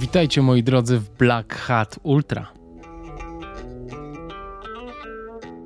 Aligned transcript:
Witajcie 0.00 0.42
moi 0.42 0.62
drodzy 0.62 0.98
w 0.98 1.10
Black 1.10 1.54
Hat 1.54 1.98
Ultra. 2.02 2.52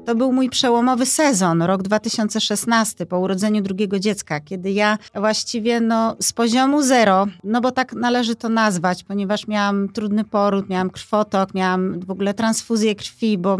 To 0.06 0.14
był 0.14 0.32
mój 0.32 0.50
przełomowy 0.50 1.06
sezon, 1.06 1.62
rok 1.62 1.82
2016, 1.82 3.06
po 3.06 3.18
urodzeniu 3.18 3.62
drugiego 3.62 3.98
dziecka, 3.98 4.40
kiedy 4.40 4.72
ja 4.72 4.98
właściwie 5.14 5.80
no, 5.80 6.16
z 6.20 6.32
poziomu 6.32 6.82
zero, 6.82 7.26
no 7.44 7.60
bo 7.60 7.70
tak 7.70 7.92
należy 7.92 8.36
to 8.36 8.48
nazwać, 8.48 9.04
ponieważ 9.04 9.48
miałam 9.48 9.88
trudny 9.88 10.24
poród, 10.24 10.68
miałam 10.68 10.90
krwotok, 10.90 11.54
miałam 11.54 12.00
w 12.00 12.10
ogóle 12.10 12.34
transfuzję 12.34 12.94
krwi, 12.94 13.38
bo 13.38 13.56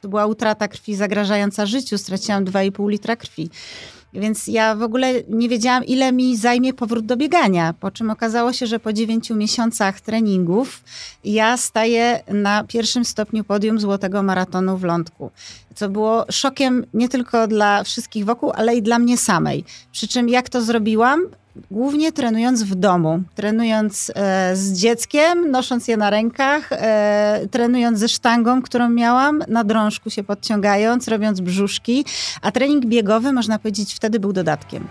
to 0.00 0.08
była 0.08 0.26
utrata 0.26 0.68
krwi 0.68 0.94
zagrażająca 0.94 1.66
życiu, 1.66 1.98
straciłam 1.98 2.44
2,5 2.44 2.90
litra 2.90 3.16
krwi. 3.16 3.50
Więc 4.12 4.46
ja 4.46 4.74
w 4.74 4.82
ogóle 4.82 5.14
nie 5.28 5.48
wiedziałam, 5.48 5.84
ile 5.84 6.12
mi 6.12 6.36
zajmie 6.36 6.74
powrót 6.74 7.06
do 7.06 7.16
biegania. 7.16 7.74
Po 7.80 7.90
czym 7.90 8.10
okazało 8.10 8.52
się, 8.52 8.66
że 8.66 8.80
po 8.80 8.92
dziewięciu 8.92 9.36
miesiącach 9.36 10.00
treningów 10.00 10.84
ja 11.24 11.56
staję 11.56 12.22
na 12.28 12.64
pierwszym 12.64 13.04
stopniu 13.04 13.44
podium 13.44 13.80
Złotego 13.80 14.22
Maratonu 14.22 14.76
w 14.76 14.84
Lądku. 14.84 15.30
Co 15.74 15.88
było 15.88 16.24
szokiem 16.30 16.86
nie 16.94 17.08
tylko 17.08 17.46
dla 17.46 17.84
wszystkich 17.84 18.24
wokół, 18.24 18.52
ale 18.54 18.76
i 18.76 18.82
dla 18.82 18.98
mnie 18.98 19.18
samej. 19.18 19.64
Przy 19.92 20.08
czym 20.08 20.28
jak 20.28 20.48
to 20.48 20.62
zrobiłam? 20.62 21.20
Głównie 21.70 22.12
trenując 22.12 22.62
w 22.62 22.74
domu, 22.74 23.22
trenując 23.34 24.12
e, 24.14 24.56
z 24.56 24.72
dzieckiem, 24.72 25.50
nosząc 25.50 25.88
je 25.88 25.96
na 25.96 26.10
rękach, 26.10 26.72
e, 26.72 27.40
trenując 27.50 27.98
ze 27.98 28.08
sztangą, 28.08 28.62
którą 28.62 28.90
miałam, 28.90 29.42
na 29.48 29.64
drążku 29.64 30.10
się 30.10 30.24
podciągając, 30.24 31.08
robiąc 31.08 31.40
brzuszki, 31.40 32.04
a 32.42 32.52
trening 32.52 32.86
biegowy, 32.86 33.32
można 33.32 33.58
powiedzieć, 33.58 33.94
wtedy 33.94 34.20
był 34.20 34.32
dodatkiem. 34.32 34.86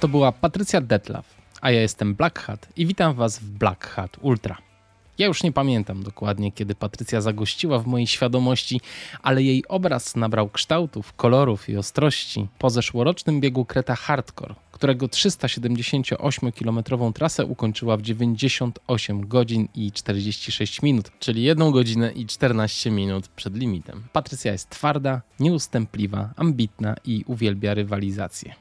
To 0.00 0.08
była 0.08 0.32
Patrycja 0.32 0.80
Detlaw, 0.80 1.24
a 1.60 1.70
ja 1.70 1.80
jestem 1.80 2.14
Black 2.14 2.38
Hat 2.38 2.66
i 2.76 2.86
witam 2.86 3.14
Was 3.14 3.38
w 3.38 3.50
Black 3.50 3.86
Hat 3.86 4.16
Ultra. 4.20 4.65
Ja 5.18 5.26
już 5.26 5.42
nie 5.42 5.52
pamiętam 5.52 6.02
dokładnie, 6.02 6.52
kiedy 6.52 6.74
Patrycja 6.74 7.20
zagościła 7.20 7.78
w 7.78 7.86
mojej 7.86 8.06
świadomości, 8.06 8.80
ale 9.22 9.42
jej 9.42 9.64
obraz 9.68 10.16
nabrał 10.16 10.48
kształtów, 10.48 11.12
kolorów 11.12 11.68
i 11.68 11.76
ostrości 11.76 12.46
po 12.58 12.70
zeszłorocznym 12.70 13.40
biegu 13.40 13.64
Kreta 13.64 13.96
Hardcore, 13.96 14.54
którego 14.76 15.06
378-kilometrową 15.06 17.12
trasę 17.12 17.46
ukończyła 17.46 17.96
w 17.96 18.02
98 18.02 19.28
godzin 19.28 19.68
i 19.74 19.92
46 19.92 20.82
minut, 20.82 21.10
czyli 21.18 21.42
1 21.42 21.70
godzinę 21.70 22.12
i 22.12 22.26
14 22.26 22.90
minut 22.90 23.28
przed 23.28 23.56
limitem. 23.56 24.02
Patrycja 24.12 24.52
jest 24.52 24.70
twarda, 24.70 25.22
nieustępliwa, 25.40 26.30
ambitna 26.36 26.94
i 27.04 27.24
uwielbia 27.26 27.74
rywalizację. 27.74 28.54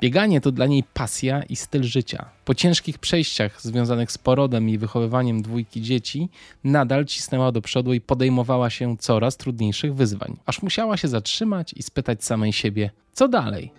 Bieganie 0.00 0.40
to 0.40 0.52
dla 0.52 0.66
niej 0.66 0.84
pasja 0.94 1.42
i 1.42 1.56
styl 1.56 1.82
życia. 1.82 2.24
Po 2.44 2.54
ciężkich 2.54 2.98
przejściach 2.98 3.62
związanych 3.62 4.12
z 4.12 4.18
porodem 4.18 4.68
i 4.68 4.78
wychowywaniem 4.78 5.42
dwójki 5.42 5.82
dzieci, 5.82 6.28
nadal 6.64 7.04
cisnęła 7.04 7.52
do 7.52 7.62
przodu 7.62 7.94
i 7.94 8.00
podejmowała 8.00 8.70
się 8.70 8.96
coraz 8.96 9.36
trudniejszych 9.36 9.94
wyzwań, 9.94 10.36
aż 10.46 10.62
musiała 10.62 10.96
się 10.96 11.08
zatrzymać 11.08 11.74
i 11.76 11.82
spytać 11.82 12.24
samej 12.24 12.52
siebie, 12.52 12.90
co 13.12 13.28
dalej. 13.28 13.72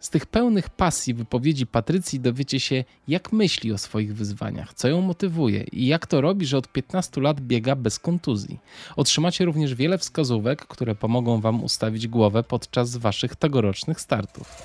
Z 0.00 0.10
tych 0.10 0.26
pełnych 0.26 0.70
pasji 0.70 1.14
wypowiedzi 1.14 1.66
Patrycji 1.66 2.20
dowiecie 2.20 2.60
się, 2.60 2.84
jak 3.08 3.32
myśli 3.32 3.72
o 3.72 3.78
swoich 3.78 4.14
wyzwaniach, 4.14 4.74
co 4.74 4.88
ją 4.88 5.00
motywuje 5.00 5.64
i 5.72 5.86
jak 5.86 6.06
to 6.06 6.20
robi, 6.20 6.46
że 6.46 6.58
od 6.58 6.68
15 6.68 7.20
lat 7.20 7.40
biega 7.40 7.76
bez 7.76 7.98
kontuzji. 7.98 8.58
Otrzymacie 8.96 9.44
również 9.44 9.74
wiele 9.74 9.98
wskazówek, 9.98 10.66
które 10.66 10.94
pomogą 10.94 11.40
Wam 11.40 11.64
ustawić 11.64 12.08
głowę 12.08 12.42
podczas 12.42 12.96
Waszych 12.96 13.36
tegorocznych 13.36 14.00
startów. 14.00 14.62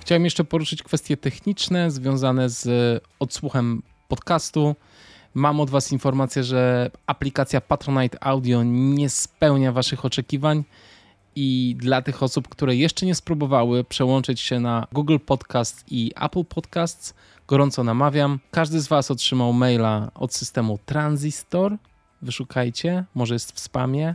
Chciałem 0.00 0.24
jeszcze 0.24 0.44
poruszyć 0.44 0.82
kwestie 0.82 1.16
techniczne 1.16 1.90
związane 1.90 2.50
z 2.50 3.02
odsłuchem 3.18 3.82
podcastu. 4.08 4.76
Mam 5.34 5.60
od 5.60 5.70
Was 5.70 5.92
informację, 5.92 6.44
że 6.44 6.90
aplikacja 7.06 7.60
Patronite 7.60 8.24
Audio 8.24 8.62
nie 8.64 9.08
spełnia 9.08 9.72
Waszych 9.72 10.04
oczekiwań 10.04 10.64
i 11.36 11.76
dla 11.78 12.02
tych 12.02 12.22
osób, 12.22 12.48
które 12.48 12.76
jeszcze 12.76 13.06
nie 13.06 13.14
spróbowały 13.14 13.84
przełączyć 13.84 14.40
się 14.40 14.60
na 14.60 14.86
Google 14.92 15.18
Podcast 15.26 15.84
i 15.90 16.12
Apple 16.20 16.44
Podcasts, 16.44 17.14
gorąco 17.48 17.84
namawiam. 17.84 18.38
Każdy 18.50 18.80
z 18.80 18.88
Was 18.88 19.10
otrzymał 19.10 19.52
maila 19.52 20.10
od 20.14 20.34
systemu 20.34 20.78
Transistor. 20.86 21.76
Wyszukajcie, 22.22 23.04
może 23.14 23.34
jest 23.34 23.52
w 23.52 23.60
spamie. 23.60 24.14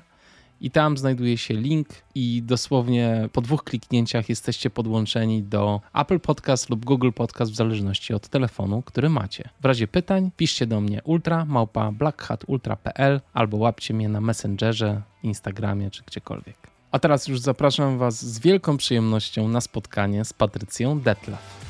I 0.62 0.72
tam 0.72 0.98
znajduje 0.98 1.38
się 1.38 1.54
link, 1.54 1.88
i 2.16 2.44
dosłownie 2.46 3.30
po 3.34 3.42
dwóch 3.42 3.64
kliknięciach 3.64 4.30
jesteście 4.30 4.70
podłączeni 4.70 5.44
do 5.44 5.82
Apple 5.94 6.20
Podcast 6.20 6.70
lub 6.70 6.86
Google 6.86 7.12
Podcast 7.12 7.52
w 7.52 7.56
zależności 7.56 8.14
od 8.14 8.28
telefonu, 8.28 8.82
który 8.82 9.10
macie. 9.10 9.50
W 9.62 9.66
razie 9.66 9.88
pytań 9.88 10.32
piszcie 10.38 10.68
do 10.68 10.82
mnie 10.82 11.02
ultra 11.04 11.46
małpa 11.46 11.92
blackhatultra.pl 11.92 13.22
albo 13.34 13.58
łapcie 13.58 13.94
mnie 13.94 14.10
na 14.10 14.22
Messengerze, 14.22 15.02
Instagramie 15.24 15.92
czy 15.92 16.04
gdziekolwiek. 16.04 16.71
A 16.92 17.00
teraz 17.00 17.28
już 17.28 17.40
zapraszam 17.40 17.98
Was 17.98 18.26
z 18.26 18.40
wielką 18.40 18.78
przyjemnością 18.78 19.48
na 19.48 19.62
spotkanie 19.62 20.26
z 20.26 20.34
Patrycją 20.34 21.00
Detlaf. 21.00 21.62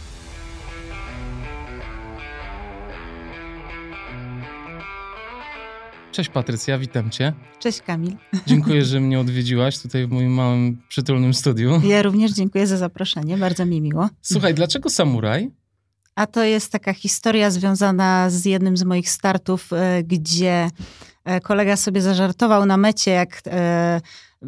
Cześć 6.11 6.29
Patrycja, 6.29 6.77
witam 6.77 7.09
Cię. 7.09 7.33
Cześć 7.59 7.81
Kamil. 7.81 8.15
Dziękuję, 8.47 8.85
że 8.85 8.99
mnie 8.99 9.19
odwiedziłaś 9.19 9.79
tutaj 9.79 10.07
w 10.07 10.11
moim 10.11 10.31
małym, 10.31 10.81
przytulnym 10.89 11.33
studiu. 11.33 11.81
Ja 11.83 12.01
również 12.01 12.31
dziękuję 12.31 12.67
za 12.67 12.77
zaproszenie, 12.77 13.37
bardzo 13.37 13.65
mi 13.65 13.81
miło. 13.81 14.09
Słuchaj, 14.21 14.53
dlaczego 14.53 14.89
samuraj? 14.89 15.51
A 16.15 16.27
to 16.27 16.43
jest 16.43 16.71
taka 16.71 16.93
historia 16.93 17.51
związana 17.51 18.29
z 18.29 18.45
jednym 18.45 18.77
z 18.77 18.83
moich 18.83 19.09
startów, 19.09 19.73
e, 19.73 20.03
gdzie 20.03 20.69
e, 21.25 21.41
kolega 21.41 21.75
sobie 21.75 22.01
zażartował 22.01 22.65
na 22.65 22.77
mecie, 22.77 23.11
jak 23.11 23.41
e, 23.47 24.01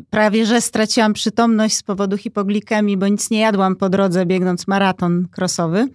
prawie 0.10 0.46
że 0.46 0.62
straciłam 0.62 1.14
przytomność 1.14 1.76
z 1.76 1.84
powodu 1.84 2.18
hipoglikemii, 2.18 2.98
bo 2.98 3.08
nic 3.08 3.30
nie 3.30 3.40
jadłam 3.40 3.76
po 3.76 3.90
drodze 3.90 4.26
biegnąc 4.26 4.68
maraton 4.68 5.28
krosowy 5.32 5.90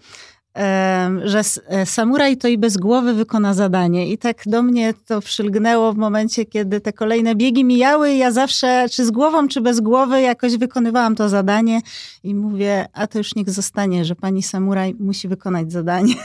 że 1.24 1.42
e, 1.66 1.86
samuraj 1.86 2.36
to 2.36 2.48
i 2.48 2.58
bez 2.58 2.76
głowy 2.76 3.14
wykona 3.14 3.54
zadanie. 3.54 4.12
I 4.12 4.18
tak 4.18 4.42
do 4.46 4.62
mnie 4.62 4.94
to 5.06 5.20
przylgnęło 5.20 5.92
w 5.92 5.96
momencie, 5.96 6.44
kiedy 6.44 6.80
te 6.80 6.92
kolejne 6.92 7.34
biegi 7.34 7.64
mijały. 7.64 8.14
Ja 8.14 8.30
zawsze, 8.30 8.86
czy 8.92 9.06
z 9.06 9.10
głową, 9.10 9.48
czy 9.48 9.60
bez 9.60 9.80
głowy, 9.80 10.20
jakoś 10.20 10.56
wykonywałam 10.56 11.16
to 11.16 11.28
zadanie. 11.28 11.80
I 12.22 12.34
mówię, 12.34 12.86
a 12.92 13.06
to 13.06 13.18
już 13.18 13.34
niech 13.34 13.50
zostanie, 13.50 14.04
że 14.04 14.14
pani 14.14 14.42
samuraj 14.42 14.94
musi 14.98 15.28
wykonać 15.28 15.72
zadanie. 15.72 16.14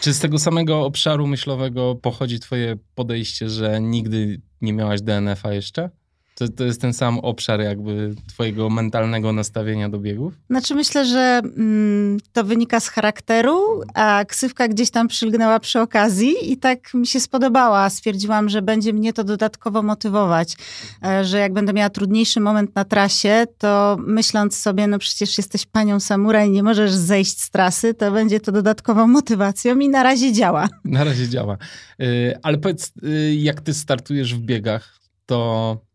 Czy 0.00 0.14
z 0.14 0.18
tego 0.18 0.38
samego 0.38 0.84
obszaru 0.84 1.26
myślowego 1.26 1.94
pochodzi 1.94 2.40
twoje 2.40 2.76
podejście, 2.94 3.48
że 3.48 3.80
nigdy 3.80 4.40
nie 4.60 4.72
miałaś 4.72 5.02
DNF-a 5.02 5.52
jeszcze? 5.52 5.90
To, 6.38 6.48
to 6.48 6.64
jest 6.64 6.80
ten 6.80 6.92
sam 6.92 7.18
obszar 7.18 7.60
jakby 7.60 8.14
twojego 8.28 8.70
mentalnego 8.70 9.32
nastawienia 9.32 9.88
do 9.88 9.98
biegów? 9.98 10.34
Znaczy 10.50 10.74
myślę, 10.74 11.04
że 11.04 11.40
mm, 11.56 12.18
to 12.32 12.44
wynika 12.44 12.80
z 12.80 12.88
charakteru, 12.88 13.82
a 13.94 14.24
ksywka 14.28 14.68
gdzieś 14.68 14.90
tam 14.90 15.08
przylgnęła 15.08 15.60
przy 15.60 15.80
okazji 15.80 16.52
i 16.52 16.56
tak 16.56 16.94
mi 16.94 17.06
się 17.06 17.20
spodobała. 17.20 17.90
Stwierdziłam, 17.90 18.48
że 18.48 18.62
będzie 18.62 18.92
mnie 18.92 19.12
to 19.12 19.24
dodatkowo 19.24 19.82
motywować, 19.82 20.56
e, 21.04 21.24
że 21.24 21.38
jak 21.38 21.52
będę 21.52 21.72
miała 21.72 21.90
trudniejszy 21.90 22.40
moment 22.40 22.74
na 22.74 22.84
trasie, 22.84 23.46
to 23.58 23.96
myśląc 24.00 24.56
sobie, 24.56 24.86
no 24.86 24.98
przecież 24.98 25.38
jesteś 25.38 25.66
panią 25.66 26.00
samuraj, 26.00 26.50
nie 26.50 26.62
możesz 26.62 26.92
zejść 26.92 27.40
z 27.40 27.50
trasy, 27.50 27.94
to 27.94 28.12
będzie 28.12 28.40
to 28.40 28.52
dodatkową 28.52 29.06
motywacją 29.06 29.78
i 29.78 29.88
na 29.88 30.02
razie 30.02 30.32
działa. 30.32 30.68
Na 30.84 31.04
razie 31.04 31.28
działa. 31.28 31.56
E, 32.00 32.04
ale 32.42 32.58
powiedz, 32.58 32.92
e, 33.02 33.34
jak 33.34 33.60
ty 33.60 33.74
startujesz 33.74 34.34
w 34.34 34.40
biegach, 34.40 34.98
to 35.26 35.85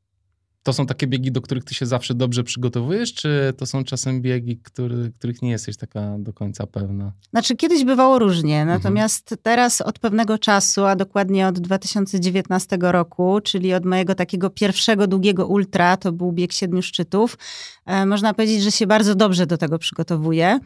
to 0.63 0.73
są 0.73 0.85
takie 0.85 1.07
biegi, 1.07 1.31
do 1.31 1.41
których 1.41 1.63
ty 1.63 1.73
się 1.75 1.85
zawsze 1.85 2.13
dobrze 2.13 2.43
przygotowujesz, 2.43 3.13
czy 3.13 3.53
to 3.57 3.65
są 3.65 3.83
czasem 3.83 4.21
biegi, 4.21 4.57
który, 4.57 5.11
których 5.19 5.41
nie 5.41 5.49
jesteś 5.49 5.77
taka 5.77 6.15
do 6.19 6.33
końca 6.33 6.67
pewna? 6.67 7.11
Znaczy, 7.31 7.55
kiedyś 7.55 7.83
bywało 7.83 8.19
różnie, 8.19 8.61
mhm. 8.61 8.79
natomiast 8.79 9.31
mhm. 9.31 9.39
teraz 9.43 9.81
od 9.81 9.99
pewnego 9.99 10.37
czasu, 10.37 10.85
a 10.85 10.95
dokładnie 10.95 11.47
od 11.47 11.59
2019 11.59 12.77
roku, 12.81 13.39
czyli 13.43 13.73
od 13.73 13.85
mojego 13.85 14.15
takiego 14.15 14.49
pierwszego 14.49 15.07
długiego 15.07 15.47
ultra, 15.47 15.97
to 15.97 16.11
był 16.11 16.31
bieg 16.31 16.53
siedmiu 16.53 16.81
szczytów, 16.81 17.37
e, 17.85 18.05
można 18.05 18.33
powiedzieć, 18.33 18.63
że 18.63 18.71
się 18.71 18.87
bardzo 18.87 19.15
dobrze 19.15 19.45
do 19.45 19.57
tego 19.57 19.79
przygotowuję. 19.79 20.59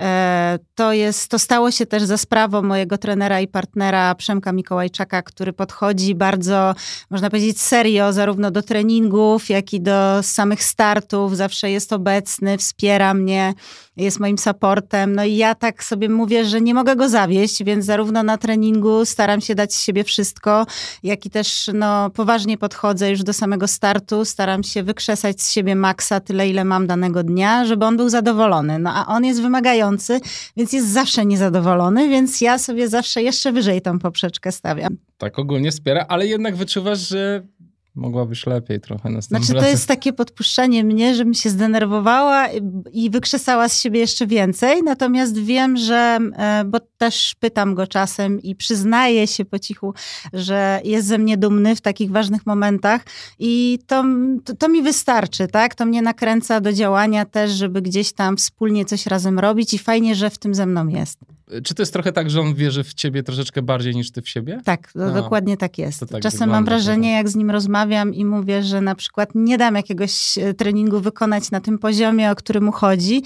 E, 0.00 0.58
to, 0.74 0.92
jest, 0.92 1.28
to 1.28 1.38
stało 1.38 1.70
się 1.70 1.86
też 1.86 2.02
za 2.02 2.16
sprawą 2.18 2.62
mojego 2.62 2.98
trenera 2.98 3.40
i 3.40 3.48
partnera 3.48 4.14
Przemka 4.14 4.52
Mikołajczaka, 4.52 5.22
który 5.22 5.52
podchodzi 5.52 6.14
bardzo, 6.14 6.74
można 7.10 7.30
powiedzieć, 7.30 7.60
serio, 7.60 8.12
zarówno 8.12 8.50
do 8.50 8.62
treningów, 8.62 9.48
jak 9.48 9.72
i 9.72 9.80
do 9.80 10.22
samych 10.22 10.64
startów. 10.64 11.36
Zawsze 11.36 11.70
jest 11.70 11.92
obecny, 11.92 12.58
wspiera 12.58 13.14
mnie. 13.14 13.54
Jest 13.98 14.20
moim 14.20 14.38
supportem. 14.38 15.14
No 15.14 15.24
i 15.24 15.36
ja 15.36 15.54
tak 15.54 15.84
sobie 15.84 16.08
mówię, 16.08 16.44
że 16.44 16.60
nie 16.60 16.74
mogę 16.74 16.96
go 16.96 17.08
zawieść, 17.08 17.64
więc 17.64 17.84
zarówno 17.84 18.22
na 18.22 18.38
treningu 18.38 19.04
staram 19.04 19.40
się 19.40 19.54
dać 19.54 19.74
z 19.74 19.84
siebie 19.84 20.04
wszystko, 20.04 20.66
jak 21.02 21.26
i 21.26 21.30
też 21.30 21.70
no, 21.74 22.10
poważnie 22.10 22.58
podchodzę 22.58 23.10
już 23.10 23.22
do 23.22 23.32
samego 23.32 23.68
startu. 23.68 24.24
Staram 24.24 24.62
się 24.62 24.82
wykrzesać 24.82 25.42
z 25.42 25.52
siebie 25.52 25.74
maksa 25.74 26.20
tyle, 26.20 26.48
ile 26.48 26.64
mam 26.64 26.86
danego 26.86 27.22
dnia, 27.22 27.64
żeby 27.64 27.84
on 27.84 27.96
był 27.96 28.08
zadowolony. 28.08 28.78
No 28.78 28.90
a 28.94 29.06
on 29.06 29.24
jest 29.24 29.42
wymagający, 29.42 30.20
więc 30.56 30.72
jest 30.72 30.88
zawsze 30.88 31.26
niezadowolony, 31.26 32.08
więc 32.08 32.40
ja 32.40 32.58
sobie 32.58 32.88
zawsze 32.88 33.22
jeszcze 33.22 33.52
wyżej 33.52 33.82
tą 33.82 33.98
poprzeczkę 33.98 34.52
stawiam. 34.52 34.96
Tak 35.18 35.38
ogólnie 35.38 35.70
wspiera, 35.70 36.06
ale 36.08 36.26
jednak 36.26 36.56
wyczuwasz, 36.56 37.08
że 37.08 37.42
mogłabyś 37.98 38.46
lepiej 38.46 38.80
trochę 38.80 39.10
następnym 39.10 39.46
Znaczy 39.46 39.60
to 39.60 39.70
jest 39.70 39.88
takie 39.88 40.12
podpuszczenie 40.12 40.84
mnie, 40.84 41.14
żebym 41.14 41.34
się 41.34 41.50
zdenerwowała 41.50 42.48
i 42.92 43.10
wykrzesała 43.10 43.68
z 43.68 43.80
siebie 43.80 44.00
jeszcze 44.00 44.26
więcej, 44.26 44.82
natomiast 44.82 45.38
wiem, 45.38 45.76
że, 45.76 46.18
e, 46.36 46.64
bo 46.64 46.80
też 46.98 47.34
pytam 47.40 47.74
go 47.74 47.86
czasem 47.86 48.42
i 48.42 48.54
przyznaję 48.54 49.26
się 49.26 49.44
po 49.44 49.58
cichu, 49.58 49.94
że 50.32 50.80
jest 50.84 51.08
ze 51.08 51.18
mnie 51.18 51.36
dumny 51.36 51.76
w 51.76 51.80
takich 51.80 52.10
ważnych 52.10 52.46
momentach 52.46 53.02
i 53.38 53.78
to, 53.86 54.04
to, 54.44 54.56
to 54.56 54.68
mi 54.68 54.82
wystarczy, 54.82 55.48
tak? 55.48 55.74
To 55.74 55.86
mnie 55.86 56.02
nakręca 56.02 56.60
do 56.60 56.72
działania 56.72 57.24
też, 57.24 57.50
żeby 57.50 57.82
gdzieś 57.82 58.12
tam 58.12 58.36
wspólnie 58.36 58.84
coś 58.84 59.06
razem 59.06 59.38
robić 59.38 59.74
i 59.74 59.78
fajnie, 59.78 60.14
że 60.14 60.30
w 60.30 60.38
tym 60.38 60.54
ze 60.54 60.66
mną 60.66 60.88
jest. 60.88 61.37
Czy 61.64 61.74
to 61.74 61.82
jest 61.82 61.92
trochę 61.92 62.12
tak, 62.12 62.30
że 62.30 62.40
on 62.40 62.54
wierzy 62.54 62.84
w 62.84 62.94
ciebie 62.94 63.22
troszeczkę 63.22 63.62
bardziej 63.62 63.96
niż 63.96 64.10
ty 64.10 64.22
w 64.22 64.28
siebie? 64.28 64.60
Tak, 64.64 64.90
no, 64.94 65.10
dokładnie 65.12 65.56
tak 65.56 65.78
jest. 65.78 66.00
Tak 66.10 66.22
Czasem 66.22 66.50
mam 66.50 66.64
wrażenie, 66.64 67.12
jak 67.12 67.28
z 67.28 67.36
nim 67.36 67.50
rozmawiam 67.50 68.14
i 68.14 68.24
mówię, 68.24 68.62
że 68.62 68.80
na 68.80 68.94
przykład 68.94 69.30
nie 69.34 69.58
dam 69.58 69.74
jakiegoś 69.74 70.38
e, 70.38 70.54
treningu 70.54 71.00
wykonać 71.00 71.50
na 71.50 71.60
tym 71.60 71.78
poziomie, 71.78 72.30
o 72.30 72.34
który 72.34 72.60
mu 72.60 72.72
chodzi, 72.72 73.22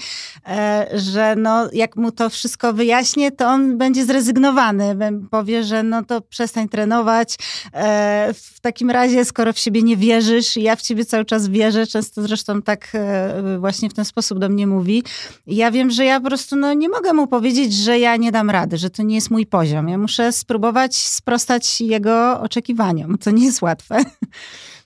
e, 0.47 0.87
że 0.93 1.35
no, 1.35 1.69
jak 1.73 1.95
mu 1.95 2.11
to 2.11 2.29
wszystko 2.29 2.73
wyjaśnię, 2.73 3.31
to 3.31 3.47
on 3.47 3.77
będzie 3.77 4.05
zrezygnowany. 4.05 4.95
Powie, 5.31 5.63
że 5.63 5.83
no 5.83 6.03
to 6.03 6.21
przestań 6.21 6.69
trenować. 6.69 7.35
E, 7.73 8.33
w 8.33 8.59
takim 8.59 8.89
razie, 8.89 9.25
skoro 9.25 9.53
w 9.53 9.59
siebie 9.59 9.83
nie 9.83 9.97
wierzysz, 9.97 10.57
ja 10.57 10.75
w 10.75 10.81
ciebie 10.81 11.05
cały 11.05 11.25
czas 11.25 11.47
wierzę, 11.47 11.87
często 11.87 12.21
zresztą 12.21 12.61
tak 12.61 12.91
właśnie 13.59 13.89
w 13.89 13.93
ten 13.93 14.05
sposób 14.05 14.39
do 14.39 14.49
mnie 14.49 14.67
mówi. 14.67 15.03
Ja 15.47 15.71
wiem, 15.71 15.91
że 15.91 16.05
ja 16.05 16.19
po 16.19 16.27
prostu 16.27 16.55
no, 16.55 16.73
nie 16.73 16.89
mogę 16.89 17.13
mu 17.13 17.27
powiedzieć, 17.27 17.73
że 17.73 17.99
ja 17.99 18.12
nie 18.15 18.31
dam 18.31 18.49
rady, 18.49 18.77
że 18.77 18.89
to 18.89 19.03
nie 19.03 19.15
jest 19.15 19.31
mój 19.31 19.45
poziom. 19.45 19.89
Ja 19.89 19.97
muszę 19.97 20.31
spróbować 20.31 20.97
sprostać 20.97 21.81
jego 21.81 22.41
oczekiwaniom. 22.41 23.17
To 23.17 23.31
nie 23.31 23.45
jest 23.45 23.61
łatwe. 23.61 24.03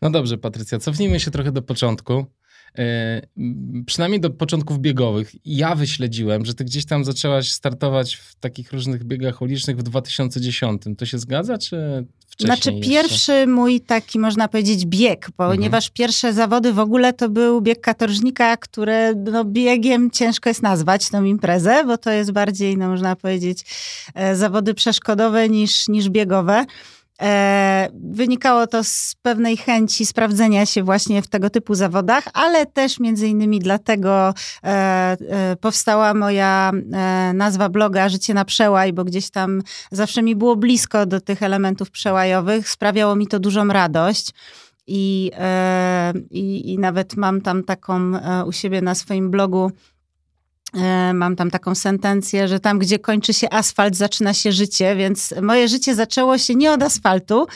No 0.01 0.09
dobrze, 0.09 0.37
Patrycja, 0.37 0.79
cofnijmy 0.79 1.19
się 1.19 1.31
trochę 1.31 1.51
do 1.51 1.61
początku. 1.61 2.25
E, 2.77 3.21
przynajmniej 3.85 4.21
do 4.21 4.29
początków 4.29 4.79
biegowych. 4.79 5.31
Ja 5.45 5.75
wyśledziłem, 5.75 6.45
że 6.45 6.53
ty 6.53 6.65
gdzieś 6.65 6.85
tam 6.85 7.05
zaczęłaś 7.05 7.51
startować 7.51 8.15
w 8.15 8.35
takich 8.35 8.73
różnych 8.73 9.03
biegach 9.03 9.41
ulicznych 9.41 9.77
w 9.77 9.83
2010. 9.83 10.81
To 10.97 11.05
się 11.05 11.19
zgadza, 11.19 11.57
czy 11.57 12.05
wcześniej 12.27 12.55
Znaczy 12.55 12.71
jeszcze? 12.71 12.89
pierwszy 12.89 13.47
mój 13.47 13.81
taki, 13.81 14.19
można 14.19 14.47
powiedzieć, 14.47 14.85
bieg, 14.85 15.29
ponieważ 15.37 15.85
mhm. 15.85 15.93
pierwsze 15.93 16.33
zawody 16.33 16.73
w 16.73 16.79
ogóle 16.79 17.13
to 17.13 17.29
był 17.29 17.61
bieg 17.61 17.81
katorżnika, 17.81 18.57
które 18.57 19.13
no, 19.15 19.45
biegiem 19.45 20.11
ciężko 20.11 20.49
jest 20.49 20.61
nazwać 20.61 21.09
tą 21.09 21.23
imprezę, 21.23 21.83
bo 21.85 21.97
to 21.97 22.11
jest 22.11 22.31
bardziej, 22.31 22.77
no, 22.77 22.89
można 22.89 23.15
powiedzieć, 23.15 23.65
e, 24.13 24.35
zawody 24.35 24.73
przeszkodowe 24.73 25.49
niż, 25.49 25.87
niż 25.87 26.09
biegowe. 26.09 26.65
E, 27.21 27.89
wynikało 27.93 28.67
to 28.67 28.83
z 28.83 29.15
pewnej 29.21 29.57
chęci 29.57 30.05
sprawdzenia 30.05 30.65
się 30.65 30.83
właśnie 30.83 31.21
w 31.21 31.27
tego 31.27 31.49
typu 31.49 31.75
zawodach, 31.75 32.23
ale 32.33 32.65
też 32.65 32.99
między 32.99 33.27
innymi 33.27 33.59
dlatego 33.59 34.33
e, 34.63 34.67
e, 34.67 35.55
powstała 35.61 36.13
moja 36.13 36.71
nazwa 37.33 37.69
bloga 37.69 38.09
Życie 38.09 38.33
na 38.33 38.45
przełaj, 38.45 38.93
bo 38.93 39.03
gdzieś 39.03 39.29
tam 39.29 39.61
zawsze 39.91 40.23
mi 40.23 40.35
było 40.35 40.55
blisko 40.55 41.05
do 41.05 41.21
tych 41.21 41.43
elementów 41.43 41.91
przełajowych. 41.91 42.69
Sprawiało 42.69 43.15
mi 43.15 43.27
to 43.27 43.39
dużą 43.39 43.67
radość. 43.67 44.31
I, 44.89 45.31
i, 46.31 46.73
i 46.73 46.79
nawet 46.79 47.17
mam 47.17 47.41
tam 47.41 47.63
taką 47.63 48.11
u 48.45 48.51
siebie 48.51 48.81
na 48.81 48.95
swoim 48.95 49.31
blogu 49.31 49.71
mam 51.13 51.35
tam 51.35 51.51
taką 51.51 51.75
sentencję, 51.75 52.47
że 52.47 52.59
tam, 52.59 52.79
gdzie 52.79 52.99
kończy 52.99 53.33
się 53.33 53.49
asfalt, 53.49 53.95
zaczyna 53.95 54.33
się 54.33 54.51
życie, 54.51 54.95
więc 54.95 55.33
moje 55.41 55.67
życie 55.67 55.95
zaczęło 55.95 56.37
się 56.37 56.55
nie 56.55 56.71
od 56.71 56.83
asfaltu 56.83 57.47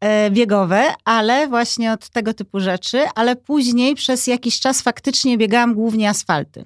e, 0.00 0.30
biegowe, 0.30 0.84
ale 1.04 1.48
właśnie 1.48 1.92
od 1.92 2.08
tego 2.08 2.34
typu 2.34 2.60
rzeczy, 2.60 3.02
ale 3.14 3.36
później 3.36 3.94
przez 3.94 4.26
jakiś 4.26 4.60
czas 4.60 4.82
faktycznie 4.82 5.38
biegałam 5.38 5.74
głównie 5.74 6.10
asfalty. 6.10 6.64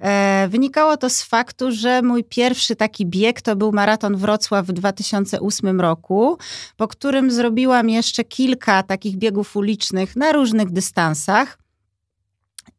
E, 0.00 0.48
wynikało 0.48 0.96
to 0.96 1.10
z 1.10 1.22
faktu, 1.22 1.72
że 1.72 2.02
mój 2.02 2.24
pierwszy 2.24 2.76
taki 2.76 3.06
bieg 3.06 3.42
to 3.42 3.56
był 3.56 3.72
maraton 3.72 4.16
Wrocław 4.16 4.66
w 4.66 4.72
2008 4.72 5.80
roku, 5.80 6.38
po 6.76 6.88
którym 6.88 7.30
zrobiłam 7.30 7.88
jeszcze 7.88 8.24
kilka 8.24 8.82
takich 8.82 9.16
biegów 9.16 9.56
ulicznych 9.56 10.16
na 10.16 10.32
różnych 10.32 10.70
dystansach. 10.70 11.58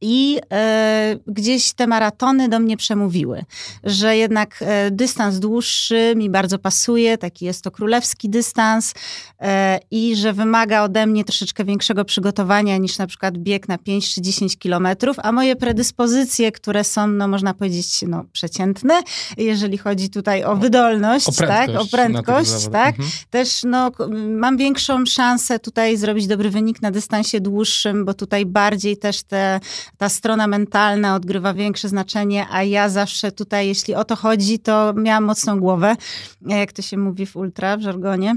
I 0.02 0.40
e, 0.52 1.18
gdzieś 1.28 1.74
te 1.74 1.88
maratony 1.88 2.50
do 2.50 2.60
mnie 2.60 2.78
przemówiły, 2.78 3.44
że 3.84 4.18
jednak 4.18 4.58
e, 4.62 4.92
dystans 4.92 5.40
dłuższy 5.40 6.14
mi 6.16 6.30
bardzo 6.30 6.60
pasuje, 6.60 7.18
taki 7.18 7.46
jest 7.46 7.64
to 7.64 7.72
królewski 7.72 8.30
dystans 8.30 8.94
e, 9.40 9.80
i 9.92 10.16
że 10.16 10.34
wymaga 10.34 10.84
ode 10.84 11.08
mnie 11.08 11.24
troszeczkę 11.24 11.66
większego 11.66 12.06
przygotowania 12.06 12.78
niż 12.78 12.98
na 12.98 13.08
przykład 13.08 13.38
bieg 13.38 13.68
na 13.68 13.78
5 13.78 14.14
czy 14.14 14.22
10 14.22 14.58
kilometrów, 14.58 15.18
a 15.20 15.32
moje 15.32 15.56
predyspozycje, 15.56 16.52
które 16.52 16.84
są, 16.84 17.08
no 17.08 17.28
można 17.28 17.54
powiedzieć, 17.54 18.04
no 18.08 18.26
przeciętne, 18.34 19.02
jeżeli 19.38 19.78
chodzi 19.78 20.10
tutaj 20.10 20.44
o 20.44 20.56
wydolność, 20.56 21.28
o 21.28 21.32
prędkość, 21.32 21.68
tak, 21.68 21.82
o 21.82 21.86
prędkość, 21.98 22.68
tak, 22.72 22.96
mhm. 22.96 23.10
też 23.30 23.62
no 23.64 23.92
mam 24.30 24.58
większą 24.58 25.06
szansę 25.06 25.60
tutaj 25.60 25.98
zrobić 25.98 26.28
dobry 26.28 26.50
wynik 26.50 26.82
na 26.82 26.92
dystansie 26.92 27.40
dłuższym, 27.40 28.06
bo 28.06 28.14
tutaj 28.14 28.46
bardziej 28.46 28.98
też 28.98 29.24
te 29.24 29.60
ta 29.98 30.10
strona 30.10 30.48
mentalna 30.48 31.16
odgrywa 31.16 31.54
większe 31.54 31.90
znaczenie, 31.90 32.48
a 32.52 32.64
ja 32.64 32.90
zawsze 32.90 33.32
tutaj, 33.32 33.68
jeśli 33.68 33.96
o 33.96 34.04
to 34.04 34.16
chodzi, 34.16 34.60
to 34.60 34.94
miałam 34.94 35.24
mocną 35.24 35.60
głowę, 35.60 35.96
jak 36.42 36.74
to 36.74 36.82
się 36.82 36.98
mówi 36.98 37.26
w 37.26 37.36
ultra, 37.36 37.78
w 37.78 37.82
żargonie. 37.82 38.36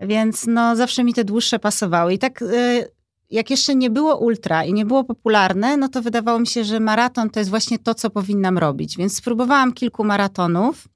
Więc 0.00 0.46
no, 0.46 0.76
zawsze 0.76 1.04
mi 1.04 1.14
te 1.14 1.24
dłuższe 1.24 1.58
pasowały. 1.58 2.14
I 2.14 2.18
tak 2.18 2.42
y, 2.42 2.88
jak 3.30 3.50
jeszcze 3.50 3.74
nie 3.74 3.90
było 3.90 4.16
ultra 4.16 4.64
i 4.64 4.72
nie 4.72 4.86
było 4.86 5.04
popularne, 5.04 5.76
no 5.76 5.88
to 5.88 6.02
wydawało 6.02 6.38
mi 6.38 6.46
się, 6.46 6.64
że 6.64 6.80
maraton 6.80 7.30
to 7.30 7.40
jest 7.40 7.50
właśnie 7.50 7.78
to, 7.78 7.94
co 7.94 8.10
powinnam 8.10 8.58
robić. 8.58 8.96
Więc 8.96 9.16
spróbowałam 9.16 9.72
kilku 9.72 10.04
maratonów. 10.04 10.88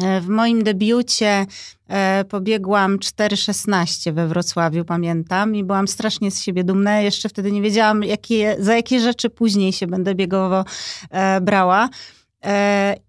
E, 0.00 0.20
w 0.20 0.28
moim 0.28 0.64
debiucie 0.64 1.46
e, 1.88 2.24
pobiegłam 2.24 2.98
4,16 2.98 4.12
we 4.12 4.28
Wrocławiu, 4.28 4.84
pamiętam, 4.84 5.56
i 5.56 5.64
byłam 5.64 5.88
strasznie 5.88 6.30
z 6.30 6.42
siebie 6.42 6.64
dumna. 6.64 7.00
Jeszcze 7.00 7.28
wtedy 7.28 7.52
nie 7.52 7.62
wiedziałam, 7.62 8.02
jakie, 8.02 8.56
za 8.58 8.76
jakie 8.76 9.00
rzeczy 9.00 9.30
później 9.30 9.72
się 9.72 9.86
będę 9.86 10.14
biegowo 10.14 10.64
e, 11.10 11.40
brała. 11.40 11.88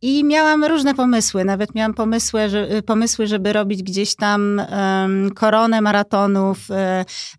I 0.01 0.23
miałam 0.23 0.63
różne 0.65 0.95
pomysły. 0.95 1.45
Nawet 1.45 1.75
miałam 1.75 1.93
pomysły, 1.93 2.49
że, 2.49 2.81
pomysły 2.85 3.27
żeby 3.27 3.53
robić 3.53 3.83
gdzieś 3.83 4.15
tam 4.15 4.61
koronę 5.35 5.81
maratonów, 5.81 6.57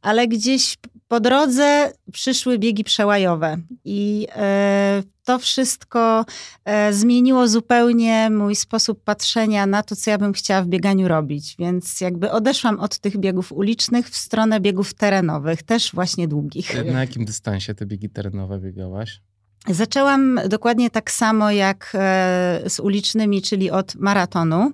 ale 0.02 0.28
gdzieś 0.28 0.76
po 1.09 1.21
drodze 1.21 1.93
przyszły 2.12 2.59
biegi 2.59 2.85
przełajowe 2.85 3.57
i 3.85 4.27
e, 4.37 5.03
to 5.25 5.38
wszystko 5.38 6.27
e, 6.65 6.93
zmieniło 6.93 7.49
zupełnie 7.49 8.31
mój 8.31 8.57
sposób 8.57 9.05
patrzenia 9.05 9.67
na 9.67 9.83
to, 9.83 9.97
co 9.97 10.11
ja 10.11 10.19
bym 10.19 10.33
chciała 10.33 10.62
w 10.62 10.67
bieganiu 10.67 11.09
robić. 11.09 11.57
Więc 11.59 12.00
jakby 12.00 12.31
odeszłam 12.31 12.81
od 12.81 12.99
tych 12.99 13.19
biegów 13.19 13.53
ulicznych 13.53 14.11
w 14.11 14.17
stronę 14.17 14.61
biegów 14.61 14.95
terenowych, 14.95 15.62
też 15.62 15.93
właśnie 15.95 16.29
długich. 16.29 16.85
Na 16.93 17.00
jakim 17.00 17.25
dystansie 17.25 17.75
te 17.75 17.87
biegi 17.87 18.11
terenowe 18.11 18.59
biegałaś? 18.59 19.21
Zaczęłam 19.67 20.41
dokładnie 20.49 20.91
tak 20.91 21.11
samo 21.11 21.50
jak 21.50 21.93
e, 21.95 22.62
z 22.67 22.81
ulicznymi, 22.81 23.43
czyli 23.43 23.71
od 23.71 23.95
maratonu. 23.95 24.73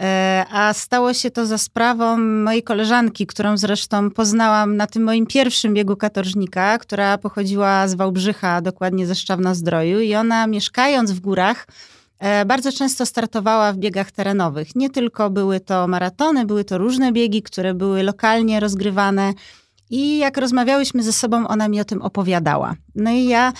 E, 0.00 0.44
a 0.50 0.74
stało 0.74 1.14
się 1.14 1.30
to 1.30 1.46
za 1.46 1.58
sprawą 1.58 2.18
mojej 2.18 2.62
koleżanki, 2.62 3.26
którą 3.26 3.56
zresztą 3.56 4.10
poznałam 4.10 4.76
na 4.76 4.86
tym 4.86 5.02
moim 5.02 5.26
pierwszym 5.26 5.74
biegu 5.74 5.96
katorżnika, 5.96 6.78
która 6.78 7.18
pochodziła 7.18 7.88
z 7.88 7.94
Wałbrzycha, 7.94 8.60
dokładnie 8.60 9.06
ze 9.06 9.14
Szczawna 9.14 9.54
Zdroju 9.54 10.00
i 10.00 10.14
ona 10.14 10.46
mieszkając 10.46 11.12
w 11.12 11.20
górach, 11.20 11.66
e, 12.18 12.44
bardzo 12.44 12.72
często 12.72 13.06
startowała 13.06 13.72
w 13.72 13.76
biegach 13.76 14.12
terenowych. 14.12 14.76
Nie 14.76 14.90
tylko 14.90 15.30
były 15.30 15.60
to 15.60 15.88
maratony, 15.88 16.46
były 16.46 16.64
to 16.64 16.78
różne 16.78 17.12
biegi, 17.12 17.42
które 17.42 17.74
były 17.74 18.02
lokalnie 18.02 18.60
rozgrywane. 18.60 19.32
I 19.90 20.18
jak 20.18 20.36
rozmawiałyśmy 20.36 21.02
ze 21.02 21.12
sobą, 21.12 21.48
ona 21.48 21.68
mi 21.68 21.80
o 21.80 21.84
tym 21.84 22.02
opowiadała. 22.02 22.74
No 22.94 23.10
i 23.10 23.24
ja 23.24 23.52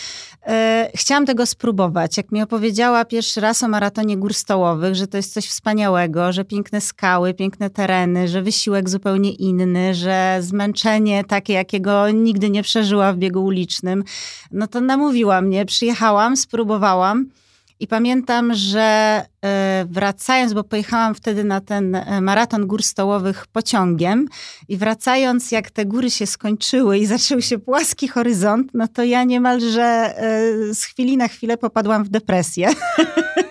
e, 0.47 0.91
chciałam 0.95 1.27
tego 1.27 1.47
spróbować. 1.47 2.17
Jak 2.17 2.33
mi 2.33 2.43
opowiedziała 2.43 3.05
pierwszy 3.05 3.41
raz 3.41 3.63
o 3.63 3.69
maratonie 3.69 4.17
gór 4.17 4.35
stołowych, 4.35 4.95
że 4.95 5.07
to 5.07 5.17
jest 5.17 5.35
coś 5.35 5.47
wspaniałego, 5.47 6.33
że 6.33 6.45
piękne 6.45 6.81
skały, 6.81 7.35
piękne 7.35 7.71
tereny, 7.71 8.29
że 8.29 8.43
wysiłek 8.43 8.89
zupełnie 8.89 9.33
inny, 9.33 9.95
że 9.95 10.39
zmęczenie 10.41 11.25
takie, 11.25 11.53
jakiego 11.53 12.11
nigdy 12.11 12.51
nie 12.51 12.63
przeżyła 12.63 13.13
w 13.13 13.17
biegu 13.17 13.45
ulicznym, 13.45 14.05
no 14.51 14.67
to 14.67 14.81
namówiła 14.81 15.41
mnie. 15.41 15.65
Przyjechałam, 15.65 16.37
spróbowałam. 16.37 17.27
I 17.81 17.87
pamiętam, 17.87 18.55
że 18.55 18.81
e, 19.45 19.87
wracając, 19.91 20.53
bo 20.53 20.65
pojechałam 20.65 21.15
wtedy 21.15 21.45
na 21.45 21.61
ten 21.61 21.95
e, 21.95 22.21
maraton 22.21 22.67
gór 22.67 22.83
stołowych 22.83 23.47
pociągiem 23.47 24.27
i 24.69 24.77
wracając, 24.77 25.53
jak 25.53 25.71
te 25.71 25.87
góry 25.87 26.11
się 26.11 26.27
skończyły 26.27 26.99
i 26.99 27.07
zaczął 27.07 27.41
się 27.41 27.59
płaski 27.59 28.09
horyzont, 28.09 28.71
no 28.75 28.89
to 28.89 29.05
ja 29.05 29.25
niemalże 29.25 29.83
e, 29.83 30.75
z 30.75 30.85
chwili 30.85 31.17
na 31.17 31.29
chwilę 31.29 31.57
popadłam 31.57 32.05
w 32.05 32.09
depresję. 32.09 32.69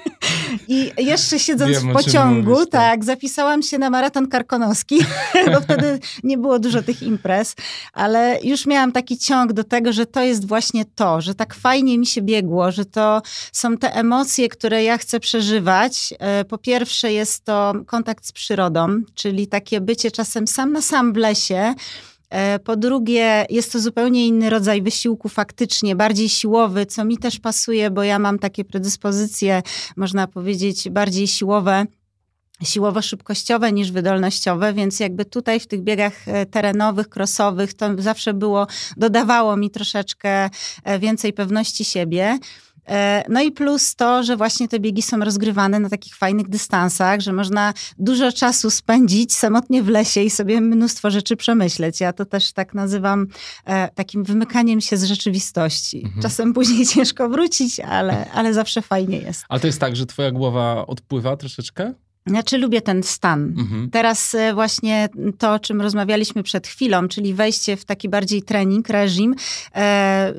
I 0.68 0.92
jeszcze 0.98 1.40
siedząc 1.40 1.72
Wiem, 1.72 1.90
w 1.90 1.94
pociągu, 1.94 2.50
mówisz, 2.50 2.70
tak. 2.70 2.82
tak, 2.82 3.06
zapisałam 3.06 3.64
się 3.64 3.78
na 3.78 3.90
maraton 3.90 4.28
karkonoski, 4.28 5.00
bo 5.54 5.62
wtedy 5.62 6.00
nie 6.24 6.38
było 6.38 6.60
dużo 6.60 6.82
tych 6.82 7.04
imprez, 7.04 7.56
ale 7.94 8.40
już 8.44 8.66
miałam 8.66 8.92
taki 8.92 9.18
ciąg 9.18 9.54
do 9.54 9.64
tego, 9.64 9.94
że 9.94 10.06
to 10.06 10.24
jest 10.24 10.48
właśnie 10.48 10.86
to, 10.96 11.22
że 11.22 11.36
tak 11.36 11.54
fajnie 11.54 11.98
mi 11.98 12.06
się 12.06 12.22
biegło, 12.22 12.72
że 12.72 12.86
to 12.86 13.22
są 13.52 13.78
te 13.78 13.94
emocje, 13.94 14.50
które 14.50 14.84
ja 14.84 14.98
chcę 14.98 15.20
przeżywać. 15.20 16.14
E, 16.20 16.46
po 16.46 16.58
pierwsze 16.58 17.14
jest 17.14 17.46
to 17.46 17.74
kontakt 17.86 18.26
z 18.26 18.32
przyrodą, 18.32 19.02
czyli 19.16 19.48
takie 19.48 19.82
bycie 19.82 20.12
czasem 20.12 20.48
sam 20.48 20.72
na 20.72 20.82
sam 20.82 21.14
w 21.14 21.18
lesie, 21.18 21.74
po 22.63 22.75
drugie, 22.75 23.46
jest 23.50 23.72
to 23.72 23.79
zupełnie 23.79 24.27
inny 24.27 24.50
rodzaj 24.50 24.81
wysiłku, 24.81 25.29
faktycznie 25.29 25.96
bardziej 25.96 26.29
siłowy, 26.29 26.86
co 26.86 27.05
mi 27.05 27.17
też 27.17 27.39
pasuje, 27.39 27.91
bo 27.91 28.03
ja 28.03 28.19
mam 28.19 28.39
takie 28.39 28.65
predyspozycje, 28.65 29.62
można 29.98 30.27
powiedzieć, 30.27 30.89
bardziej 30.89 31.27
siłowe 31.27 31.86
siłowo-szybkościowe 32.63 33.74
niż 33.74 33.91
wydolnościowe, 33.91 34.74
więc 34.74 35.00
jakby 35.00 35.25
tutaj 35.25 35.60
w 35.60 35.67
tych 35.67 35.81
biegach 35.81 36.27
e, 36.27 36.46
terenowych, 36.46 37.10
crossowych 37.10 37.74
to 37.74 37.86
zawsze 37.98 38.34
było, 38.34 38.67
dodawało 38.98 39.57
mi 39.57 39.72
troszeczkę 39.72 40.50
e, 40.84 41.00
więcej 41.00 41.34
pewności 41.34 41.86
siebie. 41.86 42.39
E, 42.88 43.24
no 43.29 43.41
i 43.41 43.51
plus 43.51 43.96
to, 43.96 44.24
że 44.24 44.38
właśnie 44.38 44.67
te 44.67 44.79
biegi 44.79 45.01
są 45.01 45.20
rozgrywane 45.20 45.79
na 45.79 45.89
takich 45.89 46.15
fajnych 46.15 46.50
dystansach, 46.50 47.20
że 47.20 47.34
można 47.34 47.74
dużo 48.00 48.32
czasu 48.32 48.70
spędzić 48.70 49.36
samotnie 49.36 49.84
w 49.84 49.88
lesie 49.88 50.22
i 50.22 50.29
sobie 50.29 50.62
mnóstwo 50.62 51.12
rzeczy 51.12 51.36
przemyśleć. 51.36 52.00
Ja 52.00 52.13
to 52.13 52.25
też 52.25 52.53
tak 52.53 52.74
nazywam 52.74 53.27
e, 53.65 53.89
takim 53.96 54.24
wymykaniem 54.24 54.82
się 54.82 54.98
z 54.98 55.03
rzeczywistości. 55.03 56.01
Mhm. 56.03 56.22
Czasem 56.22 56.53
później 56.53 56.86
ciężko 56.96 57.29
wrócić, 57.29 57.79
ale, 57.79 58.32
ale 58.32 58.53
zawsze 58.53 58.82
fajnie 58.82 59.17
jest. 59.17 59.46
Ale 59.50 59.60
to 59.60 59.67
jest 59.67 59.79
tak, 59.79 59.96
że 59.96 60.06
twoja 60.06 60.32
głowa 60.32 60.88
odpływa 60.88 61.38
troszeczkę? 61.38 61.94
Znaczy 62.27 62.57
lubię 62.57 62.81
ten 62.81 63.03
stan. 63.03 63.53
Mhm. 63.57 63.89
Teraz 63.89 64.36
e, 64.36 64.53
właśnie 64.53 65.10
to, 65.38 65.53
o 65.53 65.60
czym 65.60 65.81
rozmawialiśmy 65.81 66.43
przed 66.43 66.67
chwilą, 66.67 67.07
czyli 67.07 67.34
wejście 67.34 67.77
w 67.77 67.86
taki 67.86 68.10
bardziej 68.10 68.43
trening, 68.43 68.89
reżim, 68.89 69.36
e, 69.75 70.34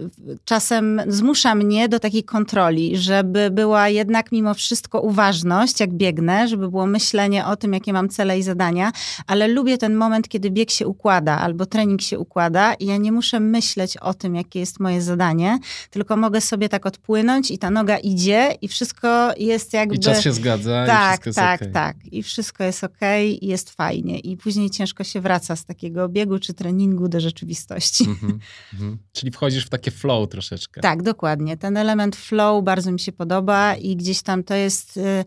czasem 0.45 1.03
zmusza 1.07 1.55
mnie 1.55 1.89
do 1.89 2.01
takiej 2.01 2.25
kontroli, 2.25 2.97
żeby 2.97 3.51
była 3.51 3.89
jednak 3.89 4.33
mimo 4.33 4.55
wszystko 4.55 5.01
uważność, 5.01 5.81
jak 5.81 5.95
biegnę, 5.95 6.49
żeby 6.49 6.69
było 6.71 6.87
myślenie 6.87 7.47
o 7.47 7.57
tym, 7.57 7.73
jakie 7.73 7.93
mam 7.93 8.09
cele 8.09 8.39
i 8.39 8.43
zadania, 8.43 8.93
ale 9.27 9.49
lubię 9.49 9.79
ten 9.79 9.95
moment, 9.95 10.29
kiedy 10.29 10.51
bieg 10.51 10.71
się 10.71 10.87
układa 10.87 11.39
albo 11.39 11.67
trening 11.67 12.03
się 12.03 12.19
układa 12.19 12.75
i 12.75 12.87
ja 12.87 12.97
nie 12.97 13.13
muszę 13.13 13.41
myśleć 13.41 13.97
o 13.97 14.15
tym, 14.15 14.35
jakie 14.35 14.61
jest 14.61 14.81
moje 14.81 15.03
zadanie, 15.03 15.59
tylko 15.91 16.17
mogę 16.17 16.41
sobie 16.41 16.69
tak 16.69 16.87
odpłynąć 16.87 17.51
i 17.51 17.59
ta 17.59 17.71
noga 17.71 17.99
idzie 17.99 18.55
i 18.63 18.69
wszystko 18.69 19.31
jest 19.37 19.73
jakby... 19.73 19.95
I 19.95 19.99
czas 19.99 20.21
się 20.21 20.33
zgadza 20.33 20.87
tak, 20.87 21.21
i 21.21 21.23
wszystko 21.23 21.29
jest 21.29 21.39
tak, 21.39 21.61
okay. 21.61 21.73
tak, 21.73 21.78
i 22.05 22.23
wszystko 22.23 22.65
jest 22.65 22.85
ok, 22.85 22.99
i 23.41 23.47
jest 23.47 23.71
fajnie. 23.71 24.19
I 24.19 24.37
później 24.37 24.71
ciężko 24.71 25.05
się 25.05 25.21
wraca 25.21 25.57
z 25.57 25.65
takiego 25.65 26.09
biegu 26.09 26.39
czy 26.39 26.55
treningu 26.55 27.09
do 27.09 27.21
rzeczywistości. 27.21 28.05
Mm 28.05 28.41
-hmm. 28.79 28.97
Czyli 29.13 29.33
wchodzisz 29.33 29.67
w 29.67 29.69
takie 29.69 29.91
flow 29.91 30.29
troszeczkę. 30.29 30.81
Tak, 30.81 31.03
dokładnie. 31.03 31.57
Ten 31.57 31.77
element 31.77 32.17
flow 32.17 32.65
bardzo 32.65 32.93
mi 32.93 33.01
się 33.01 33.13
podoba 33.13 33.75
i 33.75 33.97
gdzieś 33.97 34.23
tam 34.23 34.45
to 34.45 34.55
jest. 34.55 34.97
Y, 34.97 35.25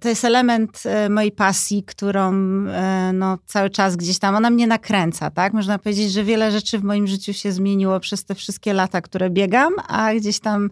to 0.00 0.08
jest 0.08 0.24
element 0.24 0.82
e, 0.86 1.08
mojej 1.08 1.32
pasji, 1.32 1.82
którą 1.82 2.32
e, 2.68 3.10
no, 3.14 3.38
cały 3.46 3.70
czas 3.70 3.96
gdzieś 3.96 4.18
tam, 4.18 4.34
ona 4.34 4.50
mnie 4.50 4.66
nakręca, 4.66 5.30
tak? 5.30 5.52
Można 5.52 5.78
powiedzieć, 5.78 6.12
że 6.12 6.24
wiele 6.24 6.50
rzeczy 6.50 6.78
w 6.78 6.84
moim 6.84 7.06
życiu 7.06 7.32
się 7.32 7.52
zmieniło 7.52 8.00
przez 8.00 8.24
te 8.24 8.34
wszystkie 8.34 8.72
lata, 8.72 9.00
które 9.00 9.30
biegam, 9.30 9.72
a 9.88 10.14
gdzieś 10.14 10.40
tam 10.40 10.70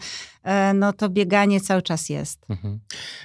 no, 0.75 0.93
to 0.93 1.09
bieganie 1.09 1.61
cały 1.61 1.83
czas 1.83 2.09
jest. 2.09 2.39
Mhm. 2.49 2.79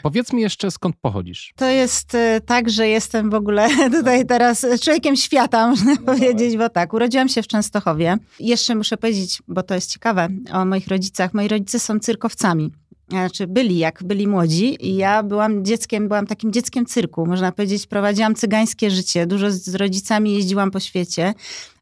Powiedz 0.03 0.33
mi 0.33 0.41
jeszcze, 0.41 0.71
skąd 0.71 0.95
pochodzisz? 1.01 1.53
To 1.55 1.65
jest 1.65 2.17
tak, 2.45 2.69
że 2.69 2.87
jestem 2.87 3.29
w 3.29 3.33
ogóle 3.33 3.69
tutaj 3.97 4.25
teraz 4.25 4.65
człowiekiem 4.81 5.15
świata, 5.15 5.67
można 5.69 5.93
no 5.93 6.01
powiedzieć, 6.01 6.57
bo 6.57 6.69
tak, 6.69 6.93
urodziłam 6.93 7.29
się 7.29 7.43
w 7.43 7.47
Częstochowie. 7.47 8.17
Jeszcze 8.39 8.75
muszę 8.75 8.97
powiedzieć, 8.97 9.41
bo 9.47 9.63
to 9.63 9.75
jest 9.75 9.91
ciekawe, 9.91 10.27
o 10.53 10.65
moich 10.65 10.87
rodzicach. 10.87 11.33
Moi 11.33 11.47
rodzice 11.47 11.79
są 11.79 11.99
cyrkowcami 11.99 12.71
znaczy 13.11 13.47
byli, 13.47 13.77
jak 13.77 14.03
byli 14.03 14.27
młodzi 14.27 14.87
i 14.87 14.95
ja 14.95 15.23
byłam 15.23 15.65
dzieckiem, 15.65 16.07
byłam 16.07 16.27
takim 16.27 16.53
dzieckiem 16.53 16.85
cyrku, 16.85 17.25
można 17.25 17.51
powiedzieć, 17.51 17.87
prowadziłam 17.87 18.35
cygańskie 18.35 18.91
życie, 18.91 19.25
dużo 19.25 19.51
z 19.51 19.75
rodzicami 19.75 20.33
jeździłam 20.33 20.71
po 20.71 20.79
świecie. 20.79 21.33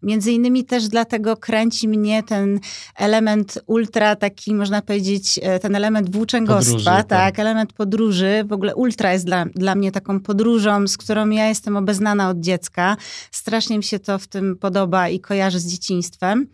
Między 0.03 0.31
innymi 0.31 0.65
też 0.65 0.87
dlatego 0.87 1.37
kręci 1.37 1.87
mnie 1.87 2.23
ten 2.23 2.59
element 2.95 3.59
ultra, 3.65 4.15
taki 4.15 4.55
można 4.55 4.81
powiedzieć, 4.81 5.39
e, 5.43 5.59
ten 5.59 5.75
element 5.75 6.11
włóczęgostwa, 6.11 6.71
podróży, 6.71 6.85
tak, 6.85 7.07
tak, 7.07 7.39
element 7.39 7.73
podróży. 7.73 8.43
W 8.47 8.53
ogóle 8.53 8.75
ultra 8.75 9.13
jest 9.13 9.25
dla, 9.25 9.45
dla 9.45 9.75
mnie 9.75 9.91
taką 9.91 10.19
podróżą, 10.19 10.87
z 10.87 10.97
którą 10.97 11.29
ja 11.29 11.47
jestem 11.47 11.77
obeznana 11.77 12.29
od 12.29 12.39
dziecka. 12.39 12.97
Strasznie 13.31 13.77
mi 13.77 13.83
się 13.83 13.99
to 13.99 14.19
w 14.19 14.27
tym 14.27 14.57
podoba 14.57 15.09
i 15.09 15.19
kojarzy 15.19 15.59
z 15.59 15.67
dzieciństwem. 15.67 16.47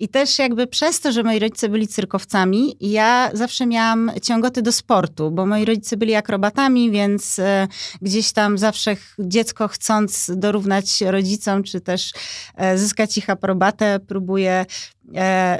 I 0.00 0.08
też 0.08 0.38
jakby 0.38 0.66
przez 0.66 1.00
to, 1.00 1.12
że 1.12 1.22
moi 1.22 1.38
rodzice 1.38 1.68
byli 1.68 1.88
cyrkowcami, 1.88 2.76
ja 2.80 3.30
zawsze 3.32 3.66
miałam 3.66 4.10
ciągoty 4.22 4.62
do 4.62 4.72
sportu, 4.72 5.30
bo 5.30 5.46
moi 5.46 5.64
rodzice 5.64 5.96
byli 5.96 6.14
akrobatami, 6.14 6.90
więc 6.90 7.38
e, 7.38 7.68
gdzieś 8.02 8.32
tam 8.32 8.58
zawsze 8.58 8.96
dziecko 9.18 9.68
chcąc 9.68 10.30
dorównać 10.36 11.00
rodzicom, 11.00 11.62
czy 11.62 11.80
też 11.80 12.12
e, 12.54 12.78
zyskać 12.78 13.18
ich 13.18 13.30
aprobatę, 13.30 14.00
próbuje 14.00 14.66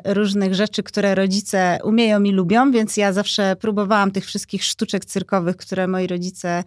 różnych 0.04 0.54
rzeczy, 0.54 0.82
które 0.82 1.14
rodzice 1.14 1.78
umieją 1.84 2.22
i 2.22 2.32
lubią, 2.32 2.72
więc 2.72 2.96
ja 2.96 3.12
zawsze 3.12 3.56
próbowałam 3.56 4.10
tych 4.10 4.26
wszystkich 4.26 4.64
sztuczek 4.64 5.04
cyrkowych, 5.04 5.56
które 5.56 5.88
moi 5.88 6.06
rodzice 6.06 6.64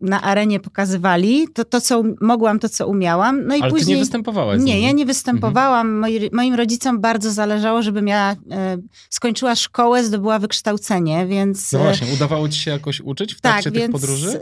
na 0.00 0.22
arenie 0.22 0.60
pokazywali. 0.60 1.48
To, 1.54 1.64
to 1.64 1.80
co 1.80 2.02
mogłam, 2.20 2.58
to 2.58 2.68
co 2.68 2.88
umiałam. 2.88 3.46
No 3.46 3.56
i 3.56 3.60
Ale 3.60 3.70
później... 3.70 3.86
ty 3.86 3.92
nie 3.92 3.98
występowałaś? 3.98 4.62
Nie, 4.62 4.80
ja 4.80 4.92
nie 4.92 5.06
występowałam. 5.06 5.86
Mhm. 5.86 6.00
Moi, 6.00 6.30
moim 6.32 6.54
rodzicom 6.54 7.00
bardzo 7.00 7.32
zależało, 7.32 7.82
żebym 7.82 8.08
ja 8.08 8.36
e, 8.50 8.76
skończyła 9.10 9.54
szkołę, 9.54 10.04
zdobyła 10.04 10.38
wykształcenie, 10.38 11.26
więc... 11.26 11.72
No 11.72 11.78
właśnie, 11.78 12.06
udawało 12.14 12.48
ci 12.48 12.60
się 12.60 12.70
jakoś 12.70 13.00
uczyć 13.00 13.34
w 13.34 13.40
trakcie 13.40 13.64
tak, 13.64 13.72
tych 13.72 13.82
więc, 13.82 13.92
podróży? 13.92 14.40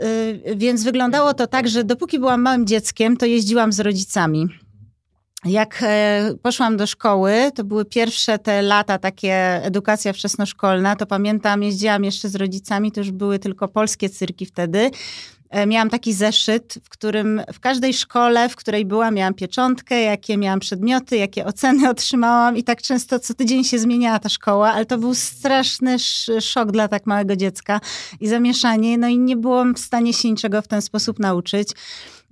więc 0.55 0.83
wyglądało 0.83 1.33
to 1.33 1.47
tak, 1.47 1.67
że 1.67 1.83
dopóki 1.83 2.19
byłam 2.19 2.41
małym 2.41 2.67
dzieckiem, 2.67 3.17
to 3.17 3.25
jeździłam 3.25 3.73
z 3.73 3.79
rodzicami. 3.79 4.47
Jak 5.45 5.79
e, 5.81 6.33
poszłam 6.41 6.77
do 6.77 6.87
szkoły, 6.87 7.51
to 7.55 7.63
były 7.63 7.85
pierwsze 7.85 8.39
te 8.39 8.61
lata, 8.61 8.97
takie 8.97 9.33
edukacja 9.63 10.13
wczesnoszkolna, 10.13 10.95
to 10.95 11.05
pamiętam, 11.05 11.63
jeździłam 11.63 12.03
jeszcze 12.03 12.29
z 12.29 12.35
rodzicami, 12.35 12.91
to 12.91 12.99
już 12.99 13.11
były 13.11 13.39
tylko 13.39 13.67
polskie 13.67 14.09
cyrki 14.09 14.45
wtedy. 14.45 14.91
E, 15.49 15.67
miałam 15.67 15.89
taki 15.89 16.13
zeszyt, 16.13 16.79
w 16.83 16.89
którym 16.89 17.41
w 17.53 17.59
każdej 17.59 17.93
szkole, 17.93 18.49
w 18.49 18.55
której 18.55 18.85
byłam, 18.85 19.15
miałam 19.15 19.33
pieczątkę, 19.33 20.01
jakie 20.01 20.37
miałam 20.37 20.59
przedmioty, 20.59 21.17
jakie 21.17 21.45
oceny 21.45 21.89
otrzymałam 21.93 22.57
i 22.57 22.63
tak 22.63 22.81
często 22.81 23.19
co 23.19 23.33
tydzień 23.33 23.63
się 23.63 23.79
zmieniała 23.79 24.19
ta 24.19 24.29
szkoła, 24.29 24.73
ale 24.73 24.85
to 24.85 24.97
był 24.97 25.15
straszny 25.15 25.99
szok 26.41 26.71
dla 26.71 26.87
tak 26.87 27.05
małego 27.05 27.35
dziecka 27.35 27.79
i 28.19 28.27
zamieszanie, 28.27 28.97
no 28.97 29.07
i 29.07 29.17
nie 29.17 29.37
byłam 29.37 29.75
w 29.75 29.79
stanie 29.79 30.13
się 30.13 30.29
niczego 30.29 30.61
w 30.61 30.67
ten 30.67 30.81
sposób 30.81 31.19
nauczyć. 31.19 31.69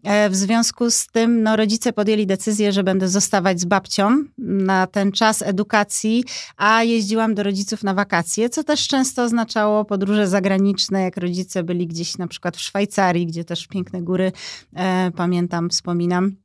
E, 0.03 0.29
w 0.29 0.36
związku 0.36 0.91
z 0.91 1.08
tym 1.08 1.43
no, 1.43 1.55
rodzice 1.55 1.93
podjęli 1.93 2.27
decyzję, 2.27 2.72
że 2.72 2.84
będę 2.84 3.10
zostawać 3.10 3.60
z 3.60 3.65
babcią 3.65 4.24
na 4.38 4.88
ten 4.88 5.12
czas 5.12 5.41
edukacji, 5.41 6.24
a 6.58 6.84
jeździłam 6.84 7.36
do 7.36 7.43
rodziców 7.43 7.84
na 7.84 7.93
wakacje, 7.93 8.50
co 8.50 8.63
też 8.63 8.88
często 8.88 9.24
oznaczało 9.24 9.86
podróże 9.86 10.27
zagraniczne, 10.27 11.01
jak 11.01 11.17
rodzice 11.17 11.63
byli 11.63 11.88
gdzieś 11.88 12.17
na 12.17 12.27
przykład 12.27 12.58
w 12.58 12.62
Szwajcarii, 12.62 13.25
gdzie 13.25 13.43
też 13.43 13.67
piękne 13.67 14.01
góry, 14.01 14.31
e, 14.75 15.12
pamiętam, 15.15 15.70
wspominam. 15.70 16.36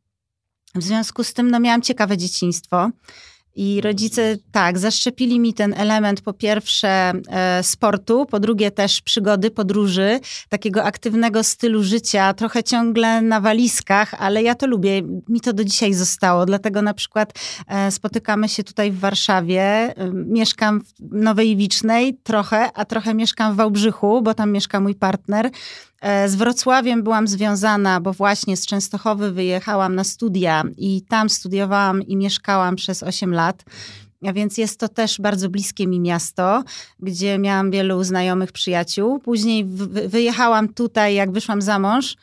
W 0.74 0.82
związku 0.82 1.24
z 1.24 1.34
tym 1.34 1.50
no, 1.50 1.60
miałam 1.60 1.82
ciekawe 1.82 2.16
dzieciństwo. 2.16 2.90
I 3.56 3.80
rodzice, 3.80 4.36
tak, 4.52 4.78
zaszczepili 4.78 5.40
mi 5.40 5.54
ten 5.54 5.74
element 5.76 6.20
po 6.20 6.32
pierwsze 6.32 6.88
e, 6.88 7.62
sportu, 7.62 8.26
po 8.26 8.40
drugie 8.40 8.70
też 8.70 9.00
przygody, 9.00 9.50
podróży, 9.50 10.20
takiego 10.48 10.84
aktywnego 10.84 11.42
stylu 11.44 11.82
życia, 11.82 12.34
trochę 12.34 12.62
ciągle 12.62 13.22
na 13.22 13.40
walizkach, 13.40 14.14
ale 14.18 14.42
ja 14.42 14.54
to 14.54 14.66
lubię. 14.66 15.02
Mi 15.28 15.40
to 15.40 15.52
do 15.52 15.64
dzisiaj 15.64 15.94
zostało, 15.94 16.46
dlatego 16.46 16.82
na 16.82 16.94
przykład 16.94 17.32
e, 17.68 17.90
spotykamy 17.90 18.48
się 18.48 18.64
tutaj 18.64 18.90
w 18.90 18.98
Warszawie. 18.98 19.62
E, 19.62 19.94
mieszkam 20.12 20.80
w 20.80 20.92
Nowej 21.00 21.56
Wicznej 21.56 22.18
trochę, 22.22 22.70
a 22.74 22.84
trochę 22.84 23.14
mieszkam 23.14 23.52
w 23.52 23.56
Wałbrzychu, 23.56 24.22
bo 24.22 24.34
tam 24.34 24.52
mieszka 24.52 24.80
mój 24.80 24.94
partner. 24.94 25.50
E, 26.00 26.28
z 26.28 26.34
Wrocławiem 26.34 27.02
byłam 27.02 27.28
związana, 27.28 28.00
bo 28.00 28.12
właśnie 28.12 28.56
z 28.56 28.66
Częstochowy 28.66 29.32
wyjechałam 29.32 29.94
na 29.94 30.04
studia 30.04 30.62
i 30.76 31.02
tam 31.08 31.30
studiowałam 31.30 32.02
i 32.02 32.16
mieszkałam 32.16 32.76
przez 32.76 33.02
8 33.02 33.34
lat. 33.34 33.64
a 34.26 34.32
więc 34.32 34.58
jest 34.58 34.80
to 34.80 34.88
też 34.88 35.20
bardzo 35.20 35.48
bliskie 35.48 35.86
mi 35.86 36.00
miasto, 36.00 36.64
gdzie 37.00 37.38
miałam 37.38 37.70
wielu 37.70 38.04
znajomych, 38.04 38.52
przyjaciół. 38.52 39.18
Później 39.18 39.64
wyjechałam 40.08 40.68
tutaj, 40.68 41.14
jak 41.14 41.32
wyszłam 41.32 41.62
za 41.62 41.78
mąż 41.78 42.16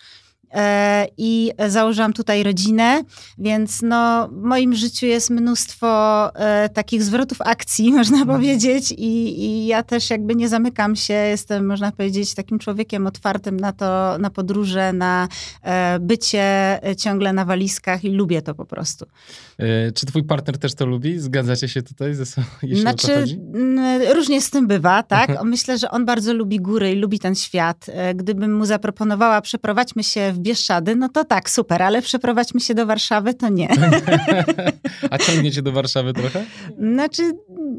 i 1.18 1.52
założyłam 1.68 2.14
tutaj 2.14 2.44
rodzinę, 2.44 3.04
więc 3.38 3.82
no, 3.82 4.28
w 4.28 4.42
moim 4.42 4.74
życiu 4.74 5.06
jest 5.06 5.30
mnóstwo 5.30 5.88
e, 6.36 6.70
takich 6.70 7.04
zwrotów 7.04 7.42
akcji, 7.42 7.92
można 8.00 8.18
mhm. 8.18 8.38
powiedzieć, 8.38 8.92
I, 8.92 9.46
i 9.46 9.66
ja 9.66 9.84
też 9.84 10.10
jakby 10.10 10.36
nie 10.36 10.50
zamykam 10.50 10.96
się, 10.96 11.14
jestem, 11.14 11.66
można 11.66 11.92
powiedzieć, 11.92 12.34
takim 12.34 12.60
człowiekiem 12.60 13.08
otwartym 13.08 13.60
na 13.60 13.74
to, 13.74 14.18
na 14.20 14.30
podróże, 14.30 14.94
na 14.94 15.28
e, 15.62 16.00
bycie 16.00 16.80
ciągle 16.98 17.34
na 17.34 17.46
walizkach 17.46 18.04
i 18.04 18.10
lubię 18.10 18.42
to 18.42 18.56
po 18.56 18.66
prostu. 18.66 19.06
Czy 19.96 20.06
twój 20.06 20.24
partner 20.24 20.58
też 20.58 20.74
to 20.74 20.86
lubi? 20.86 21.20
Zgadzacie 21.20 21.68
się 21.68 21.82
tutaj 21.82 22.14
ze 22.14 22.26
sobą, 22.26 22.48
jeśli 22.62 22.82
znaczy, 22.82 23.26
różnie 24.16 24.42
z 24.42 24.50
tym 24.50 24.68
bywa, 24.68 25.04
tak? 25.14 25.44
Myślę, 25.44 25.78
że 25.78 25.92
on 25.92 26.06
bardzo 26.06 26.34
lubi 26.34 26.60
góry 26.60 26.92
i 26.92 26.96
lubi 26.96 27.20
ten 27.20 27.36
świat. 27.36 27.86
Gdybym 28.16 28.58
mu 28.58 28.66
zaproponowała, 28.66 29.42
przeprowadźmy 29.42 30.04
się 30.04 30.34
w 30.34 30.43
Bieszczady, 30.44 30.96
no 30.96 31.10
to 31.10 31.26
tak, 31.26 31.50
super, 31.50 31.84
ale 31.84 32.02
przeprowadźmy 32.02 32.60
się 32.60 32.74
do 32.74 32.86
Warszawy, 32.86 33.34
to 33.34 33.50
nie. 33.50 33.70
A 35.12 35.18
ciągniecie 35.18 35.62
do 35.62 35.72
Warszawy 35.72 36.14
trochę? 36.14 36.46
Znaczy, 36.94 37.32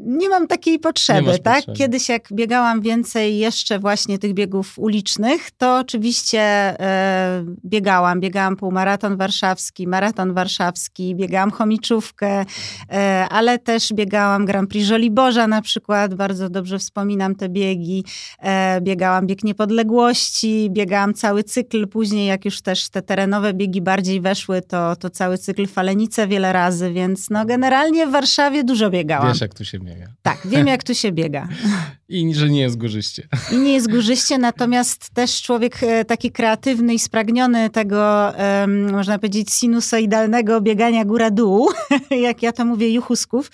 nie 0.05 0.29
mam 0.29 0.47
takiej 0.47 0.79
potrzeby, 0.79 1.39
tak? 1.39 1.55
Potrzeby. 1.55 1.77
Kiedyś 1.77 2.09
jak 2.09 2.27
biegałam 2.33 2.81
więcej 2.81 3.37
jeszcze 3.37 3.79
właśnie 3.79 4.19
tych 4.19 4.33
biegów 4.33 4.79
ulicznych, 4.79 5.51
to 5.51 5.77
oczywiście 5.77 6.39
e, 6.41 7.45
biegałam. 7.65 8.19
Biegałam 8.19 8.55
półmaraton 8.55 9.17
warszawski, 9.17 9.87
maraton 9.87 10.33
warszawski, 10.33 11.15
biegałam 11.15 11.51
chomiczówkę, 11.51 12.45
e, 12.91 13.25
ale 13.29 13.59
też 13.59 13.93
biegałam 13.93 14.45
Grand 14.45 14.69
Prix 14.69 14.87
Żoliborza 14.87 15.47
na 15.47 15.61
przykład, 15.61 16.13
bardzo 16.13 16.49
dobrze 16.49 16.79
wspominam 16.79 17.35
te 17.35 17.49
biegi. 17.49 18.03
E, 18.39 18.81
biegałam 18.81 19.27
bieg 19.27 19.43
niepodległości, 19.43 20.69
biegałam 20.71 21.13
cały 21.13 21.43
cykl, 21.43 21.87
później 21.87 22.27
jak 22.27 22.45
już 22.45 22.54
też 22.61 22.89
te 22.89 23.01
terenowe 23.01 23.53
biegi 23.53 23.81
bardziej 23.81 24.21
weszły, 24.21 24.61
to, 24.61 24.95
to 24.95 25.09
cały 25.09 25.37
cykl 25.37 25.67
Falenice 25.67 26.27
wiele 26.27 26.53
razy, 26.53 26.93
więc 26.93 27.29
no 27.29 27.45
generalnie 27.45 28.07
w 28.07 28.11
Warszawie 28.11 28.63
dużo 28.63 28.89
biegałam. 28.89 29.27
Wiesz, 29.27 29.41
jak 29.41 29.53
tu 29.53 29.65
się 29.65 29.79
biega. 29.79 30.07
Tak, 30.21 30.37
wiem 30.45 30.67
jak 30.67 30.83
tu 30.83 30.95
się 30.95 31.11
biega. 31.11 31.47
I 32.09 32.33
że 32.33 32.49
nie 32.49 32.61
jest 32.61 32.77
górzyście. 32.77 33.27
I 33.51 33.57
nie 33.65 33.73
jest 33.73 33.91
górzyście, 33.91 34.37
natomiast 34.37 35.09
też 35.09 35.41
człowiek 35.41 35.83
e, 35.83 36.05
taki 36.05 36.31
kreatywny 36.31 36.93
i 36.93 36.99
spragniony 36.99 37.69
tego, 37.69 38.33
um, 38.59 38.91
można 38.91 39.19
powiedzieć, 39.19 39.53
sinusoidalnego 39.53 40.61
biegania 40.61 41.05
góra-dół, 41.05 41.69
jak 42.27 42.43
ja 42.43 42.51
to 42.51 42.65
mówię, 42.65 42.89
juchusków, 42.89 43.51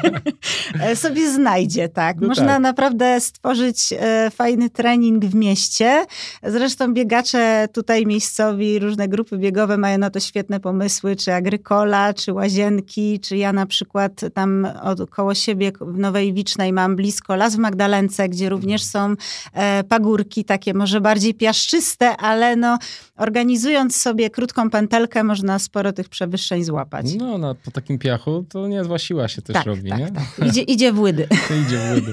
e, 0.80 0.96
sobie 0.96 1.32
znajdzie, 1.32 1.88
tak. 1.88 2.20
No 2.20 2.28
Można 2.28 2.46
tak. 2.46 2.62
naprawdę 2.62 3.20
stworzyć 3.20 3.92
e, 3.92 4.30
fajny 4.30 4.70
trening 4.70 5.24
w 5.24 5.34
mieście. 5.34 6.04
Zresztą 6.42 6.94
biegacze 6.94 7.68
tutaj 7.72 8.06
miejscowi, 8.06 8.78
różne 8.78 9.08
grupy 9.08 9.38
biegowe 9.38 9.78
mają 9.78 9.98
na 9.98 10.10
to 10.10 10.20
świetne 10.20 10.60
pomysły, 10.60 11.16
czy 11.16 11.34
agrykola, 11.34 12.14
czy 12.14 12.32
łazienki, 12.32 13.20
czy 13.20 13.36
ja 13.36 13.52
na 13.52 13.66
przykład 13.66 14.20
tam 14.34 14.68
koło 15.10 15.34
siebie 15.34 15.72
w 15.80 15.98
Nowej 15.98 16.32
Wicznej 16.32 16.72
mam 16.72 16.96
blisko 16.96 17.36
Las 17.44 17.56
w 17.56 17.58
Magdalence, 17.58 18.28
gdzie 18.28 18.48
również 18.48 18.82
są 18.82 19.14
e, 19.52 19.84
pagórki 19.84 20.44
takie 20.44 20.74
może 20.74 21.00
bardziej 21.00 21.34
piaszczyste, 21.34 22.16
ale 22.16 22.56
no 22.56 22.78
organizując 23.16 23.96
sobie 23.96 24.30
krótką 24.30 24.70
pętelkę 24.70 25.24
można 25.24 25.58
sporo 25.58 25.92
tych 25.92 26.08
przewyższeń 26.08 26.64
złapać. 26.64 27.14
No, 27.14 27.38
no 27.38 27.54
po 27.54 27.70
takim 27.70 27.98
piachu 27.98 28.44
to 28.48 28.68
niezła 28.68 28.98
siła 28.98 29.28
się 29.28 29.42
też 29.42 29.54
tak, 29.54 29.66
robi, 29.66 29.90
tak, 29.90 29.98
nie? 29.98 30.10
Tak. 30.10 30.48
Idzie, 30.48 30.62
idzie 30.74 30.92
w 30.92 31.00
łydy. 31.00 31.28
To 31.48 31.54
idzie 31.54 31.78
w 31.78 31.94
łydy. 31.94 32.12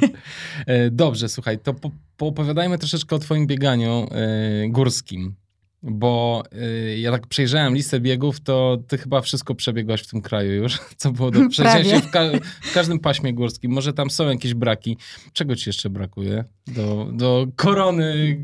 E, 0.68 0.90
dobrze, 0.90 1.30
słuchaj, 1.30 1.60
to 1.60 1.74
po, 1.74 1.92
poopowiadajmy 2.18 2.78
troszeczkę 2.78 3.16
o 3.16 3.20
twoim 3.20 3.48
bieganiu 3.48 4.08
e, 4.12 4.70
górskim. 4.70 5.36
Bo 5.84 6.44
y, 6.54 7.00
ja 7.00 7.12
tak 7.12 7.28
przejrzałem 7.28 7.76
listę 7.76 8.00
biegów, 8.00 8.40
to 8.40 8.78
ty 8.88 8.98
chyba 8.98 9.22
wszystko 9.22 9.56
przebiegłaś 9.56 10.02
w 10.02 10.08
tym 10.08 10.22
kraju 10.22 10.54
już, 10.54 10.80
co 10.98 11.12
było 11.12 11.32
do 11.32 11.50
przejścia 11.50 12.00
w, 12.00 12.12
ka 12.12 12.22
w, 12.62 12.74
każdym 12.74 13.00
paśmie 13.00 13.34
górskim. 13.34 13.72
Może 13.72 13.94
tam 13.94 14.10
są 14.10 14.30
jakieś 14.30 14.54
braki. 14.54 14.98
Czego 15.34 15.56
ci 15.56 15.70
jeszcze 15.70 15.89
brakuje 15.89 16.44
do, 16.67 17.08
do 17.13 17.48
korony 17.56 18.38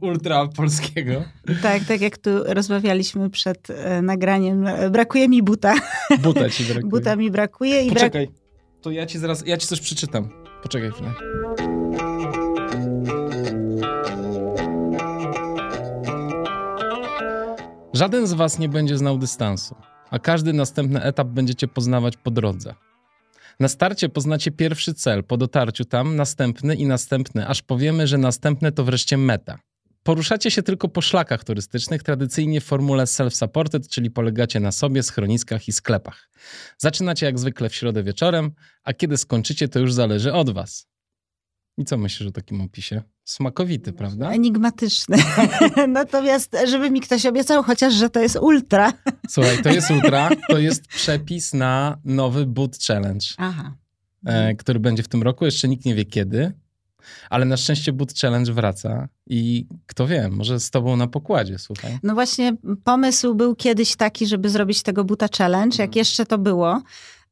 ultra 0.00 0.48
polskiego? 0.48 1.24
Tak, 1.62 1.84
tak 1.84 2.00
jak 2.00 2.18
tu 2.18 2.30
rozmawialiśmy 2.44 3.30
przed 3.30 3.70
e, 3.70 4.02
nagraniem, 4.02 4.66
brakuje 4.90 5.28
mi 5.28 5.42
buta. 5.42 5.74
Buta 6.18 6.50
ci 6.50 6.64
brakuje. 6.72 6.90
Buta 6.90 7.16
mi 7.16 7.30
brakuje. 7.30 7.82
I 7.82 7.88
Poczekaj, 7.88 8.26
brak... 8.26 8.38
to 8.82 8.90
ja 8.90 9.06
ci 9.06 9.18
zaraz, 9.18 9.46
ja 9.46 9.56
ci 9.56 9.66
coś 9.66 9.80
przeczytam. 9.80 10.28
Poczekaj 10.62 10.90
chwilę. 10.90 11.12
Żaden 17.98 18.26
z 18.26 18.32
Was 18.32 18.58
nie 18.58 18.68
będzie 18.68 18.98
znał 18.98 19.18
dystansu, 19.18 19.74
a 20.10 20.18
każdy 20.18 20.52
następny 20.52 21.02
etap 21.02 21.28
będziecie 21.28 21.68
poznawać 21.68 22.16
po 22.16 22.30
drodze. 22.30 22.74
Na 23.60 23.68
starcie 23.68 24.08
poznacie 24.08 24.50
pierwszy 24.50 24.94
cel, 24.94 25.24
po 25.24 25.36
dotarciu 25.36 25.84
tam 25.84 26.16
następny 26.16 26.74
i 26.74 26.86
następny, 26.86 27.48
aż 27.48 27.62
powiemy, 27.62 28.06
że 28.06 28.18
następne 28.18 28.72
to 28.72 28.84
wreszcie 28.84 29.16
meta. 29.16 29.58
Poruszacie 30.02 30.50
się 30.50 30.62
tylko 30.62 30.88
po 30.88 31.00
szlakach 31.00 31.44
turystycznych, 31.44 32.02
tradycyjnie 32.02 32.60
w 32.60 32.64
formule 32.64 33.04
self-supported, 33.04 33.88
czyli 33.88 34.10
polegacie 34.10 34.60
na 34.60 34.72
sobie, 34.72 35.02
schroniskach 35.02 35.68
i 35.68 35.72
sklepach. 35.72 36.30
Zaczynacie 36.78 37.26
jak 37.26 37.38
zwykle 37.38 37.68
w 37.68 37.74
środę 37.74 38.02
wieczorem, 38.02 38.50
a 38.84 38.92
kiedy 38.92 39.16
skończycie, 39.16 39.68
to 39.68 39.78
już 39.78 39.92
zależy 39.92 40.32
od 40.32 40.50
Was. 40.50 40.88
I 41.78 41.84
co 41.84 41.98
myślisz 41.98 42.28
o 42.28 42.32
takim 42.32 42.60
opisie? 42.60 43.02
Smakowity, 43.24 43.92
prawda? 43.92 44.30
Enigmatyczny. 44.30 45.16
Natomiast, 45.88 46.56
żeby 46.66 46.90
mi 46.90 47.00
ktoś 47.00 47.26
obiecał 47.26 47.62
chociaż, 47.62 47.94
że 47.94 48.10
to 48.10 48.20
jest 48.20 48.36
ultra. 48.36 48.92
Słuchaj, 49.28 49.62
to 49.62 49.68
jest 49.68 49.90
ultra, 49.90 50.30
to 50.48 50.58
jest 50.58 50.86
przepis 50.86 51.54
na 51.54 51.98
nowy 52.04 52.46
Boot 52.46 52.78
Challenge, 52.86 53.26
Aha. 53.36 53.74
E, 54.26 54.54
który 54.54 54.80
będzie 54.80 55.02
w 55.02 55.08
tym 55.08 55.22
roku. 55.22 55.44
Jeszcze 55.44 55.68
nikt 55.68 55.84
nie 55.84 55.94
wie 55.94 56.04
kiedy, 56.04 56.52
ale 57.30 57.44
na 57.44 57.56
szczęście 57.56 57.92
Boot 57.92 58.14
Challenge 58.14 58.52
wraca 58.52 59.08
i 59.26 59.66
kto 59.86 60.06
wie, 60.06 60.28
może 60.28 60.60
z 60.60 60.70
tobą 60.70 60.96
na 60.96 61.06
pokładzie, 61.06 61.58
słuchaj. 61.58 61.98
No 62.02 62.14
właśnie, 62.14 62.56
pomysł 62.84 63.34
był 63.34 63.54
kiedyś 63.54 63.96
taki, 63.96 64.26
żeby 64.26 64.50
zrobić 64.50 64.82
tego 64.82 65.04
Buta 65.04 65.26
Challenge, 65.38 65.76
jak 65.78 65.88
mhm. 65.88 65.98
jeszcze 65.98 66.26
to 66.26 66.38
było. 66.38 66.82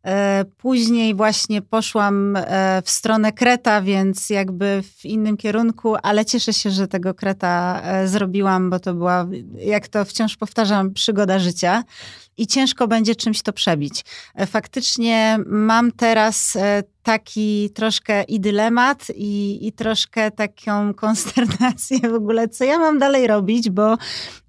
E, 0.06 0.44
później 0.56 1.14
właśnie 1.14 1.62
poszłam 1.62 2.36
e, 2.36 2.82
w 2.84 2.90
stronę 2.90 3.32
Kreta, 3.32 3.82
więc 3.82 4.30
jakby 4.30 4.82
w 4.96 5.04
innym 5.04 5.36
kierunku, 5.36 5.96
ale 6.02 6.24
cieszę 6.24 6.52
się, 6.52 6.70
że 6.70 6.88
tego 6.88 7.14
Kreta 7.14 7.82
e, 7.84 8.08
zrobiłam, 8.08 8.70
bo 8.70 8.80
to 8.80 8.94
była, 8.94 9.26
jak 9.58 9.88
to 9.88 10.04
wciąż 10.04 10.36
powtarzam, 10.36 10.92
przygoda 10.92 11.38
życia 11.38 11.84
i 12.36 12.46
ciężko 12.46 12.88
będzie 12.88 13.14
czymś 13.14 13.42
to 13.42 13.52
przebić. 13.52 14.04
Faktycznie 14.46 15.38
mam 15.46 15.92
teraz 15.92 16.58
taki 17.06 17.70
troszkę 17.70 18.22
i 18.22 18.40
dylemat, 18.40 19.06
i, 19.14 19.66
i 19.66 19.72
troszkę 19.72 20.30
taką 20.30 20.94
konsternację 21.04 21.98
w 21.98 22.14
ogóle, 22.14 22.48
co 22.48 22.64
ja 22.64 22.78
mam 22.78 22.98
dalej 22.98 23.26
robić, 23.26 23.70
bo 23.70 23.96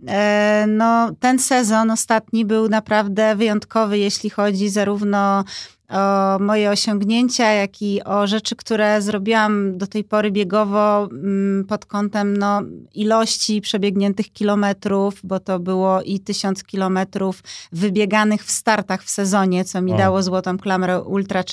e, 0.07 0.65
no, 0.67 1.11
ten 1.19 1.39
sezon 1.39 1.91
ostatni 1.91 2.45
był 2.45 2.69
naprawdę 2.69 3.35
wyjątkowy, 3.35 3.97
jeśli 3.97 4.29
chodzi 4.29 4.69
zarówno 4.69 5.43
o 5.89 6.39
moje 6.39 6.69
osiągnięcia, 6.69 7.51
jak 7.51 7.81
i 7.81 8.03
o 8.03 8.27
rzeczy, 8.27 8.55
które 8.55 9.01
zrobiłam 9.01 9.77
do 9.77 9.87
tej 9.87 10.03
pory 10.03 10.31
biegowo 10.31 11.09
mm, 11.11 11.65
pod 11.65 11.85
kątem 11.85 12.37
no, 12.37 12.61
ilości 12.93 13.61
przebiegniętych 13.61 14.33
kilometrów, 14.33 15.19
bo 15.23 15.39
to 15.39 15.59
było 15.59 16.01
i 16.01 16.19
tysiąc 16.19 16.63
kilometrów 16.63 17.43
wybieganych 17.71 18.45
w 18.45 18.51
startach 18.51 19.03
w 19.03 19.09
sezonie, 19.09 19.65
co 19.65 19.81
mi 19.81 19.93
o. 19.93 19.97
dało 19.97 20.23
złotą 20.23 20.57
klamrę 20.57 21.01
Ultra 21.01 21.43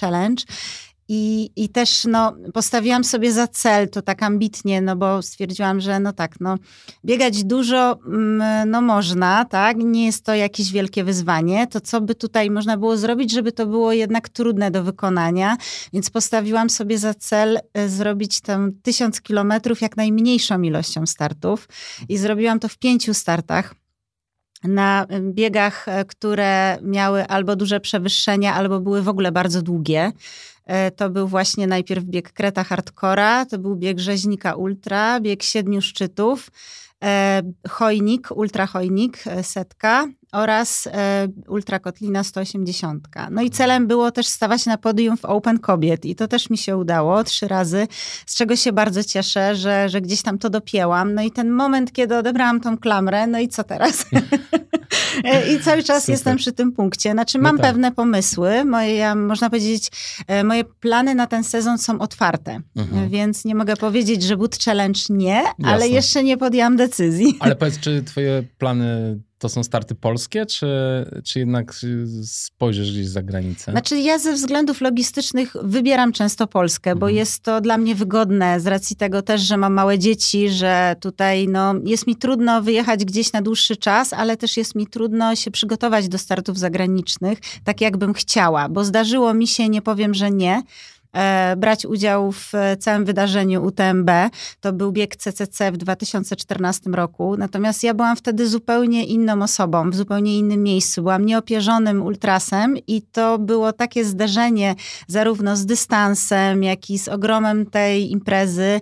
Challenge. 0.00 0.44
I, 1.08 1.50
I 1.56 1.68
też 1.68 2.04
no, 2.04 2.36
postawiłam 2.54 3.04
sobie 3.04 3.32
za 3.32 3.46
cel 3.46 3.88
to 3.88 4.02
tak 4.02 4.22
ambitnie, 4.22 4.80
no 4.80 4.96
bo 4.96 5.22
stwierdziłam, 5.22 5.80
że 5.80 6.00
no 6.00 6.12
tak, 6.12 6.40
no, 6.40 6.56
biegać 7.04 7.44
dużo 7.44 7.98
mm, 8.06 8.70
no 8.70 8.82
można, 8.82 9.44
tak, 9.44 9.76
nie 9.76 10.06
jest 10.06 10.24
to 10.24 10.34
jakieś 10.34 10.72
wielkie 10.72 11.04
wyzwanie, 11.04 11.66
to 11.66 11.80
co 11.80 12.00
by 12.00 12.14
tutaj 12.14 12.50
można 12.50 12.76
było 12.76 12.96
zrobić, 12.96 13.32
żeby 13.32 13.52
to 13.52 13.66
było 13.66 13.92
jednak 13.92 14.28
trudne 14.28 14.70
do 14.70 14.84
wykonania, 14.84 15.56
więc 15.92 16.10
postawiłam 16.10 16.70
sobie 16.70 16.98
za 16.98 17.14
cel 17.14 17.58
e, 17.74 17.88
zrobić 17.88 18.40
tę 18.40 18.70
tysiąc 18.82 19.20
kilometrów 19.20 19.80
jak 19.80 19.96
najmniejszą 19.96 20.62
ilością 20.62 21.06
startów. 21.06 21.68
I 22.08 22.18
zrobiłam 22.18 22.60
to 22.60 22.68
w 22.68 22.78
pięciu 22.78 23.14
startach. 23.14 23.74
Na 24.64 25.06
biegach, 25.20 25.88
e, 25.88 26.04
które 26.04 26.78
miały 26.82 27.26
albo 27.26 27.56
duże 27.56 27.80
przewyższenia, 27.80 28.54
albo 28.54 28.80
były 28.80 29.02
w 29.02 29.08
ogóle 29.08 29.32
bardzo 29.32 29.62
długie. 29.62 30.12
To 30.96 31.10
był 31.10 31.28
właśnie 31.28 31.66
najpierw 31.66 32.04
bieg 32.04 32.32
Kreta 32.32 32.64
Hardcora, 32.64 33.46
to 33.46 33.58
był 33.58 33.76
bieg 33.76 33.98
Rzeźnika 33.98 34.54
Ultra, 34.54 35.20
bieg 35.20 35.42
Siedmiu 35.42 35.82
Szczytów, 35.82 36.50
Chojnik, 37.68 38.28
Ultra 38.30 38.66
Chojnik, 38.66 39.24
setka 39.42 40.06
oraz 40.32 40.86
e, 40.86 41.28
Ultra 41.48 41.78
Kotlina 41.78 42.24
180. 42.24 43.08
No 43.30 43.42
i 43.42 43.50
celem 43.50 43.86
było 43.86 44.10
też 44.10 44.26
stawać 44.26 44.66
na 44.66 44.78
podium 44.78 45.16
w 45.16 45.24
Open 45.24 45.58
Kobiet 45.58 46.04
i 46.04 46.14
to 46.14 46.28
też 46.28 46.50
mi 46.50 46.58
się 46.58 46.76
udało 46.76 47.24
trzy 47.24 47.48
razy, 47.48 47.88
z 48.26 48.36
czego 48.36 48.56
się 48.56 48.72
bardzo 48.72 49.04
cieszę, 49.04 49.56
że, 49.56 49.88
że 49.88 50.00
gdzieś 50.00 50.22
tam 50.22 50.38
to 50.38 50.50
dopięłam. 50.50 51.14
No 51.14 51.22
i 51.22 51.30
ten 51.30 51.50
moment, 51.50 51.92
kiedy 51.92 52.16
odebrałam 52.16 52.60
tą 52.60 52.78
klamrę, 52.78 53.26
no 53.26 53.38
i 53.38 53.48
co 53.48 53.64
teraz? 53.64 54.04
E, 55.24 55.54
I 55.54 55.60
cały 55.60 55.82
czas 55.82 56.02
Super. 56.02 56.12
jestem 56.12 56.36
przy 56.36 56.52
tym 56.52 56.72
punkcie. 56.72 57.12
Znaczy 57.12 57.38
mam 57.38 57.56
no 57.56 57.62
tak. 57.62 57.70
pewne 57.70 57.92
pomysły, 57.92 58.64
moje, 58.64 59.14
można 59.14 59.50
powiedzieć, 59.50 59.88
e, 60.26 60.44
moje 60.44 60.64
plany 60.64 61.14
na 61.14 61.26
ten 61.26 61.44
sezon 61.44 61.78
są 61.78 61.98
otwarte, 61.98 62.60
mhm. 62.76 63.08
więc 63.08 63.44
nie 63.44 63.54
mogę 63.54 63.76
powiedzieć, 63.76 64.22
że 64.22 64.36
Boot 64.36 64.58
Challenge 64.64 65.00
nie, 65.10 65.42
Jasne. 65.42 65.68
ale 65.68 65.88
jeszcze 65.88 66.24
nie 66.24 66.36
podjęłam 66.36 66.76
decyzji. 66.76 67.36
Ale 67.40 67.56
powiedz, 67.56 67.78
czy 67.78 68.02
twoje 68.02 68.42
plany 68.58 69.20
to 69.38 69.48
są 69.48 69.64
starty 69.64 69.94
polskie, 69.94 70.46
czy, 70.46 70.66
czy 71.24 71.38
jednak 71.38 71.74
spojrzysz 72.24 72.92
gdzieś 72.92 73.08
za 73.08 73.22
granicę? 73.22 73.72
Znaczy 73.72 73.98
ja 73.98 74.18
ze 74.18 74.32
względów 74.32 74.80
logistycznych 74.80 75.56
wybieram 75.62 76.12
często 76.12 76.46
Polskę, 76.46 76.96
bo 76.96 77.06
mhm. 77.06 77.16
jest 77.16 77.42
to 77.42 77.60
dla 77.60 77.78
mnie 77.78 77.94
wygodne 77.94 78.60
z 78.60 78.66
racji 78.66 78.96
tego 78.96 79.22
też, 79.22 79.40
że 79.40 79.56
mam 79.56 79.72
małe 79.72 79.98
dzieci, 79.98 80.50
że 80.50 80.96
tutaj 81.00 81.48
no, 81.48 81.74
jest 81.84 82.06
mi 82.06 82.16
trudno 82.16 82.62
wyjechać 82.62 83.04
gdzieś 83.04 83.32
na 83.32 83.42
dłuższy 83.42 83.76
czas, 83.76 84.12
ale 84.12 84.36
też 84.36 84.56
jest 84.56 84.74
mi 84.74 84.86
trudno 84.86 85.36
się 85.36 85.50
przygotować 85.50 86.08
do 86.08 86.18
startów 86.18 86.58
zagranicznych, 86.58 87.38
tak 87.64 87.80
jakbym 87.80 88.14
chciała, 88.14 88.68
bo 88.68 88.84
zdarzyło 88.84 89.34
mi 89.34 89.46
się, 89.46 89.68
nie 89.68 89.82
powiem, 89.82 90.14
że 90.14 90.30
nie, 90.30 90.62
brać 91.56 91.86
udział 91.86 92.32
w 92.32 92.52
całym 92.78 93.04
wydarzeniu 93.04 93.64
UTMB. 93.64 94.10
To 94.60 94.72
był 94.72 94.92
bieg 94.92 95.16
CCC 95.16 95.72
w 95.72 95.76
2014 95.76 96.90
roku. 96.90 97.36
Natomiast 97.36 97.82
ja 97.82 97.94
byłam 97.94 98.16
wtedy 98.16 98.48
zupełnie 98.48 99.04
inną 99.04 99.42
osobą, 99.42 99.90
w 99.90 99.94
zupełnie 99.94 100.38
innym 100.38 100.62
miejscu. 100.62 101.02
Byłam 101.02 101.26
nieopierzonym 101.26 102.02
ultrasem 102.02 102.76
i 102.86 103.02
to 103.02 103.38
było 103.38 103.72
takie 103.72 104.04
zderzenie 104.04 104.74
zarówno 105.06 105.56
z 105.56 105.66
dystansem, 105.66 106.62
jak 106.62 106.90
i 106.90 106.98
z 106.98 107.08
ogromem 107.08 107.66
tej 107.66 108.10
imprezy. 108.12 108.80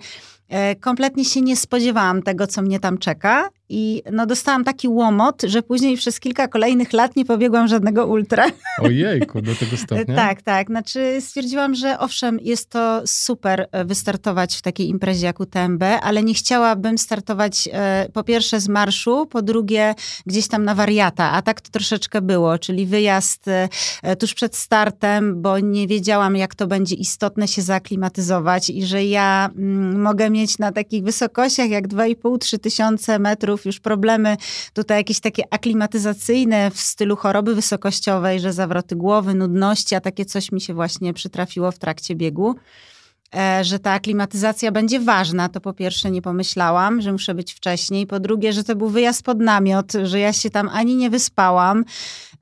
E, 0.49 0.77
kompletnie 0.77 1.25
się 1.25 1.41
nie 1.41 1.57
spodziewałam 1.57 2.23
tego, 2.23 2.47
co 2.47 2.63
mnie 2.63 2.81
tam 2.81 2.99
czeka. 2.99 3.49
I 3.69 4.03
no, 4.13 4.27
dostałam 4.27 4.65
taki 4.65 4.89
łomot, 4.89 5.43
że 5.43 5.63
później 5.63 5.97
przez 5.97 6.21
kilka 6.21 6.49
kolejnych 6.49 6.93
lat 6.93 7.17
nie 7.17 7.25
pobiegłam 7.25 7.69
żadnego 7.69 8.07
ultra. 8.07 8.47
Ojejku, 8.83 9.43
do 9.43 9.55
tego 9.55 9.77
stopnia? 9.77 10.17
tak, 10.17 10.43
tak. 10.43 10.67
Znaczy 10.67 11.17
stwierdziłam, 11.21 11.75
że 11.75 11.99
owszem, 11.99 12.39
jest 12.43 12.71
to 12.71 13.03
super 13.07 13.69
e, 13.73 13.85
wystartować 13.85 14.57
w 14.57 14.63
takiej 14.63 14.89
imprezie 14.89 15.27
jak 15.27 15.41
UTMB, 15.41 15.83
ale 16.03 16.23
nie 16.23 16.35
chciałabym 16.35 16.99
startować 16.99 17.69
e, 17.73 18.09
po 18.13 18.25
pierwsze 18.25 18.61
z 18.61 18.69
marszu, 18.69 19.27
po 19.27 19.43
drugie 19.43 19.95
gdzieś 20.27 20.49
tam 20.49 20.65
na 20.65 20.75
wariata, 20.75 21.33
a 21.33 21.43
tak 21.43 21.61
to 21.61 21.71
troszeczkę 21.71 22.23
było, 22.23 22.59
czyli 22.59 22.87
wyjazd 22.87 23.49
e, 24.03 24.17
tuż 24.17 24.35
przed 24.35 24.57
startem, 24.57 25.43
bo 25.43 25.59
nie 25.59 25.87
wiedziałam, 25.87 26.37
jak 26.37 26.55
to 26.55 26.67
będzie 26.67 26.95
istotne 26.95 27.49
się 27.49 27.63
zaaklimatyzować 27.63 28.71
i 28.71 28.87
że 28.87 29.05
ja 29.05 29.51
mm, 29.57 30.01
mogę 30.03 30.31
mieć 30.31 30.59
na 30.59 30.73
takich 30.73 31.05
wysokościach 31.05 31.71
jak 31.71 31.89
2,5-3 31.89 32.59
tysiące 32.59 33.19
metrów 33.19 33.56
już 33.65 33.81
problemy 33.81 34.37
tutaj 34.73 34.99
jakieś 34.99 35.21
takie 35.21 35.43
aklimatyzacyjne 35.51 36.71
w 36.71 36.81
stylu 36.81 37.17
choroby 37.17 37.55
wysokościowej, 37.55 38.41
że 38.41 38.53
zawroty 38.53 38.97
głowy, 38.97 39.35
nudności, 39.35 39.95
a 39.95 40.01
takie 40.01 40.25
coś 40.25 40.53
mi 40.53 40.61
się 40.61 40.75
właśnie 40.75 41.13
przytrafiło 41.15 41.73
w 41.73 41.79
trakcie 41.79 42.15
biegu 42.15 42.55
e, 43.37 43.65
że 43.65 43.79
ta 43.79 43.91
aklimatyzacja 43.91 44.73
będzie 44.73 45.01
ważna, 45.01 45.49
to 45.49 45.61
po 45.61 45.73
pierwsze 45.73 46.11
nie 46.11 46.23
pomyślałam, 46.23 47.01
że 47.01 47.13
muszę 47.13 47.35
być 47.35 47.55
wcześniej. 47.55 48.07
Po 48.07 48.21
drugie, 48.21 48.53
że 48.53 48.65
to 48.65 48.77
był 48.77 48.89
wyjazd 48.89 49.23
pod 49.23 49.41
namiot, 49.41 49.93
że 50.03 50.21
ja 50.21 50.33
się 50.33 50.51
tam 50.51 50.69
ani 50.73 50.97
nie 50.97 51.11
wyspałam, 51.11 51.85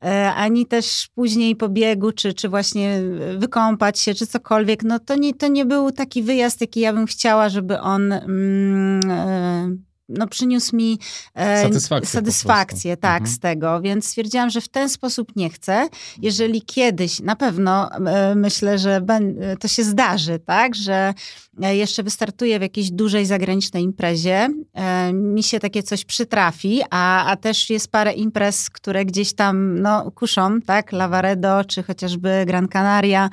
e, 0.05 0.35
ani 0.35 0.67
też 0.67 1.09
później 1.15 1.57
po 1.57 1.69
biegu, 1.69 2.13
czy, 2.13 2.35
czy 2.35 2.49
właśnie 2.49 3.03
wykąpać 3.39 4.01
się, 4.01 4.15
czy 4.15 4.27
cokolwiek. 4.27 4.83
No 4.83 4.99
to 4.99 5.17
nie, 5.17 5.35
to 5.35 5.49
nie 5.49 5.65
był 5.65 5.91
taki 5.91 6.23
wyjazd, 6.23 6.61
jaki 6.61 6.81
ja 6.81 6.93
bym 6.93 7.07
chciała, 7.07 7.49
żeby 7.49 7.81
on 7.81 8.13
mm, 8.13 9.01
e, 9.11 9.94
no, 10.09 10.29
przyniósł 10.29 10.77
mi 10.77 10.99
e, 11.35 11.63
satysfakcję, 11.63 12.11
satysfakcję 12.11 12.97
tak, 12.97 13.23
mhm. 13.23 13.37
z 13.37 13.39
tego, 13.39 13.81
więc 13.81 14.09
stwierdziłam, 14.09 14.51
że 14.51 14.61
w 14.61 14.69
ten 14.69 14.89
sposób 14.89 15.37
nie 15.37 15.51
chcę. 15.51 15.89
Jeżeli 16.23 16.63
kiedyś, 16.63 17.21
na 17.21 17.37
pewno 17.37 17.91
e, 17.93 18.35
myślę, 18.35 18.79
że 18.79 19.01
ben, 19.01 19.37
to 19.61 19.69
się 19.69 19.85
zdarzy, 19.85 20.39
tak, 20.39 20.75
że 20.75 21.15
jeszcze 21.59 22.03
wystartuję 22.03 22.59
w 22.59 22.63
jakiejś 22.63 22.91
dużej 22.91 23.27
zagranicznej 23.27 23.83
imprezie, 23.83 24.49
e, 24.75 25.13
mi 25.13 25.43
się 25.43 25.61
takie 25.61 25.83
coś 25.83 26.05
przytrafi, 26.05 26.83
a, 26.91 27.27
a 27.27 27.37
też 27.37 27.71
jest 27.71 27.91
parę 27.91 28.13
imprez, 28.13 28.71
które 28.71 29.05
gdzieś 29.05 29.33
tam 29.33 29.81
no, 29.81 30.11
kuszą, 30.11 30.61
tak, 30.61 30.93
Lavaredo, 30.93 31.65
czy 31.65 31.83
chociażby 31.83 32.45
Gran 32.47 32.69
Canaria, 32.69 33.31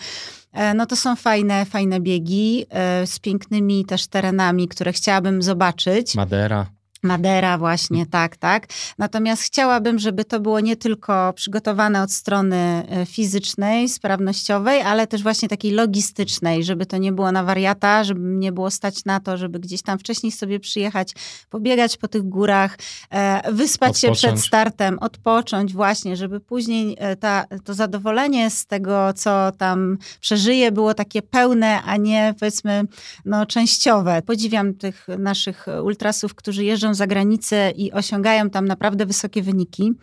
E, 0.54 0.74
no 0.74 0.86
to 0.86 0.96
są 0.96 1.16
fajne, 1.16 1.66
fajne 1.66 2.00
biegi 2.00 2.66
e, 2.70 3.08
z 3.08 3.20
pięknymi 3.20 3.86
też 3.86 4.08
terenami, 4.08 4.68
które 4.68 4.94
chciałabym 4.94 5.42
zobaczyć. 5.42 6.16
Madera. 6.16 6.66
Madera 7.04 7.58
właśnie, 7.58 8.06
tak, 8.06 8.38
tak. 8.38 8.68
Natomiast 8.98 9.44
chciałabym, 9.44 10.00
żeby 10.00 10.26
to 10.26 10.40
było 10.40 10.60
nie 10.60 10.76
tylko 10.76 11.34
przygotowane 11.34 12.02
od 12.02 12.12
strony 12.12 12.58
e, 12.90 13.06
fizycznej, 13.06 13.90
sprawnościowej, 13.90 14.82
ale 14.82 15.08
też 15.08 15.24
właśnie 15.24 15.50
takiej 15.50 15.72
logistycznej, 15.72 16.64
żeby 16.64 16.86
to 16.86 16.98
nie 16.98 17.12
było 17.12 17.32
na 17.32 17.44
wariata, 17.44 18.04
żeby 18.04 18.20
nie 18.20 18.52
było 18.52 18.72
stać 18.72 19.06
na 19.06 19.20
to, 19.20 19.38
żeby 19.38 19.60
gdzieś 19.60 19.82
tam 19.82 20.00
wcześniej 20.00 20.32
sobie 20.32 20.60
przyjechać, 20.60 21.14
pobiegać 21.50 21.98
po 21.98 22.08
tych 22.08 22.24
górach, 22.24 22.78
e, 23.10 23.52
wyspać 23.54 23.90
odpocząć. 23.90 24.20
się 24.20 24.28
przed 24.28 24.46
startem, 24.46 25.00
odpocząć 25.00 25.74
właśnie, 25.74 26.16
żeby 26.16 26.40
później 26.40 26.96
e, 27.00 27.16
ta, 27.16 27.46
to 27.64 27.74
zadowolenie 27.74 28.50
z 28.50 28.66
tego, 28.66 29.14
co 29.14 29.52
tam 29.58 29.98
przeżyje, 30.20 30.72
było 30.72 30.94
takie 30.94 31.22
pełne, 31.22 31.82
a 31.84 31.98
nie 31.98 32.36
powiedzmy 32.40 32.84
no, 33.26 33.46
częściowe. 33.46 34.22
Podziwiam 34.22 34.74
tych 34.74 35.08
naszych 35.18 35.66
ultrasów, 35.84 36.36
którzy 36.36 36.64
jeżdżą 36.64 36.91
za 36.94 37.08
granicę 37.08 37.72
i 37.72 37.92
osiągają 37.92 38.50
tam 38.50 38.66
naprawdę 38.66 39.06
wysokie 39.06 39.42
wyniki, 39.42 39.94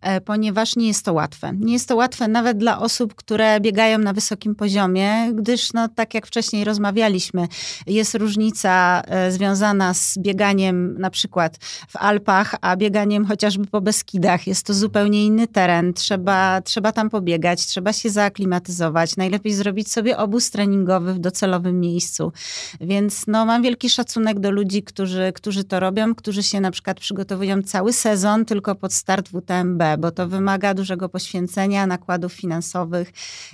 e, 0.00 0.20
ponieważ 0.20 0.76
nie 0.76 0.86
jest 0.86 1.04
to 1.04 1.12
łatwe. 1.12 1.52
Nie 1.60 1.72
jest 1.72 1.88
to 1.88 1.96
łatwe 1.96 2.28
nawet 2.28 2.58
dla 2.58 2.78
osób, 2.78 3.14
które 3.14 3.60
biegają 3.60 3.98
na 3.98 4.12
wysokim 4.12 4.54
poziomie, 4.54 5.32
gdyż, 5.34 5.72
no, 5.72 5.88
tak 5.88 6.14
jak 6.14 6.26
wcześniej 6.26 6.64
rozmawialiśmy, 6.64 7.48
jest 7.86 8.14
różnica 8.14 9.02
e, 9.06 9.32
związana 9.32 9.94
z 9.94 10.18
bieganiem 10.18 10.98
na 10.98 11.10
przykład 11.10 11.58
w 11.88 11.96
Alpach, 11.96 12.54
a 12.60 12.76
bieganiem 12.76 13.26
chociażby 13.26 13.66
po 13.66 13.80
Beskidach. 13.80 14.46
Jest 14.46 14.66
to 14.66 14.74
zupełnie 14.74 15.26
inny 15.26 15.46
teren. 15.46 15.94
Trzeba, 15.94 16.62
trzeba 16.62 16.92
tam 16.92 17.10
pobiegać, 17.10 17.66
trzeba 17.66 17.92
się 17.92 18.10
zaaklimatyzować. 18.10 19.16
Najlepiej 19.16 19.52
zrobić 19.52 19.92
sobie 19.92 20.16
obóz 20.16 20.50
treningowy 20.50 21.14
w 21.14 21.18
docelowym 21.18 21.80
miejscu. 21.80 22.32
Więc 22.80 23.26
no, 23.26 23.46
mam 23.46 23.62
wielki 23.62 23.90
szacunek 23.90 24.40
do 24.40 24.50
ludzi, 24.50 24.82
którzy, 24.82 25.32
którzy 25.34 25.64
to 25.64 25.80
robią, 25.80 26.14
którzy 26.14 26.37
którzy 26.38 26.48
się 26.48 26.60
na 26.60 26.70
przykład 26.70 27.00
przygotowują 27.00 27.62
cały 27.62 27.92
sezon 27.92 28.44
tylko 28.44 28.74
pod 28.74 28.92
start 28.92 29.28
WTMB, 29.28 29.82
bo 29.98 30.10
to 30.10 30.28
wymaga 30.28 30.74
dużego 30.74 31.08
poświęcenia, 31.08 31.86
nakładów 31.86 32.32
finansowych 32.32 33.12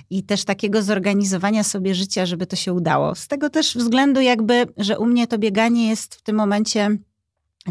i 0.09 0.23
też 0.23 0.45
takiego 0.45 0.81
zorganizowania 0.81 1.63
sobie 1.63 1.95
życia, 1.95 2.25
żeby 2.25 2.47
to 2.47 2.55
się 2.55 2.73
udało. 2.73 3.15
Z 3.15 3.27
tego 3.27 3.49
też 3.49 3.77
względu 3.77 4.21
jakby, 4.21 4.65
że 4.77 4.99
u 4.99 5.05
mnie 5.05 5.27
to 5.27 5.37
bieganie 5.37 5.89
jest 5.89 6.15
w 6.15 6.21
tym 6.21 6.35
momencie 6.35 6.97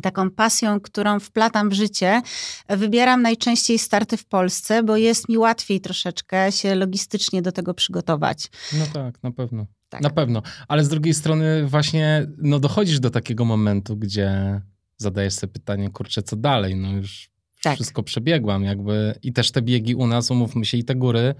taką 0.02 0.30
pasją, 0.30 0.80
którą 0.80 1.20
wplatam 1.20 1.70
w 1.70 1.72
życie. 1.72 2.22
Wybieram 2.68 3.22
najczęściej 3.22 3.78
starty 3.78 4.16
w 4.16 4.26
Polsce, 4.26 4.82
bo 4.82 4.96
jest 4.96 5.28
mi 5.28 5.38
łatwiej 5.38 5.80
troszeczkę 5.80 6.52
się 6.52 6.74
logistycznie 6.74 7.42
do 7.42 7.52
tego 7.52 7.74
przygotować. 7.74 8.50
No 8.78 8.84
tak, 8.92 9.22
na 9.22 9.30
pewno. 9.30 9.66
Tak. 9.88 10.02
Na 10.02 10.10
pewno. 10.10 10.42
Ale 10.68 10.84
z 10.84 10.88
drugiej 10.88 11.14
strony 11.14 11.66
właśnie 11.66 12.26
no, 12.38 12.60
dochodzisz 12.60 13.00
do 13.00 13.10
takiego 13.10 13.44
momentu, 13.44 13.96
gdzie 13.96 14.60
zadajesz 14.96 15.34
sobie 15.34 15.52
pytanie, 15.52 15.90
kurczę, 15.90 16.22
co 16.22 16.36
dalej? 16.36 16.76
No 16.76 16.92
już 16.92 17.30
tak. 17.62 17.74
wszystko 17.74 18.02
przebiegłam 18.02 18.64
jakby 18.64 19.18
i 19.22 19.32
też 19.32 19.50
te 19.50 19.62
biegi 19.62 19.94
u 19.94 20.06
nas, 20.06 20.30
umówmy 20.30 20.64
się, 20.64 20.78
i 20.78 20.84
te 20.84 20.94
góry 20.94 21.34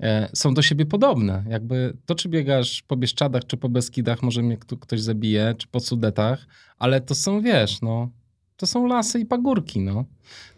e, 0.00 0.30
są 0.34 0.54
do 0.54 0.62
siebie 0.62 0.86
podobne. 0.86 1.44
Jakby 1.48 1.96
to, 2.06 2.14
czy 2.14 2.28
biegasz 2.28 2.82
po 2.82 2.96
Bieszczadach, 2.96 3.46
czy 3.46 3.56
po 3.56 3.68
Beskidach, 3.68 4.22
może 4.22 4.42
mnie 4.42 4.58
ktoś 4.80 5.00
zabije, 5.00 5.54
czy 5.58 5.66
po 5.66 5.80
Sudetach, 5.80 6.46
ale 6.78 7.00
to 7.00 7.14
są, 7.14 7.40
wiesz, 7.42 7.80
no, 7.80 8.10
to 8.56 8.66
są 8.66 8.86
lasy 8.86 9.20
i 9.20 9.26
pagórki, 9.26 9.80
no. 9.80 10.04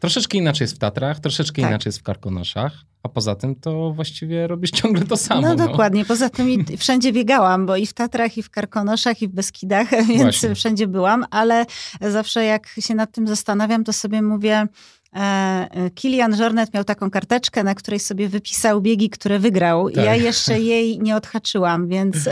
Troszeczkę 0.00 0.38
inaczej 0.38 0.64
jest 0.64 0.74
w 0.74 0.78
Tatrach, 0.78 1.20
troszeczkę 1.20 1.62
tak. 1.62 1.70
inaczej 1.70 1.88
jest 1.88 1.98
w 1.98 2.02
Karkonoszach, 2.02 2.84
a 3.02 3.08
poza 3.08 3.34
tym 3.34 3.54
to 3.54 3.92
właściwie 3.92 4.46
robisz 4.46 4.70
ciągle 4.80 5.06
to 5.06 5.16
samo. 5.16 5.40
No, 5.40 5.48
no. 5.48 5.66
dokładnie, 5.66 6.04
poza 6.04 6.30
tym 6.30 6.50
i 6.50 6.76
wszędzie 6.76 7.12
biegałam, 7.12 7.66
bo 7.66 7.76
i 7.76 7.86
w 7.86 7.92
Tatrach, 7.92 8.38
i 8.38 8.42
w 8.42 8.50
Karkonoszach, 8.50 9.22
i 9.22 9.28
w 9.28 9.32
Beskidach, 9.32 9.90
więc 10.08 10.22
Właśnie. 10.22 10.54
wszędzie 10.54 10.86
byłam, 10.86 11.24
ale 11.30 11.66
zawsze 12.00 12.44
jak 12.44 12.68
się 12.68 12.94
nad 12.94 13.12
tym 13.12 13.28
zastanawiam, 13.28 13.84
to 13.84 13.92
sobie 13.92 14.22
mówię, 14.22 14.66
Kilian 15.94 16.36
Jornet 16.38 16.74
miał 16.74 16.84
taką 16.84 17.10
karteczkę, 17.10 17.64
na 17.64 17.74
której 17.74 18.00
sobie 18.00 18.28
wypisał 18.28 18.80
biegi, 18.80 19.10
które 19.10 19.38
wygrał. 19.38 19.90
Tak. 19.90 20.04
Ja 20.04 20.16
jeszcze 20.16 20.60
jej 20.60 20.98
nie 20.98 21.16
odhaczyłam, 21.16 21.88
więc 21.88 22.16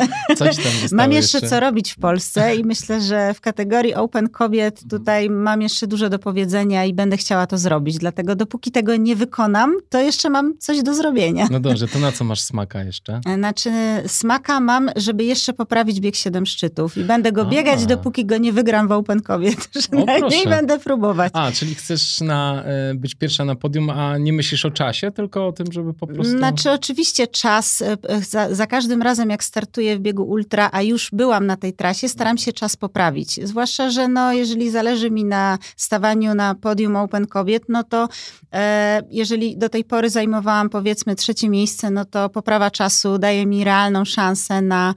mam 0.92 1.12
jeszcze, 1.12 1.38
jeszcze, 1.38 1.48
co 1.48 1.60
robić 1.60 1.92
w 1.92 1.98
Polsce 1.98 2.56
i 2.56 2.64
myślę, 2.64 3.00
że 3.00 3.34
w 3.34 3.40
kategorii 3.40 3.94
Open 3.94 4.28
Kobiet 4.28 4.82
mhm. 4.82 4.90
tutaj 4.90 5.30
mam 5.30 5.62
jeszcze 5.62 5.86
dużo 5.86 6.08
do 6.08 6.18
powiedzenia 6.18 6.84
i 6.84 6.94
będę 6.94 7.16
chciała 7.16 7.46
to 7.46 7.58
zrobić. 7.58 7.98
Dlatego 7.98 8.36
dopóki 8.36 8.70
tego 8.70 8.96
nie 8.96 9.16
wykonam, 9.16 9.74
to 9.88 10.00
jeszcze 10.00 10.30
mam 10.30 10.58
coś 10.58 10.82
do 10.82 10.94
zrobienia. 10.94 11.48
No 11.50 11.60
dobrze, 11.60 11.88
to 11.88 11.98
na 11.98 12.12
co 12.12 12.24
masz 12.24 12.40
smaka 12.40 12.82
jeszcze? 12.82 13.20
E, 13.26 13.34
znaczy 13.34 13.70
smaka 14.06 14.60
mam, 14.60 14.90
żeby 14.96 15.24
jeszcze 15.24 15.52
poprawić 15.52 16.00
bieg 16.00 16.16
7 16.16 16.46
szczytów 16.46 16.96
i 16.96 17.04
będę 17.04 17.32
go 17.32 17.44
biegać, 17.44 17.86
dopóki 17.86 18.26
go 18.26 18.38
nie 18.38 18.52
wygram 18.52 18.88
w 18.88 18.92
Open 18.92 19.22
Kobiet. 19.22 19.68
Przynajmniej 19.78 20.46
będę 20.46 20.78
próbować. 20.78 21.32
A, 21.34 21.52
czyli 21.52 21.74
chcesz 21.74 22.20
na, 22.20 22.64
e, 22.64 22.69
być 22.94 23.14
pierwsza 23.14 23.44
na 23.44 23.54
podium, 23.54 23.90
a 23.90 24.18
nie 24.18 24.32
myślisz 24.32 24.64
o 24.64 24.70
czasie, 24.70 25.10
tylko 25.10 25.46
o 25.46 25.52
tym, 25.52 25.66
żeby 25.72 25.94
po 25.94 26.06
prostu... 26.06 26.38
Znaczy 26.38 26.70
oczywiście 26.70 27.26
czas, 27.26 27.82
e, 27.82 27.96
za, 28.22 28.54
za 28.54 28.66
każdym 28.66 29.02
razem 29.02 29.30
jak 29.30 29.44
startuję 29.44 29.96
w 29.96 30.00
biegu 30.00 30.22
ultra, 30.22 30.68
a 30.72 30.82
już 30.82 31.10
byłam 31.12 31.46
na 31.46 31.56
tej 31.56 31.72
trasie, 31.72 32.08
staram 32.08 32.38
się 32.38 32.52
czas 32.52 32.76
poprawić. 32.76 33.48
Zwłaszcza, 33.48 33.90
że 33.90 34.08
no, 34.08 34.32
jeżeli 34.32 34.70
zależy 34.70 35.10
mi 35.10 35.24
na 35.24 35.58
stawaniu 35.76 36.34
na 36.34 36.54
podium 36.54 36.96
Open 36.96 37.26
Kobiet, 37.26 37.62
no 37.68 37.84
to 37.84 38.08
e, 38.52 39.02
jeżeli 39.10 39.56
do 39.56 39.68
tej 39.68 39.84
pory 39.84 40.10
zajmowałam 40.10 40.70
powiedzmy 40.70 41.16
trzecie 41.16 41.48
miejsce, 41.48 41.90
no 41.90 42.04
to 42.04 42.28
poprawa 42.28 42.70
czasu 42.70 43.18
daje 43.18 43.46
mi 43.46 43.64
realną 43.64 44.04
szansę 44.04 44.62
na 44.62 44.90
E, 44.90 44.94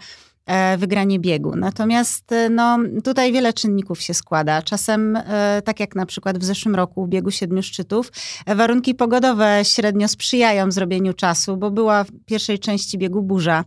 wygranie 0.78 1.20
biegu. 1.20 1.56
Natomiast 1.56 2.32
e, 2.32 2.50
no, 2.50 2.80
tutaj 3.04 3.32
wiele 3.32 3.54
czynników 3.54 4.02
się 4.02 4.14
składa. 4.14 4.62
Czasem, 4.62 5.16
e, 5.16 5.62
tak 5.66 5.80
jak 5.80 5.96
na 5.96 6.06
przykład 6.06 6.38
w 6.38 6.44
zeszłym 6.44 6.76
roku 6.76 7.06
w 7.06 7.10
biegu 7.10 7.32
siedmiu 7.32 7.64
szczytów, 7.64 8.12
warunki 8.48 8.96
pogodowe 8.96 9.60
średnio 9.64 10.08
sprzyjają 10.08 10.72
zrobieniu 10.72 11.14
czasu, 11.14 11.58
bo 11.58 11.72
była 11.72 12.04
w 12.04 12.08
pierwszej 12.26 12.60
części 12.60 12.98
biegu 12.98 13.22
burza, 13.22 13.64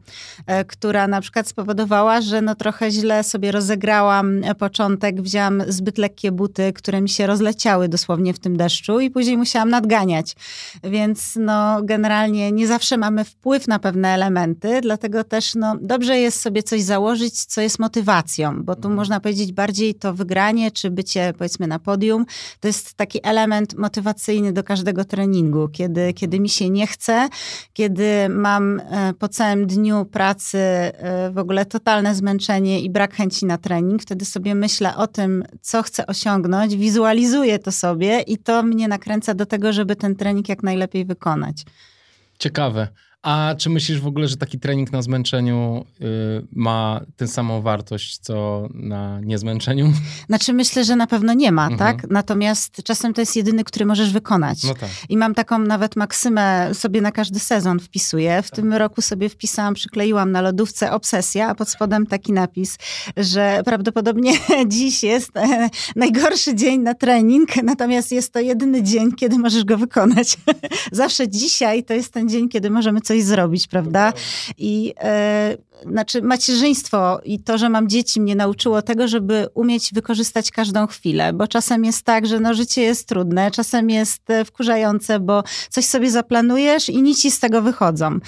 która 0.67 1.09
na 1.09 1.21
przykład 1.21 1.49
spowodowała, 1.49 2.21
że 2.21 2.43
no 2.43 2.55
trochę 2.55 2.91
źle 2.91 3.25
sobie 3.25 3.53
rozegrałam 3.53 4.41
początek, 4.59 5.23
wzięłam 5.23 5.63
zbyt 5.69 5.99
lekkie 5.99 6.33
buty, 6.33 6.73
które 6.73 7.01
mi 7.01 7.09
się 7.09 7.27
rozleciały 7.27 7.89
dosłownie 7.89 8.35
w 8.35 8.39
tym 8.39 8.57
deszczu 8.57 9.01
i 9.01 9.11
później 9.11 9.37
musiałam 9.37 9.71
nadganiać. 9.71 10.37
Więc 10.85 11.33
no 11.41 11.83
generalnie 11.83 12.53
nie 12.53 12.67
zawsze 12.67 12.97
mamy 12.97 13.25
wpływ 13.25 13.69
na 13.69 13.79
pewne 13.79 14.09
elementy, 14.09 14.81
dlatego 14.81 15.25
też 15.25 15.55
no 15.55 15.77
dobrze 15.81 16.19
jest 16.19 16.41
sobie 16.41 16.63
coś 16.67 16.83
założyć, 16.83 17.45
co 17.45 17.61
jest 17.61 17.79
motywacją, 17.79 18.63
bo 18.63 18.75
tu 18.75 18.79
mhm. 18.79 18.95
można 18.95 19.21
powiedzieć 19.21 19.53
bardziej 19.53 19.95
to 19.95 20.15
wygranie, 20.15 20.71
czy 20.71 20.91
bycie 20.91 21.35
powiedzmy 21.39 21.67
na 21.67 21.79
podium, 21.79 22.27
to 22.61 22.69
jest 22.69 22.95
taki 22.95 23.21
element 23.23 23.75
motywacyjny 23.75 24.53
do 24.53 24.65
każdego 24.65 25.05
treningu. 25.05 25.69
Kiedy, 25.69 26.13
kiedy 26.13 26.41
mi 26.41 26.49
się 26.49 26.71
nie 26.71 26.87
chce, 26.87 27.29
kiedy 27.73 28.29
mam 28.29 28.81
e, 28.81 29.15
po 29.19 29.29
całym 29.29 29.67
dniu 29.67 30.05
pracy 30.05 30.59
e, 30.59 31.31
w 31.31 31.39
ogóle 31.39 31.67
totalne 31.67 32.15
zmęczenie 32.15 32.81
i 32.81 32.91
brak 32.91 33.15
chęci 33.15 33.47
na 33.47 33.59
trening, 33.59 34.03
wtedy 34.03 34.25
sobie 34.25 34.55
myślę 34.55 34.97
o 34.97 35.07
tym, 35.07 35.45
co 35.61 35.83
chcę 35.83 36.07
osiągnąć, 36.07 36.77
wizualizuję 36.77 37.59
to 37.59 37.73
sobie 37.73 38.21
i 38.21 38.39
to 38.39 38.63
mnie 38.63 38.89
nakręca 38.89 39.35
do 39.35 39.47
tego, 39.47 39.73
żeby 39.73 39.97
ten 39.97 40.17
trening 40.17 40.49
jak 40.49 40.63
najlepiej 40.63 41.05
wykonać. 41.05 41.65
Ciekawe. 42.39 42.89
A 43.27 43.55
czy 43.59 43.71
myślisz 43.71 44.01
w 44.01 44.07
ogóle, 44.07 44.29
że 44.29 44.37
taki 44.37 44.59
trening 44.59 44.93
na 44.93 45.03
zmęczeniu 45.03 45.85
y, 46.01 46.05
ma 46.53 47.01
tę 47.17 47.29
samą 47.29 47.63
wartość, 47.63 48.19
co 48.19 48.69
na 48.75 49.21
niezmęczeniu? 49.21 49.93
Znaczy 50.29 50.53
myślę, 50.53 50.85
że 50.85 50.97
na 50.97 51.07
pewno 51.07 51.33
nie 51.35 51.53
ma, 51.53 51.67
mhm. 51.67 51.79
tak? 51.79 52.11
Natomiast 52.11 52.83
czasem 52.85 53.15
to 53.15 53.21
jest 53.21 53.37
jedyny, 53.37 53.65
który 53.65 53.87
możesz 53.87 54.13
wykonać. 54.13 54.63
No 54.65 54.75
tak. 54.75 54.91
I 55.09 55.17
mam 55.17 55.35
taką 55.35 55.59
nawet 55.59 55.97
maksymę, 55.97 56.71
sobie 56.75 57.01
na 57.01 57.13
każdy 57.13 57.39
sezon 57.39 57.81
wpisuję. 57.81 58.43
W 58.43 58.51
tak. 58.51 58.57
tym 58.57 58.73
roku 58.73 59.03
sobie 59.03 59.29
wpisałam, 59.29 59.75
przykleiłam 59.75 60.33
na 60.33 60.41
lodówce 60.41 60.93
obsesja, 60.93 61.49
a 61.49 61.55
pod 61.55 61.69
spodem 61.69 62.07
taki 62.07 62.33
napis, 62.33 62.79
że 63.17 63.63
prawdopodobnie 63.65 64.33
dziś 64.67 65.03
jest 65.03 65.37
e, 65.37 65.69
najgorszy 65.97 66.55
dzień 66.55 66.81
na 66.81 66.95
trening, 66.95 67.63
natomiast 67.63 68.13
jest 68.13 68.33
to 68.33 68.41
jedyny 68.41 68.83
dzień, 68.83 69.13
kiedy 69.13 69.39
możesz 69.39 69.65
go 69.65 69.79
wykonać. 69.79 70.37
Zawsze 70.93 71.29
dzisiaj 71.29 71.85
to 71.85 71.95
jest 71.95 72.13
ten 72.13 72.29
dzień, 72.29 72.49
kiedy 72.49 72.71
możemy 72.71 73.01
coś 73.01 73.16
zrobić, 73.23 73.67
prawda? 73.67 74.13
I 74.59 74.95
e, 75.01 75.57
znaczy 75.83 76.23
macierzyństwo 76.23 77.21
i 77.25 77.39
to, 77.39 77.59
że 77.59 77.69
mam 77.69 77.89
dzieci 77.89 78.21
mnie 78.21 78.35
nauczyło 78.35 78.83
tego, 78.83 79.09
żeby 79.09 79.47
umieć 79.55 79.91
wykorzystać 79.95 80.51
każdą 80.51 80.87
chwilę, 80.87 81.33
bo 81.33 81.49
czasem 81.49 81.85
jest 81.85 82.03
tak, 82.03 82.27
że 82.27 82.41
no 82.41 82.55
życie 82.55 82.83
jest 82.83 83.09
trudne, 83.09 83.51
czasem 83.51 83.91
jest 83.91 84.31
e, 84.31 84.45
wkurzające, 84.45 85.21
bo 85.21 85.43
coś 85.71 85.85
sobie 85.85 86.11
zaplanujesz 86.11 86.89
i 86.89 87.03
nic 87.03 87.35
z 87.35 87.41
tego 87.41 87.63
wychodzą. 87.63 88.19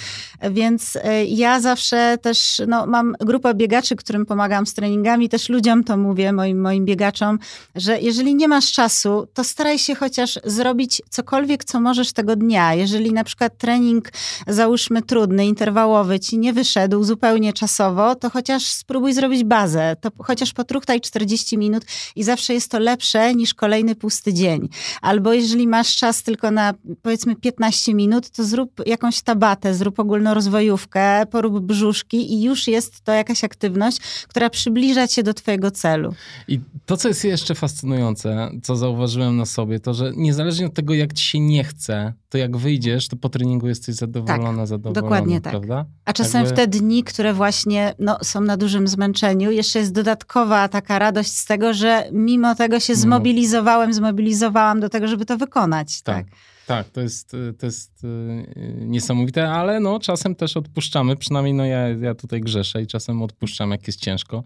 Więc 0.50 0.96
e, 0.96 1.24
ja 1.24 1.60
zawsze 1.60 2.18
też 2.22 2.62
no, 2.66 2.86
mam 2.86 3.14
grupę 3.20 3.54
biegaczy, 3.54 3.96
którym 3.96 4.26
pomagam 4.26 4.66
z 4.66 4.74
treningami, 4.74 5.28
też 5.28 5.48
ludziom 5.48 5.84
to 5.84 5.96
mówię, 5.96 6.32
moim, 6.32 6.60
moim 6.60 6.84
biegaczom, 6.84 7.38
że 7.74 8.00
jeżeli 8.00 8.34
nie 8.34 8.48
masz 8.48 8.72
czasu, 8.72 9.28
to 9.34 9.44
staraj 9.44 9.78
się 9.78 9.94
chociaż 9.94 10.38
zrobić 10.44 11.02
cokolwiek, 11.10 11.64
co 11.64 11.80
możesz 11.80 12.12
tego 12.12 12.36
dnia. 12.36 12.74
Jeżeli 12.74 13.12
na 13.12 13.24
przykład 13.24 13.58
trening, 13.58 14.08
załóżmy 14.46 15.02
trudny, 15.02 15.46
interwałowy, 15.46 16.20
ci 16.20 16.38
nie 16.38 16.52
wyszedł 16.52 17.04
zupełnie 17.04 17.37
zupełnie 17.38 17.52
czasowo, 17.52 18.14
to 18.14 18.30
chociaż 18.30 18.64
spróbuj 18.64 19.12
zrobić 19.12 19.44
bazę, 19.44 19.96
to 20.00 20.10
chociaż 20.18 20.52
potruchtaj 20.52 21.00
40 21.00 21.58
minut 21.58 21.84
i 22.16 22.24
zawsze 22.24 22.54
jest 22.54 22.70
to 22.70 22.78
lepsze 22.78 23.34
niż 23.34 23.54
kolejny 23.54 23.94
pusty 23.94 24.34
dzień. 24.34 24.68
Albo 25.02 25.32
jeżeli 25.32 25.68
masz 25.68 25.96
czas 25.96 26.22
tylko 26.22 26.50
na 26.50 26.74
powiedzmy 27.02 27.36
15 27.36 27.94
minut, 27.94 28.30
to 28.30 28.44
zrób 28.44 28.70
jakąś 28.86 29.22
tabatę, 29.22 29.74
zrób 29.74 29.98
ogólnorozwojówkę, 29.98 31.26
porób 31.26 31.60
brzuszki 31.60 32.32
i 32.32 32.42
już 32.42 32.68
jest 32.68 33.00
to 33.00 33.12
jakaś 33.12 33.44
aktywność, 33.44 33.98
która 34.28 34.50
przybliża 34.50 35.08
cię 35.08 35.22
do 35.22 35.34
twojego 35.34 35.70
celu. 35.70 36.14
I 36.48 36.60
to, 36.86 36.96
co 36.96 37.08
jest 37.08 37.24
jeszcze 37.24 37.54
fascynujące, 37.54 38.50
co 38.62 38.76
zauważyłem 38.76 39.36
na 39.36 39.46
sobie, 39.46 39.80
to, 39.80 39.94
że 39.94 40.12
niezależnie 40.16 40.66
od 40.66 40.74
tego, 40.74 40.94
jak 40.94 41.12
ci 41.12 41.24
się 41.24 41.40
nie 41.40 41.64
chce, 41.64 42.12
to 42.28 42.38
jak 42.38 42.56
wyjdziesz, 42.56 43.08
to 43.08 43.16
po 43.16 43.28
treningu 43.28 43.68
jesteś 43.68 43.94
zadowolona, 43.94 44.58
tak, 44.58 44.66
zadowolona, 44.66 45.00
dokładnie 45.00 45.40
tak. 45.40 45.52
prawda? 45.52 45.84
A 46.04 46.12
czasem 46.12 46.44
Jakby... 46.44 46.54
w 46.54 46.56
te 46.56 46.66
dni, 46.66 47.04
które 47.04 47.27
właśnie 47.34 47.94
no, 47.98 48.18
są 48.22 48.40
na 48.40 48.56
dużym 48.56 48.88
zmęczeniu, 48.88 49.50
jeszcze 49.50 49.78
jest 49.78 49.92
dodatkowa 49.92 50.68
taka 50.68 50.98
radość 50.98 51.36
z 51.36 51.44
tego, 51.44 51.74
że 51.74 52.08
mimo 52.12 52.54
tego 52.54 52.80
się 52.80 52.94
zmobilizowałem, 52.94 53.94
zmobilizowałam 53.94 54.80
do 54.80 54.88
tego, 54.88 55.08
żeby 55.08 55.26
to 55.26 55.36
wykonać. 55.36 56.02
tak. 56.02 56.16
tak. 56.16 56.26
Tak, 56.68 56.88
to 56.88 57.00
jest, 57.00 57.36
to 57.58 57.66
jest 57.66 58.04
y, 58.04 58.46
niesamowite, 58.80 59.50
ale 59.50 59.80
no 59.80 59.98
czasem 59.98 60.34
też 60.34 60.56
odpuszczamy, 60.56 61.16
przynajmniej 61.16 61.54
no 61.54 61.64
ja, 61.64 61.88
ja 61.88 62.14
tutaj 62.14 62.40
grzeszę 62.40 62.82
i 62.82 62.86
czasem 62.86 63.22
odpuszczam, 63.22 63.70
jak 63.70 63.86
jest 63.86 64.00
ciężko, 64.00 64.44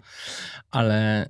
ale 0.71 1.27
y, 1.27 1.29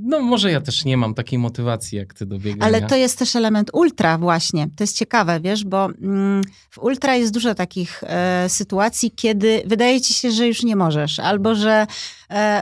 no 0.00 0.20
może 0.20 0.50
ja 0.50 0.60
też 0.60 0.84
nie 0.84 0.96
mam 0.96 1.14
takiej 1.14 1.38
motywacji 1.38 1.98
jak 1.98 2.14
ty 2.14 2.26
do 2.26 2.38
biegania. 2.38 2.64
Ale 2.64 2.88
to 2.88 2.96
jest 2.96 3.18
też 3.18 3.36
element 3.36 3.70
ultra 3.72 4.18
właśnie, 4.18 4.68
to 4.76 4.84
jest 4.84 4.96
ciekawe, 4.96 5.40
wiesz, 5.40 5.64
bo 5.64 5.84
mm, 5.84 6.42
w 6.70 6.78
ultra 6.78 7.16
jest 7.16 7.32
dużo 7.32 7.54
takich 7.54 8.04
e, 8.06 8.48
sytuacji, 8.48 9.10
kiedy 9.10 9.62
wydaje 9.66 10.00
ci 10.00 10.14
się, 10.14 10.30
że 10.30 10.46
już 10.46 10.62
nie 10.62 10.76
możesz, 10.76 11.18
albo 11.18 11.54
że 11.54 11.86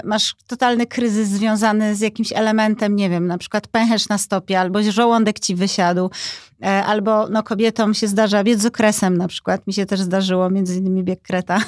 masz 0.05 0.35
totalny 0.47 0.87
kryzys 0.87 1.29
związany 1.29 1.95
z 1.95 2.01
jakimś 2.01 2.33
elementem, 2.33 2.97
nie 2.97 3.11
wiem, 3.11 3.27
na 3.27 3.39
przykład 3.39 3.69
pęcherz 3.69 4.09
na 4.09 4.19
stopie, 4.19 4.61
albo 4.61 4.83
żołądek 4.83 5.41
ci 5.41 5.55
wysiadł, 5.55 6.11
E, 6.63 6.85
albo 6.85 7.29
no, 7.29 7.43
kobietom 7.43 7.95
się 7.95 8.09
zdarza 8.09 8.45
biec 8.45 8.61
z 8.61 8.67
okresem 8.67 9.17
na 9.17 9.29
przykład. 9.29 9.67
Mi 9.67 9.73
się 9.73 9.87
też 9.87 10.01
zdarzyło, 10.01 10.51
między 10.51 10.77
innymi 10.77 11.05
bieg 11.05 11.23
kreta. 11.23 11.65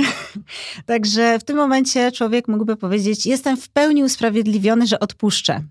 Także 0.86 1.38
w 1.38 1.44
tym 1.44 1.56
momencie 1.56 2.12
człowiek 2.12 2.48
mógłby 2.48 2.76
powiedzieć, 2.76 3.26
jestem 3.26 3.56
w 3.56 3.68
pełni 3.68 4.04
usprawiedliwiony, 4.04 4.86
że 4.86 5.00
odpuszczę. 5.00 5.62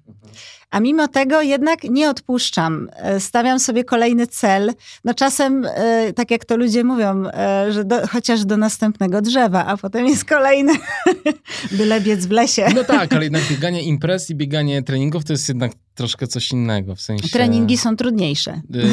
A 0.71 0.79
mimo 0.79 1.07
tego 1.07 1.41
jednak 1.41 1.83
nie 1.83 2.09
odpuszczam. 2.09 2.89
E, 2.95 3.19
stawiam 3.19 3.59
sobie 3.59 3.83
kolejny 3.83 4.27
cel. 4.27 4.73
No 5.05 5.13
czasem, 5.13 5.65
e, 5.65 6.13
tak 6.13 6.31
jak 6.31 6.45
to 6.45 6.57
ludzie 6.57 6.83
mówią, 6.83 7.23
że 7.69 7.85
do, 7.85 8.07
chociaż 8.07 8.45
do 8.45 8.57
następnego 8.57 9.21
drzewa, 9.21 9.65
a 9.65 9.77
potem 9.77 10.07
jest 10.07 10.25
kolejny 10.25 10.73
byle 11.71 12.01
biec 12.01 12.25
w 12.25 12.31
lesie. 12.31 12.67
No 12.75 12.83
tak, 12.83 13.13
ale 13.13 13.23
jednak 13.23 13.43
bieganie 13.49 13.83
imprez 13.83 14.29
i 14.29 14.35
bieganie 14.35 14.83
treningów 14.83 15.25
to 15.25 15.33
jest 15.33 15.47
jednak 15.47 15.71
troszkę 15.95 16.27
coś 16.27 16.51
innego, 16.51 16.95
w 16.95 17.01
sensie... 17.01 17.29
Treningi 17.29 17.77
są 17.77 17.95
trudniejsze. 17.95 18.61
Yy, 18.69 18.83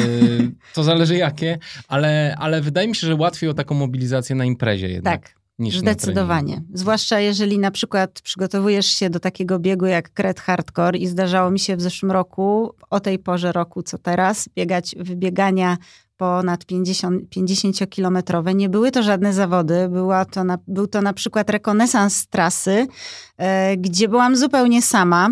to 0.73 0.83
zależy 0.83 1.17
jakie, 1.17 1.57
ale, 1.87 2.35
ale 2.39 2.61
wydaje 2.61 2.87
mi 2.87 2.95
się, 2.95 3.07
że 3.07 3.15
łatwiej 3.15 3.49
o 3.49 3.53
taką 3.53 3.75
mobilizację 3.75 4.35
na 4.35 4.45
imprezie 4.45 4.89
jednak. 4.89 5.21
Tak. 5.21 5.38
Niż 5.59 5.79
Zdecydowanie. 5.79 6.61
Zwłaszcza 6.73 7.19
jeżeli 7.19 7.59
na 7.59 7.71
przykład 7.71 8.21
przygotowujesz 8.21 8.85
się 8.85 9.09
do 9.09 9.19
takiego 9.19 9.59
biegu 9.59 9.85
jak 9.85 10.13
Kret 10.13 10.39
Hardcore 10.39 10.97
i 10.97 11.07
zdarzało 11.07 11.51
mi 11.51 11.59
się 11.59 11.75
w 11.75 11.81
zeszłym 11.81 12.11
roku, 12.11 12.75
o 12.89 12.99
tej 12.99 13.19
porze 13.19 13.51
roku 13.51 13.83
co 13.83 13.97
teraz, 13.97 14.49
biegać 14.55 14.95
wybiegania 14.99 15.77
ponad 16.19 16.65
50, 16.65 17.29
50-kilometrowe. 17.35 18.55
Nie 18.55 18.69
były 18.69 18.91
to 18.91 19.03
żadne 19.03 19.33
zawody, 19.33 19.89
była 19.89 20.25
to 20.25 20.43
na, 20.43 20.57
był 20.67 20.87
to 20.87 21.01
na 21.01 21.13
przykład 21.13 21.49
rekonesans 21.49 22.27
trasy, 22.27 22.87
e, 23.37 23.77
gdzie 23.77 24.07
byłam 24.07 24.35
zupełnie 24.35 24.81
sama. 24.81 25.29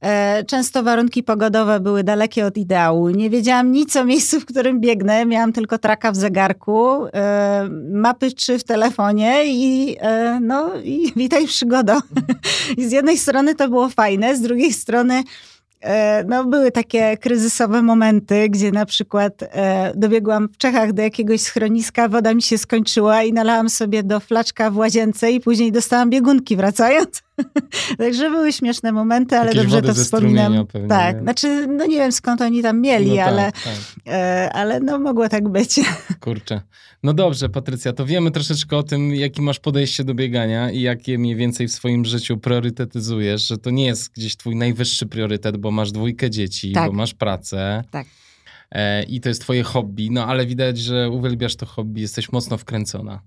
E, 0.00 0.44
często 0.44 0.82
warunki 0.82 1.22
pogodowe 1.22 1.80
były 1.80 2.04
dalekie 2.04 2.46
od 2.46 2.56
ideału. 2.56 3.08
Nie 3.08 3.30
wiedziałam 3.30 3.72
nic 3.72 3.96
o 3.96 4.04
miejscu, 4.04 4.40
w 4.40 4.46
którym 4.46 4.80
biegnę. 4.80 5.26
Miałam 5.26 5.52
tylko 5.52 5.78
traka 5.78 6.12
w 6.12 6.16
zegarku, 6.16 7.06
e, 7.06 7.68
mapy 7.92 8.32
czy 8.32 8.58
w 8.58 8.64
telefonie 8.64 9.42
i 9.46 9.96
no 10.40 10.70
i 10.84 11.12
witaj 11.16 11.46
przygoda. 11.46 12.00
I 12.76 12.88
z 12.88 12.92
jednej 12.92 13.18
strony 13.18 13.54
to 13.54 13.68
było 13.68 13.88
fajne, 13.88 14.36
z 14.36 14.40
drugiej 14.40 14.72
strony 14.72 15.22
E, 15.22 15.24
no, 16.26 16.44
były 16.44 16.70
takie 16.72 17.16
kryzysowe 17.16 17.82
momenty, 17.82 18.48
gdzie 18.48 18.72
na 18.72 18.86
przykład 18.86 19.32
e, 19.42 19.92
dobiegłam 19.94 20.48
w 20.48 20.56
Czechach 20.56 20.92
do 20.92 21.02
jakiegoś 21.02 21.40
schroniska, 21.40 22.08
woda 22.08 22.34
mi 22.34 22.42
się 22.42 22.58
skończyła 22.58 23.22
i 23.22 23.32
nalałam 23.32 23.70
sobie 23.70 24.02
do 24.02 24.20
flaczka 24.20 24.70
w 24.70 24.76
łazience 24.76 25.32
i 25.32 25.40
później 25.40 25.72
dostałam 25.72 26.10
biegunki 26.10 26.56
wracając. 26.56 27.22
Także 27.98 28.30
były 28.30 28.52
śmieszne 28.52 28.92
momenty, 28.92 29.38
ale 29.38 29.46
Jakieś 29.46 29.62
dobrze 29.62 29.82
to 29.82 29.94
wspominam. 29.94 30.66
Pewnie, 30.66 30.88
tak, 30.88 31.16
nie? 31.16 31.22
znaczy, 31.22 31.66
no 31.66 31.86
nie 31.86 31.96
wiem 31.96 32.12
skąd 32.12 32.40
oni 32.40 32.62
tam 32.62 32.80
mieli, 32.80 33.16
no 33.16 33.22
ale, 33.22 33.52
tak, 33.52 33.62
tak. 33.64 33.74
E, 34.14 34.50
ale 34.52 34.80
no 34.80 34.98
mogło 34.98 35.28
tak 35.28 35.48
być. 35.48 35.80
Kurczę. 36.20 36.60
No 37.02 37.14
dobrze, 37.14 37.48
Patrycja, 37.48 37.92
to 37.92 38.06
wiemy 38.06 38.30
troszeczkę 38.30 38.76
o 38.76 38.82
tym, 38.82 39.14
jakie 39.14 39.42
masz 39.42 39.60
podejście 39.60 40.04
do 40.04 40.14
biegania 40.14 40.70
i 40.70 40.80
jakie 40.80 41.18
mniej 41.18 41.36
więcej 41.36 41.68
w 41.68 41.72
swoim 41.72 42.04
życiu 42.04 42.38
priorytetyzujesz, 42.38 43.48
że 43.48 43.58
to 43.58 43.70
nie 43.70 43.86
jest 43.86 44.12
gdzieś 44.12 44.36
twój 44.36 44.56
najwyższy 44.56 45.06
priorytet, 45.06 45.56
bo 45.56 45.70
masz 45.70 45.92
dwójkę 45.92 46.30
dzieci, 46.30 46.72
tak. 46.72 46.90
bo 46.90 46.96
masz 46.96 47.14
pracę. 47.14 47.84
Tak. 47.90 48.06
E, 48.70 49.02
I 49.02 49.20
to 49.20 49.28
jest 49.28 49.40
twoje 49.40 49.62
hobby, 49.62 50.10
no 50.10 50.26
ale 50.26 50.46
widać, 50.46 50.78
że 50.78 51.10
uwielbiasz 51.10 51.56
to 51.56 51.66
hobby, 51.66 52.00
jesteś 52.00 52.32
mocno 52.32 52.58
wkręcona. 52.58 53.20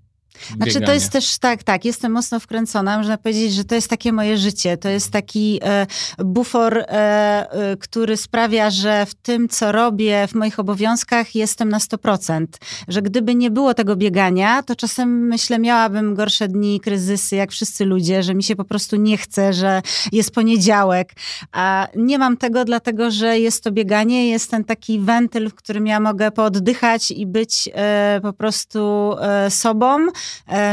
Znaczy 0.56 0.80
to 0.80 0.92
jest 0.92 1.12
też 1.12 1.38
tak, 1.38 1.62
tak, 1.62 1.84
jestem 1.84 2.12
mocno 2.12 2.40
wkręcona, 2.40 2.98
można 2.98 3.18
powiedzieć, 3.18 3.52
że 3.52 3.64
to 3.64 3.74
jest 3.74 3.88
takie 3.88 4.12
moje 4.12 4.38
życie, 4.38 4.76
to 4.76 4.88
jest 4.88 5.10
taki 5.10 5.60
e, 5.62 5.86
bufor, 6.18 6.78
e, 6.78 6.84
e, 6.90 7.76
który 7.76 8.16
sprawia, 8.16 8.70
że 8.70 9.06
w 9.06 9.14
tym, 9.14 9.48
co 9.48 9.72
robię, 9.72 10.28
w 10.28 10.34
moich 10.34 10.58
obowiązkach 10.58 11.34
jestem 11.34 11.68
na 11.68 11.78
100%, 11.78 12.46
że 12.88 13.02
gdyby 13.02 13.34
nie 13.34 13.50
było 13.50 13.74
tego 13.74 13.96
biegania, 13.96 14.62
to 14.62 14.76
czasem 14.76 15.26
myślę, 15.26 15.58
miałabym 15.58 16.14
gorsze 16.14 16.48
dni, 16.48 16.80
kryzysy, 16.80 17.36
jak 17.36 17.52
wszyscy 17.52 17.84
ludzie, 17.84 18.22
że 18.22 18.34
mi 18.34 18.42
się 18.42 18.56
po 18.56 18.64
prostu 18.64 18.96
nie 18.96 19.16
chce, 19.16 19.52
że 19.52 19.82
jest 20.12 20.30
poniedziałek, 20.30 21.12
a 21.52 21.88
nie 21.96 22.18
mam 22.18 22.36
tego 22.36 22.64
dlatego, 22.64 23.10
że 23.10 23.38
jest 23.38 23.64
to 23.64 23.72
bieganie, 23.72 24.30
jest 24.30 24.50
ten 24.50 24.64
taki 24.64 25.00
wentyl, 25.00 25.50
w 25.50 25.54
którym 25.54 25.86
ja 25.86 26.00
mogę 26.00 26.30
pooddychać 26.30 27.10
i 27.10 27.26
być 27.26 27.68
e, 27.74 28.20
po 28.22 28.32
prostu 28.32 29.12
e, 29.20 29.50
sobą, 29.50 30.06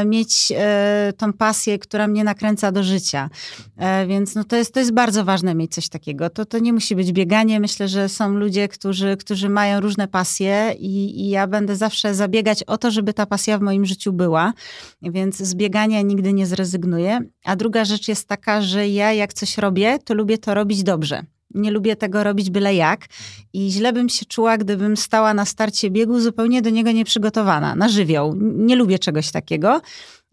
mieć 0.05 0.53
e, 0.55 1.13
tą 1.17 1.33
pasję, 1.33 1.79
która 1.79 2.07
mnie 2.07 2.23
nakręca 2.23 2.71
do 2.71 2.83
życia. 2.83 3.29
E, 3.77 4.07
więc 4.07 4.35
no 4.35 4.43
to, 4.43 4.55
jest, 4.55 4.73
to 4.73 4.79
jest 4.79 4.93
bardzo 4.93 5.25
ważne 5.25 5.55
mieć 5.55 5.73
coś 5.73 5.89
takiego. 5.89 6.29
To, 6.29 6.45
to 6.45 6.59
nie 6.59 6.73
musi 6.73 6.95
być 6.95 7.11
bieganie. 7.11 7.59
Myślę, 7.59 7.87
że 7.87 8.09
są 8.09 8.33
ludzie, 8.33 8.67
którzy, 8.67 9.17
którzy 9.17 9.49
mają 9.49 9.79
różne 9.79 10.07
pasje 10.07 10.75
i, 10.79 11.21
i 11.21 11.29
ja 11.29 11.47
będę 11.47 11.75
zawsze 11.75 12.15
zabiegać 12.15 12.63
o 12.63 12.77
to, 12.77 12.91
żeby 12.91 13.13
ta 13.13 13.25
pasja 13.25 13.57
w 13.57 13.61
moim 13.61 13.85
życiu 13.85 14.13
była. 14.13 14.53
Więc 15.01 15.37
z 15.37 15.55
biegania 15.55 16.01
nigdy 16.01 16.33
nie 16.33 16.45
zrezygnuję. 16.45 17.19
A 17.43 17.55
druga 17.55 17.85
rzecz 17.85 18.07
jest 18.07 18.27
taka, 18.27 18.61
że 18.61 18.89
ja 18.89 19.13
jak 19.13 19.33
coś 19.33 19.57
robię, 19.57 19.99
to 19.99 20.13
lubię 20.13 20.37
to 20.37 20.53
robić 20.53 20.83
dobrze. 20.83 21.25
Nie 21.55 21.71
lubię 21.71 21.95
tego 21.95 22.23
robić 22.23 22.49
byle 22.49 22.75
jak 22.75 23.05
i 23.53 23.71
źle 23.71 23.93
bym 23.93 24.09
się 24.09 24.25
czuła, 24.25 24.57
gdybym 24.57 24.97
stała 24.97 25.33
na 25.33 25.45
starcie 25.45 25.89
biegu 25.89 26.19
zupełnie 26.19 26.61
do 26.61 26.69
niego 26.69 26.91
nieprzygotowana, 26.91 27.75
na 27.75 27.89
żywioł. 27.89 28.35
Nie 28.39 28.75
lubię 28.75 28.99
czegoś 28.99 29.31
takiego. 29.31 29.81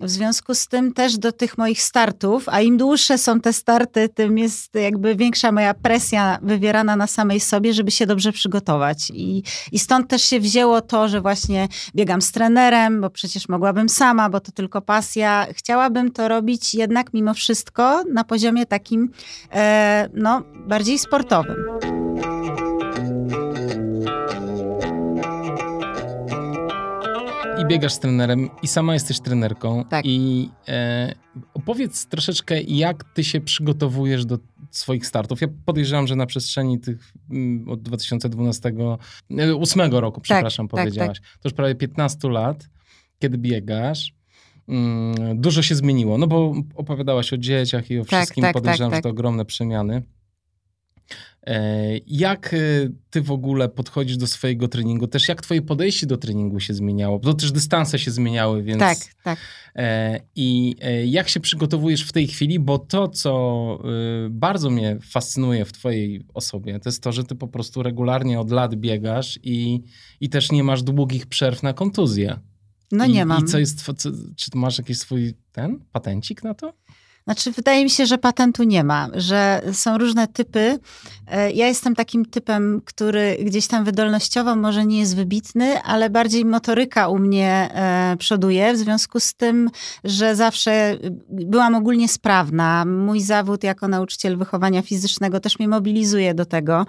W 0.01 0.11
związku 0.11 0.55
z 0.55 0.69
tym 0.69 0.93
też 0.93 1.19
do 1.19 1.33
tych 1.33 1.59
moich 1.59 1.83
startów, 1.83 2.49
a 2.49 2.61
im 2.61 2.77
dłuższe 2.77 3.19
są 3.19 3.41
te 3.41 3.53
starty, 3.53 4.09
tym 4.09 4.39
jest 4.39 4.75
jakby 4.75 5.17
większa 5.17 5.53
moja 5.53 5.75
presja 5.75 6.39
wywierana 6.43 6.97
na 6.97 7.07
samej 7.07 7.41
sobie, 7.41 7.73
żeby 7.73 7.91
się 7.91 8.07
dobrze 8.07 8.33
przygotować. 8.33 9.11
I, 9.15 9.43
i 9.73 9.79
stąd 9.79 10.09
też 10.09 10.23
się 10.23 10.41
wzięło 10.41 10.81
to, 10.81 11.09
że 11.09 11.21
właśnie 11.21 11.69
biegam 11.95 12.23
z 12.23 12.33
trenerem, 12.33 13.01
bo 13.01 13.11
przecież 13.11 13.49
mogłabym 13.49 13.89
sama, 13.89 14.31
bo 14.31 14.41
to 14.41 14.53
tylko 14.53 14.83
pasja. 14.83 15.47
Chciałabym 15.53 16.13
to 16.13 16.29
robić 16.29 16.75
jednak 16.75 17.15
mimo 17.15 17.35
wszystko 17.35 18.03
na 18.13 18.25
poziomie 18.25 18.67
takim, 18.67 19.11
e, 19.53 20.09
no, 20.15 20.43
bardziej 20.67 20.99
sportowym. 20.99 21.57
Biegasz 27.69 27.93
z 27.93 27.99
trenerem, 27.99 28.51
i 28.63 28.69
sama 28.69 28.95
jesteś 28.95 29.21
trenerką. 29.21 29.85
Tak. 29.85 30.07
I 30.07 30.49
e, 30.69 31.15
opowiedz 31.55 32.07
troszeczkę, 32.07 32.63
jak 32.63 33.05
ty 33.05 33.25
się 33.25 33.41
przygotowujesz 33.41 34.25
do 34.25 34.39
swoich 34.71 35.07
startów. 35.07 35.41
Ja 35.41 35.49
podejrzewam, 35.65 36.07
że 36.07 36.17
na 36.17 36.27
przestrzeni 36.27 36.81
tych 36.81 37.13
mm, 37.31 37.69
od 37.69 37.83
2012, 37.83 38.73
8 39.61 39.81
e, 39.81 40.01
roku, 40.01 40.21
przepraszam, 40.21 40.69
tak, 40.69 40.81
powiedziałaś. 40.81 41.19
Tak, 41.21 41.29
tak. 41.31 41.41
To 41.41 41.49
już 41.49 41.55
prawie 41.55 41.75
15 41.75 42.29
lat, 42.29 42.69
kiedy 43.19 43.39
biegasz. 43.39 44.13
Mm, 44.69 45.41
dużo 45.41 45.63
się 45.63 45.75
zmieniło, 45.75 46.19
no 46.19 46.27
bo 46.27 46.55
opowiadałaś 46.75 47.33
o 47.33 47.37
dzieciach 47.37 47.91
i 47.91 47.99
o 47.99 48.05
tak, 48.05 48.21
wszystkim. 48.21 48.43
Tak, 48.43 48.53
podejrzewam, 48.53 48.95
że 48.95 49.01
to 49.01 49.09
ogromne 49.09 49.45
przemiany. 49.45 50.03
E, 51.46 51.98
jak 52.07 52.55
e, 52.55 52.59
ty 53.11 53.22
w 53.22 53.31
ogóle 53.31 53.68
podchodzisz 53.68 54.16
do 54.16 54.27
swojego 54.27 54.68
treningu? 54.68 55.07
Też 55.07 55.29
jak 55.29 55.42
twoje 55.42 55.62
podejście 55.62 56.07
do 56.07 56.16
treningu 56.16 56.61
się 56.61 56.74
zmieniało? 56.74 57.18
Bo 57.18 57.35
też 57.35 57.53
dystanse 57.53 57.98
się 57.98 58.11
zmieniały, 58.11 58.62
więc... 58.62 58.81
Tak, 58.81 58.98
tak. 59.22 59.38
E, 59.77 60.20
I 60.37 60.77
jak 61.05 61.29
się 61.29 61.40
przygotowujesz 61.40 62.03
w 62.03 62.12
tej 62.12 62.27
chwili? 62.27 62.59
Bo 62.59 62.79
to, 62.79 63.09
co 63.09 63.79
bardzo 64.31 64.70
mnie 64.70 64.98
fascynuje 65.11 65.64
w 65.64 65.72
twojej 65.72 66.27
osobie, 66.35 66.81
to 66.81 66.88
jest 66.88 67.03
to, 67.03 67.12
że 67.12 67.24
ty 67.24 67.35
po 67.35 67.48
prostu 67.48 67.83
regularnie 67.83 68.40
od 68.40 68.51
lat 68.51 68.74
biegasz 68.74 69.38
i, 69.42 69.83
i 70.20 70.29
też 70.29 70.53
nie 70.53 70.64
masz 70.64 70.83
długich 70.83 71.27
przerw 71.27 71.62
na 71.62 71.72
kontuzję. 71.72 72.38
No 72.92 73.05
I, 73.05 73.12
nie 73.12 73.24
mam. 73.24 73.44
I 73.44 73.46
co 73.46 73.59
jest, 73.59 73.96
co, 73.96 74.11
czy 74.37 74.51
masz 74.55 74.79
jakiś 74.79 74.98
swój 74.98 75.35
ten 75.53 75.81
patencik 75.92 76.42
na 76.42 76.55
to? 76.55 76.72
Znaczy, 77.29 77.53
wydaje 77.53 77.85
mi 77.85 77.91
się, 77.91 78.07
że 78.07 78.19
patentu 78.19 78.62
nie 78.62 78.85
ma, 78.85 79.09
że 79.14 79.62
są 79.73 79.99
różne 79.99 80.29
typy. 80.29 80.79
E, 81.27 81.53
ja 81.53 81.67
jestem 81.67 81.95
takim 81.95 82.25
typem, 82.25 82.81
który 82.85 83.37
gdzieś 83.45 83.67
tam 83.67 83.85
wydolnościowo 83.85 84.57
może 84.57 84.87
nie 84.87 84.99
jest 85.01 85.17
wybitny, 85.17 85.83
ale 85.83 86.11
bardziej 86.11 86.45
motoryka 86.45 87.09
u 87.09 87.19
mnie 87.19 87.71
e, 87.75 88.17
przoduje, 88.19 88.75
w 88.75 88.77
związku 88.77 89.21
z 89.21 89.35
tym, 89.35 89.71
że 90.05 90.37
zawsze 90.37 90.97
byłam 91.29 91.75
ogólnie 91.75 92.09
sprawna. 92.09 92.85
Mój 92.85 93.21
zawód 93.21 93.64
jako 93.64 93.88
nauczyciel 93.88 94.37
wychowania 94.37 94.83
fizycznego 94.83 95.41
też 95.41 95.59
mnie 95.59 95.69
mobilizuje 95.69 96.35
do 96.35 96.45
tego. 96.45 96.87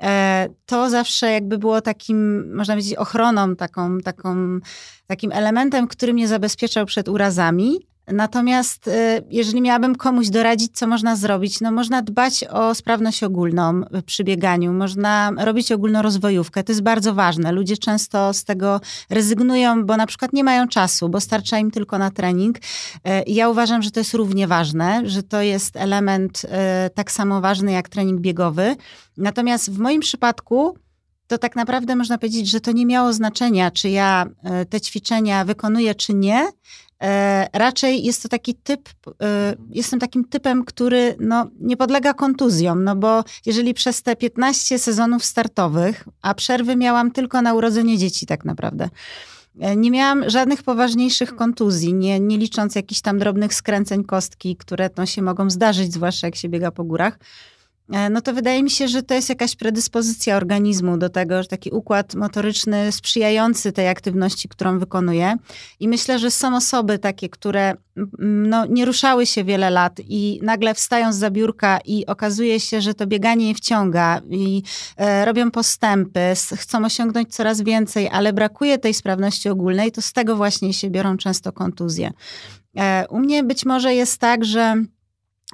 E, 0.00 0.48
to 0.66 0.90
zawsze 0.90 1.30
jakby 1.32 1.58
było 1.58 1.80
takim, 1.80 2.46
można 2.56 2.74
powiedzieć, 2.74 2.94
ochroną, 2.94 3.56
taką, 3.56 3.98
taką, 3.98 4.58
takim 5.06 5.32
elementem, 5.32 5.88
który 5.88 6.12
mnie 6.12 6.28
zabezpieczał 6.28 6.86
przed 6.86 7.08
urazami, 7.08 7.91
Natomiast 8.08 8.88
y, 8.88 8.90
jeżeli 9.30 9.60
miałabym 9.60 9.94
komuś 9.94 10.28
doradzić, 10.28 10.72
co 10.74 10.86
można 10.86 11.16
zrobić, 11.16 11.60
no 11.60 11.72
można 11.72 12.02
dbać 12.02 12.44
o 12.44 12.74
sprawność 12.74 13.22
ogólną 13.22 13.82
przy 14.06 14.24
bieganiu, 14.24 14.72
można 14.72 15.30
robić 15.38 15.72
ogólnorozwojówkę. 15.72 16.64
To 16.64 16.72
jest 16.72 16.82
bardzo 16.82 17.14
ważne. 17.14 17.52
Ludzie 17.52 17.76
często 17.76 18.32
z 18.32 18.44
tego 18.44 18.80
rezygnują, 19.10 19.84
bo 19.86 19.96
na 19.96 20.06
przykład 20.06 20.32
nie 20.32 20.44
mają 20.44 20.68
czasu, 20.68 21.08
bo 21.08 21.20
starcza 21.20 21.58
im 21.58 21.70
tylko 21.70 21.98
na 21.98 22.10
trening. 22.10 22.58
Y, 22.58 22.60
ja 23.26 23.48
uważam, 23.48 23.82
że 23.82 23.90
to 23.90 24.00
jest 24.00 24.14
równie 24.14 24.46
ważne, 24.46 25.02
że 25.04 25.22
to 25.22 25.42
jest 25.42 25.76
element 25.76 26.44
y, 26.44 26.48
tak 26.90 27.12
samo 27.12 27.40
ważny 27.40 27.72
jak 27.72 27.88
trening 27.88 28.20
biegowy. 28.20 28.76
Natomiast 29.16 29.70
w 29.70 29.78
moim 29.78 30.00
przypadku 30.00 30.78
to 31.26 31.38
tak 31.38 31.56
naprawdę 31.56 31.96
można 31.96 32.18
powiedzieć, 32.18 32.50
że 32.50 32.60
to 32.60 32.72
nie 32.72 32.86
miało 32.86 33.12
znaczenia, 33.12 33.70
czy 33.70 33.88
ja 33.88 34.26
te 34.70 34.80
ćwiczenia 34.80 35.44
wykonuję, 35.44 35.94
czy 35.94 36.14
nie. 36.14 36.48
E, 37.02 37.48
raczej 37.52 38.04
jest 38.04 38.22
to 38.22 38.28
taki 38.28 38.54
typ, 38.54 38.88
e, 39.22 39.54
jestem 39.70 40.00
takim 40.00 40.24
typem, 40.24 40.64
który 40.64 41.16
no, 41.20 41.46
nie 41.60 41.76
podlega 41.76 42.14
kontuzjom, 42.14 42.84
no 42.84 42.96
bo 42.96 43.24
jeżeli 43.46 43.74
przez 43.74 44.02
te 44.02 44.16
15 44.16 44.78
sezonów 44.78 45.24
startowych, 45.24 46.08
a 46.22 46.34
przerwy 46.34 46.76
miałam 46.76 47.10
tylko 47.10 47.42
na 47.42 47.54
urodzenie 47.54 47.98
dzieci 47.98 48.26
tak 48.26 48.44
naprawdę, 48.44 48.88
e, 49.60 49.76
nie 49.76 49.90
miałam 49.90 50.30
żadnych 50.30 50.62
poważniejszych 50.62 51.36
kontuzji, 51.36 51.94
nie, 51.94 52.20
nie 52.20 52.38
licząc 52.38 52.74
jakichś 52.74 53.00
tam 53.00 53.18
drobnych 53.18 53.54
skręceń 53.54 54.04
kostki, 54.04 54.56
które 54.56 54.90
no, 54.96 55.06
się 55.06 55.22
mogą 55.22 55.50
zdarzyć, 55.50 55.92
zwłaszcza 55.92 56.26
jak 56.26 56.36
się 56.36 56.48
biega 56.48 56.70
po 56.70 56.84
górach. 56.84 57.18
E, 57.92 58.10
no 58.10 58.20
to 58.20 58.32
wydaje 58.32 58.62
mi 58.62 58.70
się, 58.70 58.88
że 58.88 59.02
to 59.02 59.14
jest 59.14 59.28
jakaś 59.28 59.56
predyspozycja 59.56 60.36
organizmu 60.36 60.98
do 60.98 61.08
tego, 61.08 61.42
że 61.42 61.48
taki 61.48 61.70
układ 61.70 62.14
motoryczny 62.14 62.92
sprzyjający 62.92 63.72
tej 63.72 63.88
aktywności, 63.88 64.48
którą 64.48 64.78
wykonuje. 64.78 65.36
I 65.80 65.88
myślę, 65.88 66.18
że 66.18 66.30
są 66.30 66.56
osoby 66.56 66.98
takie, 66.98 67.28
które 67.28 67.74
no, 68.18 68.66
nie 68.66 68.84
ruszały 68.84 69.26
się 69.26 69.44
wiele 69.44 69.70
lat 69.70 70.00
i 70.08 70.40
nagle 70.42 70.74
wstają 70.74 71.12
z 71.12 71.16
zabiórka 71.16 71.78
i 71.84 72.06
okazuje 72.06 72.60
się, 72.60 72.80
że 72.80 72.94
to 72.94 73.06
bieganie 73.06 73.48
je 73.48 73.54
wciąga 73.54 74.20
i 74.30 74.62
e, 74.96 75.24
robią 75.24 75.50
postępy, 75.50 76.20
chcą 76.56 76.84
osiągnąć 76.84 77.34
coraz 77.34 77.60
więcej, 77.60 78.08
ale 78.12 78.32
brakuje 78.32 78.78
tej 78.78 78.94
sprawności 78.94 79.48
ogólnej, 79.48 79.92
to 79.92 80.02
z 80.02 80.12
tego 80.12 80.36
właśnie 80.36 80.72
się 80.72 80.90
biorą 80.90 81.16
często 81.16 81.52
kontuzje. 81.52 82.12
E, 82.76 83.06
u 83.08 83.18
mnie 83.18 83.42
być 83.42 83.64
może 83.64 83.94
jest 83.94 84.18
tak, 84.18 84.44
że 84.44 84.84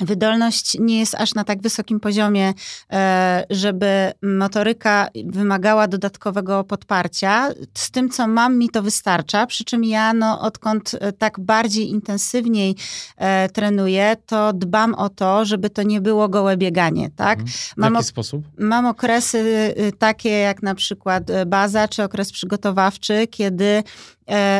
Wydolność 0.00 0.76
nie 0.80 0.98
jest 0.98 1.14
aż 1.14 1.34
na 1.34 1.44
tak 1.44 1.62
wysokim 1.62 2.00
poziomie, 2.00 2.54
e, 2.92 3.44
żeby 3.50 4.12
motoryka 4.22 5.08
wymagała 5.24 5.88
dodatkowego 5.88 6.64
podparcia. 6.64 7.48
Z 7.74 7.90
tym, 7.90 8.10
co 8.10 8.28
mam, 8.28 8.58
mi 8.58 8.68
to 8.68 8.82
wystarcza. 8.82 9.46
Przy 9.46 9.64
czym 9.64 9.84
ja, 9.84 10.12
no, 10.12 10.40
odkąd 10.40 10.94
e, 11.00 11.12
tak 11.12 11.40
bardziej 11.40 11.90
intensywniej 11.90 12.76
e, 13.16 13.48
trenuję, 13.48 14.16
to 14.26 14.52
dbam 14.52 14.94
o 14.94 15.08
to, 15.08 15.44
żeby 15.44 15.70
to 15.70 15.82
nie 15.82 16.00
było 16.00 16.28
gołe 16.28 16.56
bieganie. 16.56 17.10
Tak? 17.16 17.38
Mhm. 17.38 17.48
W 17.48 17.76
mam 17.76 17.94
jaki 17.94 18.06
sposób? 18.06 18.44
Mam 18.58 18.86
okresy 18.86 19.74
takie 19.98 20.30
jak 20.30 20.62
na 20.62 20.74
przykład 20.74 21.24
baza, 21.46 21.88
czy 21.88 22.02
okres 22.02 22.32
przygotowawczy, 22.32 23.26
kiedy 23.26 23.82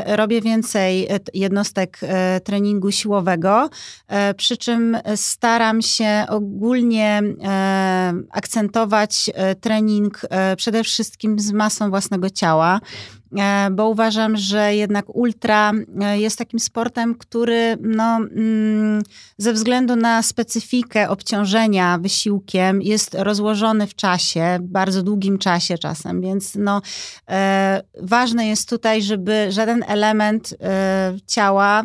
robię 0.07 0.41
więcej 0.41 1.07
e, 1.07 1.19
jednostek 1.35 1.99
e, 2.03 2.41
treningu 2.41 2.91
siłowego, 2.91 3.71
przy 4.37 4.57
czym 4.57 4.97
staram 5.17 5.83
się 5.83 6.25
ogólnie 6.29 7.23
akcentować 8.31 9.31
trening 9.61 10.21
przede 10.57 10.85
wszystkim 10.85 11.39
z 11.39 11.53
masą 11.53 11.91
własnego 11.91 12.31
ciała. 12.31 12.81
E, 13.37 13.69
bo 13.71 13.89
uważam, 13.89 14.37
że 14.37 14.75
jednak 14.75 15.17
ultra 15.17 15.73
e, 16.01 16.21
jest 16.21 16.39
takim 16.39 16.61
sportem, 16.61 17.15
który 17.15 17.77
no, 17.81 18.17
mm, 18.17 19.03
ze 19.39 19.53
względu 19.53 19.97
na 19.97 20.23
specyfikę 20.23 21.09
obciążenia 21.09 21.99
wysiłkiem 21.99 22.83
jest 22.83 23.15
rozłożony 23.15 23.87
w 23.87 23.95
czasie, 23.95 24.59
bardzo 24.63 25.03
długim 25.03 25.39
czasie 25.39 25.79
czasem, 25.79 26.21
więc 26.21 26.55
no, 26.55 26.83
e, 27.29 27.83
ważne 28.01 28.47
jest 28.47 28.69
tutaj, 28.69 29.03
żeby 29.03 29.47
żaden 29.53 29.85
element 29.89 30.55
ciała, 31.27 31.85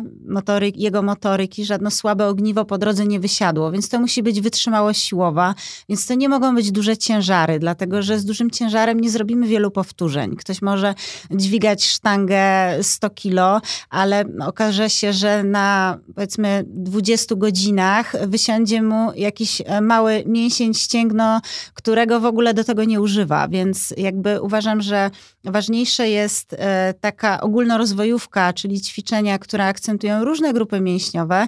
jego 0.74 1.02
motoryki, 1.02 1.64
żadne 1.64 1.90
słabe 1.90 2.26
ogniwo 2.26 2.64
po 2.64 2.78
drodze 2.78 3.06
nie 3.06 3.20
wysiadło, 3.20 3.70
więc 3.70 3.88
to 3.88 4.00
musi 4.00 4.22
być 4.22 4.40
wytrzymałość 4.40 5.02
siłowa, 5.02 5.54
więc 5.88 6.06
to 6.06 6.14
nie 6.14 6.28
mogą 6.28 6.54
być 6.54 6.72
duże 6.72 6.96
ciężary, 6.96 7.58
dlatego 7.58 8.02
że 8.02 8.18
z 8.18 8.24
dużym 8.24 8.50
ciężarem 8.50 9.00
nie 9.00 9.10
zrobimy 9.10 9.46
wielu 9.46 9.70
powtórzeń. 9.70 10.36
Ktoś 10.36 10.62
może 10.62 10.94
dźwigać 11.34 11.84
sztangę 11.84 12.42
100 12.82 13.10
kilo, 13.10 13.60
ale 13.90 14.24
okaże 14.46 14.90
się, 14.90 15.12
że 15.12 15.44
na 15.44 15.98
powiedzmy 16.14 16.64
20 16.66 17.34
godzinach 17.34 18.12
wysiądzie 18.26 18.82
mu 18.82 19.12
jakiś 19.16 19.62
e, 19.66 19.80
mały 19.80 20.24
mięsień 20.26 20.74
ścięgno, 20.74 21.40
którego 21.74 22.20
w 22.20 22.24
ogóle 22.24 22.54
do 22.54 22.64
tego 22.64 22.84
nie 22.84 23.00
używa, 23.00 23.48
więc 23.48 23.94
jakby 23.96 24.40
uważam, 24.40 24.82
że 24.82 25.10
ważniejsze 25.44 26.08
jest 26.08 26.52
e, 26.58 26.94
taka 27.00 27.40
ogólnorozwojówka, 27.40 28.52
czyli 28.52 28.80
ćwiczenia, 28.80 29.38
które 29.38 29.66
akcentują 29.66 30.24
różne 30.24 30.52
grupy 30.52 30.80
mięśniowe, 30.80 31.46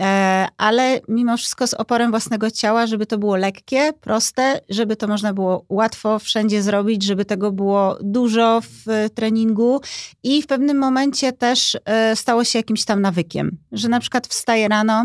e, 0.00 0.46
ale 0.56 1.00
mimo 1.08 1.36
wszystko 1.36 1.66
z 1.66 1.74
oporem 1.74 2.10
własnego 2.10 2.50
ciała, 2.50 2.86
żeby 2.86 3.06
to 3.06 3.18
było 3.18 3.36
lekkie, 3.36 3.92
proste, 4.00 4.60
żeby 4.68 4.96
to 4.96 5.06
można 5.06 5.32
było 5.32 5.64
łatwo 5.68 6.18
wszędzie 6.18 6.62
zrobić, 6.62 7.02
żeby 7.02 7.24
tego 7.24 7.52
było 7.52 7.98
dużo 8.00 8.60
w 8.60 9.10
treningu 9.16 9.80
i 10.22 10.42
w 10.42 10.46
pewnym 10.46 10.78
momencie 10.78 11.32
też 11.32 11.78
e, 11.84 12.16
stało 12.16 12.44
się 12.44 12.58
jakimś 12.58 12.84
tam 12.84 13.00
nawykiem, 13.00 13.58
że 13.72 13.88
na 13.88 14.00
przykład 14.00 14.26
wstaję 14.26 14.68
rano, 14.68 15.04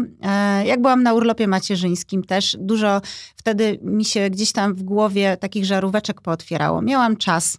jak 0.66 0.82
byłam 0.82 1.03
na 1.03 1.14
urlopie 1.14 1.47
macierzyńskim 1.47 2.24
też, 2.24 2.57
dużo 2.59 3.01
wtedy 3.36 3.80
mi 3.82 4.05
się 4.05 4.30
gdzieś 4.30 4.51
tam 4.51 4.76
w 4.76 4.84
głowie 4.84 5.38
takich 5.38 5.66
żaróweczek 5.66 6.22
pootwierało. 6.22 6.82
Miałam 6.82 7.18
czas, 7.18 7.57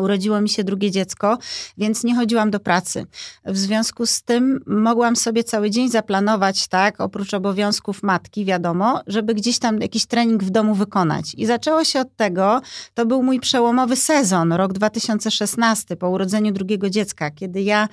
Urodziło 0.00 0.40
mi 0.40 0.48
się 0.48 0.64
drugie 0.64 0.90
dziecko, 0.90 1.38
więc 1.78 2.04
nie 2.04 2.16
chodziłam 2.16 2.50
do 2.50 2.60
pracy. 2.60 3.06
W 3.44 3.58
związku 3.58 4.06
z 4.06 4.22
tym 4.22 4.60
mogłam 4.66 5.16
sobie 5.16 5.44
cały 5.44 5.70
dzień 5.70 5.90
zaplanować, 5.90 6.68
tak, 6.68 7.00
oprócz 7.00 7.34
obowiązków 7.34 8.02
matki, 8.02 8.44
wiadomo, 8.44 9.00
żeby 9.06 9.34
gdzieś 9.34 9.58
tam 9.58 9.80
jakiś 9.80 10.06
trening 10.06 10.44
w 10.44 10.50
domu 10.50 10.74
wykonać. 10.74 11.34
I 11.36 11.46
zaczęło 11.46 11.84
się 11.84 12.00
od 12.00 12.16
tego, 12.16 12.60
to 12.94 13.06
był 13.06 13.22
mój 13.22 13.40
przełomowy 13.40 13.96
sezon, 13.96 14.52
rok 14.52 14.72
2016, 14.72 15.96
po 15.96 16.08
urodzeniu 16.08 16.52
drugiego 16.52 16.90
dziecka, 16.90 17.30
kiedy 17.30 17.62
ja 17.62 17.88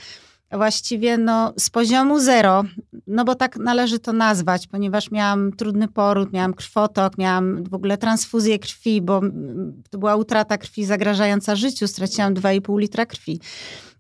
właściwie 0.52 1.18
no, 1.18 1.54
z 1.58 1.70
poziomu 1.70 2.20
zero, 2.20 2.64
no 3.08 3.26
bo 3.26 3.36
tak 3.36 3.58
należy 3.58 4.00
to 4.00 4.14
nazwać, 4.14 4.68
ponieważ 4.68 5.12
miałam 5.12 5.52
trudny 5.52 5.88
poród, 5.88 6.34
miałam 6.34 6.54
krwotok, 6.54 7.18
miałam 7.18 7.64
w 7.64 7.74
ogóle 7.74 7.98
transfuzję 7.98 8.60
krwi, 8.60 9.02
bo 9.02 9.22
to 9.90 9.98
była 9.98 10.16
utrata 10.16 10.58
krwi 10.58 10.86
zagrażająca 10.86 11.56
życiu, 11.56 11.88
straciłam 11.88 12.34
2,5 12.34 12.80
litra 12.80 13.06
krwi. 13.06 13.40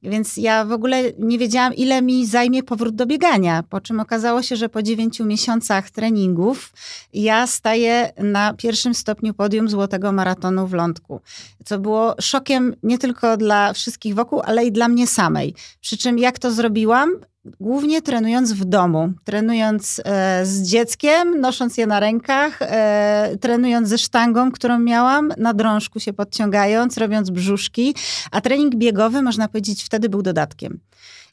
Więc 0.09 0.37
ja 0.37 0.65
w 0.65 0.71
ogóle 0.71 1.03
nie 1.19 1.37
wiedziałam, 1.37 1.73
ile 1.73 2.01
mi 2.01 2.25
zajmie 2.25 2.63
powrót 2.63 2.95
do 2.95 3.05
biegania. 3.05 3.63
Po 3.69 3.81
czym 3.81 3.99
okazało 3.99 4.41
się, 4.41 4.55
że 4.55 4.69
po 4.69 4.83
dziewięciu 4.83 5.25
miesiącach 5.25 5.89
treningów 5.89 6.73
ja 7.13 7.47
staję 7.47 8.13
na 8.17 8.53
pierwszym 8.53 8.93
stopniu 8.93 9.33
podium 9.33 9.69
Złotego 9.69 10.11
Maratonu 10.11 10.67
w 10.67 10.73
Lądku. 10.73 11.21
Co 11.65 11.79
było 11.79 12.15
szokiem 12.21 12.75
nie 12.83 12.97
tylko 12.97 13.37
dla 13.37 13.73
wszystkich 13.73 14.15
wokół, 14.15 14.41
ale 14.45 14.65
i 14.65 14.71
dla 14.71 14.87
mnie 14.87 15.07
samej. 15.07 15.55
Przy 15.81 15.97
czym 15.97 16.19
jak 16.19 16.39
to 16.39 16.51
zrobiłam? 16.51 17.09
Głównie 17.59 18.01
trenując 18.01 18.53
w 18.53 18.65
domu, 18.65 19.13
trenując 19.23 20.01
e, 20.05 20.45
z 20.45 20.61
dzieckiem, 20.61 21.41
nosząc 21.41 21.77
je 21.77 21.87
na 21.87 21.99
rękach, 21.99 22.61
e, 22.61 23.37
trenując 23.41 23.89
ze 23.89 23.97
sztangą, 23.97 24.51
którą 24.51 24.79
miałam, 24.79 25.33
na 25.37 25.53
drążku 25.53 25.99
się 25.99 26.13
podciągając, 26.13 26.97
robiąc 26.97 27.29
brzuszki, 27.29 27.95
a 28.31 28.41
trening 28.41 28.75
biegowy, 28.75 29.21
można 29.21 29.47
powiedzieć, 29.47 29.83
wtedy 29.83 30.09
był 30.09 30.21
dodatkiem. 30.21 30.79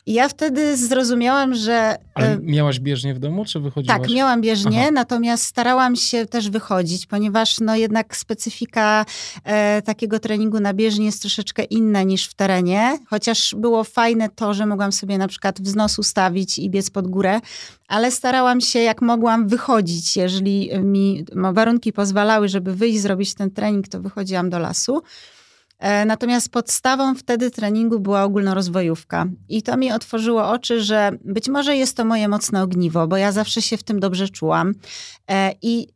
I 0.06 0.12
ja 0.12 0.28
wtedy 0.28 0.76
zrozumiałam, 0.76 1.54
że. 1.54 1.96
Ale 2.14 2.38
miałaś 2.42 2.80
bieżnię 2.80 3.14
w 3.14 3.18
domu, 3.18 3.44
czy 3.44 3.60
wychodziłaś? 3.60 4.00
Tak, 4.00 4.10
miałam 4.10 4.40
bieżnię, 4.40 4.80
Aha. 4.80 4.90
natomiast 4.90 5.44
starałam 5.44 5.96
się 5.96 6.26
też 6.26 6.50
wychodzić, 6.50 7.06
ponieważ 7.06 7.60
no 7.60 7.76
jednak 7.76 8.16
specyfika 8.16 9.04
e, 9.44 9.82
takiego 9.82 10.18
treningu 10.18 10.60
na 10.60 10.74
bieżni 10.74 11.04
jest 11.04 11.20
troszeczkę 11.20 11.64
inna 11.64 12.02
niż 12.02 12.26
w 12.26 12.34
terenie. 12.34 12.98
Chociaż 13.06 13.54
było 13.58 13.84
fajne 13.84 14.28
to, 14.28 14.54
że 14.54 14.66
mogłam 14.66 14.92
sobie 14.92 15.18
na 15.18 15.28
przykład 15.28 15.60
wznos 15.60 15.98
ustawić 15.98 16.58
i 16.58 16.70
biec 16.70 16.90
pod 16.90 17.08
górę, 17.08 17.40
ale 17.88 18.10
starałam 18.10 18.60
się 18.60 18.78
jak 18.78 19.02
mogłam 19.02 19.48
wychodzić. 19.48 20.16
Jeżeli 20.16 20.70
mi 20.82 21.24
warunki 21.52 21.92
pozwalały, 21.92 22.48
żeby 22.48 22.74
wyjść, 22.74 23.00
zrobić 23.00 23.34
ten 23.34 23.50
trening, 23.50 23.88
to 23.88 24.00
wychodziłam 24.00 24.50
do 24.50 24.58
lasu. 24.58 25.02
E, 25.82 26.04
natomiast 26.04 26.48
podstawą 26.48 27.14
wtedy 27.14 27.50
treningu 27.50 28.00
była 28.00 28.22
ogólnorozwojówka. 28.22 29.26
I 29.48 29.62
to 29.62 29.76
mi 29.76 29.92
otworzyło 29.92 30.48
oczy, 30.48 30.82
że 30.82 31.10
być 31.24 31.48
może 31.48 31.76
jest 31.76 31.96
to 31.96 32.04
moje 32.04 32.28
mocne 32.28 32.62
ogniwo, 32.62 33.06
bo 33.06 33.16
ja 33.16 33.32
zawsze 33.32 33.62
się 33.62 33.76
w 33.76 33.82
tym 33.82 34.00
dobrze 34.00 34.28
czułam. 34.28 34.72
E, 35.30 35.54
I 35.62 35.88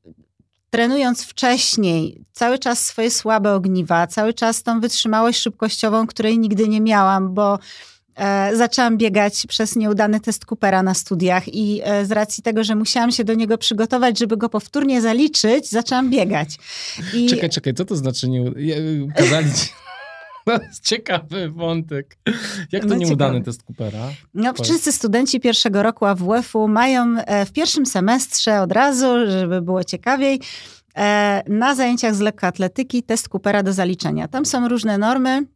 trenując 0.71 1.25
wcześniej 1.25 2.25
cały 2.33 2.59
czas 2.59 2.87
swoje 2.87 3.11
słabe 3.11 3.55
ogniwa, 3.55 4.07
cały 4.07 4.35
czas 4.35 4.63
tą 4.63 4.81
wytrzymałość 4.81 5.41
szybkościową, 5.41 6.07
której 6.07 6.39
nigdy 6.39 6.69
nie 6.69 6.81
miałam, 6.81 7.35
bo 7.35 7.59
zaczęłam 8.53 8.99
biegać 8.99 9.47
przez 9.49 9.77
nieudany 9.77 10.21
test 10.21 10.47
Coopera 10.47 10.83
na 10.83 10.95
studiach 10.95 11.55
i 11.55 11.81
e, 11.85 12.07
z 12.07 12.13
racji 12.13 12.43
tego, 12.43 12.65
że 12.65 12.75
musiałam 12.75 13.13
się 13.13 13.25
do 13.25 13.35
niego 13.35 13.59
przygotować, 13.59 14.19
żeby 14.19 14.37
go 14.37 14.49
powtórnie 14.49 15.01
zaliczyć, 15.01 15.71
zaczęłam 15.71 16.11
biegać. 16.11 16.49
I... 17.15 17.27
Czekaj, 17.27 17.51
czekaj, 17.51 17.75
co 17.75 17.85
to 17.85 17.97
znaczy 17.97 18.29
nie... 18.29 18.45
Kazali 19.17 19.53
ci... 19.53 19.67
To 20.45 20.63
jest 20.63 20.85
ciekawy 20.85 21.51
wątek. 21.51 22.19
Jak 22.73 22.83
to 22.83 22.89
no 22.89 22.95
nieudany 22.95 23.39
ciekawy. 23.39 23.45
test 23.45 23.63
Coopera? 23.63 24.09
No, 24.35 24.53
wszyscy 24.63 24.93
studenci 24.93 25.41
pierwszego 25.41 25.83
roku 25.83 26.07
AWF-u 26.07 26.69
mają 26.69 27.17
e, 27.19 27.47
w 27.47 27.53
pierwszym 27.53 27.87
semestrze 27.87 28.61
od 28.61 28.73
razu, 28.73 29.07
żeby 29.27 29.63
było 29.63 29.85
ciekawiej, 29.85 30.41
na 31.49 31.75
zajęciach 31.75 32.15
z 32.15 32.21
lekkoatletyki 32.21 33.03
test 33.03 33.29
Coopera 33.29 33.63
do 33.63 33.73
zaliczenia. 33.73 34.29
Tam 34.29 34.47
są 34.47 34.69
różne 34.69 34.99
normy, 34.99 35.47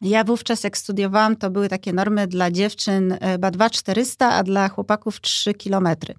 ja 0.00 0.24
wówczas, 0.24 0.64
jak 0.64 0.78
studiowałam, 0.78 1.36
to 1.36 1.50
były 1.50 1.68
takie 1.68 1.92
normy 1.92 2.26
dla 2.26 2.50
dziewczyn 2.50 3.12
e, 3.12 3.32
chyba 3.32 3.50
2400, 3.50 4.32
a 4.32 4.42
dla 4.42 4.68
chłopaków 4.68 5.20
3 5.20 5.54
kilometry. 5.54 6.14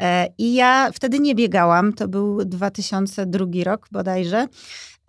E, 0.00 0.28
I 0.38 0.54
ja 0.54 0.90
wtedy 0.94 1.18
nie 1.18 1.34
biegałam, 1.34 1.92
to 1.92 2.08
był 2.08 2.44
2002 2.44 3.46
rok 3.64 3.88
bodajże. 3.92 4.48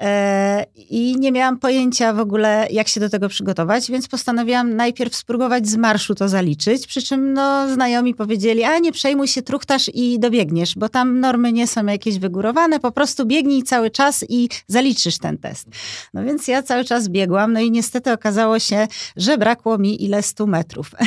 E, 0.01 0.65
I 0.75 1.15
nie 1.19 1.31
miałam 1.31 1.59
pojęcia 1.59 2.13
w 2.13 2.19
ogóle, 2.19 2.67
jak 2.71 2.87
się 2.87 2.99
do 2.99 3.09
tego 3.09 3.29
przygotować, 3.29 3.91
więc 3.91 4.07
postanowiłam 4.07 4.75
najpierw 4.75 5.15
spróbować 5.15 5.67
z 5.67 5.75
marszu 5.75 6.15
to 6.15 6.29
zaliczyć. 6.29 6.87
Przy 6.87 7.01
czym 7.01 7.33
no, 7.33 7.73
znajomi 7.73 8.15
powiedzieli: 8.15 8.63
A 8.63 8.79
nie 8.79 8.91
przejmuj 8.91 9.27
się, 9.27 9.41
truchtasz 9.41 9.91
i 9.93 10.19
dobiegniesz, 10.19 10.75
bo 10.75 10.89
tam 10.89 11.19
normy 11.19 11.51
nie 11.51 11.67
są 11.67 11.85
jakieś 11.85 12.19
wygórowane, 12.19 12.79
po 12.79 12.91
prostu 12.91 13.25
biegnij 13.25 13.63
cały 13.63 13.91
czas 13.91 14.25
i 14.29 14.49
zaliczysz 14.67 15.17
ten 15.17 15.37
test. 15.37 15.67
No 16.13 16.23
więc 16.23 16.47
ja 16.47 16.63
cały 16.63 16.83
czas 16.83 17.09
biegłam, 17.09 17.53
no 17.53 17.59
i 17.59 17.71
niestety 17.71 18.11
okazało 18.11 18.59
się, 18.59 18.87
że 19.17 19.37
brakło 19.37 19.77
mi 19.77 20.03
ile 20.03 20.23
stu 20.23 20.47
metrów. 20.47 20.91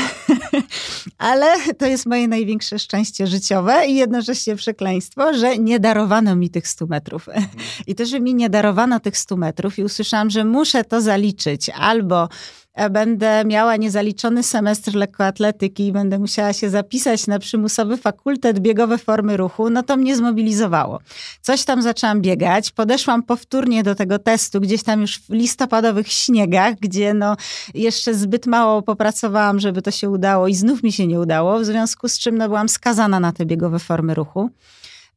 Ale 1.19 1.47
to 1.79 1.87
jest 1.87 2.07
moje 2.07 2.29
największe 2.29 2.79
szczęście 2.79 3.27
życiowe 3.27 3.87
i 3.87 3.95
jednocześnie 3.95 4.57
przekleństwo, 4.57 5.35
że 5.35 5.59
nie 5.59 5.81
darowano 5.81 6.37
mi 6.37 6.51
tych 6.51 6.69
stu 6.69 6.87
metrów. 6.87 7.27
I 7.87 7.95
to, 7.95 8.07
że 8.07 8.21
mi 8.21 8.35
nie 8.35 8.51
darowano 8.51 8.78
tych 9.03 9.19
100 9.19 9.37
metrów 9.37 9.79
i 9.79 9.85
usłyszałam, 9.85 10.31
że 10.31 10.45
muszę 10.45 10.85
to 10.85 11.01
zaliczyć 11.01 11.71
albo 11.71 12.29
e, 12.75 12.91
będę 12.91 13.45
miała 13.45 13.77
niezaliczony 13.77 14.43
semestr 14.43 14.95
lekkoatletyki 14.95 15.87
i 15.87 15.93
będę 15.93 16.19
musiała 16.19 16.53
się 16.53 16.71
zapisać 16.71 17.27
na 17.27 17.39
przymusowy 17.39 17.97
fakultet 17.97 18.59
biegowe 18.59 18.99
formy 18.99 19.37
ruchu, 19.37 19.71
no 19.71 19.83
to 19.83 19.97
mnie 19.97 20.17
zmobilizowało. 20.17 21.01
Coś 21.43 21.65
tam 21.65 21.83
zaczęłam 21.83 22.21
biegać, 22.21 22.71
podeszłam 22.71 23.23
powtórnie 23.23 23.83
do 23.83 23.95
tego 23.95 24.19
testu, 24.19 24.61
gdzieś 24.61 24.83
tam 24.83 25.01
już 25.01 25.19
w 25.19 25.31
listopadowych 25.31 26.09
śniegach, 26.09 26.75
gdzie 26.81 27.15
no 27.15 27.37
jeszcze 27.75 28.15
zbyt 28.15 28.47
mało 28.47 28.83
popracowałam, 28.83 29.61
żeby 29.61 29.83
to 29.83 29.91
się 29.91 30.11
udało 30.11 30.49
i 30.49 30.55
znów 30.55 30.83
mi 30.83 30.93
się 30.93 31.07
nie 31.07 31.21
udało, 31.21 31.59
w 31.59 31.65
związku 31.65 32.09
z 32.09 32.19
czym 32.19 32.39
no 32.39 32.49
byłam 32.49 32.69
skazana 32.69 33.21
na 33.21 33.33
te 33.33 33.47
biegowe 33.47 33.79
formy 33.79 34.15
ruchu. 34.15 34.51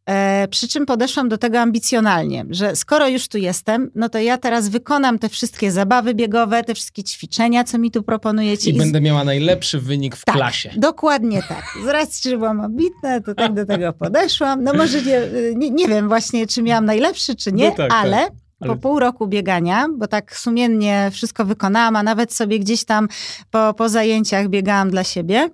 E, 0.10 0.47
przy 0.47 0.68
czym 0.68 0.86
podeszłam 0.86 1.30
do 1.30 1.38
tego 1.38 1.60
ambicjonalnie, 1.60 2.45
że 2.49 2.76
skoro 2.76 3.08
już 3.08 3.28
tu 3.28 3.38
jestem, 3.38 3.91
no 3.95 4.10
to 4.10 4.20
ja 4.20 4.38
teraz 4.38 4.70
wykonam 4.70 5.20
te 5.20 5.30
wszystkie 5.30 5.72
zabawy 5.72 6.16
biegowe, 6.16 6.64
te 6.64 6.76
wszystkie 6.76 7.04
ćwiczenia, 7.04 7.64
co 7.64 7.78
mi 7.78 7.91
tu 7.91 8.04
proponujecie. 8.04 8.72
I, 8.72 8.76
i 8.76 8.78
będę 8.78 9.02
miała 9.02 9.24
najlepszy 9.24 9.80
wynik 9.80 10.16
w 10.16 10.26
tak, 10.26 10.36
klasie. 10.36 10.72
Dokładnie 10.78 11.43
tak. 11.43 11.64
Z 11.86 11.88
racji, 11.88 12.32
że 12.32 12.38
byłam 12.38 12.62
ambitna, 12.62 13.22
to 13.22 13.36
tak 13.36 13.54
do 13.54 13.66
tego 13.66 13.93
podeszłam. 13.93 14.64
No 14.64 14.74
może 14.74 15.02
nie, 15.02 15.22
nie, 15.56 15.70
nie 15.70 15.88
wiem 15.88 16.08
właśnie, 16.08 16.47
czy 16.47 16.62
miałam 16.62 16.86
najlepszy, 16.86 17.36
czy 17.36 17.52
nie, 17.52 17.70
no 17.70 17.76
tak, 17.76 17.91
ale... 17.93 18.18
Tak. 18.18 18.70
Po 18.70 18.76
pół 18.76 18.99
roku 18.99 19.28
biegania, 19.28 19.88
bo 19.97 20.08
tak 20.08 20.38
sumiennie 20.38 21.10
wszystko 21.14 21.45
wykonałam, 21.45 21.95
a 21.95 22.04
nawet 22.04 22.34
sobie 22.34 22.60
gdzieś 22.60 22.86
tam 22.86 23.08
po, 23.52 23.74
po 23.74 23.89
zajęciach 23.89 24.49
biegałam 24.49 24.89
dla 24.91 25.04
siebie 25.04 25.49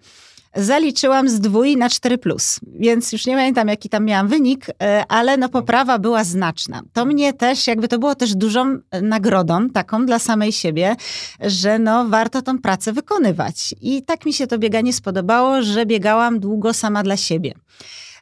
zaliczyłam 0.57 1.29
z 1.29 1.39
dwój 1.39 1.77
na 1.77 1.89
4 1.89 2.17
plus, 2.17 2.59
więc 2.79 3.11
już 3.11 3.25
nie 3.25 3.35
pamiętam 3.35 3.67
jaki 3.67 3.89
tam 3.89 4.05
miałam 4.05 4.27
wynik, 4.27 4.65
e, 4.83 5.03
ale 5.09 5.37
no 5.37 5.49
poprawa 5.49 5.99
była 5.99 6.23
znaczna. 6.23 6.81
To 6.93 7.05
mnie 7.05 7.33
też, 7.33 7.67
jakby 7.67 7.87
to 7.87 7.99
było 7.99 8.15
też 8.15 8.35
dużą 8.35 8.79
nagrodą 9.01 9.69
taką 9.69 10.05
dla 10.05 10.19
samej 10.19 10.51
siebie, 10.51 10.95
że 11.39 11.79
no 11.79 12.09
warto 12.09 12.41
tą 12.41 12.59
pracę 12.59 12.93
wykonywać. 12.93 13.75
I 13.81 14.03
tak 14.03 14.25
mi 14.25 14.33
się 14.33 14.47
to 14.47 14.57
bieganie 14.57 14.93
spodobało, 14.93 15.61
że 15.61 15.85
biegałam 15.85 16.39
długo 16.39 16.73
sama 16.73 17.03
dla 17.03 17.17
siebie. 17.17 17.53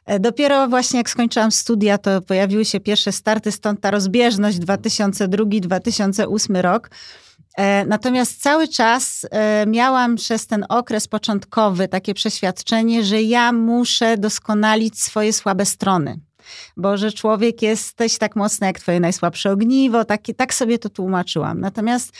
E, 0.06 0.20
dopiero 0.20 0.68
właśnie 0.68 0.98
jak 0.98 1.10
skończyłam 1.10 1.52
studia, 1.52 1.98
to 1.98 2.22
pojawiły 2.22 2.64
się 2.64 2.80
pierwsze 2.80 3.12
starty, 3.12 3.52
stąd 3.52 3.80
ta 3.80 3.90
rozbieżność 3.90 4.58
2002-2008 4.58 6.60
rok. 6.60 6.90
E, 7.56 7.86
natomiast 7.86 8.42
cały 8.42 8.68
czas 8.68 9.26
e, 9.30 9.66
miałam 9.66 10.16
przez 10.16 10.46
ten 10.46 10.64
okres 10.68 11.08
początkowy 11.08 11.88
takie 11.88 12.14
przeświadczenie, 12.14 13.04
że 13.04 13.22
ja 13.22 13.52
muszę 13.52 14.16
doskonalić 14.16 15.02
swoje 15.02 15.32
słabe 15.32 15.64
strony. 15.64 16.20
Bo 16.76 16.96
że 16.96 17.12
człowiek 17.12 17.62
jesteś 17.62 18.18
tak 18.18 18.36
mocny 18.36 18.66
jak 18.66 18.80
twoje 18.80 19.00
najsłabsze 19.00 19.50
ogniwo, 19.50 20.04
tak, 20.04 20.20
tak 20.36 20.54
sobie 20.54 20.78
to 20.78 20.88
tłumaczyłam. 20.88 21.60
Natomiast 21.60 22.12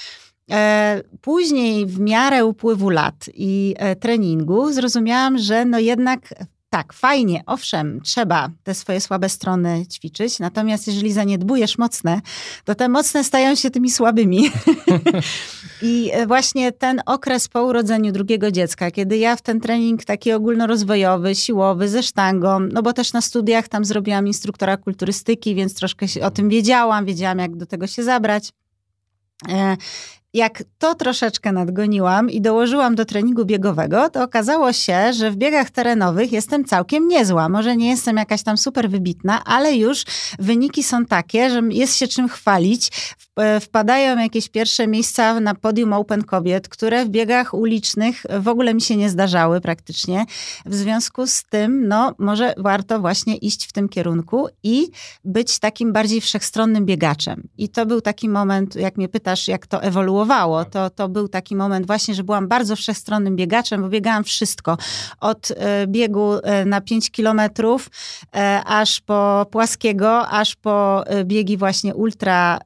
E, 0.50 1.02
później, 1.20 1.86
w 1.86 2.00
miarę 2.00 2.44
upływu 2.44 2.90
lat 2.90 3.14
i 3.34 3.74
treningu, 4.00 4.72
zrozumiałam, 4.72 5.38
że 5.38 5.64
no 5.64 5.78
jednak 5.78 6.34
tak, 6.76 6.92
fajnie, 6.92 7.42
owszem, 7.46 8.00
trzeba 8.00 8.50
te 8.64 8.74
swoje 8.74 9.00
słabe 9.00 9.28
strony 9.28 9.86
ćwiczyć, 9.86 10.38
natomiast 10.38 10.86
jeżeli 10.86 11.12
zaniedbujesz 11.12 11.78
mocne, 11.78 12.20
to 12.64 12.74
te 12.74 12.88
mocne 12.88 13.24
stają 13.24 13.54
się 13.54 13.70
tymi 13.70 13.90
słabymi. 13.90 14.50
I 15.82 16.10
e, 16.12 16.26
właśnie 16.26 16.72
ten 16.72 17.02
okres 17.06 17.48
po 17.48 17.62
urodzeniu 17.62 18.12
drugiego 18.12 18.50
dziecka, 18.50 18.90
kiedy 18.90 19.16
ja 19.16 19.36
w 19.36 19.42
ten 19.42 19.60
trening 19.60 20.04
taki 20.04 20.32
ogólnorozwojowy, 20.32 21.34
siłowy, 21.34 21.88
ze 21.88 22.02
sztangą, 22.02 22.60
no 22.60 22.82
bo 22.82 22.92
też 22.92 23.12
na 23.12 23.20
studiach 23.20 23.68
tam 23.68 23.84
zrobiłam 23.84 24.26
instruktora 24.26 24.76
kulturystyki, 24.76 25.54
więc 25.54 25.74
troszkę 25.74 26.06
o 26.22 26.30
tym 26.30 26.48
wiedziałam, 26.48 27.04
wiedziałam 27.04 27.38
jak 27.38 27.56
do 27.56 27.66
tego 27.66 27.86
się 27.86 28.02
zabrać. 28.02 28.52
Jak 30.36 30.62
to 30.78 30.94
troszeczkę 30.94 31.52
nadgoniłam 31.52 32.30
i 32.30 32.40
dołożyłam 32.40 32.94
do 32.94 33.04
treningu 33.04 33.44
biegowego, 33.44 34.10
to 34.10 34.22
okazało 34.22 34.72
się, 34.72 35.12
że 35.12 35.30
w 35.30 35.36
biegach 35.36 35.70
terenowych 35.70 36.32
jestem 36.32 36.64
całkiem 36.64 37.08
niezła. 37.08 37.48
Może 37.48 37.76
nie 37.76 37.88
jestem 37.88 38.16
jakaś 38.16 38.42
tam 38.42 38.56
super 38.56 38.90
wybitna, 38.90 39.44
ale 39.44 39.76
już 39.76 40.04
wyniki 40.38 40.82
są 40.82 41.06
takie, 41.06 41.50
że 41.50 41.60
jest 41.70 41.96
się 41.96 42.08
czym 42.08 42.28
chwalić. 42.28 42.90
E, 43.40 43.60
wpadają 43.60 44.18
jakieś 44.18 44.48
pierwsze 44.48 44.86
miejsca 44.86 45.40
na 45.40 45.54
podium 45.54 45.92
Open 45.92 46.24
Kobiet, 46.24 46.68
które 46.68 47.04
w 47.04 47.08
biegach 47.08 47.54
ulicznych 47.54 48.22
w 48.40 48.48
ogóle 48.48 48.74
mi 48.74 48.80
się 48.80 48.96
nie 48.96 49.10
zdarzały 49.10 49.60
praktycznie. 49.60 50.24
W 50.66 50.74
związku 50.74 51.26
z 51.26 51.44
tym, 51.44 51.88
no, 51.88 52.14
może 52.18 52.54
warto 52.56 53.00
właśnie 53.00 53.36
iść 53.36 53.66
w 53.66 53.72
tym 53.72 53.88
kierunku 53.88 54.48
i 54.62 54.88
być 55.24 55.58
takim 55.58 55.92
bardziej 55.92 56.20
wszechstronnym 56.20 56.86
biegaczem. 56.86 57.48
I 57.58 57.68
to 57.68 57.86
był 57.86 58.00
taki 58.00 58.28
moment, 58.28 58.76
jak 58.76 58.96
mnie 58.96 59.08
pytasz, 59.08 59.48
jak 59.48 59.66
to 59.66 59.82
ewoluowało, 59.82 60.64
to, 60.64 60.90
to 60.90 61.08
był 61.08 61.28
taki 61.28 61.56
moment 61.56 61.86
właśnie, 61.86 62.14
że 62.14 62.24
byłam 62.24 62.48
bardzo 62.48 62.76
wszechstronnym 62.76 63.36
biegaczem, 63.36 63.82
bo 63.82 63.88
biegałam 63.88 64.24
wszystko. 64.24 64.78
Od 65.20 65.50
e, 65.56 65.86
biegu 65.86 66.32
e, 66.42 66.64
na 66.64 66.80
5 66.80 67.10
kilometrów, 67.10 67.90
aż 68.64 69.00
po 69.00 69.46
płaskiego, 69.50 70.28
aż 70.28 70.56
po 70.56 71.04
biegi 71.24 71.56
właśnie 71.56 71.94
ultra 71.94 72.58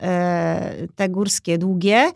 te 0.97 1.09
górskie, 1.09 1.59
długie. 1.59 2.13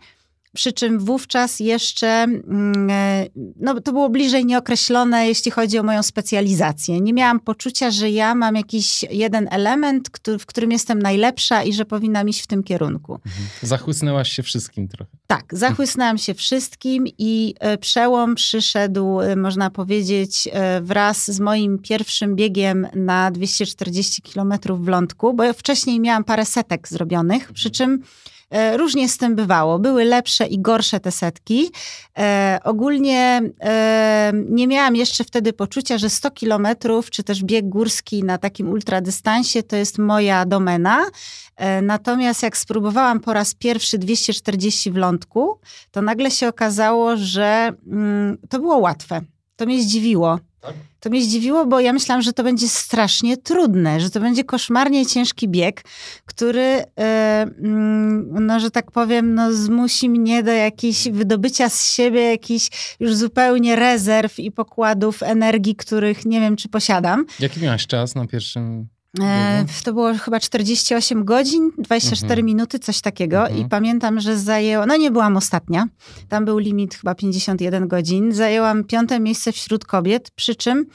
Przy 0.55 0.73
czym 0.73 0.99
wówczas 0.99 1.59
jeszcze 1.59 2.07
mm, 2.07 2.89
e, 2.89 3.25
no, 3.59 3.81
to 3.81 3.91
było 3.91 4.09
bliżej 4.09 4.45
nieokreślone, 4.45 5.27
jeśli 5.27 5.51
chodzi 5.51 5.79
o 5.79 5.83
moją 5.83 6.03
specjalizację. 6.03 7.01
Nie 7.01 7.13
miałam 7.13 7.39
poczucia, 7.39 7.91
że 7.91 8.09
ja 8.09 8.35
mam 8.35 8.55
jakiś 8.55 9.03
jeden 9.03 9.47
element, 9.51 10.09
który, 10.09 10.39
w 10.39 10.45
którym 10.45 10.71
jestem 10.71 11.01
najlepsza 11.01 11.63
i 11.63 11.73
że 11.73 11.85
powinnam 11.85 12.29
iść 12.29 12.41
w 12.41 12.47
tym 12.47 12.63
kierunku. 12.63 13.13
Mhm. 13.13 13.47
Zachłysnęłaś 13.61 14.31
się 14.31 14.43
wszystkim 14.43 14.87
trochę. 14.87 15.11
Tak, 15.27 15.45
zachłysnęłam 15.51 16.17
się 16.17 16.33
wszystkim 16.33 17.05
i 17.17 17.55
e, 17.59 17.77
przełom 17.77 18.35
przyszedł, 18.35 19.21
e, 19.21 19.35
można 19.35 19.69
powiedzieć, 19.69 20.49
wraz 20.81 21.31
z 21.31 21.39
moim 21.39 21.79
pierwszym 21.79 22.35
biegiem 22.35 22.87
na 22.95 23.31
240 23.31 24.21
km 24.21 24.53
w 24.69 24.87
Lądku, 24.87 25.33
bo 25.33 25.53
wcześniej 25.53 25.99
miałam 25.99 26.23
parę 26.23 26.45
setek 26.45 26.87
zrobionych, 26.87 27.53
przy 27.53 27.69
czym 27.71 28.01
E, 28.01 28.34
różnie 28.77 29.09
z 29.09 29.17
tym 29.17 29.35
bywało. 29.35 29.79
Były 29.79 30.05
lepsze 30.05 30.47
i 30.47 30.59
gorsze 30.59 30.99
te 30.99 31.11
setki. 31.11 31.71
E, 32.17 32.59
ogólnie 32.63 33.41
e, 33.61 34.31
nie 34.49 34.67
miałam 34.67 34.95
jeszcze 34.95 35.23
wtedy 35.23 35.53
poczucia, 35.53 35.97
że 35.97 36.09
100 36.09 36.31
kilometrów, 36.31 37.09
czy 37.09 37.23
też 37.23 37.43
bieg 37.43 37.69
górski 37.69 38.23
na 38.23 38.37
takim 38.37 38.69
ultradystansie 38.69 39.63
to 39.63 39.75
jest 39.75 39.97
moja 39.97 40.45
domena. 40.45 41.05
E, 41.55 41.81
natomiast 41.81 42.43
jak 42.43 42.57
spróbowałam 42.57 43.19
po 43.19 43.33
raz 43.33 43.53
pierwszy 43.53 43.97
240 43.97 44.91
w 44.91 44.95
lądku, 44.95 45.59
to 45.91 46.01
nagle 46.01 46.31
się 46.31 46.47
okazało, 46.47 47.17
że 47.17 47.73
mm, 47.87 48.37
to 48.49 48.59
było 48.59 48.77
łatwe. 48.77 49.21
To 49.55 49.65
mnie 49.65 49.83
zdziwiło. 49.83 50.39
Tak? 50.65 50.75
To 50.99 51.09
mnie 51.09 51.23
zdziwiło, 51.23 51.65
bo 51.65 51.79
ja 51.79 51.93
myślałam, 51.93 52.21
że 52.21 52.33
to 52.33 52.43
będzie 52.43 52.67
strasznie 52.69 53.37
trudne, 53.37 53.99
że 53.99 54.09
to 54.09 54.19
będzie 54.19 54.43
koszmarnie 54.43 55.05
ciężki 55.05 55.47
bieg, 55.47 55.83
który, 56.25 56.61
e, 56.61 56.85
mm, 57.59 58.45
no, 58.45 58.59
że 58.59 58.71
tak 58.71 58.91
powiem, 58.91 59.35
no, 59.35 59.53
zmusi 59.53 60.09
mnie 60.09 60.43
do 60.43 60.51
jakiejś 60.51 61.09
wydobycia 61.09 61.69
z 61.69 61.91
siebie 61.93 62.21
jakichś 62.21 62.95
już 62.99 63.15
zupełnie 63.15 63.75
rezerw 63.75 64.39
i 64.39 64.51
pokładów 64.51 65.23
energii, 65.23 65.75
których 65.75 66.25
nie 66.25 66.39
wiem, 66.39 66.55
czy 66.55 66.69
posiadam. 66.69 67.25
Jaki 67.39 67.59
miałeś 67.59 67.87
czas 67.87 68.15
na 68.15 68.27
pierwszym 68.27 68.87
E, 69.21 69.65
to 69.83 69.93
było 69.93 70.13
chyba 70.13 70.39
48 70.39 71.25
godzin, 71.25 71.71
24 71.77 72.31
mhm. 72.31 72.45
minuty, 72.45 72.79
coś 72.79 73.01
takiego. 73.01 73.41
Mhm. 73.41 73.59
I 73.59 73.69
pamiętam, 73.69 74.19
że 74.19 74.37
zajęło, 74.37 74.85
no 74.85 74.97
nie 74.97 75.11
byłam 75.11 75.37
ostatnia, 75.37 75.87
tam 76.29 76.45
był 76.45 76.57
limit 76.57 76.95
chyba 76.95 77.15
51 77.15 77.87
godzin. 77.87 78.31
Zajęłam 78.31 78.83
piąte 78.83 79.19
miejsce 79.19 79.51
wśród 79.51 79.85
kobiet, 79.85 80.31
przy 80.31 80.55
czym 80.55 80.85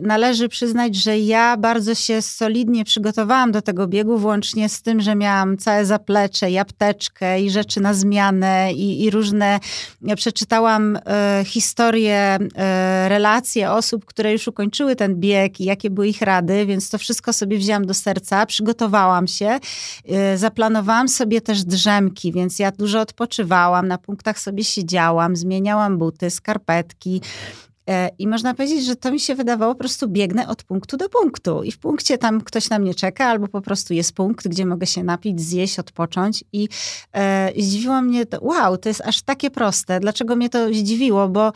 należy 0.00 0.48
przyznać, 0.48 0.94
że 0.96 1.18
ja 1.18 1.56
bardzo 1.56 1.94
się 1.94 2.22
solidnie 2.22 2.84
przygotowałam 2.84 3.52
do 3.52 3.62
tego 3.62 3.86
biegu, 3.86 4.18
włącznie 4.18 4.68
z 4.68 4.82
tym, 4.82 5.00
że 5.00 5.14
miałam 5.14 5.58
całe 5.58 5.86
zaplecze 5.86 6.50
i 6.50 6.58
apteczkę 6.58 7.40
i 7.40 7.50
rzeczy 7.50 7.80
na 7.80 7.94
zmianę 7.94 8.72
i, 8.72 9.04
i 9.04 9.10
różne. 9.10 9.60
Ja 10.02 10.16
przeczytałam 10.16 10.98
e, 11.06 11.42
historie, 11.46 12.38
e, 12.56 13.08
relacje 13.08 13.70
osób, 13.70 14.04
które 14.04 14.32
już 14.32 14.48
ukończyły 14.48 14.96
ten 14.96 15.20
bieg 15.20 15.60
i 15.60 15.64
jakie 15.64 15.90
były 15.90 16.08
ich 16.08 16.22
rady, 16.22 16.66
więc 16.66 16.90
to 16.90 16.98
wszystko 16.98 17.32
sobie 17.32 17.58
wzięłam 17.58 17.86
do 17.86 17.94
serca, 17.94 18.46
przygotowałam 18.46 19.26
się, 19.26 19.58
e, 20.08 20.38
zaplanowałam 20.38 21.08
sobie 21.08 21.40
też 21.40 21.64
drzemki, 21.64 22.32
więc 22.32 22.58
ja 22.58 22.72
dużo 22.72 23.00
odpoczywałam, 23.00 23.88
na 23.88 23.98
punktach 23.98 24.38
sobie 24.38 24.64
siedziałam, 24.64 25.36
zmieniałam 25.36 25.98
buty, 25.98 26.30
skarpetki. 26.30 27.20
E, 27.90 28.10
I 28.18 28.28
można 28.28 28.54
powiedzieć, 28.54 28.84
że 28.84 28.96
to 28.96 29.12
mi 29.12 29.20
się 29.20 29.34
wydawało, 29.34 29.74
po 29.74 29.78
prostu 29.78 30.08
biegnę 30.08 30.48
od 30.48 30.62
punktu 30.62 30.96
do 30.96 31.08
punktu. 31.08 31.62
I 31.62 31.72
w 31.72 31.78
punkcie 31.78 32.18
tam 32.18 32.40
ktoś 32.40 32.70
na 32.70 32.78
mnie 32.78 32.94
czeka, 32.94 33.26
albo 33.26 33.48
po 33.48 33.60
prostu 33.60 33.94
jest 33.94 34.12
punkt, 34.12 34.48
gdzie 34.48 34.66
mogę 34.66 34.86
się 34.86 35.04
napić, 35.04 35.40
zjeść, 35.40 35.78
odpocząć. 35.78 36.44
I 36.52 36.68
e, 37.12 37.52
zdziwiło 37.58 38.02
mnie 38.02 38.26
to, 38.26 38.38
wow, 38.40 38.78
to 38.78 38.88
jest 38.88 39.00
aż 39.00 39.22
takie 39.22 39.50
proste. 39.50 40.00
Dlaczego 40.00 40.36
mnie 40.36 40.48
to 40.48 40.68
zdziwiło? 40.74 41.28
Bo 41.28 41.52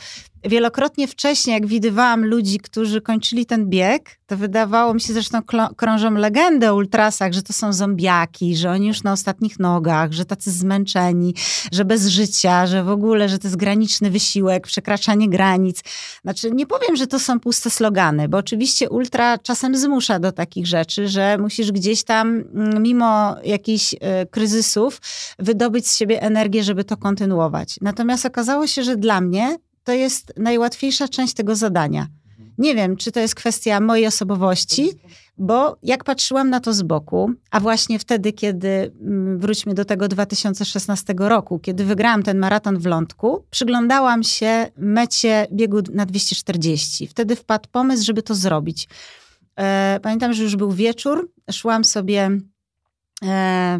wielokrotnie 0.49 1.09
wcześniej, 1.09 1.55
jak 1.55 1.67
widywałam 1.67 2.25
ludzi, 2.25 2.59
którzy 2.59 3.01
kończyli 3.01 3.47
ten 3.47 3.69
bieg, 3.69 4.19
to 4.27 4.37
wydawało 4.37 4.95
mi 4.95 5.01
się, 5.01 5.13
zresztą 5.13 5.41
krążą 5.77 6.11
legendy 6.11 6.71
o 6.71 6.75
ultrasach, 6.75 7.33
że 7.33 7.43
to 7.43 7.53
są 7.53 7.73
zombiaki, 7.73 8.57
że 8.57 8.71
oni 8.71 8.87
już 8.87 9.03
na 9.03 9.13
ostatnich 9.13 9.59
nogach, 9.59 10.13
że 10.13 10.25
tacy 10.25 10.51
zmęczeni, 10.51 11.35
że 11.73 11.85
bez 11.85 12.07
życia, 12.07 12.67
że 12.67 12.85
w 12.85 12.89
ogóle, 12.89 13.29
że 13.29 13.39
to 13.39 13.49
jest 13.49 13.57
graniczny 13.57 14.11
wysiłek, 14.11 14.67
przekraczanie 14.67 15.29
granic. 15.29 15.83
Znaczy, 16.23 16.51
nie 16.51 16.67
powiem, 16.67 16.97
że 16.97 17.07
to 17.07 17.19
są 17.19 17.41
puste 17.41 17.71
slogany, 17.71 18.29
bo 18.29 18.39
oczywiście 18.39 18.91
ultra 18.91 19.39
czasem 19.39 19.77
zmusza 19.77 20.19
do 20.19 20.33
takich 20.33 20.67
rzeczy, 20.67 21.09
że 21.09 21.39
musisz 21.39 21.73
gdzieś 21.73 22.05
tam, 22.05 22.45
mm, 22.55 22.83
mimo 22.83 23.37
jakichś 23.45 23.95
y, 23.95 23.99
kryzysów, 24.31 25.01
wydobyć 25.39 25.89
z 25.89 25.97
siebie 25.97 26.23
energię, 26.23 26.65
żeby 26.65 26.85
to 26.85 26.97
kontynuować. 26.97 27.77
Natomiast 27.81 28.27
okazało 28.27 28.67
się, 28.67 28.83
że 28.83 28.97
dla 28.97 29.21
mnie 29.21 29.57
to 29.87 29.93
jest 29.93 30.33
najłatwiejsza 30.37 31.09
część 31.09 31.35
tego 31.35 31.57
zadania. 31.57 32.07
Nie 32.59 32.75
wiem, 32.75 32.97
czy 32.97 33.13
to 33.13 33.21
jest 33.21 33.35
kwestia 33.35 33.81
mojej 33.81 34.07
osobowości, 34.07 34.91
bo 35.39 35.77
jak 35.83 36.05
patrzyłam 36.05 36.51
na 36.51 36.61
to 36.61 36.73
z 36.73 36.83
boku, 36.83 37.31
a 37.51 37.61
właśnie 37.61 37.99
wtedy, 37.99 38.33
kiedy 38.33 38.69
mm, 38.69 39.39
wróćmy 39.39 39.75
do 39.75 39.85
tego 39.85 40.09
2016 40.09 41.15
roku, 41.19 41.59
kiedy 41.59 41.85
wygrałam 41.85 42.23
ten 42.23 42.39
maraton 42.39 42.79
w 42.79 42.87
Lądku, 42.87 43.45
przyglądałam 43.51 44.23
się 44.23 44.67
mecie 44.77 45.47
biegu 45.53 45.79
na 45.93 46.07
240. 46.07 47.07
Wtedy 47.07 47.37
wpadł 47.37 47.69
pomysł, 47.73 48.05
żeby 48.05 48.23
to 48.23 48.35
zrobić. 48.35 48.89
E, 49.57 50.01
pamiętam, 50.03 50.33
że 50.33 50.43
już 50.43 50.57
był 50.57 50.73
wieczór, 50.73 51.31
szłam 51.53 51.85
sobie 51.85 52.31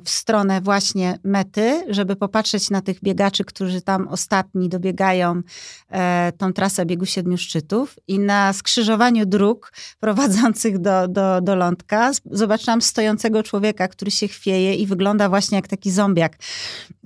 w 0.05 0.11
stronę 0.11 0.61
właśnie 0.61 1.19
mety, 1.25 1.85
żeby 1.89 2.17
popatrzeć 2.17 2.71
na 2.71 2.83
tych 2.83 3.01
biegaczy, 3.03 3.45
którzy 3.45 3.81
tam 3.83 4.09
ostatni 4.09 4.69
dobiegają 4.69 5.43
e, 5.91 6.33
tą 6.39 6.53
trasę 6.53 6.87
biegu 6.87 7.07
siedmiu 7.07 7.39
szczytów 7.39 7.99
i 8.09 8.19
na 8.19 8.53
skrzyżowaniu 8.53 9.27
dróg 9.27 9.73
prowadzących 10.01 10.79
do, 10.79 11.09
do, 11.09 11.41
do 11.41 11.57
lądka 11.57 12.11
zobaczyłam 12.31 12.83
stojącego 12.83 13.43
człowieka, 13.43 13.89
który 13.89 14.11
się 14.11 14.29
chwieje 14.29 14.75
i 14.75 14.87
wygląda 14.87 15.29
właśnie 15.29 15.57
jak 15.57 15.69
taki 15.69 15.91
zombiak. 15.91 16.37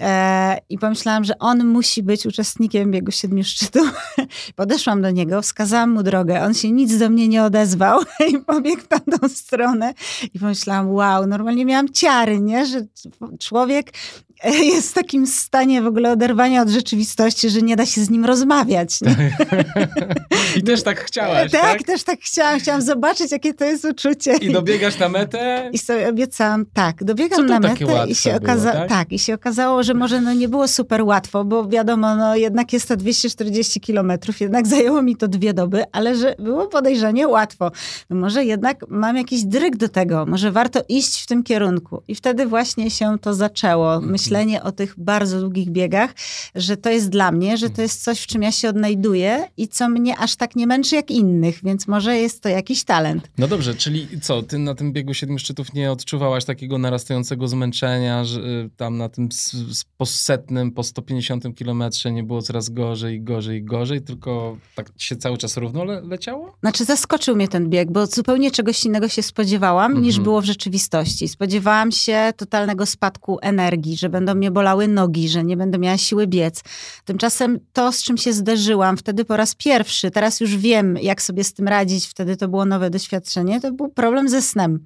E, 0.01 0.59
I 0.69 0.79
pomyślałam, 0.79 1.25
że 1.25 1.39
on 1.39 1.65
musi 1.65 2.03
być 2.03 2.27
uczestnikiem 2.27 2.91
biegu 2.91 3.11
siedmiu 3.11 3.45
szczytów. 3.45 3.93
Podeszłam 4.57 5.03
do 5.03 5.11
niego, 5.11 5.43
wskazałam 5.43 5.91
mu 5.91 6.03
drogę, 6.03 6.43
on 6.43 6.55
się 6.55 6.73
nic 6.73 6.99
do 6.99 7.11
mnie 7.11 7.29
nie 7.29 7.45
odezwał 7.45 8.01
i 8.33 8.39
pobiegł 8.39 8.83
w 8.83 8.89
tamtą 8.89 9.29
stronę 9.29 9.95
i 10.35 10.39
pomyślałam, 10.39 10.91
wow, 10.91 11.27
normalnie 11.27 11.65
miałam 11.65 11.89
ciało 11.89 12.20
nie? 12.41 12.67
Że 12.67 12.87
człowiek 13.41 13.93
jest 14.75 14.91
w 14.91 14.95
takim 14.95 15.27
stanie 15.27 15.83
w 15.83 15.87
ogóle 15.87 16.13
oderwania 16.13 16.63
od 16.63 16.69
rzeczywistości, 16.69 17.51
że 17.51 17.63
nie 17.63 17.77
da 17.77 17.87
się 17.87 18.01
z 18.01 18.11
nim 18.11 18.25
rozmawiać. 18.25 18.99
I 20.57 20.63
też 20.63 20.83
tak 20.83 21.01
chciałaś, 21.01 21.51
tak? 21.53 21.63
Tak, 21.63 21.83
też 21.83 22.03
tak 22.03 22.21
chciałam. 22.21 22.61
Chciałam 22.61 22.83
zobaczyć, 22.83 23.33
jakie 23.33 23.55
to 23.55 23.65
jest 23.65 23.85
uczucie. 23.85 24.37
I 24.37 24.53
dobiegasz 24.53 24.99
na 24.99 25.09
metę? 25.09 25.71
I 25.73 25.79
sobie 25.79 26.09
obiecałam, 26.09 26.67
tak, 26.75 27.05
dobiegam 27.05 27.47
na 27.47 27.61
metę 27.61 28.07
i 28.09 28.15
się, 28.15 28.31
okaza- 28.31 28.73
tak? 28.73 28.89
tak? 28.89 29.13
i 29.13 29.19
się 29.19 29.35
okazało, 29.35 29.83
że 29.83 29.95
może 29.95 30.21
no 30.21 30.33
nie 30.33 30.49
było 30.49 30.69
super 30.69 31.03
łatwo, 31.03 31.45
bo 31.45 31.69
wiadomo, 31.69 32.17
no 32.17 32.37
jednak 32.37 32.73
jest 32.73 32.89
to 32.89 32.97
240 32.97 33.81
kilometrów, 33.81 34.41
jednak 34.41 34.67
zajęło 34.67 35.03
mi 35.03 35.17
to 35.17 35.29
dwie 35.29 35.55
doby, 35.55 35.85
ale 35.93 36.17
że 36.17 36.35
było 36.39 36.67
podejrzanie 36.67 37.29
łatwo. 37.29 37.71
No 38.11 38.17
może 38.17 38.45
jednak 38.45 38.85
mam 38.89 39.17
jakiś 39.17 39.45
dryg 39.45 39.77
do 39.77 39.89
tego, 39.89 40.27
może 40.27 40.53
warto 40.53 40.81
iść 40.89 41.23
w 41.23 41.27
tym 41.27 41.43
kierunku. 41.43 42.03
I 42.09 42.15
wtedy 42.15 42.47
właśnie 42.47 42.91
się 42.91 43.19
to 43.21 43.35
zaczęło. 43.35 44.01
Myślę, 44.01 44.30
myślenie 44.31 44.63
o 44.63 44.73
tych 44.73 44.95
bardzo 44.99 45.41
długich 45.41 45.71
biegach, 45.71 46.15
że 46.55 46.77
to 46.77 46.91
jest 46.91 47.09
dla 47.09 47.33
mnie, 47.33 47.57
że 47.57 47.71
to 47.71 47.83
jest 47.83 48.05
coś, 48.05 48.21
w 48.21 48.27
czym 48.27 48.43
ja 48.43 48.53
się 48.53 48.69
odnajduję 48.69 49.49
i 49.57 49.69
co 49.69 49.89
mnie 49.89 50.19
aż 50.19 50.37
tak 50.37 50.57
nie 50.57 50.67
męczy 50.67 50.97
jak 50.97 51.11
innych, 51.11 51.61
więc 51.65 51.89
może 51.89 52.17
jest 52.17 52.43
to 52.43 52.49
jakiś 52.49 52.85
talent. 52.85 53.31
No 53.39 53.49
dobrze, 53.49 53.75
czyli 53.75 54.09
co, 54.23 54.43
ty 54.43 54.59
na 54.59 54.75
tym 54.75 54.93
biegu 54.93 55.15
siedmiu 55.15 55.39
szczytów 55.39 55.73
nie 55.73 55.93
odczuwałaś 55.93 56.45
takiego 56.45 56.79
narastającego 56.79 57.49
zmęczenia, 57.49 58.25
że 58.25 58.41
y, 58.41 58.71
tam 58.77 58.99
na 58.99 59.09
tym 59.09 59.29
po 59.97 60.07
setnym, 60.07 60.73
po 60.73 60.83
150 60.83 61.55
kilometrze 61.55 62.13
nie 62.13 62.23
było 62.23 62.43
coraz 62.43 62.69
gorzej, 62.69 63.23
gorzej, 63.23 63.65
gorzej, 63.65 64.03
tylko 64.03 64.57
tak 64.75 64.91
się 64.97 65.17
cały 65.17 65.39
czas 65.39 65.57
równo 65.57 65.85
le 65.85 66.01
leciało? 66.01 66.57
Znaczy 66.61 66.85
zaskoczył 66.85 67.37
mnie 67.37 67.49
ten 67.49 67.71
bieg, 67.71 67.91
bo 67.93 68.07
zupełnie 68.07 68.51
czegoś 68.51 68.85
innego 68.85 69.09
się 69.09 69.23
spodziewałam, 69.23 69.93
mm 69.93 70.03
-hmm. 70.03 70.07
niż 70.07 70.15
mhm. 70.15 70.25
było 70.25 70.41
w 70.41 70.45
rzeczywistości. 70.45 71.29
Spodziewałam 71.29 71.93
się 71.93 72.33
totalnego 72.37 72.87
spadku 72.87 73.39
energii, 73.43 73.97
że 73.97 74.09
będą 74.21 74.35
mnie 74.35 74.51
bolały 74.51 74.89
nogi, 74.89 75.29
że 75.29 75.45
nie 75.45 75.57
będę 75.57 75.79
miała 75.79 75.99
siły 75.99 76.27
biec. 76.27 76.63
Tymczasem 77.05 77.59
to, 77.73 77.93
z 77.93 78.03
czym 78.03 78.17
się 78.17 78.33
zderzyłam 78.33 78.97
wtedy 78.97 79.25
po 79.25 79.37
raz 79.37 79.55
pierwszy, 79.55 80.11
teraz 80.11 80.41
już 80.41 80.57
wiem, 80.57 80.97
jak 80.97 81.23
sobie 81.23 81.45
z 81.45 81.53
tym 81.53 81.69
radzić, 81.69 82.07
wtedy 82.07 82.37
to 82.37 82.49
było 82.49 82.65
nowe 82.65 82.91
doświadczenie, 82.91 83.61
to 83.61 83.73
był 83.73 83.89
problem 83.89 84.29
ze 84.29 84.43
snem 84.43 84.85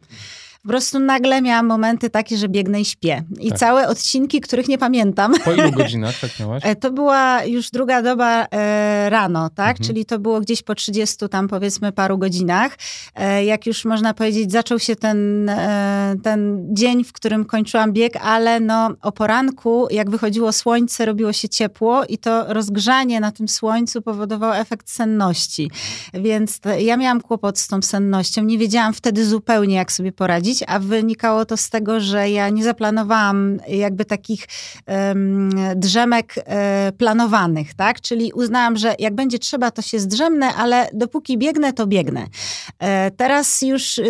po 0.64 0.68
prostu 0.68 0.98
nagle 0.98 1.42
miałam 1.42 1.66
momenty 1.66 2.10
takie, 2.10 2.36
że 2.36 2.48
biegnę 2.48 2.80
i 2.80 2.84
śpię. 2.84 3.22
I 3.40 3.48
tak. 3.48 3.58
całe 3.58 3.88
odcinki, 3.88 4.40
których 4.40 4.68
nie 4.68 4.78
pamiętam. 4.78 5.34
Po 5.44 5.52
ilu 5.52 5.72
godzinach 5.82 6.20
tak 6.20 6.30
miałaś? 6.40 6.62
E, 6.66 6.76
to 6.76 6.90
była 6.90 7.44
już 7.44 7.70
druga 7.70 8.02
doba 8.02 8.46
e, 8.50 9.10
rano, 9.10 9.50
tak? 9.50 9.70
Mhm. 9.70 9.86
Czyli 9.86 10.04
to 10.06 10.18
było 10.18 10.40
gdzieś 10.40 10.62
po 10.62 10.74
30 10.74 11.28
tam 11.28 11.48
powiedzmy 11.48 11.92
paru 11.92 12.18
godzinach. 12.18 12.76
E, 13.14 13.44
jak 13.44 13.66
już 13.66 13.84
można 13.84 14.14
powiedzieć, 14.14 14.52
zaczął 14.52 14.78
się 14.78 14.96
ten, 14.96 15.48
e, 15.48 16.14
ten 16.22 16.66
dzień, 16.74 17.04
w 17.04 17.12
którym 17.12 17.44
kończyłam 17.44 17.92
bieg, 17.92 18.16
ale 18.16 18.60
no 18.60 18.90
o 19.02 19.12
poranku, 19.12 19.86
jak 19.90 20.10
wychodziło 20.10 20.52
słońce, 20.52 21.04
robiło 21.06 21.32
się 21.32 21.48
ciepło 21.48 22.04
i 22.04 22.18
to 22.18 22.54
rozgrzanie 22.54 23.20
na 23.20 23.32
tym 23.32 23.48
słońcu 23.48 24.02
powodowało 24.02 24.56
efekt 24.56 24.90
senności. 24.90 25.70
Więc 26.14 26.60
ja 26.78 26.96
miałam 26.96 27.20
kłopot 27.20 27.58
z 27.58 27.68
tą 27.68 27.82
sennością. 27.82 28.44
Nie 28.44 28.58
wiedziałam 28.58 28.94
wtedy 28.94 29.26
zupełnie, 29.26 29.74
jak 29.74 29.92
sobie 29.92 30.12
poradzić 30.12 30.53
a 30.66 30.78
wynikało 30.78 31.44
to 31.44 31.56
z 31.56 31.70
tego, 31.70 32.00
że 32.00 32.30
ja 32.30 32.48
nie 32.48 32.64
zaplanowałam 32.64 33.60
jakby 33.68 34.04
takich 34.04 34.46
um, 34.86 35.50
drzemek 35.76 36.34
e, 36.36 36.92
planowanych, 36.98 37.74
tak? 37.74 38.00
Czyli 38.00 38.32
uznałam, 38.32 38.76
że 38.76 38.94
jak 38.98 39.14
będzie 39.14 39.38
trzeba, 39.38 39.70
to 39.70 39.82
się 39.82 39.98
zdrzemnę, 39.98 40.54
ale 40.54 40.88
dopóki 40.92 41.38
biegnę, 41.38 41.72
to 41.72 41.86
biegnę. 41.86 42.26
E, 42.78 43.10
teraz 43.10 43.62
już 43.62 44.00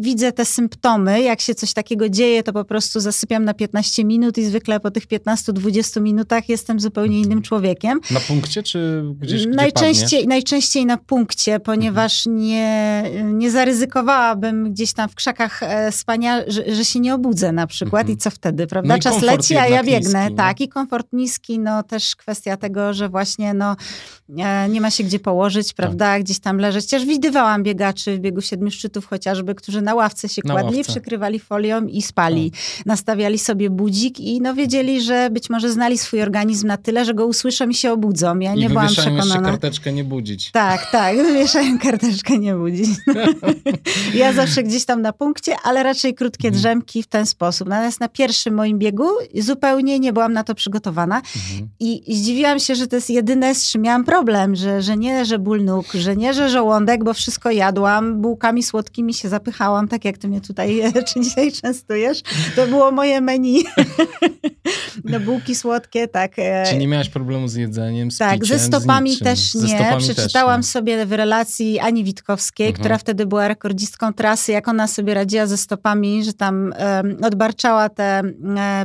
widzę 0.00 0.32
te 0.32 0.44
symptomy, 0.44 1.22
jak 1.22 1.40
się 1.40 1.54
coś 1.54 1.72
takiego 1.72 2.08
dzieje, 2.08 2.42
to 2.42 2.52
po 2.52 2.64
prostu 2.64 3.00
zasypiam 3.00 3.44
na 3.44 3.54
15 3.54 4.04
minut 4.04 4.38
i 4.38 4.44
zwykle 4.44 4.80
po 4.80 4.90
tych 4.90 5.06
15-20 5.06 6.00
minutach 6.00 6.48
jestem 6.48 6.80
zupełnie 6.80 7.20
innym 7.20 7.42
człowiekiem. 7.42 8.00
Na 8.10 8.20
punkcie 8.20 8.62
czy 8.62 9.04
gdzieś 9.20 9.46
gdzie 9.46 9.56
najczęściej, 9.56 10.26
najczęściej 10.28 10.86
na 10.86 10.96
punkcie, 10.96 11.60
ponieważ 11.60 12.26
mhm. 12.26 12.46
nie, 12.46 13.04
nie 13.24 13.50
zaryzykowałabym 13.50 14.72
gdzieś 14.72 14.92
tam 14.92 15.08
w 15.08 15.14
krzakach 15.14 15.60
e, 15.94 15.98
spania, 15.98 16.42
że, 16.46 16.74
że, 16.74 16.84
się 16.84 17.00
nie 17.00 17.14
obudzę 17.14 17.52
na 17.52 17.66
przykład 17.66 18.00
mhm. 18.00 18.18
i 18.18 18.20
co 18.20 18.30
wtedy, 18.30 18.66
prawda? 18.66 18.94
No 18.94 19.02
Czas 19.02 19.22
leci, 19.22 19.56
a 19.56 19.66
ja 19.66 19.84
biegnę. 19.84 20.20
Niski, 20.20 20.36
tak, 20.36 20.60
i 20.60 20.68
komfort 20.68 21.06
niski, 21.12 21.58
no 21.58 21.82
też 21.82 22.16
kwestia 22.16 22.56
tego, 22.56 22.92
że 22.92 23.08
właśnie 23.08 23.54
no 23.54 23.76
e, 24.38 24.68
nie 24.68 24.80
ma 24.80 24.90
się 24.90 25.04
gdzie 25.04 25.18
położyć, 25.18 25.72
prawda? 25.72 26.04
Tak. 26.04 26.22
Gdzieś 26.22 26.40
tam 26.40 26.58
leżeć. 26.58 26.84
Chociaż 26.84 27.04
widywałam 27.04 27.62
biegaczy 27.62 28.16
w 28.16 28.20
biegu 28.20 28.40
siedmiu 28.40 28.70
szczytów 28.70 29.06
chociażby, 29.06 29.54
którzy 29.54 29.82
na 29.82 29.94
ławce 29.94 30.28
się 30.28 30.42
na 30.44 30.54
kładli, 30.54 30.76
ławce. 30.76 30.92
przykrywali 30.92 31.38
folią 31.38 31.86
i 31.86 32.02
spali. 32.02 32.50
Tak. 32.50 32.86
Nastawiali 32.86 33.38
sobie 33.38 33.70
budzik 33.70 34.20
i 34.20 34.40
no 34.40 34.54
wiedzieli, 34.54 35.00
że 35.00 35.30
być 35.30 35.50
może 35.50 35.72
znali 35.72 35.98
swój 35.98 36.22
organizm 36.22 36.66
na 36.66 36.76
tyle, 36.76 37.04
że 37.04 37.14
go 37.14 37.26
usłyszą 37.26 37.68
i 37.68 37.74
się 37.74 37.92
obudzą. 37.92 38.38
Ja 38.38 38.54
I 38.54 38.58
nie 38.58 38.68
byłam 38.68 38.88
przekonana. 38.88 39.24
jeszcze 39.24 39.42
karteczkę 39.42 39.92
nie 39.92 40.04
budzić. 40.04 40.50
Tak, 40.50 40.90
tak, 40.90 41.16
wywieszają 41.16 41.78
karteczkę 41.78 42.38
nie 42.38 42.54
budzić. 42.54 42.90
ja 44.14 44.32
zawsze 44.32 44.62
gdzieś 44.62 44.84
tam 44.84 45.02
na 45.02 45.12
punkcie, 45.12 45.56
ale 45.62 45.81
raczej 45.82 46.14
krótkie 46.14 46.48
mhm. 46.48 46.60
drzemki 46.60 47.02
w 47.02 47.06
ten 47.06 47.26
sposób. 47.26 47.68
Natomiast 47.68 48.00
na 48.00 48.08
pierwszym 48.08 48.54
moim 48.54 48.78
biegu 48.78 49.08
zupełnie 49.34 49.98
nie 49.98 50.12
byłam 50.12 50.32
na 50.32 50.44
to 50.44 50.54
przygotowana 50.54 51.16
mhm. 51.16 51.68
i 51.80 52.16
zdziwiłam 52.16 52.58
się, 52.58 52.74
że 52.74 52.86
to 52.86 52.96
jest 52.96 53.10
jedyne, 53.10 53.54
z 53.54 53.70
czym 53.70 53.82
miałam 53.82 54.04
problem, 54.04 54.56
że, 54.56 54.82
że 54.82 54.96
nie, 54.96 55.24
że 55.24 55.38
ból 55.38 55.64
nóg, 55.64 55.86
że 55.94 56.16
nie, 56.16 56.34
że 56.34 56.50
żołądek, 56.50 57.04
bo 57.04 57.14
wszystko 57.14 57.50
jadłam, 57.50 58.20
bułkami 58.20 58.62
słodkimi 58.62 59.14
się 59.14 59.28
zapychałam, 59.28 59.88
tak 59.88 60.04
jak 60.04 60.18
ty 60.18 60.28
mnie 60.28 60.40
tutaj 60.40 60.82
czy 61.08 61.20
dzisiaj 61.20 61.52
częstujesz. 61.52 62.22
To 62.56 62.66
było 62.66 62.90
moje 62.90 63.20
meni. 63.20 63.64
no 65.04 65.20
bułki 65.20 65.54
słodkie, 65.54 66.08
tak. 66.08 66.32
E, 66.38 66.64
czy 66.70 66.76
nie 66.76 66.88
miałaś 66.88 67.08
problemu 67.08 67.48
z 67.48 67.54
jedzeniem, 67.54 68.10
z 68.10 68.18
Tak, 68.18 68.40
piciem, 68.40 68.58
ze 68.58 68.64
stopami 68.64 69.16
też 69.16 69.54
nie. 69.54 69.68
Stopami 69.68 70.02
Przeczytałam 70.02 70.60
też 70.60 70.66
nie. 70.66 70.72
sobie 70.72 71.06
w 71.06 71.12
relacji 71.12 71.78
Ani 71.78 72.04
Witkowskiej, 72.04 72.66
mhm. 72.66 72.80
która 72.80 72.98
wtedy 72.98 73.26
była 73.26 73.48
rekordzistką 73.48 74.12
trasy, 74.12 74.52
jak 74.52 74.68
ona 74.68 74.86
sobie 74.86 75.14
radziła 75.14 75.46
ze 75.46 75.56
stopami 75.56 75.71
stopami, 75.72 76.24
że 76.24 76.32
tam 76.32 76.74
odbarczała 77.22 77.88
te 77.88 78.22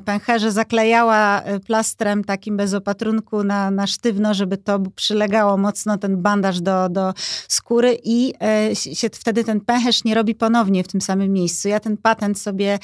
pęcherze, 0.06 0.52
zaklejała 0.52 1.42
plastrem 1.66 2.24
takim 2.24 2.58
bez 2.58 2.74
opatrunku 2.74 3.44
na, 3.44 3.72
na 3.72 3.88
sztywno, 3.88 4.34
żeby 4.34 4.58
to 4.58 4.80
przylegało 4.96 5.58
mocno 5.58 5.98
ten 5.98 6.22
bandaż 6.22 6.62
do, 6.62 6.90
do 6.90 7.14
skóry 7.48 7.98
i 8.04 8.34
się 8.74 9.10
wtedy 9.14 9.44
ten 9.44 9.62
pęcherz 9.62 10.04
nie 10.04 10.16
robi 10.16 10.36
ponownie 10.36 10.84
w 10.84 10.88
tym 10.88 11.02
samym 11.02 11.34
miejscu. 11.34 11.68
Ja 11.68 11.80
ten 11.80 11.98
patent 11.98 12.40
sobie 12.40 12.80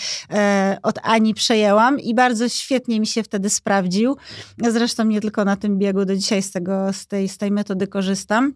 od 0.83 0.99
Ani 1.03 1.33
przejęłam 1.33 1.99
i 1.99 2.15
bardzo 2.15 2.49
świetnie 2.49 2.99
mi 2.99 3.07
się 3.07 3.23
wtedy 3.23 3.49
sprawdził. 3.49 4.17
Zresztą 4.57 5.03
nie 5.03 5.21
tylko 5.21 5.45
na 5.45 5.55
tym 5.55 5.77
biegu, 5.77 6.05
do 6.05 6.15
dzisiaj 6.15 6.41
z, 6.41 6.51
tego, 6.51 6.93
z, 6.93 7.07
tej, 7.07 7.29
z 7.29 7.37
tej 7.37 7.51
metody 7.51 7.87
korzystam. 7.87 8.53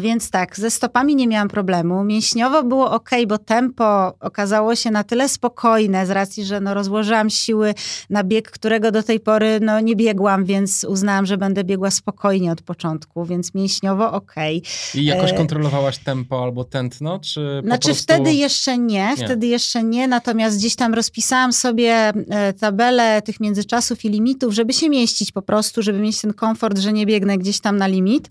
Więc 0.00 0.30
tak, 0.30 0.56
ze 0.56 0.70
stopami 0.70 1.16
nie 1.16 1.26
miałam 1.26 1.48
problemu. 1.48 2.04
Mięśniowo 2.04 2.62
było 2.62 2.90
ok, 2.90 3.10
bo 3.28 3.38
tempo 3.38 4.14
okazało 4.20 4.76
się 4.76 4.90
na 4.90 5.04
tyle 5.04 5.28
spokojne, 5.28 6.06
z 6.06 6.10
racji, 6.10 6.44
że 6.44 6.60
no 6.60 6.74
rozłożyłam 6.74 7.30
siły 7.30 7.74
na 8.10 8.24
bieg, 8.24 8.50
którego 8.50 8.90
do 8.90 9.02
tej 9.02 9.20
pory 9.20 9.58
no 9.62 9.80
nie 9.80 9.96
biegłam, 9.96 10.44
więc 10.44 10.84
uznałam, 10.84 11.26
że 11.26 11.36
będę 11.36 11.64
biegła 11.64 11.90
spokojnie 11.90 12.52
od 12.52 12.62
początku, 12.62 13.24
więc 13.24 13.54
mięśniowo 13.54 14.12
ok. 14.12 14.34
I 14.94 15.04
jakoś 15.04 15.32
e, 15.32 15.34
kontrolowałaś 15.34 15.98
tempo 15.98 16.42
albo 16.42 16.64
tętno, 16.64 17.18
czy 17.18 17.60
Znaczy 17.64 17.88
prostu... 17.88 18.02
wtedy 18.02 18.32
jeszcze 18.32 18.78
nie, 18.78 19.14
nie, 19.18 19.24
wtedy 19.24 19.46
jeszcze 19.46 19.82
nie, 19.82 20.08
natomiast 20.08 20.58
gdzieś 20.58 20.76
tam 20.76 20.94
rozpisałam 20.94 21.52
sobie 21.52 21.92
e, 21.92 22.52
tabelę 22.52 23.22
tych 23.22 23.40
międzyczasów 23.40 24.04
i 24.04 24.08
limitów, 24.08 24.54
żeby 24.54 24.72
się 24.72 24.88
mieścić 24.88 25.32
po 25.32 25.42
prostu, 25.42 25.82
żeby 25.82 25.98
mieć 25.98 26.20
ten 26.20 26.32
komfort, 26.34 26.78
że 26.78 26.92
nie 26.92 27.06
biegnę 27.06 27.38
gdzieś 27.38 27.60
tam 27.60 27.76
na 27.76 27.86
limit. 27.86 28.30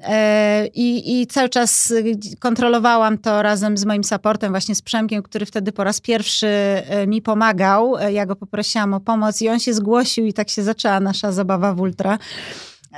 E, 0.00 0.66
I, 0.66 1.20
I 1.20 1.26
cały 1.26 1.48
czas 1.48 1.92
kontrolowałam 2.40 3.18
to 3.18 3.42
razem 3.42 3.76
z 3.76 3.84
moim 3.84 4.04
supportem, 4.04 4.52
właśnie 4.52 4.74
z 4.74 4.82
Przemkiem, 4.82 5.22
który 5.22 5.46
wtedy 5.46 5.72
po 5.72 5.84
raz 5.84 6.00
pierwszy 6.00 6.46
e, 6.46 7.06
mi 7.06 7.22
pomagał. 7.22 7.96
E, 7.96 8.12
ja 8.12 8.26
go 8.26 8.36
poprosiłam 8.36 8.94
o 8.94 9.00
pomoc 9.00 9.42
i 9.42 9.48
on 9.48 9.60
się 9.60 9.74
zgłosił 9.74 10.26
i 10.26 10.32
tak 10.32 10.50
się 10.50 10.62
zaczęła 10.62 11.00
nasza 11.00 11.32
zabawa 11.32 11.74
w 11.74 11.80
ultra. 11.80 12.18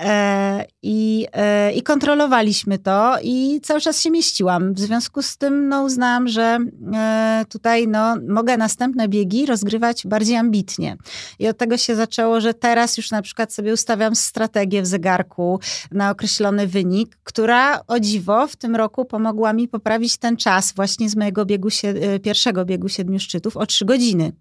E, 0.01 0.65
I, 0.83 1.27
e, 1.33 1.73
I 1.73 1.83
kontrolowaliśmy 1.83 2.79
to 2.79 3.17
i 3.23 3.61
cały 3.63 3.81
czas 3.81 4.01
się 4.01 4.11
mieściłam. 4.11 4.75
W 4.75 4.81
związku 4.81 5.23
z 5.23 5.37
tym 5.37 5.69
no, 5.69 5.83
uznałam, 5.83 6.29
że 6.29 6.59
e, 6.95 7.45
tutaj 7.49 7.89
no, 7.89 8.17
mogę 8.29 8.57
następne 8.57 9.09
biegi 9.09 9.47
rozgrywać 9.47 10.07
bardziej 10.07 10.37
ambitnie. 10.37 10.97
I 11.39 11.49
od 11.49 11.59
tego 11.59 11.77
się 11.77 11.97
zaczęło, 11.97 12.41
że 12.41 12.55
teraz 12.55 12.97
już 12.97 13.11
na 13.11 13.23
przykład 13.23 13.53
sobie 13.53 13.73
ustawiam 13.73 14.15
strategię 14.15 14.83
w 14.83 14.87
zegarku 14.87 15.61
na 15.93 16.11
określony 16.11 16.67
wynik, 16.67 17.19
która 17.25 17.81
o 17.87 18.01
dziwo 18.01 18.47
w 18.47 18.57
tym 18.57 18.77
roku 18.77 19.05
pomogła 19.05 19.53
mi 19.53 19.69
poprawić 19.69 20.17
ten 20.17 20.37
czas 20.37 20.73
właśnie 20.73 21.11
z 21.11 21.17
mojego 21.17 21.45
biegu, 21.45 21.69
pierwszego 22.23 22.65
biegu 22.65 22.89
siedmiu 22.89 23.19
szczytów 23.19 23.57
o 23.57 23.67
trzy 23.67 23.85
godziny. 23.85 24.33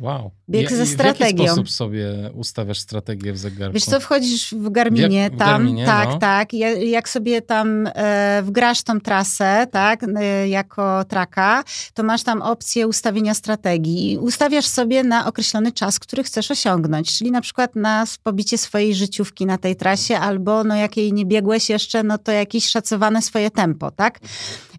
Wow. 0.00 0.30
Bieg 0.48 0.72
ze 0.72 0.86
strategią. 0.86 1.36
W 1.36 1.38
jaki 1.38 1.46
sposób 1.46 1.70
sobie 1.70 2.30
ustawiasz 2.34 2.78
strategię 2.78 3.32
w 3.32 3.38
zegarku? 3.38 3.74
Wiesz 3.74 3.84
co, 3.84 4.00
wchodzisz 4.00 4.54
w 4.54 4.70
Garminie, 4.70 5.30
w, 5.34 5.38
tam, 5.38 5.48
Garminie, 5.48 5.86
tak, 5.86 6.08
no. 6.08 6.18
tak. 6.18 6.52
Jak 6.86 7.08
sobie 7.08 7.42
tam 7.42 7.88
e, 7.94 8.42
wgrasz 8.42 8.82
tą 8.82 9.00
trasę, 9.00 9.66
tak, 9.70 10.02
e, 10.02 10.48
jako 10.48 11.04
traka, 11.04 11.64
to 11.94 12.02
masz 12.02 12.22
tam 12.22 12.42
opcję 12.42 12.88
ustawienia 12.88 13.34
strategii. 13.34 14.18
Ustawiasz 14.18 14.66
sobie 14.66 15.04
na 15.04 15.26
określony 15.26 15.72
czas, 15.72 15.98
który 15.98 16.24
chcesz 16.24 16.50
osiągnąć, 16.50 17.18
czyli 17.18 17.30
na 17.30 17.40
przykład 17.40 17.76
na 17.76 18.04
pobicie 18.22 18.58
swojej 18.58 18.94
życiówki 18.94 19.46
na 19.46 19.58
tej 19.58 19.76
trasie, 19.76 20.18
albo 20.18 20.64
no 20.64 20.76
jak 20.76 20.96
jej 20.96 21.12
nie 21.12 21.26
biegłeś 21.26 21.70
jeszcze, 21.70 22.02
no 22.02 22.18
to 22.18 22.32
jakieś 22.32 22.68
szacowane 22.68 23.22
swoje 23.22 23.50
tempo, 23.50 23.90
tak? 23.90 24.20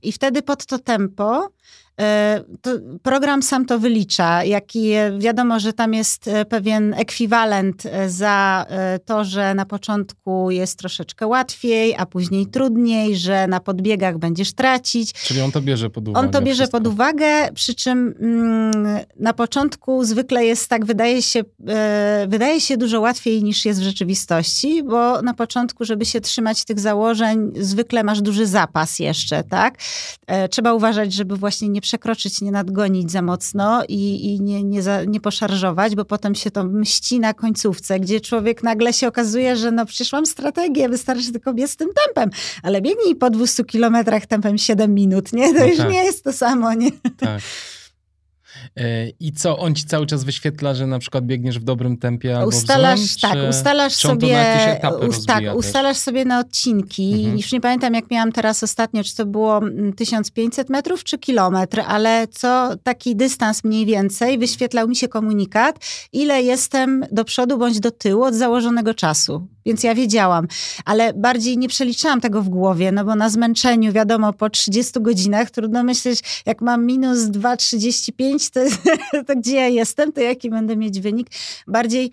I 0.03 0.11
wtedy 0.11 0.41
pod 0.41 0.65
to 0.65 0.79
tempo 0.79 1.49
program 3.03 3.43
sam 3.43 3.65
to 3.65 3.79
wylicza. 3.79 4.43
Jaki, 4.43 4.91
wiadomo, 5.19 5.59
że 5.59 5.73
tam 5.73 5.93
jest 5.93 6.27
e, 6.27 6.45
pewien 6.45 6.93
ekwiwalent 6.93 7.85
e, 7.85 8.09
za 8.09 8.65
to, 9.05 9.23
że 9.23 9.55
na 9.55 9.65
początku 9.65 10.51
jest 10.51 10.79
troszeczkę 10.79 11.27
łatwiej, 11.27 11.95
a 11.97 12.05
później 12.05 12.47
trudniej, 12.47 13.15
że 13.15 13.47
na 13.47 13.59
podbiegach 13.59 14.17
będziesz 14.17 14.53
tracić. 14.53 15.13
Czyli 15.13 15.41
on 15.41 15.51
to 15.51 15.61
bierze 15.61 15.89
pod 15.89 16.07
uwagę. 16.07 16.27
On 16.27 16.31
to 16.31 16.41
bierze 16.41 16.63
wszystko. 16.63 16.77
pod 16.77 16.87
uwagę, 16.87 17.25
przy 17.53 17.75
czym 17.75 18.15
mm, 18.19 18.99
na 19.19 19.33
początku 19.33 20.03
zwykle 20.03 20.45
jest 20.45 20.69
tak, 20.69 20.85
wydaje 20.85 21.21
się, 21.21 21.43
wydaje 22.27 22.61
się 22.61 22.77
dużo 22.77 23.01
łatwiej 23.01 23.43
niż 23.43 23.65
jest 23.65 23.79
w 23.79 23.83
rzeczywistości, 23.83 24.83
bo 24.83 25.21
na 25.21 25.33
początku, 25.33 25.85
żeby 25.85 26.05
się 26.05 26.21
trzymać 26.21 26.65
tych 26.65 26.79
założeń, 26.79 27.51
zwykle 27.55 28.03
masz 28.03 28.21
duży 28.21 28.45
zapas 28.45 28.99
jeszcze, 28.99 29.43
tak? 29.43 29.77
Trzeba 30.51 30.73
uważać, 30.73 31.13
żeby 31.13 31.37
właśnie 31.37 31.69
nie 31.69 31.81
przekroczyć, 31.85 32.41
nie 32.41 32.51
nadgonić 32.51 33.11
za 33.11 33.21
mocno 33.21 33.83
i, 33.89 34.25
i 34.25 34.41
nie, 34.41 34.63
nie, 34.63 34.81
za, 34.81 35.03
nie 35.03 35.19
poszarżować, 35.19 35.95
bo 35.95 36.05
potem 36.05 36.35
się 36.35 36.51
to 36.51 36.63
mści 36.63 37.19
na 37.19 37.33
końcówce, 37.33 37.99
gdzie 37.99 38.21
człowiek 38.21 38.63
nagle 38.63 38.93
się 38.93 39.07
okazuje, 39.07 39.55
że 39.55 39.71
no 39.71 39.85
przecież 39.85 40.11
mam 40.11 40.25
strategię, 40.25 40.89
wystarczy 40.89 41.31
tylko 41.31 41.53
biec 41.53 41.75
tym 41.75 41.89
tempem, 42.05 42.39
ale 42.63 42.81
biegnij 42.81 43.15
po 43.15 43.29
200 43.29 43.63
kilometrach 43.63 44.25
tempem 44.25 44.57
7 44.57 44.93
minut, 44.93 45.33
nie? 45.33 45.53
To 45.53 45.59
no 45.59 45.65
już 45.65 45.77
tak. 45.77 45.91
nie 45.91 46.03
jest 46.03 46.23
to 46.23 46.33
samo, 46.33 46.73
nie? 46.73 46.91
Tak. 47.17 47.41
E, 48.77 49.09
I 49.19 49.31
co, 49.31 49.57
on 49.57 49.75
ci 49.75 49.83
cały 49.85 50.05
czas 50.05 50.23
wyświetla, 50.23 50.73
że 50.73 50.87
na 50.87 50.99
przykład 50.99 51.25
biegniesz 51.25 51.59
w 51.59 51.63
dobrym 51.63 51.97
tempie 51.97 52.37
albo 52.37 52.47
ustalasz, 52.47 52.99
w 52.99 53.19
złym, 53.19 53.31
Tak, 53.31 53.41
czy, 53.41 53.49
ustalasz 53.49 53.97
czy 53.97 54.07
sobie. 54.07 54.37
Us, 55.07 55.25
tak, 55.25 55.55
ustalasz 55.55 55.97
sobie 55.97 56.25
na 56.25 56.39
odcinki. 56.39 57.13
Mhm. 57.13 57.37
Już 57.37 57.51
nie 57.51 57.61
pamiętam, 57.61 57.93
jak 57.93 58.11
miałam 58.11 58.31
teraz 58.31 58.63
ostatnio, 58.63 59.03
czy 59.03 59.15
to 59.15 59.25
było 59.25 59.61
1500 59.95 60.69
mm, 60.69 60.77
metrów, 60.77 61.03
czy 61.03 61.17
kilometr, 61.17 61.81
ale 61.87 62.27
co 62.27 62.69
taki 62.83 63.15
dystans 63.15 63.63
mniej 63.63 63.85
więcej, 63.85 64.37
wyświetlał 64.37 64.87
mi 64.87 64.95
się 64.95 65.07
komunikat, 65.07 65.85
ile 66.13 66.41
jestem 66.41 67.05
do 67.11 67.25
przodu 67.25 67.57
bądź 67.57 67.79
do 67.79 67.91
tyłu 67.91 68.23
od 68.23 68.35
założonego 68.35 68.93
czasu. 68.93 69.47
Więc 69.65 69.83
ja 69.83 69.95
wiedziałam, 69.95 70.47
ale 70.85 71.13
bardziej 71.13 71.57
nie 71.57 71.67
przeliczałam 71.67 72.21
tego 72.21 72.41
w 72.41 72.49
głowie, 72.49 72.91
no 72.91 73.05
bo 73.05 73.15
na 73.15 73.29
zmęczeniu, 73.29 73.91
wiadomo, 73.91 74.33
po 74.33 74.49
30 74.49 75.01
godzinach 75.01 75.51
trudno 75.51 75.83
myśleć, 75.83 76.43
jak 76.45 76.61
mam 76.61 76.85
minus 76.85 77.19
2,35, 77.19 78.53
to, 78.53 78.59
to 79.27 79.35
gdzie 79.35 79.55
ja 79.55 79.67
jestem, 79.67 80.11
to 80.11 80.21
jaki 80.21 80.49
będę 80.49 80.77
mieć 80.77 80.99
wynik. 80.99 81.27
Bardziej 81.67 82.11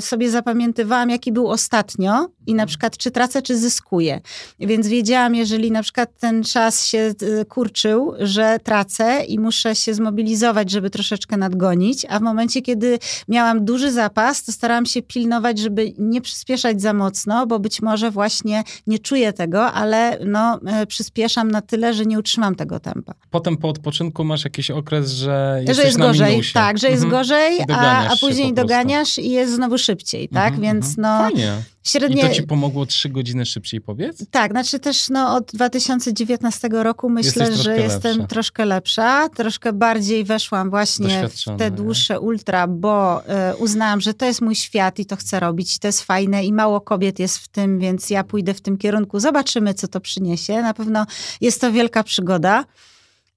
sobie 0.00 0.30
zapamiętywałam, 0.30 1.10
jaki 1.10 1.32
był 1.32 1.48
ostatnio 1.48 2.28
i 2.46 2.54
na 2.54 2.66
przykład 2.66 2.96
czy 2.96 3.10
tracę, 3.10 3.42
czy 3.42 3.58
zyskuję. 3.58 4.20
Więc 4.60 4.88
wiedziałam, 4.88 5.34
jeżeli 5.34 5.70
na 5.70 5.82
przykład 5.82 6.10
ten 6.20 6.44
czas 6.44 6.86
się 6.86 6.98
e, 7.40 7.44
kurczył, 7.44 8.12
że 8.20 8.58
tracę 8.62 9.24
i 9.24 9.38
muszę 9.38 9.74
się 9.74 9.94
zmobilizować, 9.94 10.70
żeby 10.70 10.90
troszeczkę 10.90 11.36
nadgonić, 11.36 12.06
a 12.08 12.18
w 12.18 12.22
momencie, 12.22 12.62
kiedy 12.62 12.98
miałam 13.28 13.64
duży 13.64 13.92
zapas, 13.92 14.44
to 14.44 14.52
starałam 14.52 14.86
się 14.86 15.02
pilnować, 15.02 15.58
żeby 15.58 15.92
nie 15.98 16.20
przyspieszać 16.20 16.82
za 16.82 16.92
mocno, 16.92 17.46
bo 17.46 17.58
być 17.58 17.82
może 17.82 18.10
właśnie 18.10 18.64
nie 18.86 18.98
czuję 18.98 19.32
tego, 19.32 19.72
ale 19.72 20.18
no, 20.24 20.60
przyspieszam 20.88 21.50
na 21.50 21.62
tyle, 21.62 21.94
że 21.94 22.06
nie 22.06 22.18
utrzymam 22.18 22.54
tego 22.54 22.80
tempa. 22.80 23.14
Potem 23.30 23.56
po 23.56 23.68
odpoczynku 23.68 24.24
masz 24.24 24.44
jakiś 24.44 24.70
okres, 24.70 25.10
że 25.10 25.62
że 25.70 25.82
jest 25.82 25.98
gorzej, 25.98 26.30
minusie. 26.30 26.54
tak, 26.54 26.78
że 26.78 26.88
jest 26.88 27.04
mhm. 27.04 27.22
gorzej, 27.22 27.58
a, 27.72 28.12
a 28.12 28.16
później 28.20 28.54
doganiasz 28.54 29.18
i 29.18 29.30
jest 29.30 29.47
znowu 29.50 29.78
szybciej, 29.78 30.28
tak? 30.28 30.54
Mhm, 30.54 30.62
Więc 30.62 30.98
mhm. 30.98 31.02
no... 31.02 31.30
Fajnie. 31.30 31.62
Średnie... 31.88 32.22
I 32.22 32.28
to 32.28 32.34
ci 32.34 32.42
pomogło 32.42 32.86
trzy 32.86 33.08
godziny 33.08 33.46
szybciej, 33.46 33.80
powiedz? 33.80 34.30
Tak, 34.30 34.50
znaczy 34.50 34.78
też 34.78 35.08
no, 35.08 35.34
od 35.36 35.52
2019 35.52 36.68
roku 36.72 37.10
myślę, 37.10 37.56
że 37.56 37.76
jestem 37.76 38.12
lepsza. 38.12 38.26
troszkę 38.26 38.64
lepsza. 38.64 39.28
Troszkę 39.28 39.72
bardziej 39.72 40.24
weszłam 40.24 40.70
właśnie 40.70 41.28
w 41.28 41.58
te 41.58 41.70
dłuższe 41.70 42.14
nie? 42.14 42.20
ultra, 42.20 42.66
bo 42.66 43.22
y, 43.52 43.56
uznałam, 43.56 44.00
że 44.00 44.14
to 44.14 44.26
jest 44.26 44.40
mój 44.40 44.54
świat 44.54 44.98
i 44.98 45.06
to 45.06 45.16
chcę 45.16 45.40
robić. 45.40 45.78
To 45.78 45.88
jest 45.88 46.02
fajne 46.02 46.44
i 46.44 46.52
mało 46.52 46.80
kobiet 46.80 47.18
jest 47.18 47.38
w 47.38 47.48
tym, 47.48 47.78
więc 47.78 48.10
ja 48.10 48.24
pójdę 48.24 48.54
w 48.54 48.60
tym 48.60 48.78
kierunku. 48.78 49.20
Zobaczymy, 49.20 49.74
co 49.74 49.88
to 49.88 50.00
przyniesie. 50.00 50.62
Na 50.62 50.74
pewno 50.74 51.06
jest 51.40 51.60
to 51.60 51.72
wielka 51.72 52.02
przygoda. 52.02 52.64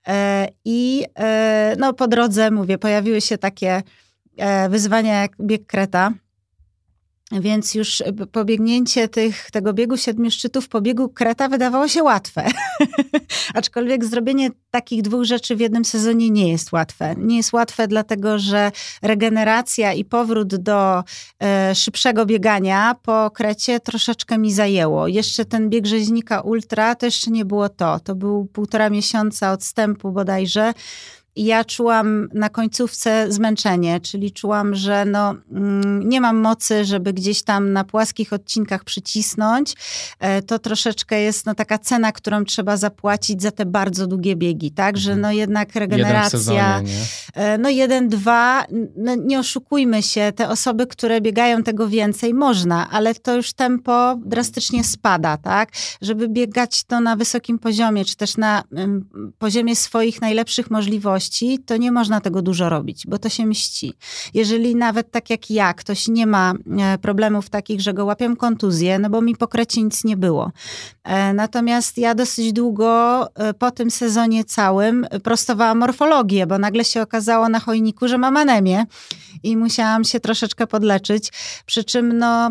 E, 0.07 0.47
I 0.65 1.05
e, 1.19 1.75
no, 1.79 1.93
po 1.93 2.07
drodze, 2.07 2.51
mówię, 2.51 2.77
pojawiły 2.77 3.21
się 3.21 3.37
takie 3.37 3.83
wyzwania 4.69 5.21
jak 5.21 5.31
bieg 5.41 5.65
Kreta. 5.65 6.11
Więc 7.31 7.75
już 7.75 8.03
pobiegnięcie 8.31 9.07
tych, 9.07 9.51
tego 9.51 9.73
biegu 9.73 9.97
siedmiu 9.97 10.31
szczytów 10.31 10.69
po 10.69 10.81
biegu 10.81 11.09
Kreta 11.09 11.49
wydawało 11.49 11.87
się 11.87 12.03
łatwe. 12.03 12.47
Aczkolwiek 13.53 14.05
zrobienie 14.05 14.49
takich 14.71 15.01
dwóch 15.01 15.23
rzeczy 15.23 15.55
w 15.55 15.59
jednym 15.59 15.85
sezonie 15.85 16.29
nie 16.29 16.51
jest 16.51 16.71
łatwe. 16.71 17.15
Nie 17.17 17.37
jest 17.37 17.53
łatwe 17.53 17.87
dlatego, 17.87 18.39
że 18.39 18.71
regeneracja 19.01 19.93
i 19.93 20.05
powrót 20.05 20.55
do 20.55 21.03
e, 21.43 21.75
szybszego 21.75 22.25
biegania 22.25 22.95
po 23.03 23.31
Krecie 23.31 23.79
troszeczkę 23.79 24.37
mi 24.37 24.53
zajęło. 24.53 25.07
Jeszcze 25.07 25.45
ten 25.45 25.69
bieg 25.69 25.85
rzeźnika 25.85 26.41
ultra 26.41 26.95
to 26.95 27.05
jeszcze 27.05 27.31
nie 27.31 27.45
było 27.45 27.69
to. 27.69 27.99
To 27.99 28.15
był 28.15 28.45
półtora 28.45 28.89
miesiąca 28.89 29.51
odstępu 29.51 30.11
bodajże 30.11 30.73
ja 31.45 31.65
czułam 31.65 32.29
na 32.33 32.49
końcówce 32.49 33.31
zmęczenie, 33.31 33.99
czyli 33.99 34.31
czułam, 34.31 34.75
że 34.75 35.05
no, 35.05 35.35
mm, 35.51 36.09
nie 36.09 36.21
mam 36.21 36.37
mocy, 36.37 36.85
żeby 36.85 37.13
gdzieś 37.13 37.43
tam 37.43 37.73
na 37.73 37.83
płaskich 37.83 38.33
odcinkach 38.33 38.83
przycisnąć. 38.83 39.73
E, 40.19 40.41
to 40.41 40.59
troszeczkę 40.59 41.21
jest 41.21 41.45
no, 41.45 41.55
taka 41.55 41.77
cena, 41.77 42.11
którą 42.11 42.45
trzeba 42.45 42.77
zapłacić 42.77 43.41
za 43.41 43.51
te 43.51 43.65
bardzo 43.65 44.07
długie 44.07 44.35
biegi, 44.35 44.71
tak? 44.71 44.97
Że 44.97 45.11
mhm. 45.11 45.21
no 45.21 45.31
jednak 45.31 45.75
regeneracja. 45.75 46.29
Sezonie, 46.29 46.83
nie? 46.83 47.57
No 47.57 47.69
jeden, 47.69 48.09
dwa, 48.09 48.65
no, 48.95 49.15
nie 49.15 49.39
oszukujmy 49.39 50.03
się, 50.03 50.31
te 50.35 50.49
osoby, 50.49 50.87
które 50.87 51.21
biegają 51.21 51.63
tego 51.63 51.87
więcej, 51.87 52.33
można, 52.33 52.89
ale 52.89 53.15
to 53.15 53.35
już 53.35 53.53
tempo 53.53 54.15
drastycznie 54.25 54.83
spada, 54.83 55.37
tak? 55.37 55.69
Żeby 56.01 56.27
biegać 56.27 56.83
to 56.83 56.99
na 56.99 57.15
wysokim 57.15 57.59
poziomie, 57.59 58.05
czy 58.05 58.15
też 58.15 58.37
na 58.37 58.63
poziomie 59.39 59.75
swoich 59.75 60.21
najlepszych 60.21 60.71
możliwości, 60.71 61.30
to 61.65 61.77
nie 61.77 61.91
można 61.91 62.21
tego 62.21 62.41
dużo 62.41 62.69
robić, 62.69 63.07
bo 63.07 63.17
to 63.17 63.29
się 63.29 63.45
mści. 63.45 63.93
Jeżeli 64.33 64.75
nawet 64.75 65.11
tak 65.11 65.29
jak 65.29 65.51
ja, 65.51 65.73
ktoś 65.73 66.07
nie 66.07 66.27
ma 66.27 66.53
e, 66.79 66.97
problemów 66.97 67.49
takich, 67.49 67.81
że 67.81 67.93
go 67.93 68.05
łapią 68.05 68.35
kontuzję, 68.35 68.99
no 68.99 69.09
bo 69.09 69.21
mi 69.21 69.35
po 69.35 69.47
krecie 69.47 69.83
nic 69.83 70.03
nie 70.03 70.17
było. 70.17 70.51
E, 71.03 71.33
natomiast 71.33 71.97
ja 71.97 72.15
dosyć 72.15 72.53
długo 72.53 73.27
e, 73.35 73.53
po 73.53 73.71
tym 73.71 73.91
sezonie 73.91 74.43
całym 74.43 75.07
prostowałam 75.23 75.77
morfologię, 75.77 76.47
bo 76.47 76.57
nagle 76.57 76.85
się 76.85 77.01
okazało 77.01 77.49
na 77.49 77.59
chojniku, 77.59 78.07
że 78.07 78.17
mam 78.17 78.37
anemię 78.37 78.85
i 79.43 79.57
musiałam 79.57 80.03
się 80.03 80.19
troszeczkę 80.19 80.67
podleczyć. 80.67 81.31
Przy 81.65 81.83
czym 81.83 82.17
no, 82.17 82.49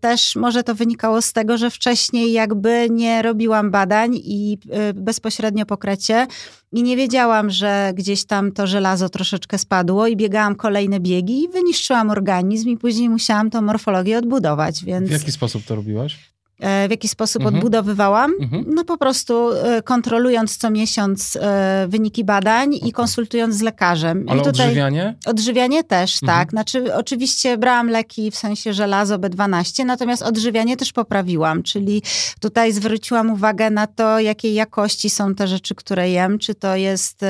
też 0.00 0.36
może 0.36 0.62
to 0.62 0.74
wynikało 0.74 1.22
z 1.22 1.32
tego, 1.32 1.58
że 1.58 1.70
wcześniej 1.70 2.32
jakby 2.32 2.86
nie 2.90 3.22
robiłam 3.22 3.70
badań 3.70 4.14
i 4.14 4.58
bezpośrednio 4.94 5.66
po 5.66 5.76
krecie 5.76 6.26
i 6.72 6.82
nie 6.82 6.96
wiedziałam, 6.96 7.50
że 7.50 7.92
gdzieś 7.94 8.24
tam 8.24 8.52
to 8.52 8.66
żelazo 8.66 9.08
troszeczkę 9.08 9.58
spadło 9.58 10.06
i 10.06 10.16
biegałam 10.16 10.54
kolejne 10.54 11.00
biegi 11.00 11.42
i 11.42 11.48
wyniszczyłam 11.48 12.10
organizm 12.10 12.68
i 12.68 12.76
później 12.76 13.08
musiałam 13.08 13.50
tą 13.50 13.62
morfologię 13.62 14.18
odbudować, 14.18 14.84
więc... 14.84 15.08
W 15.08 15.12
jaki 15.12 15.32
sposób 15.32 15.64
to 15.64 15.76
robiłaś? 15.76 16.27
E, 16.60 16.88
w 16.88 16.90
jaki 16.90 17.08
sposób 17.08 17.42
mhm. 17.42 17.54
odbudowywałam? 17.54 18.32
Mhm. 18.40 18.64
No 18.68 18.84
po 18.84 18.98
prostu 18.98 19.50
e, 19.52 19.82
kontrolując 19.82 20.56
co 20.56 20.70
miesiąc 20.70 21.36
e, 21.40 21.86
wyniki 21.88 22.24
badań 22.24 22.76
okay. 22.76 22.88
i 22.88 22.92
konsultując 22.92 23.54
z 23.54 23.62
lekarzem. 23.62 24.26
Ale 24.28 24.40
I 24.40 24.44
tutaj 24.44 24.66
odżywianie? 24.66 25.16
Odżywianie 25.26 25.84
też, 25.84 26.22
mhm. 26.22 26.38
tak. 26.38 26.50
Znaczy 26.50 26.94
oczywiście 26.94 27.58
brałam 27.58 27.88
leki 27.88 28.30
w 28.30 28.36
sensie 28.36 28.72
żelazo 28.72 29.18
B12, 29.18 29.84
natomiast 29.84 30.22
odżywianie 30.22 30.76
też 30.76 30.92
poprawiłam, 30.92 31.62
czyli 31.62 32.02
tutaj 32.40 32.72
zwróciłam 32.72 33.30
uwagę 33.30 33.70
na 33.70 33.86
to, 33.86 34.20
jakiej 34.20 34.54
jakości 34.54 35.10
są 35.10 35.34
te 35.34 35.46
rzeczy, 35.46 35.74
które 35.74 36.10
jem, 36.10 36.38
czy 36.38 36.54
to 36.54 36.76
jest, 36.76 37.20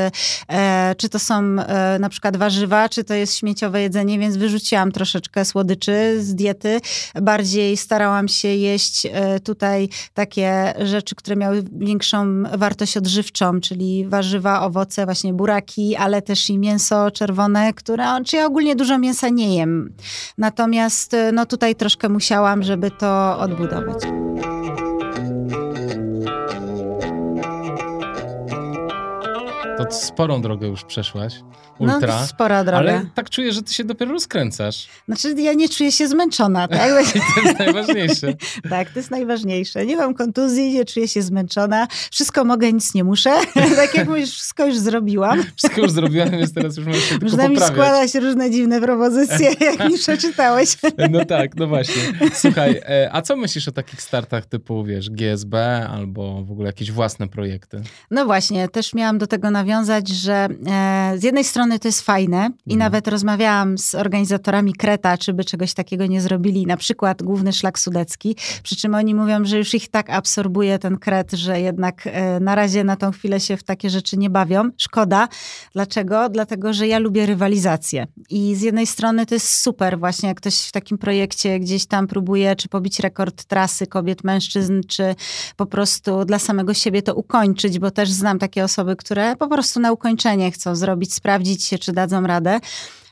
czy 0.96 1.08
to 1.08 1.18
są 1.18 1.42
na 2.00 2.08
przykład 2.08 2.36
warzywa, 2.36 2.88
czy 2.88 3.04
to 3.04 3.14
jest 3.14 3.36
śmieciowe 3.36 3.82
jedzenie, 3.82 4.18
więc 4.18 4.36
wyrzuciłam 4.36 4.92
troszeczkę 4.92 5.44
słodyczy 5.44 6.22
z 6.22 6.34
diety. 6.34 6.80
Bardziej 7.22 7.76
starałam 7.76 8.28
się 8.28 8.48
jeść 8.48 9.06
E, 9.17 9.17
tutaj 9.44 9.88
takie 10.14 10.74
rzeczy, 10.80 11.14
które 11.14 11.36
miały 11.36 11.62
większą 11.72 12.42
wartość 12.58 12.96
odżywczą, 12.96 13.60
czyli 13.60 14.06
warzywa, 14.06 14.62
owoce, 14.62 15.04
właśnie 15.04 15.32
buraki, 15.34 15.96
ale 15.96 16.22
też 16.22 16.50
i 16.50 16.58
mięso 16.58 17.10
czerwone, 17.10 17.72
które, 17.72 18.06
czy 18.26 18.36
ja 18.36 18.46
ogólnie 18.46 18.76
dużo 18.76 18.98
mięsa 18.98 19.28
nie 19.28 19.56
jem. 19.56 19.92
Natomiast 20.38 21.14
e, 21.14 21.32
no 21.32 21.46
tutaj 21.46 21.74
troszkę 21.74 22.08
musiałam, 22.08 22.62
żeby 22.62 22.90
to 22.90 23.38
odbudować. 23.38 24.02
To 29.78 29.90
sporą 29.90 30.42
drogę 30.42 30.66
już 30.66 30.84
przeszłaś. 30.84 31.34
No, 31.80 31.94
ultra. 31.94 32.20
No, 32.20 32.26
spora 32.26 32.64
droga. 32.64 32.78
Ale 32.78 33.06
tak 33.14 33.30
czuję, 33.30 33.52
że 33.52 33.62
ty 33.62 33.74
się 33.74 33.84
dopiero 33.84 34.12
rozkręcasz. 34.12 34.88
Znaczy, 35.06 35.34
ja 35.42 35.52
nie 35.52 35.68
czuję 35.68 35.92
się 35.92 36.08
zmęczona, 36.08 36.68
tak? 36.68 36.88
To 37.34 37.40
jest 37.40 37.58
najważniejsze. 37.58 38.34
tak, 38.70 38.90
to 38.90 38.98
jest 38.98 39.10
najważniejsze. 39.10 39.86
Nie 39.86 39.96
mam 39.96 40.14
kontuzji, 40.14 40.72
nie 40.72 40.84
czuję 40.84 41.08
się 41.08 41.22
zmęczona. 41.22 41.86
Wszystko 42.10 42.44
mogę, 42.44 42.72
nic 42.72 42.94
nie 42.94 43.04
muszę. 43.04 43.30
tak 43.76 43.94
jak 43.94 44.08
mówisz, 44.08 44.30
wszystko 44.30 44.66
już 44.66 44.78
zrobiłam. 44.78 45.42
wszystko 45.56 45.80
już 45.80 45.90
zrobiłam, 45.90 46.30
więc 46.30 46.54
teraz 46.54 46.76
już 46.76 46.86
muszę 46.86 47.08
tylko 47.08 47.24
Można 47.24 47.42
poprawiać. 47.42 47.70
mi 47.70 47.74
składać 47.74 48.14
różne 48.14 48.50
dziwne 48.50 48.80
propozycje, 48.80 49.50
jak 49.60 49.90
mi 49.90 49.98
przeczytałeś. 49.98 50.76
no 51.10 51.24
tak, 51.24 51.56
no 51.56 51.66
właśnie. 51.66 52.02
Słuchaj, 52.34 52.80
e, 52.84 53.08
a 53.12 53.22
co 53.22 53.36
myślisz 53.36 53.68
o 53.68 53.72
takich 53.72 54.02
startach 54.02 54.46
typu, 54.46 54.84
wiesz, 54.84 55.10
GSB 55.10 55.86
albo 55.90 56.44
w 56.44 56.52
ogóle 56.52 56.66
jakieś 56.66 56.92
własne 56.92 57.28
projekty? 57.28 57.82
No 58.10 58.24
właśnie, 58.24 58.68
też 58.68 58.94
miałam 58.94 59.18
do 59.18 59.26
tego 59.26 59.50
nawiązać, 59.68 60.08
że 60.08 60.48
e, 60.66 61.12
z 61.18 61.22
jednej 61.22 61.44
strony 61.44 61.78
to 61.78 61.88
jest 61.88 62.00
fajne 62.00 62.50
i 62.66 62.72
mm. 62.72 62.78
nawet 62.78 63.08
rozmawiałam 63.08 63.78
z 63.78 63.94
organizatorami 63.94 64.72
Kreta, 64.72 65.18
czy 65.18 65.32
by 65.32 65.44
czegoś 65.44 65.74
takiego 65.74 66.06
nie 66.06 66.20
zrobili, 66.20 66.66
na 66.66 66.76
przykład 66.76 67.22
główny 67.22 67.52
szlak 67.52 67.78
sudecki, 67.78 68.36
przy 68.62 68.76
czym 68.76 68.94
oni 68.94 69.14
mówią, 69.14 69.44
że 69.44 69.58
już 69.58 69.74
ich 69.74 69.88
tak 69.88 70.10
absorbuje 70.10 70.78
ten 70.78 70.98
Kret, 70.98 71.32
że 71.32 71.60
jednak 71.60 72.02
e, 72.06 72.40
na 72.40 72.54
razie 72.54 72.84
na 72.84 72.96
tą 72.96 73.10
chwilę 73.10 73.40
się 73.40 73.56
w 73.56 73.62
takie 73.62 73.90
rzeczy 73.90 74.16
nie 74.16 74.30
bawią. 74.30 74.70
Szkoda. 74.78 75.28
Dlaczego? 75.72 76.28
Dlatego, 76.28 76.72
że 76.72 76.88
ja 76.88 76.98
lubię 76.98 77.26
rywalizację 77.26 78.06
i 78.30 78.54
z 78.54 78.62
jednej 78.62 78.86
strony 78.86 79.26
to 79.26 79.34
jest 79.34 79.54
super 79.54 79.98
właśnie, 79.98 80.28
jak 80.28 80.38
ktoś 80.38 80.60
w 80.60 80.72
takim 80.72 80.98
projekcie 80.98 81.60
gdzieś 81.60 81.86
tam 81.86 82.06
próbuje, 82.06 82.56
czy 82.56 82.68
pobić 82.68 83.00
rekord 83.00 83.44
trasy 83.44 83.86
kobiet, 83.86 84.24
mężczyzn, 84.24 84.80
czy 84.88 85.14
po 85.56 85.66
prostu 85.66 86.24
dla 86.24 86.38
samego 86.38 86.74
siebie 86.74 87.02
to 87.02 87.14
ukończyć, 87.14 87.78
bo 87.78 87.90
też 87.90 88.10
znam 88.10 88.38
takie 88.38 88.64
osoby, 88.64 88.96
które 88.96 89.36
po 89.36 89.48
prostu 89.48 89.57
na 89.80 89.92
ukończenie 89.92 90.50
chcą 90.50 90.76
zrobić, 90.76 91.14
sprawdzić 91.14 91.64
się, 91.64 91.78
czy 91.78 91.92
dadzą 91.92 92.26
radę. 92.26 92.60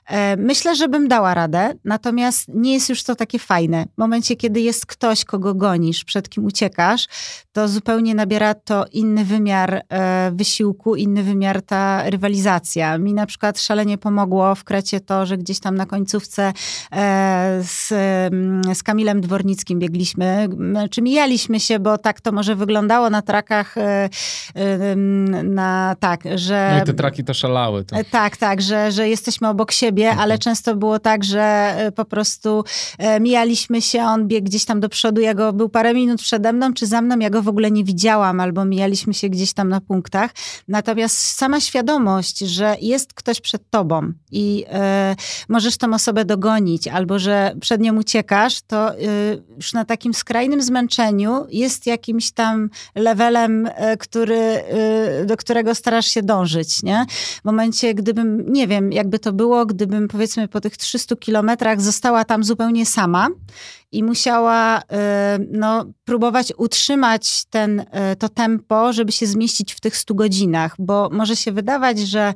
E, 0.06 0.36
myślę, 0.36 0.76
że 0.76 0.88
bym 0.88 1.08
dała 1.08 1.34
radę, 1.34 1.74
natomiast 1.84 2.48
nie 2.48 2.74
jest 2.74 2.88
już 2.88 3.02
to 3.02 3.14
takie 3.14 3.38
fajne. 3.38 3.84
W 3.94 3.98
momencie, 3.98 4.36
kiedy 4.36 4.60
jest 4.60 4.86
ktoś, 4.86 5.24
kogo 5.24 5.54
gonisz, 5.54 6.04
przed 6.04 6.28
kim 6.28 6.44
uciekasz, 6.44 7.06
to 7.52 7.68
zupełnie 7.68 8.14
nabiera 8.14 8.54
to 8.54 8.84
inny 8.92 9.24
wymiar 9.24 9.82
e, 9.88 10.30
wysiłku, 10.34 10.96
inny 10.96 11.22
wymiar 11.22 11.62
ta 11.62 12.10
rywalizacja. 12.10 12.98
Mi 12.98 13.14
na 13.14 13.26
przykład 13.26 13.60
szalenie 13.60 13.98
pomogło 13.98 14.54
w 14.54 14.64
Krecie 14.64 15.00
to, 15.00 15.26
że 15.26 15.38
gdzieś 15.38 15.60
tam 15.60 15.74
na 15.74 15.86
końcówce 15.86 16.52
e, 16.92 17.60
z, 17.62 17.92
mm, 17.92 18.74
z 18.74 18.82
Kamilem 18.82 19.20
Dwornickim 19.20 19.78
biegliśmy, 19.78 20.48
czy 20.90 21.02
mijaliśmy 21.02 21.60
się, 21.60 21.78
bo 21.78 21.98
tak 21.98 22.20
to 22.20 22.32
może 22.32 22.54
wyglądało 22.54 23.10
na 23.10 23.22
trakach, 23.22 23.74
na 25.44 25.96
tak, 26.00 26.24
że... 26.34 26.70
No 26.76 26.82
i 26.82 26.86
te 26.86 26.94
traki 26.94 27.24
to 27.24 27.34
szalały. 27.34 27.84
To. 27.84 27.96
Tak, 28.10 28.36
tak, 28.36 28.62
że, 28.62 28.92
że 28.92 29.08
jesteśmy 29.08 29.48
obok 29.48 29.72
siebie, 29.72 29.95
siebie, 29.96 30.10
ale 30.10 30.34
mhm. 30.34 30.38
często 30.38 30.76
było 30.76 30.98
tak, 30.98 31.24
że 31.24 31.42
e, 31.42 31.92
po 31.92 32.04
prostu 32.04 32.64
e, 32.98 33.20
mijaliśmy 33.20 33.82
się, 33.82 34.02
on 34.02 34.28
biegł 34.28 34.46
gdzieś 34.46 34.64
tam 34.64 34.80
do 34.80 34.88
przodu, 34.88 35.20
ja 35.20 35.34
go 35.34 35.52
był 35.52 35.68
parę 35.68 35.94
minut 35.94 36.22
przede 36.22 36.52
mną 36.52 36.72
czy 36.72 36.86
za 36.86 37.02
mną, 37.02 37.18
ja 37.18 37.30
go 37.30 37.42
w 37.42 37.48
ogóle 37.48 37.70
nie 37.70 37.84
widziałam, 37.84 38.40
albo 38.40 38.64
mijaliśmy 38.64 39.14
się 39.14 39.28
gdzieś 39.28 39.52
tam 39.52 39.68
na 39.68 39.80
punktach. 39.80 40.30
Natomiast 40.68 41.18
sama 41.18 41.60
świadomość, 41.60 42.38
że 42.38 42.76
jest 42.80 43.14
ktoś 43.14 43.40
przed 43.40 43.70
tobą 43.70 44.12
i 44.32 44.64
e, 44.68 45.16
możesz 45.48 45.76
tą 45.76 45.94
osobę 45.94 46.24
dogonić, 46.24 46.88
albo 46.88 47.18
że 47.18 47.54
przed 47.60 47.80
nią 47.80 47.96
uciekasz, 47.96 48.62
to 48.66 48.92
już 49.56 49.72
na 49.72 49.84
takim 49.84 50.14
skrajnym 50.14 50.62
zmęczeniu 50.62 51.46
jest 51.48 51.86
jakimś 51.86 52.30
tam 52.30 52.70
levelem, 52.94 53.68
który, 53.98 54.62
do 55.26 55.36
którego 55.36 55.74
starasz 55.74 56.06
się 56.06 56.22
dążyć, 56.22 56.82
nie? 56.82 57.06
W 57.42 57.44
momencie, 57.44 57.94
gdybym, 57.94 58.52
nie 58.52 58.66
wiem, 58.66 58.92
jakby 58.92 59.18
to 59.18 59.32
było, 59.32 59.66
gdy 59.66 59.85
gdybym 59.86 60.08
powiedzmy 60.08 60.48
po 60.48 60.60
tych 60.60 60.76
300 60.76 61.16
kilometrach 61.16 61.80
została 61.80 62.24
tam 62.24 62.44
zupełnie 62.44 62.86
sama 62.86 63.28
i 63.92 64.02
musiała 64.02 64.80
y, 64.80 64.84
no, 65.50 65.84
próbować 66.04 66.52
utrzymać 66.56 67.44
ten, 67.44 67.80
y, 67.80 67.86
to 68.18 68.28
tempo, 68.28 68.92
żeby 68.92 69.12
się 69.12 69.26
zmieścić 69.26 69.74
w 69.74 69.80
tych 69.80 69.96
100 69.96 70.14
godzinach, 70.14 70.74
bo 70.78 71.08
może 71.12 71.36
się 71.36 71.52
wydawać, 71.52 71.98
że 71.98 72.34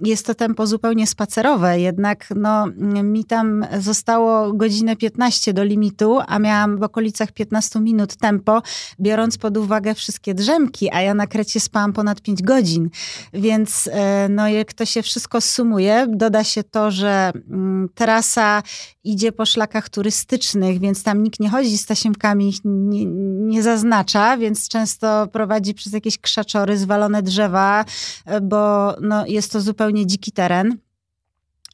jest 0.00 0.26
to 0.26 0.34
tempo 0.34 0.66
zupełnie 0.66 1.06
spacerowe, 1.06 1.80
jednak 1.80 2.26
no, 2.36 2.66
mi 3.02 3.24
tam 3.24 3.66
zostało 3.80 4.52
godzinę 4.52 4.96
15 4.96 5.52
do 5.52 5.64
limitu, 5.64 6.18
a 6.26 6.38
miałam 6.38 6.78
w 6.78 6.82
okolicach 6.82 7.32
15 7.32 7.80
minut 7.80 8.16
tempo, 8.16 8.62
biorąc 9.00 9.38
pod 9.38 9.56
uwagę 9.56 9.94
wszystkie 9.94 10.34
drzemki, 10.34 10.90
a 10.92 11.00
ja 11.00 11.14
na 11.14 11.26
Krecie 11.26 11.60
spałam 11.60 11.92
ponad 11.92 12.20
5 12.20 12.42
godzin. 12.42 12.90
Więc 13.32 13.88
e, 13.92 14.28
no, 14.28 14.48
jak 14.48 14.72
to 14.72 14.84
się 14.84 15.02
wszystko 15.02 15.40
sumuje, 15.40 16.06
doda 16.08 16.44
się 16.44 16.64
to, 16.64 16.90
że 16.90 17.32
mm, 17.50 17.88
trasa 17.94 18.62
idzie 19.04 19.32
po 19.32 19.46
szlakach 19.46 19.88
turystycznych, 19.88 20.80
więc 20.80 21.02
tam 21.02 21.22
nikt 21.22 21.40
nie 21.40 21.50
chodzi 21.50 21.78
z 21.78 21.86
tasiemkami, 21.86 22.48
ich 22.48 22.60
nie, 22.64 23.06
nie 23.50 23.62
zaznacza, 23.62 24.36
więc 24.36 24.68
często 24.68 25.26
prowadzi 25.26 25.74
przez 25.74 25.92
jakieś 25.92 26.18
krzaczory, 26.18 26.78
zwalone 26.78 27.22
drzewa, 27.22 27.84
e, 28.26 28.40
bo 28.40 28.94
no, 29.00 29.26
jest 29.26 29.52
to 29.52 29.60
zupełnie 29.60 29.89
dziki 30.06 30.30
teren. 30.30 30.80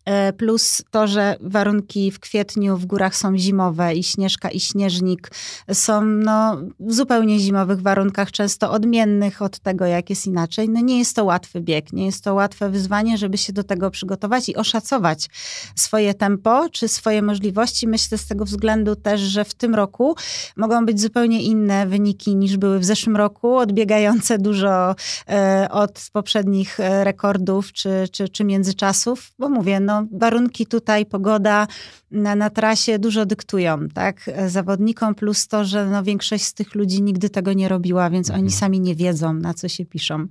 E, 0.06 0.32
plus 0.32 0.82
to, 0.90 1.06
że 1.06 1.36
warunki 1.40 2.10
w 2.10 2.20
kwietniu 2.20 2.76
w 2.76 2.86
górach 2.86 3.16
są 3.16 3.38
zimowe 3.38 3.94
i 3.94 4.02
śnieżka 4.02 4.50
i 4.50 4.60
śnieżnik 4.60 5.30
są 5.72 6.04
no, 6.04 6.56
w 6.80 6.92
zupełnie 6.92 7.38
zimowych 7.38 7.82
warunkach, 7.82 8.32
często 8.32 8.70
odmiennych 8.70 9.42
od 9.42 9.58
tego, 9.58 9.86
jak 9.86 10.10
jest 10.10 10.26
inaczej. 10.26 10.68
No 10.68 10.80
nie 10.80 10.98
jest 10.98 11.16
to 11.16 11.24
łatwy 11.24 11.60
bieg, 11.60 11.92
nie 11.92 12.06
jest 12.06 12.24
to 12.24 12.34
łatwe 12.34 12.70
wyzwanie, 12.70 13.18
żeby 13.18 13.38
się 13.38 13.52
do 13.52 13.64
tego 13.64 13.90
przygotować 13.90 14.48
i 14.48 14.56
oszacować 14.56 15.28
swoje 15.74 16.14
tempo 16.14 16.68
czy 16.72 16.88
swoje 16.88 17.22
możliwości. 17.22 17.88
Myślę 17.88 18.18
z 18.18 18.26
tego 18.26 18.44
względu 18.44 18.96
też, 18.96 19.20
że 19.20 19.44
w 19.44 19.54
tym 19.54 19.74
roku 19.74 20.16
mogą 20.56 20.86
być 20.86 21.00
zupełnie 21.00 21.42
inne 21.42 21.86
wyniki 21.86 22.36
niż 22.36 22.56
były 22.56 22.78
w 22.78 22.84
zeszłym 22.84 23.16
roku, 23.16 23.56
odbiegające 23.56 24.38
dużo 24.38 24.94
e, 25.28 25.68
od 25.70 26.08
poprzednich 26.12 26.80
e, 26.80 27.04
rekordów 27.04 27.72
czy, 27.72 28.08
czy, 28.12 28.28
czy 28.28 28.44
międzyczasów, 28.44 29.32
bo 29.38 29.48
mówię, 29.48 29.80
no 29.80 29.95
warunki 30.12 30.66
tutaj, 30.66 31.06
pogoda 31.06 31.66
na, 32.10 32.34
na 32.34 32.50
trasie 32.50 32.98
dużo 32.98 33.26
dyktują, 33.26 33.88
tak, 33.88 34.30
zawodnikom, 34.46 35.14
plus 35.14 35.48
to, 35.48 35.64
że 35.64 35.86
no 35.86 36.02
większość 36.02 36.44
z 36.44 36.54
tych 36.54 36.74
ludzi 36.74 37.02
nigdy 37.02 37.30
tego 37.30 37.52
nie 37.52 37.68
robiła, 37.68 38.10
więc 38.10 38.28
mhm. 38.28 38.44
oni 38.44 38.52
sami 38.52 38.80
nie 38.80 38.94
wiedzą, 38.94 39.34
na 39.34 39.54
co 39.54 39.68
się 39.68 39.84
piszą. 39.84 40.26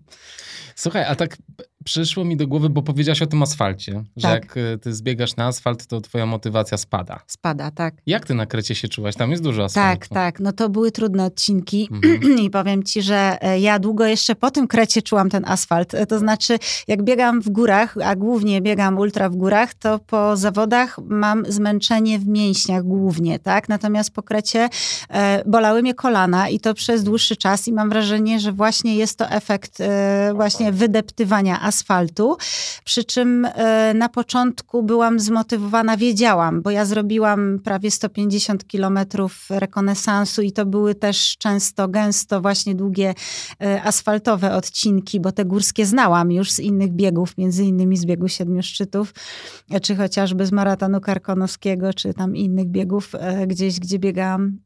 Słuchaj, 0.75 1.03
a 1.03 1.15
tak 1.15 1.37
przyszło 1.85 2.25
mi 2.25 2.37
do 2.37 2.47
głowy, 2.47 2.69
bo 2.69 2.81
powiedziałaś 2.81 3.21
o 3.21 3.27
tym 3.27 3.43
asfalcie, 3.43 4.03
że 4.17 4.27
tak. 4.27 4.43
jak 4.43 4.57
y, 4.57 4.77
ty 4.81 4.93
zbiegasz 4.93 5.35
na 5.35 5.45
asfalt, 5.45 5.87
to 5.87 6.01
twoja 6.01 6.25
motywacja 6.25 6.77
spada. 6.77 7.19
Spada, 7.27 7.71
tak. 7.71 7.95
Jak 8.05 8.25
ty 8.27 8.33
na 8.33 8.45
Krecie 8.45 8.75
się 8.75 8.87
czułaś? 8.87 9.15
Tam 9.15 9.31
jest 9.31 9.43
dużo 9.43 9.63
asfaltu. 9.63 9.99
Tak, 9.99 10.07
tak. 10.07 10.39
No 10.39 10.51
to 10.51 10.69
były 10.69 10.91
trudne 10.91 11.25
odcinki 11.25 11.89
mhm. 11.91 12.37
i 12.45 12.49
powiem 12.49 12.83
ci, 12.83 13.01
że 13.01 13.37
e, 13.41 13.59
ja 13.59 13.79
długo 13.79 14.05
jeszcze 14.05 14.35
po 14.35 14.51
tym 14.51 14.67
Krecie 14.67 15.01
czułam 15.01 15.29
ten 15.29 15.45
asfalt. 15.45 15.93
E, 15.93 16.05
to 16.05 16.19
znaczy, 16.19 16.59
jak 16.87 17.03
biegam 17.03 17.41
w 17.41 17.49
górach, 17.49 17.95
a 18.03 18.15
głównie 18.15 18.61
biegam 18.61 18.97
ultra 18.97 19.29
w 19.29 19.35
górach, 19.35 19.73
to 19.73 19.99
po 19.99 20.37
zawodach 20.37 20.99
mam 21.03 21.43
zmęczenie 21.47 22.19
w 22.19 22.27
mięśniach 22.27 22.83
głównie, 22.83 23.39
tak? 23.39 23.69
Natomiast 23.69 24.11
po 24.11 24.23
Krecie 24.23 24.69
e, 25.09 25.43
bolały 25.45 25.81
mnie 25.81 25.93
kolana 25.93 26.49
i 26.49 26.59
to 26.59 26.73
przez 26.73 27.03
dłuższy 27.03 27.35
czas 27.35 27.67
i 27.67 27.73
mam 27.73 27.89
wrażenie, 27.89 28.39
że 28.39 28.51
właśnie 28.51 28.95
jest 28.95 29.17
to 29.17 29.29
efekt 29.29 29.81
e, 29.81 30.31
właśnie 30.35 30.71
wydeptywania 30.71 31.61
asfaltu 31.61 31.74
asfaltu. 31.75 32.37
Przy 32.83 33.03
czym 33.03 33.45
e, 33.45 33.93
na 33.93 34.09
początku 34.09 34.83
byłam 34.83 35.19
zmotywowana, 35.19 35.97
wiedziałam, 35.97 36.61
bo 36.61 36.71
ja 36.71 36.85
zrobiłam 36.85 37.59
prawie 37.63 37.91
150 37.91 38.67
kilometrów 38.67 39.47
rekonesansu 39.49 40.41
i 40.41 40.51
to 40.51 40.65
były 40.65 40.95
też 40.95 41.37
często, 41.37 41.87
gęsto 41.87 42.41
właśnie 42.41 42.75
długie 42.75 43.13
e, 43.61 43.83
asfaltowe 43.83 44.55
odcinki, 44.55 45.19
bo 45.19 45.31
te 45.31 45.45
górskie 45.45 45.85
znałam 45.85 46.31
już 46.31 46.51
z 46.51 46.59
innych 46.59 46.91
biegów, 46.91 47.37
między 47.37 47.63
innymi 47.63 47.97
z 47.97 48.05
biegu 48.05 48.27
Siedmiu 48.27 48.63
Szczytów, 48.63 49.13
e, 49.71 49.79
czy 49.79 49.95
chociażby 49.95 50.45
z 50.45 50.51
maratonu 50.51 51.01
karkonoskiego, 51.01 51.93
czy 51.93 52.13
tam 52.13 52.35
innych 52.35 52.67
biegów 52.67 53.11
gdzieś, 53.47 53.79
gdzie 53.79 53.99
biegałam. 53.99 54.57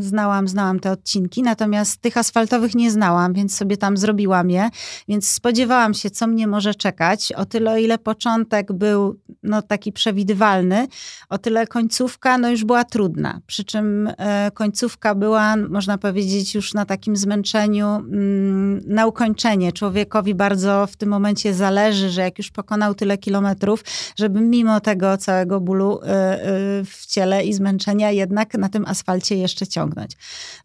Znałam, 0.00 0.48
znałam 0.48 0.80
te 0.80 0.90
odcinki, 0.90 1.42
natomiast 1.42 2.00
tych 2.00 2.16
asfaltowych 2.16 2.74
nie 2.74 2.90
znałam, 2.90 3.32
więc 3.32 3.56
sobie 3.56 3.76
tam 3.76 3.96
zrobiłam 3.96 4.50
je, 4.50 4.70
więc 5.08 5.30
spodziewałam 5.30 5.94
się, 5.94 6.10
co 6.10 6.23
co 6.24 6.28
mnie 6.28 6.46
może 6.46 6.74
czekać. 6.74 7.32
O 7.32 7.46
tyle, 7.46 7.72
o 7.72 7.76
ile 7.76 7.98
początek 7.98 8.72
był 8.72 9.20
no, 9.42 9.62
taki 9.62 9.92
przewidywalny, 9.92 10.86
o 11.28 11.38
tyle 11.38 11.66
końcówka 11.66 12.38
no, 12.38 12.50
już 12.50 12.64
była 12.64 12.84
trudna. 12.84 13.40
Przy 13.46 13.64
czym 13.64 14.10
e, 14.18 14.50
końcówka 14.54 15.14
była, 15.14 15.56
można 15.56 15.98
powiedzieć, 15.98 16.54
już 16.54 16.74
na 16.74 16.84
takim 16.84 17.16
zmęczeniu 17.16 17.86
mm, 17.86 18.80
na 18.86 19.06
ukończenie. 19.06 19.72
Człowiekowi 19.72 20.34
bardzo 20.34 20.86
w 20.86 20.96
tym 20.96 21.08
momencie 21.08 21.54
zależy, 21.54 22.10
że 22.10 22.20
jak 22.20 22.38
już 22.38 22.50
pokonał 22.50 22.94
tyle 22.94 23.18
kilometrów, 23.18 23.84
żeby 24.16 24.40
mimo 24.40 24.80
tego 24.80 25.16
całego 25.16 25.60
bólu 25.60 26.00
e, 26.02 26.06
e, 26.06 26.38
w 26.84 27.06
ciele 27.06 27.44
i 27.44 27.52
zmęczenia 27.52 28.10
jednak 28.10 28.54
na 28.54 28.68
tym 28.68 28.84
asfalcie 28.86 29.36
jeszcze 29.36 29.66
ciągnąć. 29.66 30.12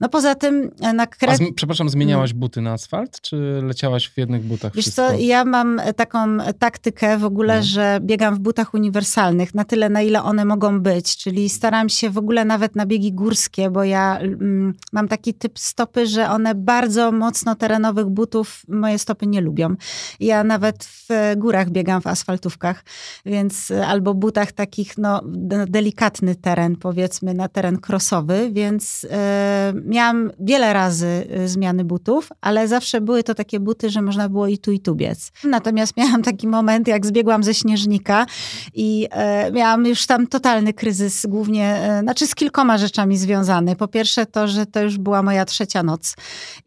No 0.02 0.10
poza 0.10 0.36
tym 0.36 0.72
e, 0.82 0.94
na 0.94 1.08
kres... 1.08 1.40
Przepraszam, 1.56 1.90
zmieniałaś 1.90 2.34
buty 2.34 2.62
na 2.62 2.74
asfalt, 2.74 3.22
czy 3.22 3.62
leciałaś 3.64 4.10
w 4.10 4.18
jednych 4.18 4.44
butach? 4.44 4.76
Wiesz 4.76 4.86
wszystko? 4.86 5.08
co, 5.08 5.14
ja 5.20 5.46
mam 5.50 5.82
taką 5.96 6.38
taktykę 6.60 7.18
w 7.18 7.26
ogóle, 7.26 7.58
no. 7.58 7.64
że 7.64 8.00
biegam 8.02 8.36
w 8.36 8.40
butach 8.40 8.74
uniwersalnych 8.74 9.56
na 9.56 9.66
tyle, 9.66 9.90
na 9.90 10.02
ile 10.02 10.24
one 10.24 10.46
mogą 10.46 10.80
być, 10.80 11.18
czyli 11.18 11.50
staram 11.50 11.90
się 11.90 12.10
w 12.10 12.18
ogóle 12.18 12.46
nawet 12.46 12.76
na 12.76 12.86
biegi 12.86 13.14
górskie, 13.14 13.70
bo 13.70 13.84
ja 13.84 14.18
mm, 14.20 14.74
mam 14.92 15.08
taki 15.08 15.34
typ 15.34 15.60
stopy, 15.60 16.08
że 16.08 16.30
one 16.30 16.56
bardzo 16.56 17.12
mocno 17.12 17.56
terenowych 17.56 18.06
butów 18.06 18.64
moje 18.68 19.00
stopy 19.00 19.28
nie 19.28 19.42
lubią. 19.42 19.76
Ja 20.20 20.44
nawet 20.44 20.84
w 20.86 21.08
górach 21.38 21.70
biegam 21.70 22.02
w 22.02 22.08
asfaltówkach, 22.08 22.84
więc 23.26 23.72
albo 23.88 24.14
butach 24.14 24.52
takich, 24.52 24.98
no, 24.98 25.22
delikatny 25.68 26.36
teren, 26.36 26.76
powiedzmy, 26.76 27.34
na 27.34 27.48
teren 27.48 27.78
crossowy, 27.88 28.50
więc 28.52 29.08
e, 29.12 29.74
miałam 29.86 30.32
wiele 30.40 30.74
razy 30.74 31.28
e, 31.30 31.48
zmiany 31.48 31.84
butów, 31.84 32.30
ale 32.42 32.68
zawsze 32.68 33.02
były 33.02 33.24
to 33.24 33.36
takie 33.36 33.60
buty, 33.60 33.90
że 33.90 34.02
można 34.02 34.30
było 34.30 34.48
i 34.48 34.58
tu, 34.58 34.72
i 34.72 34.80
tu 34.80 34.96
biec. 34.96 35.29
Natomiast 35.44 35.98
miałam 35.98 36.24
taki 36.24 36.48
moment, 36.48 36.88
jak 36.88 37.06
zbiegłam 37.06 37.44
ze 37.44 37.54
śnieżnika 37.54 38.26
i 38.74 39.08
e, 39.12 39.52
miałam 39.52 39.86
już 39.86 40.06
tam 40.06 40.28
totalny 40.28 40.74
kryzys, 40.74 41.26
głównie, 41.26 41.76
e, 41.76 42.02
znaczy 42.02 42.28
z 42.28 42.36
kilkoma 42.36 42.78
rzeczami 42.78 43.18
związany. 43.18 43.76
Po 43.76 43.88
pierwsze 43.88 44.26
to, 44.26 44.48
że 44.48 44.66
to 44.66 44.82
już 44.82 44.98
była 44.98 45.24
moja 45.24 45.46
trzecia 45.46 45.84
noc 45.84 46.16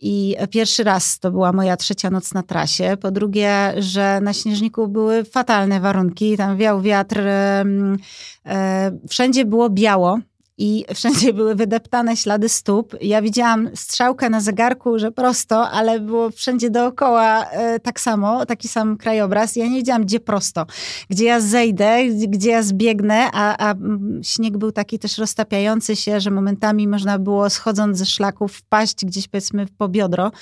i 0.01 0.37
pierwszy 0.51 0.85
raz 0.85 1.19
to 1.19 1.31
była 1.31 1.53
moja 1.53 1.77
trzecia 1.77 2.11
noc 2.11 2.35
na 2.35 2.43
trasie. 2.43 2.97
Po 3.01 3.11
drugie, 3.11 3.75
że 3.79 4.21
na 4.23 4.33
śnieżniku 4.33 4.89
były 4.89 5.25
fatalne 5.25 5.81
warunki, 5.81 6.37
tam 6.37 6.57
wiał 6.57 6.81
wiatr, 6.81 7.19
e, 7.19 7.65
wszędzie 9.09 9.45
było 9.45 9.71
biało, 9.71 10.19
i 10.59 10.85
wszędzie 10.95 11.33
były 11.39 11.55
wydeptane 11.55 12.17
ślady 12.17 12.49
stóp. 12.49 12.97
Ja 13.01 13.23
widziałam 13.23 13.71
strzałkę 13.75 14.31
na 14.31 14.41
zegarku, 14.41 14.99
że 14.99 15.13
prosto, 15.13 15.71
ale 15.71 16.01
było 16.01 16.31
wszędzie 16.31 16.71
dookoła 16.71 17.45
e, 17.45 17.81
tak 17.81 18.01
samo, 18.01 18.47
taki 18.47 18.69
sam 18.69 18.97
krajobraz. 18.97 19.57
Ja 19.57 19.67
nie 19.67 19.77
wiedziałam, 19.77 20.03
gdzie 20.03 20.21
prosto, 20.21 20.67
gdzie 21.11 21.25
ja 21.25 21.41
zejdę, 21.41 21.99
gdzie 22.29 22.51
ja 22.51 22.63
zbiegnę, 22.63 23.31
a, 23.33 23.71
a 23.71 23.75
śnieg 24.23 24.59
był 24.59 24.73
taki 24.73 24.99
też 24.99 25.19
roztapiający 25.19 25.97
się, 25.97 26.21
że 26.21 26.31
momentami 26.31 26.89
można 26.89 27.19
było 27.19 27.51
schodząc 27.51 27.99
ze 27.99 28.07
szlaków 28.07 28.53
wpaść 28.53 29.05
gdzieś 29.05 29.29
powiedzmy 29.29 29.67
po 29.79 29.89
biodro. 29.89 30.33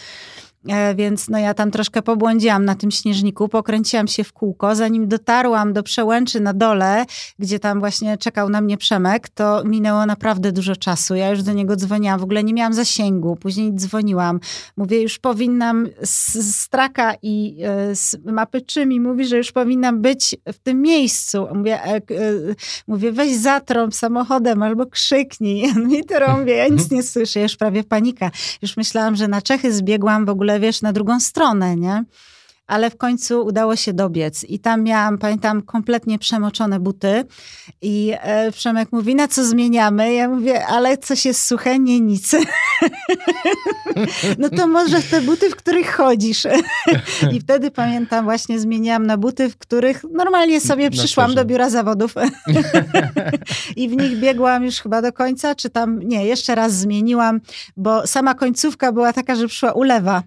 E, 0.68 0.94
więc 0.94 1.28
no 1.28 1.38
ja 1.38 1.54
tam 1.54 1.70
troszkę 1.70 2.02
pobłądziłam 2.02 2.64
na 2.64 2.74
tym 2.74 2.90
śnieżniku, 2.90 3.48
pokręciłam 3.48 4.08
się 4.08 4.24
w 4.24 4.32
kółko. 4.32 4.74
Zanim 4.74 5.08
dotarłam 5.08 5.72
do 5.72 5.82
przełęczy 5.82 6.40
na 6.40 6.54
dole, 6.54 7.04
gdzie 7.38 7.58
tam 7.58 7.80
właśnie 7.80 8.18
czekał 8.18 8.48
na 8.48 8.60
mnie 8.60 8.76
Przemek, 8.76 9.28
to 9.28 9.64
minęło 9.64 10.06
naprawdę 10.06 10.52
dużo 10.52 10.76
czasu. 10.76 11.14
Ja 11.14 11.30
już 11.30 11.42
do 11.42 11.52
niego 11.52 11.76
dzwoniłam, 11.76 12.20
w 12.20 12.22
ogóle 12.22 12.44
nie 12.44 12.54
miałam 12.54 12.72
zasięgu. 12.72 13.36
Później 13.36 13.74
dzwoniłam. 13.74 14.40
Mówię, 14.76 15.02
już 15.02 15.18
powinnam 15.18 15.88
z 16.02 16.56
straka 16.56 17.14
i 17.22 17.56
e, 17.62 17.96
z 17.96 18.16
mapy 18.24 18.60
czymi 18.60 19.00
mówi, 19.00 19.26
że 19.26 19.36
już 19.36 19.52
powinnam 19.52 20.02
być 20.02 20.36
w 20.52 20.58
tym 20.58 20.82
miejscu. 20.82 21.46
Mówię, 21.54 21.84
e, 21.84 22.00
mówię 22.88 23.12
weź 23.12 23.36
zatrąb 23.36 23.94
samochodem 23.94 24.62
albo 24.62 24.86
krzyknij. 24.86 25.74
Mi 25.86 26.04
to 26.04 26.18
robię, 26.18 26.54
ja 26.54 26.68
nic 26.68 26.90
nie 26.90 27.02
słyszę, 27.02 27.40
już 27.40 27.56
prawie 27.56 27.84
panika. 27.84 28.30
Już 28.62 28.76
myślałam, 28.76 29.16
że 29.16 29.28
na 29.28 29.42
Czechy 29.42 29.72
zbiegłam 29.72 30.26
w 30.26 30.28
ogóle 30.28 30.49
ogóle, 30.50 30.60
wiesz, 30.60 30.82
na 30.82 30.92
drugą 30.92 31.20
stronę, 31.20 31.76
nie? 31.76 32.04
Ale 32.70 32.90
w 32.90 32.96
końcu 32.96 33.46
udało 33.46 33.76
się 33.76 33.92
dobiec. 33.92 34.44
I 34.44 34.58
tam 34.58 34.82
miałam, 34.82 35.18
pamiętam, 35.18 35.62
kompletnie 35.62 36.18
przemoczone 36.18 36.80
buty. 36.80 37.24
I 37.82 38.12
e, 38.20 38.52
Przemek 38.52 38.92
mówi, 38.92 39.14
na 39.14 39.28
co 39.28 39.44
zmieniamy? 39.44 40.12
Ja 40.12 40.28
mówię, 40.28 40.66
ale 40.66 40.98
coś 40.98 41.24
jest 41.24 41.44
suche? 41.44 41.78
Nie, 41.78 42.00
nic. 42.00 42.36
no 44.38 44.48
to 44.48 44.66
może 44.66 45.00
w 45.00 45.10
te 45.10 45.20
buty, 45.20 45.50
w 45.50 45.56
których 45.56 45.94
chodzisz. 45.94 46.46
I 47.34 47.40
wtedy 47.40 47.70
pamiętam, 47.70 48.24
właśnie 48.24 48.60
zmieniałam 48.60 49.06
na 49.06 49.16
buty, 49.16 49.50
w 49.50 49.58
których 49.58 50.04
normalnie 50.12 50.60
sobie 50.60 50.90
przyszłam 50.90 51.34
do 51.34 51.44
biura 51.44 51.70
zawodów. 51.70 52.14
I 53.76 53.88
w 53.88 53.96
nich 53.96 54.18
biegłam 54.18 54.64
już 54.64 54.80
chyba 54.80 55.02
do 55.02 55.12
końca, 55.12 55.54
czy 55.54 55.70
tam, 55.70 55.98
nie, 55.98 56.26
jeszcze 56.26 56.54
raz 56.54 56.72
zmieniłam, 56.72 57.40
bo 57.76 58.06
sama 58.06 58.34
końcówka 58.34 58.92
była 58.92 59.12
taka, 59.12 59.34
że 59.34 59.46
przyszła 59.48 59.72
ulewa. 59.72 60.22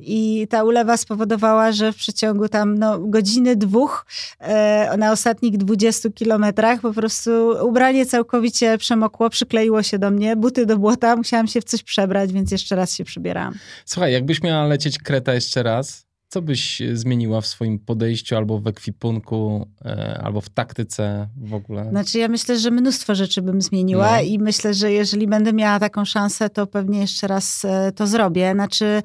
I 0.00 0.46
ta 0.50 0.64
ulewa 0.64 0.96
spowodowała, 0.96 1.72
że 1.72 1.79
że 1.80 1.92
w 1.92 1.96
przeciągu 1.96 2.48
tam 2.48 2.78
no, 2.78 2.98
godziny, 2.98 3.56
dwóch 3.56 4.06
e, 4.38 4.96
na 4.96 5.12
ostatnich 5.12 5.56
20 5.56 6.10
kilometrach 6.10 6.80
po 6.80 6.92
prostu 6.92 7.30
ubranie 7.62 8.06
całkowicie 8.06 8.78
przemokło, 8.78 9.30
przykleiło 9.30 9.82
się 9.82 9.98
do 9.98 10.10
mnie, 10.10 10.36
buty 10.36 10.66
do 10.66 10.78
błota, 10.78 11.16
musiałam 11.16 11.46
się 11.46 11.60
w 11.60 11.64
coś 11.64 11.82
przebrać, 11.82 12.32
więc 12.32 12.50
jeszcze 12.50 12.76
raz 12.76 12.94
się 12.94 13.04
przybierałam. 13.04 13.54
Słuchaj, 13.84 14.12
jakbyś 14.12 14.42
miała 14.42 14.66
lecieć 14.66 14.98
Kreta 14.98 15.34
jeszcze 15.34 15.62
raz, 15.62 16.06
co 16.28 16.42
byś 16.42 16.82
zmieniła 16.92 17.40
w 17.40 17.46
swoim 17.46 17.78
podejściu 17.78 18.36
albo 18.36 18.58
w 18.58 18.66
ekwipunku, 18.66 19.68
e, 19.84 20.20
albo 20.24 20.40
w 20.40 20.48
taktyce 20.48 21.28
w 21.36 21.54
ogóle? 21.54 21.90
Znaczy 21.90 22.18
ja 22.18 22.28
myślę, 22.28 22.58
że 22.58 22.70
mnóstwo 22.70 23.14
rzeczy 23.14 23.42
bym 23.42 23.62
zmieniła 23.62 24.16
no. 24.16 24.22
i 24.22 24.38
myślę, 24.38 24.74
że 24.74 24.92
jeżeli 24.92 25.26
będę 25.26 25.52
miała 25.52 25.78
taką 25.78 26.04
szansę, 26.04 26.50
to 26.50 26.66
pewnie 26.66 27.00
jeszcze 27.00 27.26
raz 27.26 27.64
e, 27.64 27.92
to 27.92 28.06
zrobię. 28.06 28.52
Znaczy 28.54 29.02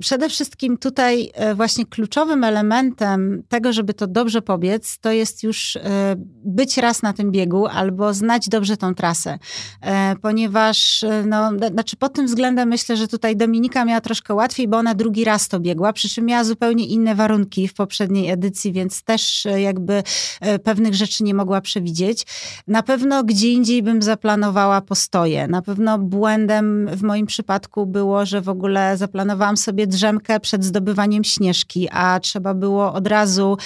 Przede 0.00 0.28
wszystkim 0.28 0.78
tutaj 0.78 1.30
e, 1.34 1.54
właśnie 1.54 1.86
kluczowym 1.86 2.44
elementem 2.44 3.42
tego, 3.48 3.72
żeby 3.72 3.94
to 3.94 4.06
dobrze 4.06 4.42
pobiec, 4.42 4.98
to 4.98 5.12
jest 5.12 5.42
już 5.42 5.76
e, 5.76 6.14
być 6.44 6.78
raz 6.78 7.02
na 7.02 7.12
tym 7.12 7.30
biegu 7.30 7.66
albo 7.66 8.14
znać 8.14 8.48
dobrze 8.48 8.76
tą 8.76 8.94
trasę. 8.94 9.38
E, 9.80 10.16
ponieważ, 10.22 11.04
no, 11.26 11.50
znaczy 11.72 11.96
pod 11.96 12.12
tym 12.12 12.26
względem 12.26 12.68
myślę, 12.68 12.96
że 12.96 13.08
tutaj 13.08 13.36
Dominika 13.36 13.84
miała 13.84 14.00
troszkę 14.00 14.34
łatwiej, 14.34 14.68
bo 14.68 14.76
ona 14.76 14.94
drugi 14.94 15.24
raz 15.24 15.48
to 15.48 15.60
biegła, 15.60 15.92
przy 15.92 16.08
czym 16.08 16.24
miała 16.24 16.44
zupełnie 16.44 16.86
inne 16.86 17.14
warunki 17.14 17.68
w 17.68 17.74
poprzedniej 17.74 18.30
edycji, 18.30 18.72
więc 18.72 19.02
też 19.02 19.46
jakby 19.56 20.02
pewnych 20.64 20.94
rzeczy 20.94 21.24
nie 21.24 21.34
mogła 21.34 21.60
przewidzieć. 21.60 22.26
Na 22.66 22.82
pewno 22.82 23.24
gdzie 23.24 23.52
indziej 23.52 23.82
bym 23.82 24.02
zaplanowała 24.02 24.80
postoje. 24.80 25.48
Na 25.48 25.62
pewno 25.62 25.98
błędem 25.98 26.88
w 26.92 27.02
moim 27.02 27.26
przypadku 27.26 27.86
było, 27.86 28.26
że 28.26 28.40
w 28.40 28.48
ogóle 28.48 28.96
zaplanowałam 28.96 29.56
sobie 29.56 29.85
drzemkę 29.86 30.40
przed 30.40 30.64
zdobywaniem 30.64 31.24
śnieżki, 31.24 31.88
a 31.90 32.20
trzeba 32.20 32.54
było 32.54 32.92
od 32.92 33.06
razu 33.06 33.56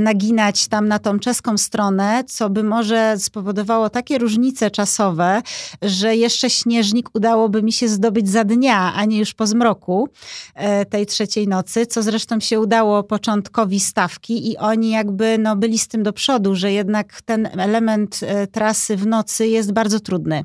naginać 0.00 0.68
tam 0.68 0.88
na 0.88 0.98
tą 0.98 1.18
czeską 1.18 1.58
stronę, 1.58 2.24
co 2.26 2.50
by 2.50 2.62
może 2.64 3.14
spowodowało 3.18 3.90
takie 3.90 4.18
różnice 4.18 4.70
czasowe, 4.70 5.42
że 5.82 6.16
jeszcze 6.16 6.50
śnieżnik 6.50 7.08
udałoby 7.14 7.62
mi 7.62 7.72
się 7.72 7.88
zdobyć 7.88 8.28
za 8.28 8.44
dnia, 8.44 8.92
a 8.94 9.04
nie 9.04 9.18
już 9.18 9.34
po 9.34 9.46
zmroku 9.46 10.08
e, 10.54 10.84
tej 10.84 11.06
trzeciej 11.06 11.48
nocy, 11.48 11.86
co 11.86 12.02
zresztą 12.02 12.40
się 12.40 12.60
udało 12.60 13.02
początkowi 13.02 13.80
stawki 13.80 14.50
i 14.50 14.56
oni 14.56 14.90
jakby 14.90 15.38
no, 15.38 15.56
byli 15.56 15.78
z 15.78 15.88
tym 15.88 16.02
do 16.02 16.12
przodu, 16.12 16.54
że 16.54 16.72
jednak 16.72 17.22
ten 17.22 17.48
element 17.60 18.20
e, 18.22 18.46
trasy 18.46 18.96
w 18.96 19.06
nocy 19.06 19.46
jest 19.46 19.72
bardzo 19.72 20.00
trudny. 20.00 20.44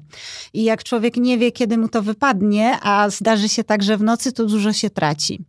I 0.53 0.63
jak 0.63 0.83
człowiek 0.83 1.17
nie 1.17 1.37
wie, 1.37 1.51
kiedy 1.51 1.77
mu 1.77 1.87
to 1.87 2.01
wypadnie, 2.01 2.77
a 2.81 3.09
zdarzy 3.09 3.49
się 3.49 3.63
tak, 3.63 3.83
że 3.83 3.97
w 3.97 4.03
nocy, 4.03 4.31
to 4.31 4.45
dużo 4.45 4.73
się 4.73 4.89
traci. 4.89 5.45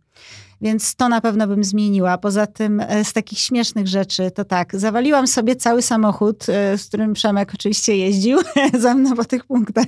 Więc 0.61 0.95
to 0.95 1.09
na 1.09 1.21
pewno 1.21 1.47
bym 1.47 1.63
zmieniła. 1.63 2.17
Poza 2.17 2.47
tym 2.47 2.79
e, 2.79 3.05
z 3.05 3.13
takich 3.13 3.39
śmiesznych 3.39 3.87
rzeczy 3.87 4.31
to 4.31 4.45
tak, 4.45 4.75
zawaliłam 4.75 5.27
sobie 5.27 5.55
cały 5.55 5.81
samochód, 5.81 6.49
e, 6.49 6.77
z 6.77 6.87
którym 6.87 7.13
Przemek 7.13 7.51
oczywiście 7.53 7.97
jeździł 7.97 8.39
za 8.79 8.93
mną 8.93 9.15
po 9.15 9.25
tych 9.25 9.45
punktach, 9.45 9.85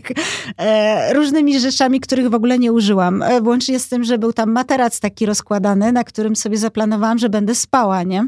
e, 0.58 1.14
różnymi 1.14 1.60
rzeczami, 1.60 2.00
których 2.00 2.30
w 2.30 2.34
ogóle 2.34 2.60
nie 2.60 2.74
użyłam. 2.74 3.24
Włącznie 3.42 3.80
z 3.80 3.88
tym, 3.88 4.04
że 4.04 4.18
był 4.18 4.34
tam 4.34 4.52
materac 4.52 5.00
taki 5.00 5.26
rozkładany, 5.26 5.92
na 5.92 6.04
którym 6.04 6.36
sobie 6.36 6.58
zaplanowałam, 6.58 7.18
że 7.18 7.30
będę 7.30 7.56
spała, 7.56 8.04
nie? 8.04 8.28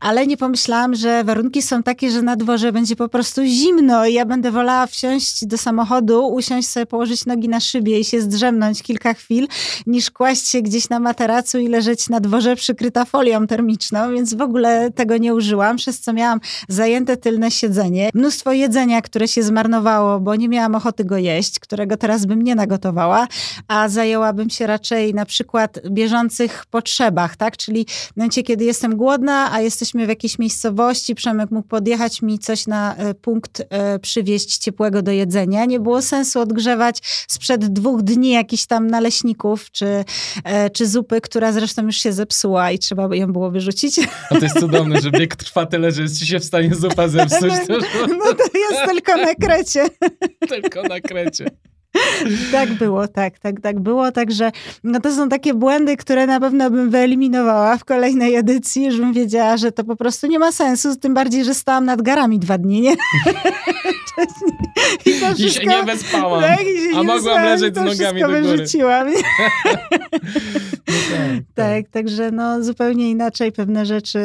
Ale 0.00 0.26
nie 0.26 0.36
pomyślałam, 0.36 0.94
że 0.94 1.24
warunki 1.24 1.62
są 1.62 1.82
takie, 1.82 2.10
że 2.10 2.22
na 2.22 2.36
dworze 2.36 2.72
będzie 2.72 2.96
po 2.96 3.08
prostu 3.08 3.44
zimno 3.44 4.06
i 4.06 4.14
ja 4.14 4.24
będę 4.24 4.50
wolała 4.50 4.86
wsiąść 4.86 5.46
do 5.46 5.58
samochodu, 5.58 6.26
usiąść 6.28 6.68
sobie, 6.68 6.86
położyć 6.86 7.26
nogi 7.26 7.48
na 7.48 7.60
szybie 7.60 8.00
i 8.00 8.04
się 8.04 8.20
zdrzemnąć 8.20 8.82
kilka 8.82 9.14
chwil, 9.14 9.48
niż 9.86 10.10
kłaść 10.10 10.48
się 10.48 10.62
gdzieś 10.62 10.88
na 10.88 11.00
materacu 11.00 11.58
i 11.58 11.73
leżeć 11.74 12.08
na 12.08 12.20
dworze 12.20 12.56
przykryta 12.56 13.04
folią 13.04 13.46
termiczną, 13.46 14.12
więc 14.12 14.34
w 14.34 14.40
ogóle 14.40 14.90
tego 14.90 15.16
nie 15.16 15.34
użyłam, 15.34 15.76
przez 15.76 16.00
co 16.00 16.12
miałam 16.12 16.40
zajęte 16.68 17.16
tylne 17.16 17.50
siedzenie. 17.50 18.10
Mnóstwo 18.14 18.52
jedzenia, 18.52 19.02
które 19.02 19.28
się 19.28 19.42
zmarnowało, 19.42 20.20
bo 20.20 20.34
nie 20.36 20.48
miałam 20.48 20.74
ochoty 20.74 21.04
go 21.04 21.16
jeść, 21.16 21.58
którego 21.58 21.96
teraz 21.96 22.26
bym 22.26 22.42
nie 22.42 22.54
nagotowała, 22.54 23.26
a 23.68 23.88
zajęłabym 23.88 24.50
się 24.50 24.66
raczej 24.66 25.14
na 25.14 25.26
przykład 25.26 25.80
bieżących 25.90 26.66
potrzebach, 26.70 27.36
tak? 27.36 27.56
Czyli 27.56 27.86
w 28.12 28.16
momencie, 28.16 28.42
kiedy 28.42 28.64
jestem 28.64 28.96
głodna, 28.96 29.52
a 29.52 29.60
jesteśmy 29.60 30.06
w 30.06 30.08
jakiejś 30.08 30.38
miejscowości, 30.38 31.14
Przemek 31.14 31.50
mógł 31.50 31.68
podjechać 31.68 32.22
mi 32.22 32.38
coś 32.38 32.66
na 32.66 32.96
e, 32.96 33.14
punkt 33.14 33.62
e, 33.70 33.98
przywieźć 33.98 34.58
ciepłego 34.58 35.02
do 35.02 35.10
jedzenia. 35.10 35.64
Nie 35.64 35.80
było 35.80 36.02
sensu 36.02 36.40
odgrzewać 36.40 36.98
sprzed 37.28 37.66
dwóch 37.66 38.02
dni 38.02 38.30
jakichś 38.30 38.66
tam 38.66 38.86
naleśników 38.86 39.70
czy, 39.70 40.04
e, 40.44 40.70
czy 40.70 40.86
zupy, 40.86 41.20
która 41.20 41.52
zresztą 41.52 41.63
zresztą 41.64 41.82
już 41.82 41.96
się 41.96 42.12
zepsuła 42.12 42.70
i 42.70 42.78
trzeba 42.78 43.08
by 43.08 43.16
ją 43.16 43.32
było 43.32 43.50
wyrzucić. 43.50 44.00
A 44.30 44.34
to 44.34 44.44
jest 44.44 44.60
cudowne, 44.60 45.00
że 45.00 45.10
bieg 45.10 45.36
trwa 45.36 45.66
tyle, 45.66 45.92
że 45.92 46.02
jest 46.02 46.18
ci 46.18 46.26
się 46.26 46.40
w 46.40 46.44
stanie 46.44 46.74
zupa 46.74 47.08
zepsuć. 47.08 47.52
No, 47.68 48.06
no 48.06 48.34
to 48.34 48.58
jest 48.58 48.84
tylko 48.86 49.16
na 49.16 49.34
krecie. 49.34 49.86
tylko 50.48 50.82
na 50.82 51.00
krecie. 51.00 51.46
tak 52.52 52.72
było, 52.72 53.08
tak, 53.08 53.38
tak, 53.38 53.60
tak 53.60 53.80
było. 53.80 54.12
Także 54.12 54.52
no 54.84 55.00
to 55.00 55.14
są 55.14 55.28
takie 55.28 55.54
błędy, 55.54 55.96
które 55.96 56.26
na 56.26 56.40
pewno 56.40 56.70
bym 56.70 56.90
wyeliminowała 56.90 57.76
w 57.76 57.84
kolejnej 57.84 58.34
edycji, 58.34 58.92
żebym 58.92 59.12
wiedziała, 59.12 59.56
że 59.56 59.72
to 59.72 59.84
po 59.84 59.96
prostu 59.96 60.26
nie 60.26 60.38
ma 60.38 60.52
sensu, 60.52 60.96
tym 60.96 61.14
bardziej, 61.14 61.44
że 61.44 61.54
stałam 61.54 61.84
nad 61.84 62.02
garami 62.02 62.38
dwa 62.38 62.58
dni, 62.58 62.80
nie? 62.80 62.94
I, 65.06 65.20
to 65.20 65.34
wszystko, 65.34 65.44
I 65.44 65.50
się 65.50 65.66
nie 65.66 65.82
wespałam, 65.82 66.42
tak, 66.42 66.60
a 66.94 66.96
mogłam 66.96 67.16
wespałam, 67.16 67.44
leżeć 67.44 67.74
z 67.74 67.78
nogami 67.78 68.20
do 68.20 68.26
góry. 68.26 68.42
wyrzuciłam. 68.42 69.08
No 70.86 70.92
tak, 71.16 71.44
tak, 71.54 71.84
tak, 71.84 71.88
także 71.90 72.30
no 72.30 72.62
zupełnie 72.62 73.10
inaczej 73.10 73.52
pewne 73.52 73.86
rzeczy 73.86 74.18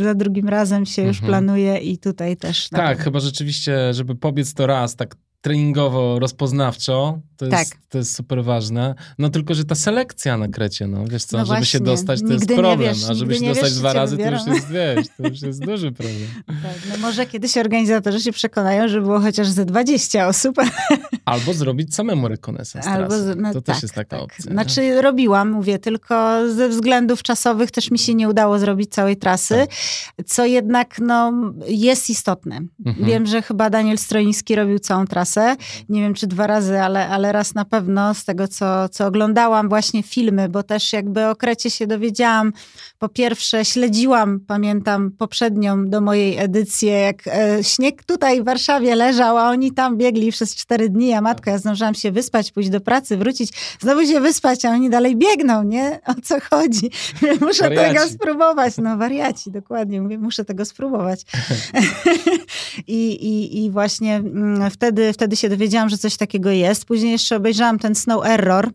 y, 0.00 0.04
za 0.04 0.14
drugim 0.14 0.48
razem 0.48 0.86
się 0.86 1.02
już 1.02 1.16
mhm. 1.16 1.28
planuje 1.28 1.78
i 1.78 1.98
tutaj 1.98 2.36
też. 2.36 2.68
Tak, 2.68 2.98
chyba 2.98 3.20
rzeczywiście, 3.20 3.94
żeby 3.94 4.14
pobiec 4.14 4.54
to 4.54 4.66
raz, 4.66 4.96
tak 4.96 5.16
treningowo, 5.42 6.18
rozpoznawczo, 6.18 7.18
to 7.36 7.56
jest, 7.56 7.70
tak. 7.70 7.80
to 7.88 7.98
jest 7.98 8.16
super 8.16 8.44
ważne. 8.44 8.94
No 9.18 9.28
tylko, 9.28 9.54
że 9.54 9.64
ta 9.64 9.74
selekcja 9.74 10.36
na 10.36 10.48
krecie, 10.48 10.86
no 10.86 11.04
wiesz 11.06 11.24
co, 11.24 11.38
no 11.38 11.46
żeby 11.46 11.66
się 11.66 11.80
dostać, 11.80 12.20
to 12.20 12.32
jest 12.32 12.46
problem, 12.46 12.94
wiesz, 12.94 13.10
a 13.10 13.14
żeby 13.14 13.34
się 13.34 13.46
dostać 13.46 13.70
wiesz, 13.70 13.78
dwa 13.78 13.92
razy, 13.92 14.16
to 14.16 14.30
już 14.30 14.46
jest, 14.46 14.68
wiesz, 14.68 15.06
to 15.16 15.28
już 15.28 15.42
jest 15.42 15.64
duży 15.64 15.92
problem. 15.92 16.28
Tak, 16.62 16.74
no 16.90 16.96
może 16.96 17.26
kiedyś 17.26 17.56
organizatorzy 17.56 18.20
się 18.20 18.32
przekonają, 18.32 18.88
że 18.88 19.00
było 19.00 19.20
chociaż 19.20 19.48
ze 19.48 19.64
20 19.64 20.28
osób. 20.28 20.56
Albo 21.24 21.54
zrobić 21.54 21.94
samemu 21.94 22.28
rekonesans 22.28 22.86
Albo, 22.86 23.14
no, 23.36 23.52
To 23.52 23.62
tak, 23.62 23.74
też 23.74 23.82
jest 23.82 23.94
taka 23.94 24.16
tak. 24.16 24.24
opcja. 24.24 24.52
Znaczy 24.52 24.80
nie? 24.80 25.02
robiłam, 25.02 25.50
mówię, 25.50 25.78
tylko 25.78 26.40
ze 26.54 26.68
względów 26.68 27.22
czasowych 27.22 27.70
też 27.70 27.90
mi 27.90 27.98
się 27.98 28.14
nie 28.14 28.28
udało 28.28 28.58
zrobić 28.58 28.90
całej 28.90 29.16
trasy, 29.16 29.54
tak. 29.54 30.26
co 30.26 30.44
jednak 30.44 30.98
no, 30.98 31.32
jest 31.66 32.10
istotne. 32.10 32.60
Mhm. 32.86 33.06
Wiem, 33.06 33.26
że 33.26 33.42
chyba 33.42 33.70
Daniel 33.70 33.98
Stroiński 33.98 34.54
robił 34.54 34.78
całą 34.78 35.06
trasę, 35.06 35.31
trasę. 35.32 35.56
Nie 35.88 36.00
wiem, 36.00 36.14
czy 36.14 36.26
dwa 36.26 36.46
razy, 36.46 36.80
ale, 36.80 37.08
ale 37.08 37.32
raz 37.32 37.54
na 37.54 37.64
pewno 37.64 38.14
z 38.14 38.24
tego, 38.24 38.48
co, 38.48 38.88
co 38.88 39.06
oglądałam 39.06 39.68
właśnie 39.68 40.02
filmy, 40.02 40.48
bo 40.48 40.62
też 40.62 40.92
jakby 40.92 41.26
o 41.26 41.36
Krecie 41.36 41.70
się 41.70 41.86
dowiedziałam. 41.86 42.52
Po 42.98 43.08
pierwsze, 43.08 43.64
śledziłam, 43.64 44.40
pamiętam 44.40 45.10
poprzednią 45.10 45.88
do 45.88 46.00
mojej 46.00 46.38
edycji, 46.38 46.88
jak 46.88 47.26
e, 47.26 47.64
śnieg 47.64 48.04
tutaj 48.04 48.42
w 48.42 48.44
Warszawie 48.44 48.94
leżał, 48.94 49.38
a 49.38 49.50
oni 49.50 49.72
tam 49.72 49.96
biegli 49.96 50.32
przez 50.32 50.54
cztery 50.54 50.88
dni, 50.88 51.12
a 51.12 51.20
matka, 51.20 51.50
ja 51.50 51.58
zdążyłam 51.58 51.94
się 51.94 52.12
wyspać, 52.12 52.52
pójść 52.52 52.70
do 52.70 52.80
pracy, 52.80 53.16
wrócić, 53.16 53.52
znowu 53.80 54.06
się 54.06 54.20
wyspać, 54.20 54.64
a 54.64 54.70
oni 54.70 54.90
dalej 54.90 55.16
biegną, 55.16 55.62
nie? 55.62 56.00
O 56.06 56.14
co 56.22 56.36
chodzi? 56.50 56.90
Muszę 57.46 57.62
wariaci. 57.62 57.94
tego 57.94 58.08
spróbować. 58.08 58.74
No 58.78 58.96
wariaci, 58.96 59.50
dokładnie. 59.50 60.02
Mówię, 60.02 60.18
muszę 60.18 60.44
tego 60.44 60.64
spróbować. 60.64 61.22
I, 62.86 63.12
i, 63.12 63.64
I 63.64 63.70
właśnie 63.70 64.16
mm, 64.16 64.70
wtedy, 64.70 65.12
wtedy 65.12 65.21
wtedy 65.22 65.36
się 65.36 65.48
dowiedziałam, 65.48 65.88
że 65.88 65.98
coś 65.98 66.16
takiego 66.16 66.50
jest. 66.50 66.84
Później 66.84 67.12
jeszcze 67.12 67.36
obejrzałam 67.36 67.78
ten 67.78 67.94
Snow 67.94 68.26
Error. 68.26 68.70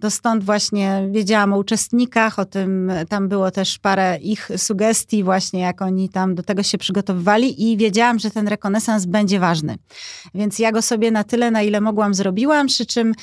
To 0.00 0.10
stąd 0.10 0.44
właśnie 0.44 1.08
wiedziałam 1.10 1.52
o 1.52 1.58
uczestnikach, 1.58 2.38
o 2.38 2.44
tym, 2.44 2.92
tam 3.08 3.28
było 3.28 3.50
też 3.50 3.78
parę 3.78 4.18
ich 4.18 4.50
sugestii 4.56 5.24
właśnie, 5.24 5.60
jak 5.60 5.82
oni 5.82 6.08
tam 6.08 6.34
do 6.34 6.42
tego 6.42 6.62
się 6.62 6.78
przygotowywali 6.78 7.70
i 7.70 7.76
wiedziałam, 7.76 8.18
że 8.18 8.30
ten 8.30 8.48
rekonesans 8.48 9.06
będzie 9.06 9.40
ważny. 9.40 9.76
Więc 10.34 10.58
ja 10.58 10.72
go 10.72 10.82
sobie 10.82 11.10
na 11.10 11.24
tyle, 11.24 11.50
na 11.50 11.62
ile 11.62 11.80
mogłam, 11.80 12.14
zrobiłam, 12.14 12.66
przy 12.66 12.86
czym 12.86 13.14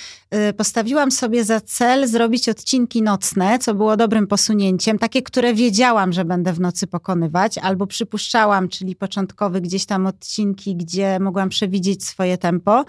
y, 0.49 0.53
postawiłam 0.53 1.11
sobie 1.11 1.43
za 1.43 1.61
cel 1.61 2.07
zrobić 2.07 2.49
odcinki 2.49 3.01
nocne, 3.01 3.59
co 3.59 3.73
było 3.73 3.97
dobrym 3.97 4.28
posunięciem, 4.28 4.99
takie, 4.99 5.21
które 5.21 5.53
wiedziałam, 5.53 6.13
że 6.13 6.26
będę 6.26 6.53
w 6.53 6.59
nocy 6.59 6.88
pokonywać, 6.88 7.57
albo 7.57 7.88
przypuszczałam, 7.88 8.69
czyli 8.69 8.95
początkowy 8.95 9.61
gdzieś 9.61 9.86
tam 9.86 10.07
odcinki, 10.07 10.76
gdzie 10.76 11.19
mogłam 11.19 11.49
przewidzieć 11.49 12.05
swoje 12.05 12.38
tempo. 12.38 12.86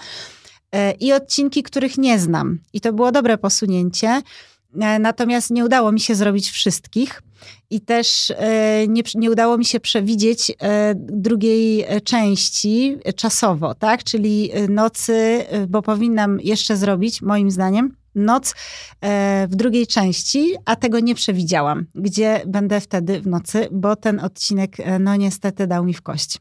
E, 0.73 0.93
i 0.93 1.13
odcinki, 1.13 1.63
których 1.63 1.99
nie 1.99 2.19
znam. 2.19 2.59
I 2.73 2.81
to 2.81 2.93
było 2.93 3.13
dobre 3.13 3.39
posunięcie. 3.39 4.23
E, 4.81 4.99
natomiast 4.99 5.51
nie 5.51 5.65
udało 5.65 5.93
mi 5.93 6.01
się 6.01 6.15
zrobić 6.15 6.51
wszystkich 6.51 7.23
i 7.71 7.81
też 7.81 8.33
e, 8.37 8.89
nie, 8.89 9.03
nie 9.15 9.31
udało 9.31 9.59
mi 9.59 9.65
się 9.65 9.81
przewidzieć 9.81 10.53
drugiej 10.95 11.85
części 12.05 12.99
czasowo, 13.17 13.75
tak? 13.75 14.05
Czyli 14.05 14.51
nocy, 14.69 15.45
bo 15.69 15.83
powinnam 15.83 16.41
jeszcze 16.41 16.77
zrobić, 16.77 17.23
moim 17.23 17.51
zdaniem, 17.51 17.97
noc 18.15 18.55
w 19.49 19.57
drugiej 19.57 19.87
części, 19.87 20.55
a 20.65 20.77
tego 20.77 21.01
nie 21.01 21.15
przewidziałam, 21.15 21.87
gdzie 21.95 22.43
będę 22.47 22.81
wtedy 22.81 23.21
w 23.21 23.27
nocy, 23.27 23.69
bo 23.73 23.97
ten 23.97 24.21
odcinek, 24.21 24.77
no 25.01 25.17
niestety, 25.17 25.67
dał 25.67 25.85
mi 25.85 25.95
w 25.95 26.03
kość. 26.03 26.39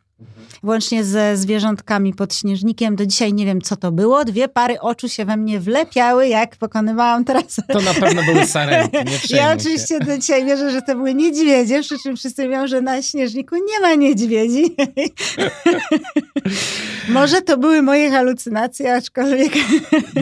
Włącznie 0.64 1.04
ze 1.04 1.38
zwierzątkami 1.38 2.14
pod 2.14 2.36
śnieżnikiem. 2.36 2.96
Do 2.96 3.06
dzisiaj 3.06 3.34
nie 3.34 3.46
wiem, 3.46 3.62
co 3.62 3.76
to 3.76 3.92
było. 3.92 4.26
Dwie 4.26 4.48
pary 4.48 4.80
oczu 4.80 5.10
się 5.10 5.26
we 5.26 5.38
mnie 5.38 5.60
wlepiały, 5.60 6.28
jak 6.28 6.58
pokonywałam 6.58 7.26
trasę. 7.26 7.62
To 7.68 7.82
na 7.82 7.94
pewno 7.94 8.24
były 8.24 8.46
sarenki, 8.56 8.98
nie 9.32 9.38
Ja 9.38 9.54
oczywiście 9.54 10.00
się. 10.00 10.06
do 10.06 10.18
dzisiaj 10.18 10.46
wierzę, 10.46 10.72
że 10.72 10.82
to 10.82 10.96
były 10.96 11.14
niedźwiedzie, 11.14 11.82
przy 11.82 12.00
czym 12.00 12.18
wszyscy 12.18 12.46
mówią, 12.46 12.68
że 12.68 12.82
na 12.82 13.02
śnieżniku 13.02 13.56
nie 13.56 13.80
ma 13.82 13.96
niedźwiedzi. 13.96 14.64
Może 17.10 17.42
to 17.42 17.58
były 17.58 17.82
moje 17.82 18.12
halucynacje, 18.12 18.96
aczkolwiek... 18.96 19.54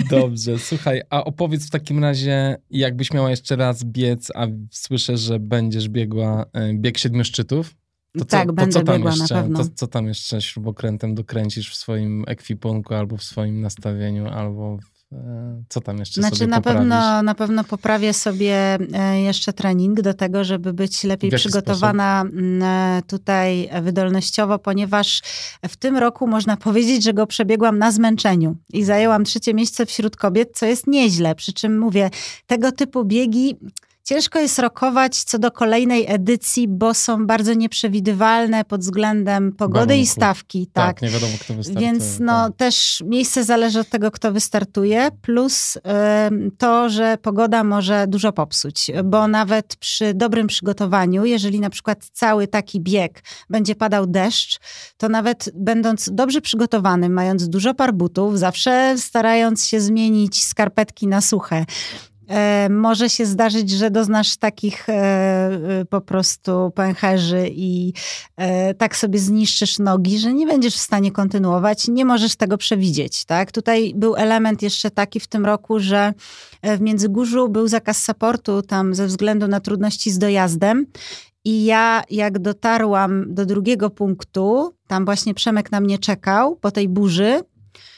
Dobrze, 0.10 0.60
słuchaj, 0.60 1.01
a 1.10 1.24
opowiedz 1.24 1.68
w 1.68 1.70
takim 1.70 2.04
razie, 2.04 2.58
jakbyś 2.70 3.14
miała 3.14 3.30
jeszcze 3.30 3.56
raz 3.56 3.84
biec, 3.84 4.32
a 4.36 4.47
słyszę, 4.72 5.18
że 5.18 5.39
będziesz 5.39 5.89
biegła 5.89 6.45
e, 6.54 6.74
bieg 6.74 6.97
siedmiu 6.97 7.24
szczytów, 7.24 7.76
to 8.18 8.26
co, 8.26 8.26
tak, 8.26 8.47
to 8.47 8.53
będę 8.53 8.74
co 8.74 8.82
tam 8.82 8.95
biegła 8.95 9.11
jeszcze, 9.11 9.36
na 9.36 9.41
pewno. 9.41 9.64
To, 9.64 9.70
co 9.76 9.88
tam 9.88 10.07
jeszcze 10.07 10.41
śrubokrętem 10.41 11.16
dokręcisz 11.16 11.72
w 11.72 11.76
swoim 11.76 12.24
ekwipunku, 12.28 12.93
albo 12.93 13.18
w 13.18 13.24
swoim 13.24 13.61
nastawieniu, 13.61 14.28
albo 14.28 14.78
w, 14.78 15.14
e, 15.16 15.64
co 15.69 15.81
tam 15.81 15.98
jeszcze 15.98 16.22
Znaczy 16.22 16.35
sobie 16.35 16.49
na 16.49 16.57
poprawisz? 16.57 16.80
pewno, 16.80 17.23
na 17.23 17.35
pewno 17.35 17.64
poprawię 17.64 18.14
sobie 18.14 18.77
e, 18.94 19.22
jeszcze 19.22 19.53
trening 19.53 20.02
do 20.02 20.14
tego, 20.14 20.44
żeby 20.44 20.73
być 20.73 21.03
lepiej 21.03 21.31
przygotowana 21.31 22.22
m, 22.22 22.64
e, 22.64 23.02
tutaj 23.07 23.69
wydolnościowo, 23.81 24.60
ponieważ 24.60 25.22
w 25.69 25.76
tym 25.77 25.98
roku 25.98 26.27
można 26.27 26.57
powiedzieć, 26.57 27.03
że 27.03 27.14
go 27.14 27.27
przebiegłam 27.27 27.77
na 27.77 27.91
zmęczeniu 27.91 28.56
i 28.73 28.84
zajęłam 28.84 29.23
trzecie 29.23 29.53
miejsce 29.53 29.85
wśród 29.85 30.15
kobiet, 30.15 30.49
co 30.53 30.65
jest 30.65 30.88
nieźle. 30.88 31.35
Przy 31.35 31.53
czym 31.53 31.80
mówię, 31.80 32.10
tego 32.48 32.72
typu 32.72 33.06
biegi 33.06 33.56
Ciężko 34.03 34.39
jest 34.39 34.59
rokować 34.59 35.23
co 35.23 35.39
do 35.39 35.51
kolejnej 35.51 36.05
edycji, 36.07 36.67
bo 36.67 36.93
są 36.93 37.27
bardzo 37.27 37.53
nieprzewidywalne 37.53 38.65
pod 38.65 38.81
względem 38.81 39.51
pogody 39.51 39.97
i 39.97 40.05
stawki. 40.07 40.67
Tak, 40.67 40.85
Tak. 40.85 41.01
nie 41.01 41.09
wiadomo, 41.09 41.34
kto 41.39 41.53
wystartuje. 41.53 41.85
Więc 41.85 42.19
no, 42.19 42.47
tak. 42.47 42.57
też 42.57 43.03
miejsce 43.05 43.43
zależy 43.43 43.80
od 43.80 43.89
tego, 43.89 44.11
kto 44.11 44.31
wystartuje, 44.31 45.09
plus 45.21 45.77
ym, 46.27 46.51
to, 46.57 46.89
że 46.89 47.17
pogoda 47.17 47.63
może 47.63 48.05
dużo 48.07 48.31
popsuć, 48.34 48.91
bo 49.03 49.27
nawet 49.27 49.75
przy 49.75 50.13
dobrym 50.13 50.47
przygotowaniu, 50.47 51.25
jeżeli 51.25 51.59
na 51.59 51.69
przykład 51.69 52.05
cały 52.11 52.47
taki 52.47 52.81
bieg 52.81 53.23
będzie 53.49 53.75
padał 53.75 54.07
deszcz, 54.07 54.59
to 54.97 55.09
nawet 55.09 55.49
będąc 55.55 56.09
dobrze 56.13 56.41
przygotowanym, 56.41 57.13
mając 57.13 57.49
dużo 57.49 57.73
par 57.73 57.93
butów, 57.93 58.39
zawsze 58.39 58.95
starając 58.97 59.67
się 59.67 59.81
zmienić 59.81 60.43
skarpetki 60.43 61.07
na 61.07 61.21
suche, 61.21 61.65
może 62.69 63.10
się 63.10 63.26
zdarzyć, 63.26 63.69
że 63.69 63.91
doznasz 63.91 64.38
takich 64.38 64.89
e, 64.89 64.93
e, 64.93 65.85
po 65.85 66.01
prostu 66.01 66.72
pęcherzy 66.76 67.47
i 67.51 67.93
e, 68.38 68.73
tak 68.73 68.95
sobie 68.95 69.19
zniszczysz 69.19 69.80
nogi, 69.80 70.19
że 70.19 70.34
nie 70.34 70.47
będziesz 70.47 70.76
w 70.76 70.81
stanie 70.81 71.11
kontynuować, 71.11 71.88
nie 71.88 72.05
możesz 72.05 72.35
tego 72.35 72.57
przewidzieć. 72.57 73.26
Tak? 73.26 73.51
Tutaj 73.51 73.93
był 73.95 74.15
element 74.15 74.61
jeszcze 74.61 74.91
taki 74.91 75.19
w 75.19 75.27
tym 75.27 75.45
roku, 75.45 75.80
że 75.80 76.14
e, 76.61 76.77
w 76.77 76.81
Międzygórzu 76.81 77.49
był 77.49 77.68
zakaz 77.68 78.03
supportu 78.03 78.61
tam 78.61 78.95
ze 78.95 79.07
względu 79.07 79.47
na 79.47 79.60
trudności 79.60 80.11
z 80.11 80.19
dojazdem. 80.19 80.85
I 81.45 81.65
ja, 81.65 82.03
jak 82.10 82.39
dotarłam 82.39 83.34
do 83.34 83.45
drugiego 83.45 83.89
punktu, 83.89 84.73
tam 84.88 85.05
właśnie 85.05 85.34
Przemek 85.34 85.72
na 85.72 85.80
mnie 85.80 85.99
czekał 85.99 86.55
po 86.55 86.72
tej 86.72 86.89
burzy, 86.89 87.41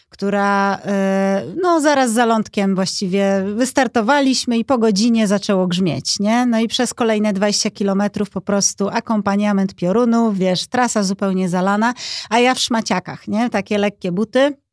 która 0.09 0.79
e, 0.85 1.43
no 1.61 1.81
zaraz 1.81 2.11
za 2.11 2.25
lądkiem 2.25 2.75
właściwie 2.75 3.43
wystartowaliśmy 3.55 4.57
i 4.57 4.65
po 4.65 4.77
godzinie 4.77 5.27
zaczęło 5.27 5.67
grzmieć, 5.67 6.19
nie? 6.19 6.45
No 6.45 6.59
i 6.59 6.67
przez 6.67 6.93
kolejne 6.93 7.33
20 7.33 7.71
kilometrów 7.71 8.29
po 8.29 8.41
prostu 8.41 8.89
akompaniament 8.89 9.75
piorunów, 9.75 10.37
wiesz, 10.37 10.67
trasa 10.67 11.03
zupełnie 11.03 11.49
zalana, 11.49 11.93
a 12.29 12.39
ja 12.39 12.53
w 12.53 12.59
szmaciakach, 12.59 13.27
nie? 13.27 13.49
Takie 13.49 13.77
lekkie 13.77 14.11
buty. 14.11 14.64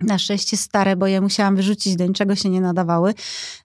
Na 0.00 0.18
szczęście 0.18 0.56
stare, 0.56 0.96
bo 0.96 1.06
je 1.06 1.20
musiałam 1.20 1.56
wyrzucić, 1.56 1.96
do 1.96 2.06
niczego 2.06 2.36
się 2.36 2.50
nie 2.50 2.60
nadawały. 2.60 3.14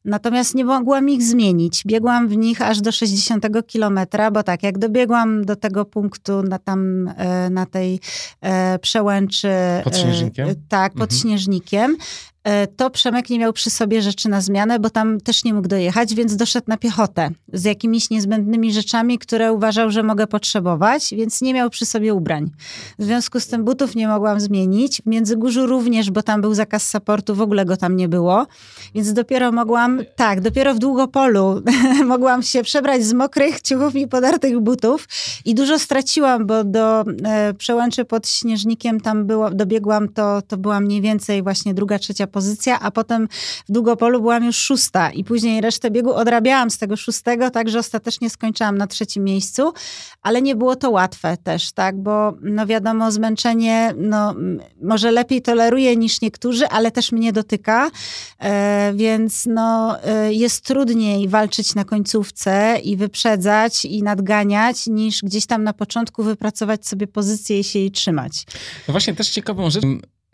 Natomiast 0.06 0.56
nie 0.56 0.66
mogłam 0.66 1.10
ich 1.10 1.24
zmienić. 1.24 1.84
Biegłam 1.86 2.28
w 2.28 2.38
nich 2.38 2.62
aż 2.62 2.82
do 2.82 2.91
60 2.91 3.45
kilometra, 3.68 4.32
bo 4.32 4.44
tak, 4.44 4.64
jak 4.64 4.78
dobiegłam 4.78 5.45
do 5.45 5.56
tego 5.56 5.86
punktu 5.86 6.44
na 6.44 6.60
tam, 6.60 7.07
e, 7.18 7.49
na 7.49 7.66
tej 7.66 7.99
e, 8.41 8.80
przełęczy... 8.80 9.49
Pod 9.84 9.98
Śnieżnikiem? 9.98 10.49
E, 10.49 10.56
tak, 10.70 10.94
pod 10.94 11.02
Mhm. 11.02 11.22
Śnieżnikiem. 11.22 11.98
E, 12.45 12.67
to 12.67 12.89
Przemek 12.89 13.30
nie 13.30 13.39
miał 13.39 13.53
przy 13.53 13.69
sobie 13.69 14.01
rzeczy 14.01 14.30
na 14.30 14.41
zmianę, 14.41 14.80
bo 14.80 14.89
tam 14.89 15.22
też 15.22 15.43
nie 15.43 15.53
mógł 15.53 15.67
dojechać, 15.67 16.15
więc 16.15 16.35
doszedł 16.35 16.65
na 16.67 16.77
piechotę 16.77 17.30
z 17.53 17.63
jakimiś 17.63 18.09
niezbędnymi 18.09 18.73
rzeczami, 18.73 19.19
które 19.19 19.53
uważał, 19.53 19.91
że 19.91 20.03
mogę 20.03 20.27
potrzebować, 20.27 21.13
więc 21.17 21.41
nie 21.41 21.53
miał 21.53 21.69
przy 21.69 21.85
sobie 21.85 22.13
ubrań. 22.13 22.51
W 22.99 23.03
związku 23.03 23.39
z 23.39 23.47
tym 23.47 23.63
butów 23.63 23.95
nie 23.95 24.07
mogłam 24.07 24.39
zmienić. 24.39 25.01
W 25.01 25.05
Międzygórzu 25.05 25.65
również, 25.65 26.11
bo 26.11 26.23
tam 26.23 26.41
był 26.41 26.53
zakaz 26.53 26.89
supportu, 26.89 27.35
w 27.35 27.41
ogóle 27.41 27.65
go 27.65 27.77
tam 27.77 27.95
nie 27.95 28.07
było. 28.07 28.47
Więc 28.95 29.13
dopiero 29.13 29.51
mogłam, 29.51 30.01
tak, 30.15 30.41
dopiero 30.41 30.73
w 30.73 30.80
Długopolu 30.80 31.61
mogłam 32.05 32.43
się 32.43 32.63
przebrać 32.63 33.03
z 33.03 33.13
mokrych 33.13 33.61
ciuchów 33.61 33.95
i 33.95 34.07
podartych 34.07 34.59
butów. 34.59 35.07
I 35.45 35.55
dużo 35.55 35.80
straciłam, 35.80 36.45
bo 36.47 36.63
do 36.63 37.03
e, 37.26 37.53
przełęczy 37.53 38.05
pod 38.05 38.27
Śnieżnikiem 38.27 39.01
tam 39.01 39.26
było, 39.26 39.49
dobiegłam, 39.49 40.09
to, 40.09 40.41
to 40.41 40.57
była 40.57 40.80
mniej 40.80 41.01
więcej 41.01 41.43
właśnie 41.43 41.73
druga, 41.73 41.99
trzecia 41.99 42.27
pozycja, 42.36 42.80
a 42.80 42.91
potem 42.91 43.28
w 43.70 43.72
Długopolu 43.72 44.22
byłam 44.22 44.44
już 44.44 44.56
szósta 44.56 45.12
i 45.12 45.24
później 45.24 45.62
resztę 45.62 45.91
biegu 45.91 46.14
odrabiałam 46.14 46.70
z 46.70 46.78
tego 46.78 46.95
szóstego, 46.98 47.49
także 47.49 47.80
ostatecznie 47.80 48.30
skończyłam 48.30 48.78
na 48.78 48.88
trzecim 48.88 49.24
miejscu, 49.24 49.74
ale 50.22 50.41
nie 50.41 50.56
było 50.56 50.76
to 50.76 50.91
łatwe 50.91 51.38
też, 51.44 51.72
tak, 51.72 52.02
bo 52.02 52.34
no 52.41 52.66
wiadomo, 52.66 53.12
zmęczenie 53.12 53.94
no, 53.98 54.36
może 54.82 55.12
lepiej 55.12 55.41
toleruję 55.41 55.95
niż 55.95 56.22
niektórzy, 56.22 56.68
ale 56.68 56.91
też 56.91 57.12
mnie 57.12 57.34
dotyka, 57.34 57.91
e, 58.40 58.94
więc 58.95 59.45
no, 59.45 60.03
e, 60.03 60.34
jest 60.34 60.62
trudniej 60.66 61.28
walczyć 61.28 61.76
na 61.76 61.86
końcówce 61.86 62.80
i 62.84 62.98
wyprzedzać 62.98 63.86
i 63.86 64.03
nadganiać, 64.03 64.88
niż 64.88 65.22
gdzieś 65.22 65.45
tam 65.45 65.64
na 65.64 65.74
początku 65.74 66.24
wypracować 66.24 66.88
sobie 66.88 67.07
pozycję 67.07 67.60
i 67.60 67.64
się 67.64 67.80
jej 67.80 67.91
trzymać. 67.91 68.45
No 68.88 68.91
właśnie 68.91 69.16
też 69.16 69.30
ciekawą 69.30 69.70
rzecz 69.70 69.84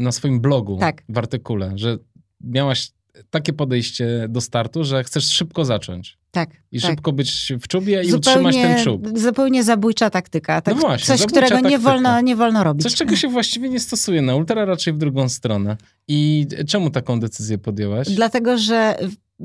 na 0.01 0.11
swoim 0.11 0.41
blogu 0.41 0.77
Tak. 0.79 1.03
w 1.09 1.17
artykule, 1.17 1.71
że 1.75 1.97
miałaś 2.41 2.91
takie 3.29 3.53
podejście 3.53 4.25
do 4.29 4.41
startu, 4.41 4.83
że 4.83 5.03
chcesz 5.03 5.25
szybko 5.29 5.65
zacząć 5.65 6.17
Tak. 6.31 6.49
i 6.71 6.81
tak. 6.81 6.91
szybko 6.91 7.11
być 7.11 7.53
w 7.61 7.67
czubie 7.67 8.03
i 8.03 8.13
utrzymać 8.13 8.55
ten 8.55 8.83
czub. 8.83 9.19
Zupełnie 9.19 9.63
zabójcza 9.63 10.09
taktyka. 10.09 10.61
Tak, 10.61 10.75
No 10.75 10.81
właśnie, 10.81 11.17
coś, 11.17 11.25
którego 11.27 11.55
nie 11.55 11.61
taktyka. 11.61 11.79
wolno, 11.79 12.21
nie 12.21 12.35
wolno 12.35 12.63
robić. 12.63 12.83
Coś, 12.83 12.95
czego 12.95 13.15
się 13.15 13.27
właściwie 13.27 13.69
nie 13.69 13.79
stosuje 13.79 14.21
na 14.21 14.35
ultra, 14.35 14.65
raczej 14.65 14.93
w 14.93 14.97
drugą 14.97 15.29
stronę. 15.29 15.77
I 16.07 16.47
czemu 16.67 16.89
taką 16.89 17.19
decyzję 17.19 17.57
podjęłaś? 17.57 18.07
Dlatego, 18.09 18.57
że 18.57 18.97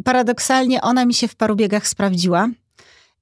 paradoksalnie 0.04 0.80
ona 0.82 1.04
mi 1.06 1.14
się 1.14 1.28
w 1.28 1.34
paru 1.36 1.56
biegach 1.56 1.88
sprawdziła. 1.88 2.48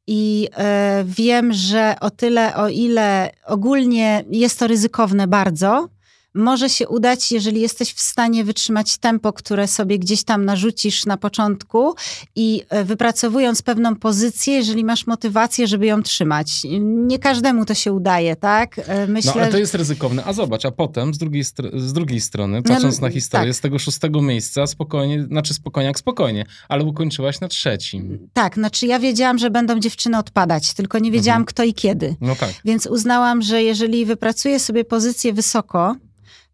I 0.07 0.49
e, 0.57 1.05
wiem, 1.07 1.53
że 1.53 1.97
o 2.01 2.11
tyle, 2.11 2.55
o 2.55 2.69
ile 2.69 3.31
ogólnie 3.47 4.25
jest 4.31 4.59
to 4.59 4.67
ryzykowne 4.67 5.27
bardzo, 5.29 5.89
może 6.35 6.69
się 6.71 6.89
udać, 6.89 7.33
jeżeli 7.33 7.61
jesteś 7.61 7.93
w 7.93 8.01
stanie 8.01 8.45
wytrzymać 8.45 8.99
tempo, 8.99 9.33
które 9.33 9.69
sobie 9.69 9.99
gdzieś 9.99 10.25
tam 10.25 10.45
narzucisz 10.45 11.07
na 11.07 11.17
początku 11.17 11.95
i 12.37 12.63
e, 12.69 12.85
wypracowując 12.85 13.63
pewną 13.63 13.97
pozycję, 13.97 14.55
jeżeli 14.55 14.85
masz 14.85 15.07
motywację, 15.07 15.67
żeby 15.67 15.87
ją 15.87 16.03
trzymać. 16.03 16.63
Nie 16.81 17.19
każdemu 17.19 17.65
to 17.65 17.75
się 17.75 17.93
udaje, 17.93 18.37
tak? 18.37 18.79
E, 18.87 19.07
Myślę, 19.07 19.33
No 19.37 19.41
ale 19.43 19.51
to 19.53 19.59
jest 19.59 19.75
ryzykowne. 19.75 20.25
A 20.25 20.33
zobacz, 20.33 20.65
a 20.65 20.71
potem 20.71 21.15
z 21.15 21.19
drugiej, 21.19 21.45
z 21.75 21.93
drugiej 21.93 22.21
strony, 22.21 22.57
No, 22.57 22.75
patrząc 22.75 23.01
na 23.01 23.07
tak. 23.07 23.15
historię, 23.15 23.55
z 23.55 23.61
tego 23.61 23.79
szóstego 23.79 24.23
miejsca 24.23 24.67
spokojnie, 24.67 25.23
znaczy 25.25 25.55
spokojnie 25.55 25.87
jak 25.89 25.99
spokojnie, 25.99 26.45
ale 26.69 26.85
ukończyłaś 26.85 27.41
na 27.41 27.49
trzecim. 27.49 28.29
Tak, 28.33 28.55
znaczy 28.55 28.87
ja 28.87 28.99
wiedziałam, 28.99 29.39
że 29.39 29.51
będą 29.51 29.81
dziewczyny 29.81 30.19
odpadać, 30.19 30.75
tylko 30.75 30.99
nie 30.99 31.11
wiedziałam 31.11 31.41
Mhm. 31.43 31.47
kto 31.47 31.65
i 31.65 31.75
kiedy. 31.75 32.17
No 32.21 32.37
tak. 32.37 32.51
Więc 32.65 32.87
uznałam, 32.87 33.43
że 33.43 33.63
jeżeli 33.63 34.07
wypracuję 34.07 34.61
sobie 34.61 34.85
pozycję 34.85 35.33
wysoko, 35.33 35.97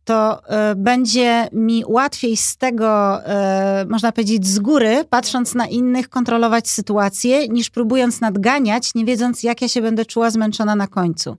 to 0.04 0.46
e, 0.46 0.74
będzie 0.74 1.48
mi 1.52 1.84
łatwiej 1.86 2.36
z 2.36 2.56
tego, 2.56 3.20
e, 3.26 3.86
można 3.88 4.12
powiedzieć, 4.12 4.46
z 4.46 4.58
góry, 4.58 5.04
patrząc 5.10 5.54
na 5.54 5.66
innych, 5.66 6.08
kontrolować 6.08 6.68
sytuację, 6.68 7.48
niż 7.48 7.70
próbując 7.70 8.20
nadganiać, 8.20 8.94
nie 8.94 9.04
wiedząc, 9.04 9.42
jak 9.42 9.62
ja 9.62 9.68
się 9.68 9.82
będę 9.82 10.04
czuła 10.04 10.30
zmęczona 10.30 10.74
na 10.74 10.86
końcu. 10.86 11.36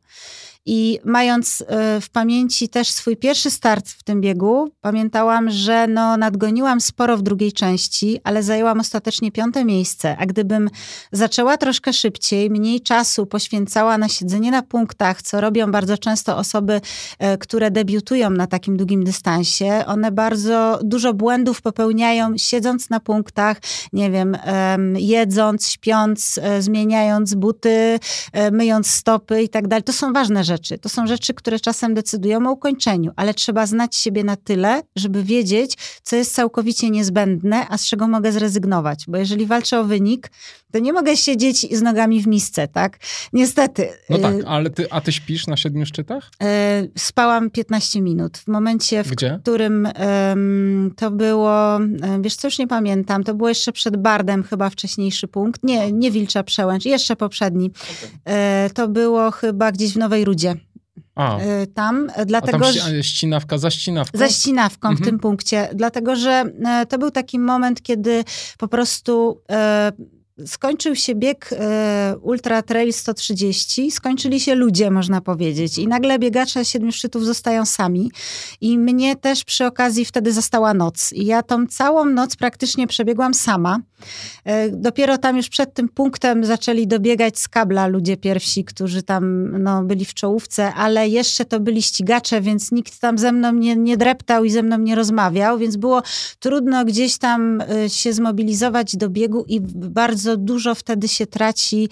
I 0.66 1.00
mając 1.06 1.64
e, 1.68 2.02
w 2.02 2.10
pamięci 2.10 2.70
też 2.70 2.90
swój 2.90 3.18
pierwszy 3.18 3.52
start 3.52 3.90
w 3.90 4.04
tym 4.04 4.22
biegu, 4.22 4.72
pamiętałam, 4.82 5.50
że 5.50 5.88
no, 5.88 6.18
nadgoniłam 6.18 6.82
sporo 6.82 7.18
w 7.18 7.22
drugiej 7.22 7.52
części, 7.52 8.20
ale 8.24 8.44
zajęłam 8.44 8.80
ostatecznie 8.80 9.32
piąte 9.32 9.66
miejsce. 9.66 10.16
A 10.20 10.26
gdybym 10.26 10.70
zaczęła 11.12 11.58
troszkę 11.58 11.94
szybciej, 11.94 12.50
mniej 12.50 12.82
czasu 12.82 13.26
poświęcała 13.26 13.98
na 13.98 14.08
siedzenie 14.10 14.52
na 14.52 14.62
punktach, 14.62 15.22
co 15.22 15.42
robią 15.42 15.72
bardzo 15.72 15.98
często 15.98 16.38
osoby, 16.38 16.82
e, 17.20 17.38
które 17.38 17.72
debiutują 17.72 18.30
na 18.30 18.48
takim 18.48 18.78
długim 18.78 19.04
dystansie, 19.04 19.84
one 19.86 20.12
bardzo 20.12 20.80
dużo 20.84 21.14
błędów 21.14 21.62
popełniają 21.62 22.38
siedząc 22.38 22.90
na 22.90 23.00
punktach, 23.00 23.58
nie 23.94 24.12
wiem, 24.12 24.38
em, 24.44 24.98
jedząc, 24.98 25.70
śpiąc, 25.70 26.40
e, 26.44 26.62
zmieniając 26.62 27.34
buty, 27.34 28.00
e, 28.34 28.52
myjąc 28.52 28.88
stopy 28.90 29.44
i 29.44 29.50
tak 29.50 29.68
dalej. 29.68 29.84
To 29.84 29.94
są 29.94 30.14
ważne 30.14 30.44
rzeczy. 30.44 30.51
Rzeczy. 30.52 30.78
To 30.78 30.90
są 30.90 31.08
rzeczy, 31.08 31.34
które 31.34 31.60
czasem 31.60 31.94
decydują 31.94 32.48
o 32.48 32.52
ukończeniu, 32.52 33.12
ale 33.16 33.34
trzeba 33.34 33.66
znać 33.66 33.96
siebie 33.96 34.24
na 34.24 34.36
tyle, 34.36 34.82
żeby 34.96 35.24
wiedzieć, 35.24 35.78
co 36.04 36.16
jest 36.16 36.36
całkowicie 36.36 36.90
niezbędne, 36.90 37.68
a 37.70 37.78
z 37.78 37.86
czego 37.86 38.08
mogę 38.08 38.32
zrezygnować. 38.32 39.06
Bo 39.08 39.18
jeżeli 39.18 39.46
walczę 39.46 39.80
o 39.80 39.84
wynik, 39.84 40.32
to 40.72 40.80
nie 40.80 40.94
mogę 40.94 41.18
siedzieć 41.18 41.78
z 41.78 41.82
nogami 41.82 42.22
w 42.22 42.28
misce, 42.28 42.68
tak? 42.68 42.98
Niestety. 43.34 43.90
No 44.10 44.18
tak, 44.18 44.36
y, 44.36 44.48
ale 44.48 44.70
ty, 44.70 44.92
a 44.92 45.02
ty 45.02 45.12
śpisz 45.12 45.48
na 45.48 45.58
siedmiu 45.58 45.86
szczytach? 45.86 46.30
E, 46.44 46.84
spałam 46.98 47.50
15 47.50 48.02
minut. 48.02 48.38
W 48.38 48.48
momencie, 48.48 49.04
w 49.04 49.10
Gdzie? 49.10 49.40
którym 49.42 49.88
um, 50.30 50.94
to 50.98 51.12
było, 51.12 51.80
wiesz 52.22 52.36
co, 52.36 52.48
już 52.48 52.60
nie 52.60 52.68
pamiętam, 52.68 53.24
to 53.24 53.34
było 53.34 53.50
jeszcze 53.50 53.72
przed 53.72 53.98
Bardem 53.98 54.44
chyba 54.44 54.70
wcześniejszy 54.70 55.28
punkt. 55.28 55.64
Nie, 55.64 55.92
nie 55.92 56.12
Wilcza 56.12 56.44
Przełęcz, 56.44 56.86
jeszcze 56.86 57.16
poprzedni. 57.16 57.72
Okay. 57.72 58.36
E, 58.36 58.70
to 58.74 58.88
było 58.88 59.32
chyba 59.32 59.72
gdzieś 59.72 59.94
w 59.94 59.98
Nowej 59.98 60.26
Rudzie. 60.26 60.56
A. 61.16 61.38
E, 61.38 61.68
tam, 61.68 62.08
dlatego, 62.26 62.58
A 62.68 62.74
tam 62.74 63.04
ścinawka 63.04 63.58
za 63.58 63.72
ścinawką? 63.72 64.18
Za 64.18 64.30
ścinawką 64.30 64.90
mhm. 64.90 65.04
w 65.04 65.10
tym 65.10 65.20
punkcie, 65.20 65.70
dlatego 65.74 66.16
że 66.16 66.44
to 66.90 66.98
był 66.98 67.12
taki 67.12 67.40
moment, 67.40 67.82
kiedy 67.82 68.24
po 68.58 68.68
prostu 68.68 69.42
skończył 70.46 70.96
się 70.96 71.16
bieg 71.16 71.50
e, 71.54 72.16
Ultra 72.22 72.62
Trail 72.62 72.94
130, 72.94 73.92
skończyli 73.92 74.40
się 74.40 74.56
ludzie, 74.56 74.92
można 74.92 75.22
powiedzieć. 75.22 75.78
I 75.78 75.88
nagle 75.88 76.20
biegacze 76.20 76.66
siedmiu 76.66 76.92
szczytów 76.92 77.26
zostają 77.26 77.66
sami. 77.66 78.12
I 78.62 78.78
mnie 78.78 79.16
też 79.16 79.44
przy 79.44 79.66
okazji 79.66 80.06
wtedy 80.06 80.34
została 80.34 80.74
noc. 80.74 81.14
I 81.14 81.26
ja 81.26 81.44
tą 81.44 81.68
całą 81.68 82.06
noc 82.06 82.36
praktycznie 82.36 82.88
przebiegłam 82.88 83.34
sama. 83.34 83.80
E, 84.46 84.70
dopiero 84.70 85.18
tam 85.18 85.38
już 85.38 85.50
przed 85.50 85.74
tym 85.74 85.90
punktem 85.90 86.46
zaczęli 86.46 86.88
dobiegać 86.88 87.40
z 87.40 87.48
kabla 87.48 87.88
ludzie 87.88 88.18
pierwsi, 88.18 88.66
którzy 88.66 89.04
tam 89.04 89.52
no, 89.64 89.84
byli 89.84 90.06
w 90.06 90.14
czołówce, 90.14 90.74
ale 90.74 91.08
jeszcze 91.08 91.46
to 91.46 91.60
byli 91.60 91.82
ścigacze, 91.82 92.42
więc 92.42 92.72
nikt 92.72 93.00
tam 93.00 93.18
ze 93.18 93.32
mną 93.32 93.54
nie, 93.54 93.76
nie 93.76 93.98
dreptał 93.98 94.46
i 94.46 94.52
ze 94.52 94.64
mną 94.64 94.78
nie 94.78 94.96
rozmawiał, 94.96 95.58
więc 95.58 95.78
było 95.78 96.02
trudno 96.40 96.86
gdzieś 96.86 97.18
tam 97.18 97.62
e, 97.62 97.90
się 97.90 98.14
zmobilizować 98.14 98.96
do 98.96 99.10
biegu 99.10 99.46
i 99.48 99.62
bardzo 99.76 100.38
dużo 100.38 100.76
wtedy 100.76 101.08
się 101.08 101.26
traci 101.28 101.90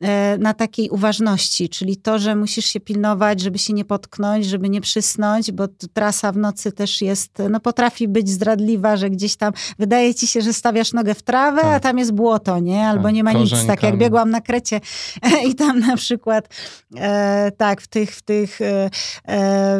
e, 0.00 0.38
na 0.38 0.54
takiej 0.54 0.90
uważności, 0.90 1.68
czyli 1.68 1.96
to, 1.96 2.18
że 2.18 2.36
musisz 2.36 2.66
się 2.66 2.80
pilnować, 2.80 3.40
żeby 3.40 3.58
się 3.58 3.72
nie 3.72 3.84
potknąć, 3.84 4.46
żeby 4.46 4.68
nie 4.68 4.80
przysnąć, 4.80 5.52
bo 5.52 5.68
trasa 5.92 6.32
w 6.32 6.36
nocy 6.36 6.72
też 6.72 7.02
jest, 7.02 7.30
no 7.50 7.60
potrafi 7.60 8.08
być 8.08 8.30
zdradliwa, 8.30 8.96
że 8.96 9.10
gdzieś 9.10 9.36
tam 9.36 9.52
wydaje 9.78 10.14
ci 10.14 10.26
się, 10.26 10.40
że 10.40 10.52
stawiasz 10.52 10.92
nogę 10.92 11.14
w 11.14 11.22
trawę, 11.22 11.51
tak. 11.60 11.74
a 11.74 11.80
tam 11.80 11.98
jest 11.98 12.12
błoto, 12.12 12.58
nie? 12.58 12.86
Albo 12.86 13.04
tak, 13.04 13.14
nie 13.14 13.24
ma 13.24 13.32
nic. 13.32 13.66
Tak 13.66 13.82
jak 13.82 13.96
biegłam 13.96 14.30
na 14.30 14.40
Krecie 14.40 14.80
i 15.48 15.54
tam 15.54 15.78
na 15.78 15.96
przykład 15.96 16.48
e, 16.96 17.50
tak, 17.56 17.80
w 17.80 17.88
tych, 17.88 18.10
w 18.10 18.22
tych, 18.22 18.60
e, 18.60 18.64
e 18.64 18.90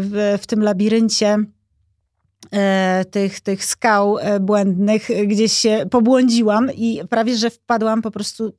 w, 0.00 0.38
w 0.42 0.46
tym 0.46 0.62
labiryncie 0.62 1.38
tych, 3.10 3.40
tych 3.40 3.64
skał 3.64 4.18
e, 4.18 4.40
błędnych, 4.40 5.08
gdzieś 5.26 5.52
się 5.52 5.86
pobłądziłam 5.90 6.70
i 6.74 7.00
prawie, 7.10 7.36
że 7.36 7.50
wpadłam 7.50 8.02
po 8.02 8.10
prostu 8.10 8.46
e, 8.46 8.50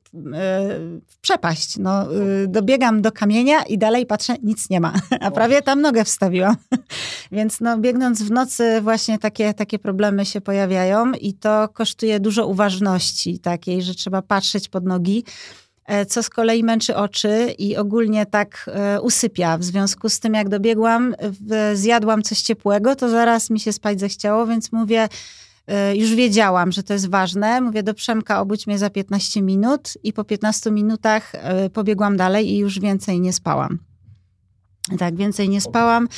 w 1.06 1.18
przepaść. 1.20 1.78
No, 1.78 2.06
dobiegam 2.48 3.02
do 3.02 3.12
kamienia 3.12 3.62
i 3.62 3.78
dalej 3.78 4.06
patrzę, 4.06 4.34
nic 4.42 4.70
nie 4.70 4.80
ma, 4.80 4.92
a 5.20 5.30
prawie 5.30 5.62
tam 5.62 5.80
nogę 5.80 6.04
wstawiłam. 6.04 6.56
Więc 7.32 7.60
no, 7.60 7.78
biegnąc 7.78 8.22
w 8.22 8.30
nocy 8.30 8.80
właśnie 8.80 9.18
takie, 9.18 9.54
takie 9.54 9.78
problemy 9.78 10.26
się 10.26 10.40
pojawiają 10.40 11.12
i 11.12 11.34
to 11.34 11.68
kosztuje 11.68 12.20
dużo 12.20 12.46
uważności 12.46 13.38
takiej, 13.38 13.82
że 13.82 13.94
trzeba 13.94 14.22
patrzeć 14.22 14.68
pod 14.68 14.84
nogi 14.84 15.24
E, 15.24 15.63
co 16.08 16.22
z 16.22 16.30
kolei 16.30 16.64
męczy 16.64 16.96
oczy 16.96 17.54
i 17.58 17.76
ogólnie 17.76 18.26
tak 18.26 18.70
e, 18.74 19.00
usypia. 19.00 19.58
W 19.58 19.64
związku 19.64 20.08
z 20.08 20.20
tym, 20.20 20.34
jak 20.34 20.48
dobiegłam, 20.48 21.14
zjadłam 21.74 22.22
coś 22.22 22.42
ciepłego, 22.42 22.96
to 22.96 23.10
zaraz 23.10 23.50
mi 23.50 23.60
się 23.60 23.72
spać 23.72 24.00
zechciało, 24.00 24.46
więc 24.46 24.72
mówię, 24.72 25.08
e, 25.66 25.96
już 25.96 26.14
wiedziałam, 26.14 26.72
że 26.72 26.82
to 26.82 26.92
jest 26.92 27.08
ważne. 27.08 27.60
Mówię 27.60 27.82
do 27.82 27.94
Przemka, 27.94 28.40
obudź 28.40 28.66
mnie 28.66 28.78
za 28.78 28.90
15 28.90 29.42
minut 29.42 29.92
i 30.02 30.12
po 30.12 30.24
15 30.24 30.70
minutach 30.70 31.32
pobiegłam 31.72 32.16
dalej 32.16 32.50
i 32.50 32.58
już 32.58 32.80
więcej 32.80 33.20
nie 33.20 33.32
spałam. 33.32 33.78
Tak, 34.98 35.16
więcej 35.16 35.48
nie 35.48 35.60
spałam. 35.60 36.08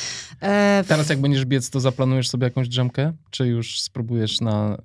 Teraz 0.88 1.08
jak 1.08 1.20
będziesz 1.20 1.44
biec, 1.44 1.70
to 1.70 1.80
zaplanujesz 1.80 2.28
sobie 2.28 2.44
jakąś 2.44 2.68
drzemkę? 2.68 3.12
Czy 3.30 3.46
już 3.46 3.80
spróbujesz 3.80 4.40
na 4.40 4.78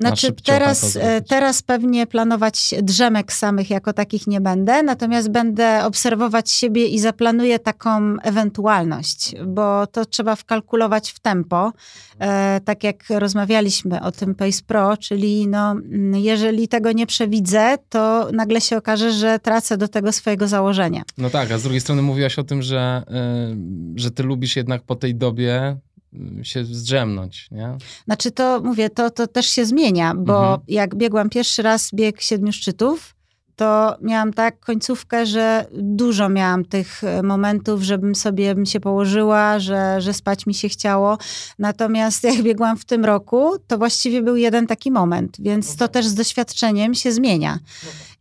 znaczy 0.00 0.32
teraz, 0.44 0.96
e, 0.96 1.20
teraz 1.20 1.62
pewnie 1.62 2.06
planować 2.06 2.74
drzemek 2.82 3.32
samych 3.32 3.70
jako 3.70 3.92
takich 3.92 4.26
nie 4.26 4.40
będę, 4.40 4.82
natomiast 4.82 5.30
będę 5.30 5.84
obserwować 5.84 6.50
siebie 6.50 6.86
i 6.86 6.98
zaplanuję 6.98 7.58
taką 7.58 8.16
ewentualność, 8.22 9.34
bo 9.46 9.86
to 9.86 10.04
trzeba 10.04 10.36
wkalkulować 10.36 11.10
w 11.10 11.20
tempo, 11.20 11.72
e, 12.18 12.60
tak 12.64 12.84
jak 12.84 13.04
rozmawialiśmy 13.10 14.02
o 14.02 14.12
tym 14.12 14.34
Pace 14.34 14.62
Pro, 14.66 14.96
czyli 14.96 15.48
no, 15.48 15.76
jeżeli 16.14 16.68
tego 16.68 16.92
nie 16.92 17.06
przewidzę, 17.06 17.78
to 17.88 18.28
nagle 18.32 18.60
się 18.60 18.76
okaże, 18.76 19.12
że 19.12 19.38
tracę 19.38 19.76
do 19.76 19.88
tego 19.88 20.12
swojego 20.12 20.48
założenia. 20.48 21.02
No 21.18 21.30
tak, 21.30 21.50
a 21.50 21.58
z 21.58 21.62
drugiej 21.62 21.80
strony 21.80 22.02
mówiłaś 22.02 22.38
o 22.38 22.44
tym, 22.44 22.62
że, 22.62 23.02
y, 23.96 24.00
że 24.00 24.10
ty 24.10 24.22
lubisz 24.22 24.56
jednak 24.56 24.82
po 24.82 24.96
tej 24.96 25.14
dobie 25.14 25.76
się 26.42 26.64
zdrzemnąć, 26.64 27.48
nie? 27.50 27.76
Znaczy 28.04 28.30
to, 28.30 28.60
mówię, 28.60 28.90
to, 28.90 29.10
to 29.10 29.26
też 29.26 29.46
się 29.46 29.64
zmienia, 29.64 30.14
bo 30.14 30.38
mhm. 30.38 30.60
jak 30.68 30.94
biegłam 30.94 31.30
pierwszy 31.30 31.62
raz 31.62 31.90
bieg 31.94 32.20
siedmiu 32.20 32.52
szczytów, 32.52 33.14
to 33.56 33.96
miałam 34.02 34.32
tak 34.32 34.60
końcówkę, 34.60 35.26
że 35.26 35.66
dużo 35.72 36.28
miałam 36.28 36.64
tych 36.64 37.04
e, 37.04 37.22
momentów, 37.22 37.82
żebym 37.82 38.14
sobie 38.14 38.54
bym 38.54 38.66
się 38.66 38.80
położyła, 38.80 39.58
że, 39.58 40.00
że 40.00 40.14
spać 40.14 40.46
mi 40.46 40.54
się 40.54 40.68
chciało. 40.68 41.18
Natomiast 41.58 42.24
jak 42.24 42.42
biegłam 42.42 42.76
w 42.76 42.84
tym 42.84 43.04
roku, 43.04 43.52
to 43.66 43.78
właściwie 43.78 44.22
był 44.22 44.36
jeden 44.36 44.66
taki 44.66 44.90
moment, 44.90 45.36
więc 45.38 45.76
to 45.76 45.88
też 45.88 46.06
z 46.06 46.14
doświadczeniem 46.14 46.94
się 46.94 47.12
zmienia. 47.12 47.58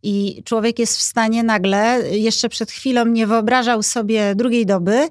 I 0.04 0.44
człowiek 0.46 0.80
jest 0.80 0.98
w 0.98 1.02
stanie 1.02 1.44
nagle, 1.44 2.10
jeszcze 2.12 2.50
przed 2.50 2.72
chwilą 2.72 3.06
nie 3.06 3.28
wyobrażał 3.28 3.84
sobie 3.84 4.36
drugiej 4.36 4.66
doby, 4.66 5.10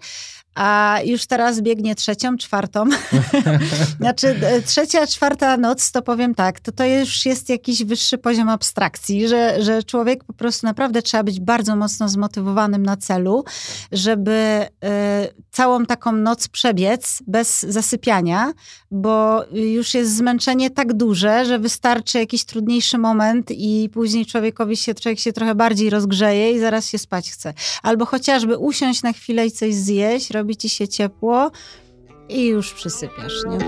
a 0.55 0.99
już 1.05 1.27
teraz 1.27 1.61
biegnie 1.61 1.95
trzecią, 1.95 2.37
czwartą. 2.37 2.85
znaczy 4.01 4.27
e, 4.43 4.63
trzecia, 4.63 5.07
czwarta 5.07 5.57
noc, 5.57 5.93
to 5.93 6.03
powiem 6.03 6.35
tak, 6.35 6.61
to 6.61 6.73
to 6.73 6.85
już 6.87 7.27
jest 7.27 7.49
jakiś 7.49 7.85
wyższy 7.85 8.19
poziom 8.19 8.49
abstrakcji, 8.49 9.29
że, 9.29 9.63
że 9.63 9.83
człowiek 9.83 10.25
po 10.25 10.33
prostu 10.33 10.67
naprawdę 10.67 11.03
trzeba 11.03 11.23
być 11.23 11.41
bardzo 11.41 11.77
mocno 11.77 12.09
zmotywowanym 12.09 12.83
na 12.83 12.97
celu, 12.97 13.45
żeby 13.93 14.67
y, 14.85 14.89
całą 15.51 15.87
taką 15.87 16.13
noc 16.13 16.49
przebiec 16.49 17.23
bez 17.27 17.63
zasypiania, 17.63 18.53
bo 18.91 19.45
już 19.53 19.95
jest 19.95 20.17
zmęczenie 20.17 20.71
tak 20.71 20.93
duże, 20.93 21.45
że 21.45 21.59
wystarczy 21.59 22.19
jakiś 22.19 22.45
trudniejszy 22.45 22.99
moment 22.99 23.51
i 23.51 23.91
później 23.93 24.27
człowiekowi 24.27 24.77
się, 24.77 24.95
człowiek 24.95 25.19
się 25.19 25.33
trochę 25.33 25.55
bardziej 25.55 25.91
rozgrzeje 25.91 26.53
i 26.53 26.61
zaraz 26.61 26.89
się 26.89 26.99
spać 26.99 27.31
chce. 27.31 27.55
Albo 27.83 28.07
chociażby 28.07 28.59
usiąść 28.59 29.03
na 29.03 29.13
chwilę 29.13 29.47
i 29.47 29.51
coś 29.51 29.75
zjeść, 29.75 30.31
robi 30.43 30.57
ci 30.57 30.69
się 30.69 30.89
ciepło 30.89 31.51
i 32.29 32.47
już 32.47 32.73
przysypiasz, 32.73 33.33
nie? 33.51 33.59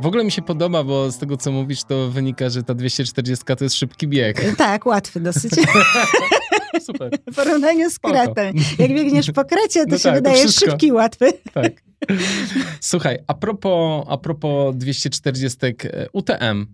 W 0.00 0.06
ogóle 0.06 0.24
mi 0.24 0.32
się 0.32 0.42
podoba, 0.42 0.84
bo 0.84 1.10
z 1.10 1.18
tego, 1.18 1.36
co 1.36 1.52
mówisz, 1.52 1.84
to 1.84 2.10
wynika, 2.10 2.50
że 2.50 2.62
ta 2.62 2.74
240 2.74 3.44
to 3.58 3.64
jest 3.64 3.76
szybki 3.76 4.08
bieg. 4.08 4.44
Tak, 4.56 4.86
łatwy 4.86 5.20
dosyć. 5.20 5.52
Super. 6.86 7.10
W 7.32 7.34
porównaniu 7.34 7.90
z 7.90 7.98
kretem. 7.98 8.54
Jak 8.78 8.94
biegniesz 8.94 9.30
po 9.30 9.44
krecie, 9.44 9.84
to 9.84 9.90
no 9.90 9.98
się 9.98 10.02
tak, 10.02 10.14
wydaje 10.14 10.46
to 10.46 10.52
szybki, 10.52 10.92
łatwy. 10.92 11.32
Tak. 11.54 11.72
Słuchaj, 12.80 13.18
a 13.26 13.34
propos, 13.34 14.04
a 14.08 14.18
propos 14.18 14.76
240 14.76 15.58
UTM, 16.12 16.66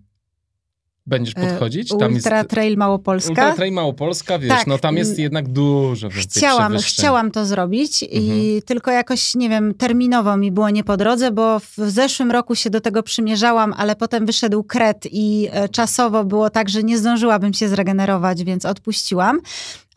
będziesz 1.09 1.35
e, 1.37 1.41
podchodzić? 1.41 1.89
Tam 1.99 2.15
Ultra 2.15 2.39
jest, 2.39 2.51
Trail 2.51 2.77
Małopolska? 2.77 3.31
Ultra 3.31 3.55
Trail 3.55 3.73
Małopolska, 3.73 4.39
wiesz, 4.39 4.49
tak. 4.49 4.67
no 4.67 4.79
tam 4.79 4.97
jest 4.97 5.19
jednak 5.19 5.49
dużo 5.49 6.09
Chciałam, 6.09 6.79
chciałam 6.79 7.31
to 7.31 7.47
zrobić 7.47 8.03
mhm. 8.03 8.23
i 8.23 8.63
tylko 8.67 8.91
jakoś, 8.91 9.35
nie 9.35 9.49
wiem, 9.49 9.75
terminowo 9.75 10.37
mi 10.37 10.53
było 10.53 10.71
nie 10.71 10.85
po 10.85 10.97
drodze, 10.97 11.31
bo 11.31 11.61
w 11.61 11.77
zeszłym 11.77 12.31
roku 12.31 12.55
się 12.55 12.71
do 12.71 12.81
tego 12.81 13.03
przymierzałam, 13.03 13.75
ale 13.77 13.97
potem 13.97 14.27
wyszedł 14.27 14.65
kret 14.65 15.09
i 15.11 15.49
e, 15.53 15.69
czasowo 15.69 16.25
było 16.25 16.51
tak, 16.51 16.69
że 16.69 16.83
nie 16.83 16.99
zdążyłabym 16.99 17.55
się 17.55 17.69
zregenerować, 17.69 18.45
więc 18.45 18.65
odpuściłam 18.65 19.41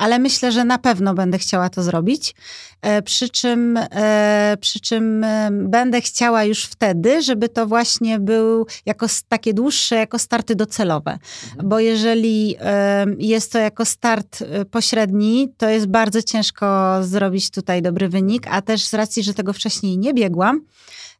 ale 0.01 0.19
myślę, 0.19 0.51
że 0.51 0.65
na 0.65 0.77
pewno 0.77 1.13
będę 1.13 1.37
chciała 1.37 1.69
to 1.69 1.83
zrobić. 1.83 2.35
E, 2.81 3.01
przy 3.01 3.29
czym, 3.29 3.77
e, 3.77 4.57
przy 4.61 4.79
czym 4.79 5.23
e, 5.23 5.49
będę 5.51 6.01
chciała 6.01 6.43
już 6.43 6.65
wtedy, 6.65 7.21
żeby 7.21 7.49
to 7.49 7.67
właśnie 7.67 8.19
był 8.19 8.65
jako 8.85 9.05
takie 9.29 9.53
dłuższe, 9.53 9.95
jako 9.95 10.19
starty 10.19 10.55
docelowe. 10.55 11.19
Mhm. 11.49 11.69
Bo 11.69 11.79
jeżeli 11.79 12.55
jest 13.17 13.51
to 13.51 13.59
jako 13.59 13.85
start 13.85 14.43
pośredni, 14.71 15.53
to 15.57 15.69
jest 15.69 15.85
bardzo 15.85 16.21
ciężko 16.21 16.97
zrobić 17.03 17.51
tutaj 17.51 17.81
dobry 17.81 18.09
wynik, 18.09 18.47
a 18.49 18.61
też 18.61 18.85
z 18.85 18.93
racji, 18.93 19.23
że 19.23 19.33
tego 19.33 19.53
wcześniej 19.53 19.97
nie 19.97 20.13
biegłam, 20.13 20.61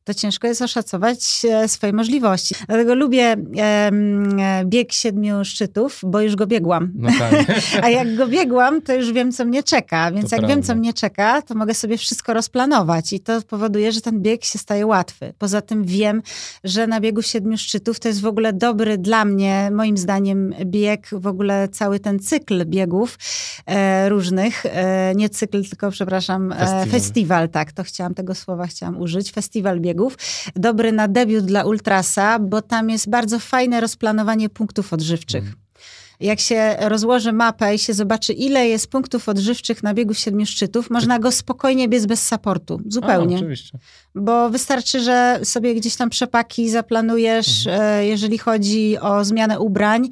to 0.04 0.14
ciężko 0.14 0.48
jest 0.48 0.62
oszacować 0.62 1.46
e, 1.50 1.68
swoje 1.68 1.94
możliwości. 1.94 2.56
Dlatego 2.68 2.96
lubię 2.96 3.36
e, 3.58 3.92
bieg 4.66 4.94
siedmiu 4.94 5.46
szczytów, 5.46 6.02
bo 6.04 6.22
już 6.22 6.36
go 6.36 6.48
biegłam. 6.48 6.92
No 6.96 7.10
tak. 7.20 7.46
A 7.84 7.90
jak 7.90 8.16
go 8.16 8.28
biegłam, 8.28 8.82
to 8.82 8.94
już 8.94 9.12
wiem, 9.12 9.32
co 9.32 9.46
mnie 9.46 9.64
czeka. 9.64 10.12
Więc 10.12 10.30
to 10.30 10.36
jak 10.36 10.40
prawda. 10.40 10.56
wiem, 10.56 10.64
co 10.64 10.76
mnie 10.76 10.94
czeka, 10.94 11.42
to 11.42 11.56
mogę 11.56 11.74
sobie 11.74 11.98
wszystko 11.98 12.34
rozplanować 12.34 13.14
i 13.14 13.20
to 13.20 13.42
powoduje, 13.42 13.92
że 13.92 14.02
ten 14.02 14.22
bieg 14.22 14.46
się 14.46 14.60
staje 14.60 14.86
łatwy. 14.86 15.34
Poza 15.38 15.62
tym 15.62 15.84
wiem, 15.84 16.22
że 16.64 16.88
na 16.88 17.00
biegu 17.00 17.22
siedmiu 17.22 17.58
szczytów 17.58 18.00
to 18.00 18.08
jest 18.08 18.22
w 18.22 18.26
ogóle 18.26 18.54
dobry 18.54 18.98
dla 18.98 19.26
mnie, 19.26 19.70
moim 19.74 19.98
zdaniem, 19.98 20.54
bieg, 20.66 21.08
w 21.12 21.28
ogóle 21.28 21.68
cały 21.68 22.00
ten 22.00 22.20
cykl 22.20 22.66
biegów 22.66 23.18
e, 23.66 24.10
różnych. 24.10 24.66
E, 24.66 25.14
nie 25.16 25.30
cykl, 25.30 25.64
tylko 25.64 25.92
przepraszam, 25.92 26.52
e, 26.52 26.56
festiwal. 26.56 26.90
festiwal. 26.90 27.50
tak, 27.50 27.72
to 27.72 27.84
chciałam 27.84 28.14
tego 28.14 28.36
słowa 28.36 28.68
chciałam 28.68 29.02
użyć. 29.02 29.32
Festiwal 29.32 29.80
biegów. 29.80 29.91
Dobry 30.56 30.92
na 30.92 31.08
debiut 31.08 31.46
dla 31.46 31.64
Ultrasa, 31.64 32.40
bo 32.40 32.62
tam 32.62 32.90
jest 32.90 33.10
bardzo 33.10 33.40
fajne 33.40 33.82
rozplanowanie 33.82 34.50
punktów 34.50 34.94
odżywczych. 34.94 35.44
Mm 35.44 35.62
jak 36.22 36.40
się 36.40 36.76
rozłoży 36.80 37.34
mapę 37.34 37.76
i 37.76 37.80
się 37.80 37.94
zobaczy, 37.94 38.34
ile 38.34 38.68
jest 38.68 38.88
punktów 38.88 39.30
odżywczych 39.30 39.84
na 39.84 39.94
biegu 39.94 40.14
siedmiu 40.14 40.46
szczytów, 40.46 40.90
można 40.90 41.20
go 41.20 41.32
spokojnie 41.32 41.88
biec 41.88 42.06
bez 42.06 42.28
supportu. 42.28 42.82
Zupełnie. 42.88 43.36
A, 43.36 43.40
oczywiście. 43.40 43.80
Bo 44.16 44.50
wystarczy, 44.50 45.00
że 45.00 45.40
sobie 45.44 45.76
gdzieś 45.76 45.96
tam 45.96 46.10
przepaki 46.10 46.70
zaplanujesz, 46.70 47.68
mhm. 47.68 48.00
E, 48.00 48.06
jeżeli 48.06 48.38
chodzi 48.38 48.98
o 49.00 49.26
zmianę 49.26 49.60
ubrań, 49.60 50.10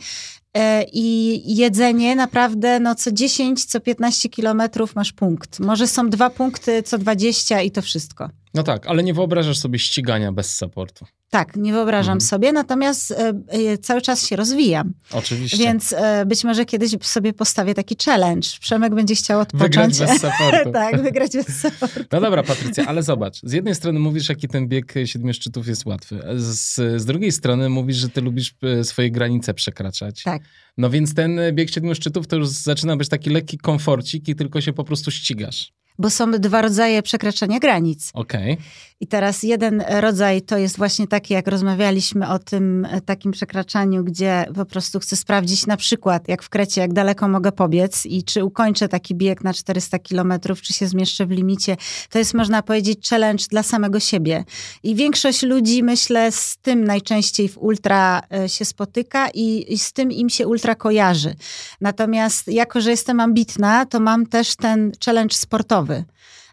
e, 0.54 0.84
i 0.94 1.42
jedzenie 1.56 2.16
naprawdę 2.16 2.80
no, 2.80 2.96
co 2.96 3.12
10, 3.12 3.66
co 3.66 3.80
15 3.80 4.30
kilometrów 4.30 4.96
masz 4.96 5.14
punkt. 5.14 5.60
Może 5.60 5.88
są 5.88 6.10
dwa 6.10 6.30
punkty 6.30 6.84
co 6.84 6.98
20 6.98 7.62
i 7.62 7.72
to 7.72 7.82
wszystko. 7.82 8.30
No 8.54 8.64
tak, 8.64 8.88
ale 8.88 9.04
nie 9.04 9.14
wyobrażasz 9.14 9.58
sobie 9.58 9.80
ścigania 9.80 10.32
bez 10.32 10.56
supportu. 10.56 11.06
Tak, 11.30 11.56
nie 11.56 11.74
wyobrażam 11.74 12.14
mhm. 12.14 12.22
sobie, 12.22 12.52
natomiast 12.52 13.12
e, 13.12 13.34
e, 13.48 13.78
cały 13.78 14.02
czas 14.02 14.28
się 14.28 14.36
rozwijam. 14.36 14.94
Oczywiście. 15.12 15.58
Więc 15.58 15.94
e, 15.94 16.26
być 16.26 16.44
może 16.44 16.66
kiedyś 16.66 16.92
sobie 17.02 17.34
postawię 17.34 17.74
taki 17.74 17.96
challenge. 18.06 18.48
Przemek 18.60 18.96
będzie 18.96 19.16
chciał 19.16 19.40
odpocząć. 19.40 19.98
Wygrać 19.98 20.00
bez 20.00 20.22
supportu. 20.32 20.72
tak, 20.72 21.02
wygrać 21.02 21.32
bez 21.32 21.62
supportu. 21.62 22.04
No 22.12 22.22
dobra, 22.22 22.44
Patrycja, 22.44 22.86
ale 22.86 23.04
zobacz. 23.04 23.40
Z 23.44 23.52
jednej 23.52 23.76
strony 23.76 24.00
mówisz, 24.00 24.30
jaki 24.30 24.48
ten 24.48 24.68
bieg 24.68 24.94
siedmiu 25.06 25.34
szczytów 25.34 25.68
jest 25.68 25.86
łatwy. 25.86 26.22
Z, 26.36 27.02
z 27.02 27.06
drugiej 27.06 27.32
strony 27.32 27.70
mówisz, 27.70 27.98
że 27.98 28.10
ty 28.10 28.22
lubisz 28.22 28.56
swoje 28.84 29.12
granice 29.12 29.54
przekraczać. 29.54 30.24
Tak. 30.24 30.42
No 30.78 30.90
więc 30.90 31.14
ten 31.14 31.40
bieg 31.54 31.70
siedmiu 31.70 31.96
szczytów 31.96 32.28
to 32.28 32.36
już 32.36 32.48
zaczyna 32.48 32.98
być 32.98 33.10
taki 33.10 33.30
lekki 33.30 33.58
komforcik 33.58 34.28
i 34.28 34.36
tylko 34.36 34.62
się 34.62 34.74
po 34.74 34.84
prostu 34.84 35.12
ścigasz 35.12 35.74
bo 36.00 36.10
są 36.10 36.32
dwa 36.32 36.62
rodzaje 36.62 37.04
przekraczania 37.04 37.60
granic. 37.60 38.12
Okej. 38.14 38.54
Okay. 38.54 38.66
I 39.02 39.08
teraz 39.08 39.44
jeden 39.44 39.84
rodzaj 39.90 40.42
to 40.42 40.58
jest 40.58 40.78
właśnie 40.78 41.08
taki, 41.08 41.34
jak 41.34 41.48
rozmawialiśmy 41.48 42.30
o 42.30 42.40
tym 42.40 42.86
e, 42.86 43.02
takim 43.02 43.32
przekraczaniu, 43.32 44.04
gdzie 44.04 44.46
po 44.56 44.66
prostu 44.66 45.00
chcę 45.00 45.16
sprawdzić 45.16 45.68
na 45.68 45.78
przykład, 45.78 46.28
jak 46.28 46.44
w 46.44 46.50
Krecie, 46.50 46.82
jak 46.82 46.94
daleko 46.94 47.28
mogę 47.28 47.52
pobiec 47.52 48.06
i 48.06 48.24
czy 48.24 48.44
ukończę 48.44 48.88
taki 48.88 49.16
bieg 49.16 49.44
na 49.44 49.54
400 49.54 50.00
kilometrów, 50.00 50.62
czy 50.62 50.74
się 50.74 50.88
zmieszczę 50.88 51.26
w 51.26 51.32
limicie. 51.32 51.78
To 52.10 52.20
jest, 52.20 52.34
można 52.34 52.64
powiedzieć, 52.64 53.10
challenge 53.10 53.44
dla 53.50 53.64
samego 53.64 54.00
siebie. 54.00 54.44
I 54.84 54.96
większość 54.96 55.44
ludzi, 55.44 55.84
myślę, 55.84 56.32
z 56.32 56.58
tym 56.58 56.84
najczęściej 56.84 57.50
w 57.50 57.58
ultra 57.58 58.22
e, 58.34 58.50
się 58.50 58.66
spotyka 58.66 59.30
i, 59.34 59.74
i 59.74 59.78
z 59.78 59.94
tym 59.94 60.12
im 60.12 60.30
się 60.30 60.48
ultra 60.48 60.76
kojarzy. 60.76 61.36
Natomiast 61.82 62.48
jako, 62.48 62.82
że 62.82 62.92
jestem 62.92 63.20
ambitna, 63.20 63.86
to 63.86 64.00
mam 64.00 64.26
też 64.26 64.56
ten 64.56 64.92
challenge 65.06 65.36
sportowy. 65.36 66.04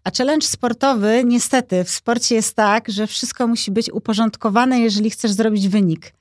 A 0.07 0.11
challenge 0.11 0.47
sportowy, 0.47 1.23
niestety, 1.25 1.85
w 1.85 1.91
sporcie 1.91 2.35
jest 2.35 2.57
tak, 2.57 2.89
że 2.89 3.07
wszystko 3.07 3.47
musi 3.47 3.71
być 3.71 3.93
uporządkowane, 3.93 4.81
jeżeli 4.81 5.11
chcesz 5.11 5.31
zrobić 5.31 5.69
wynik. 5.69 6.13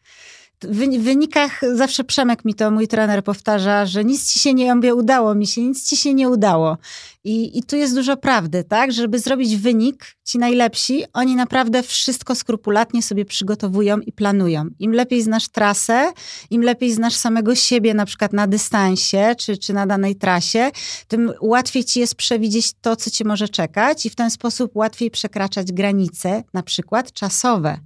W 0.63 1.03
wynikach 1.03 1.61
zawsze 1.73 2.03
Przemek 2.03 2.45
mi 2.45 2.53
to, 2.53 2.71
mój 2.71 2.87
trener 2.87 3.23
powtarza, 3.23 3.85
że 3.85 4.05
nic 4.05 4.33
ci 4.33 4.39
się 4.39 4.53
nie 4.53 4.95
udało 4.95 5.35
mi 5.35 5.47
się, 5.47 5.61
nic 5.61 5.89
ci 5.89 5.97
się 5.97 6.13
nie 6.13 6.29
udało. 6.29 6.77
I, 7.23 7.57
I 7.57 7.63
tu 7.63 7.75
jest 7.75 7.95
dużo 7.95 8.17
prawdy, 8.17 8.63
tak? 8.63 8.91
Żeby 8.91 9.19
zrobić 9.19 9.57
wynik, 9.57 10.05
ci 10.23 10.37
najlepsi, 10.37 11.03
oni 11.13 11.35
naprawdę 11.35 11.83
wszystko 11.83 12.35
skrupulatnie 12.35 13.03
sobie 13.03 13.25
przygotowują 13.25 13.99
i 13.99 14.11
planują. 14.11 14.65
Im 14.79 14.91
lepiej 14.91 15.21
znasz 15.21 15.47
trasę, 15.47 16.11
im 16.49 16.61
lepiej 16.61 16.91
znasz 16.93 17.15
samego 17.15 17.55
siebie, 17.55 17.93
na 17.93 18.05
przykład 18.05 18.33
na 18.33 18.47
dystansie 18.47 19.35
czy, 19.37 19.57
czy 19.57 19.73
na 19.73 19.85
danej 19.87 20.15
trasie, 20.15 20.71
tym 21.07 21.31
łatwiej 21.41 21.83
ci 21.83 21.99
jest 21.99 22.15
przewidzieć 22.15 22.73
to, 22.81 22.95
co 22.95 23.09
cię 23.09 23.25
może 23.25 23.49
czekać 23.49 24.05
i 24.05 24.09
w 24.09 24.15
ten 24.15 24.31
sposób 24.31 24.75
łatwiej 24.75 25.11
przekraczać 25.11 25.71
granice, 25.71 26.43
na 26.53 26.63
przykład 26.63 27.11
czasowe. 27.11 27.79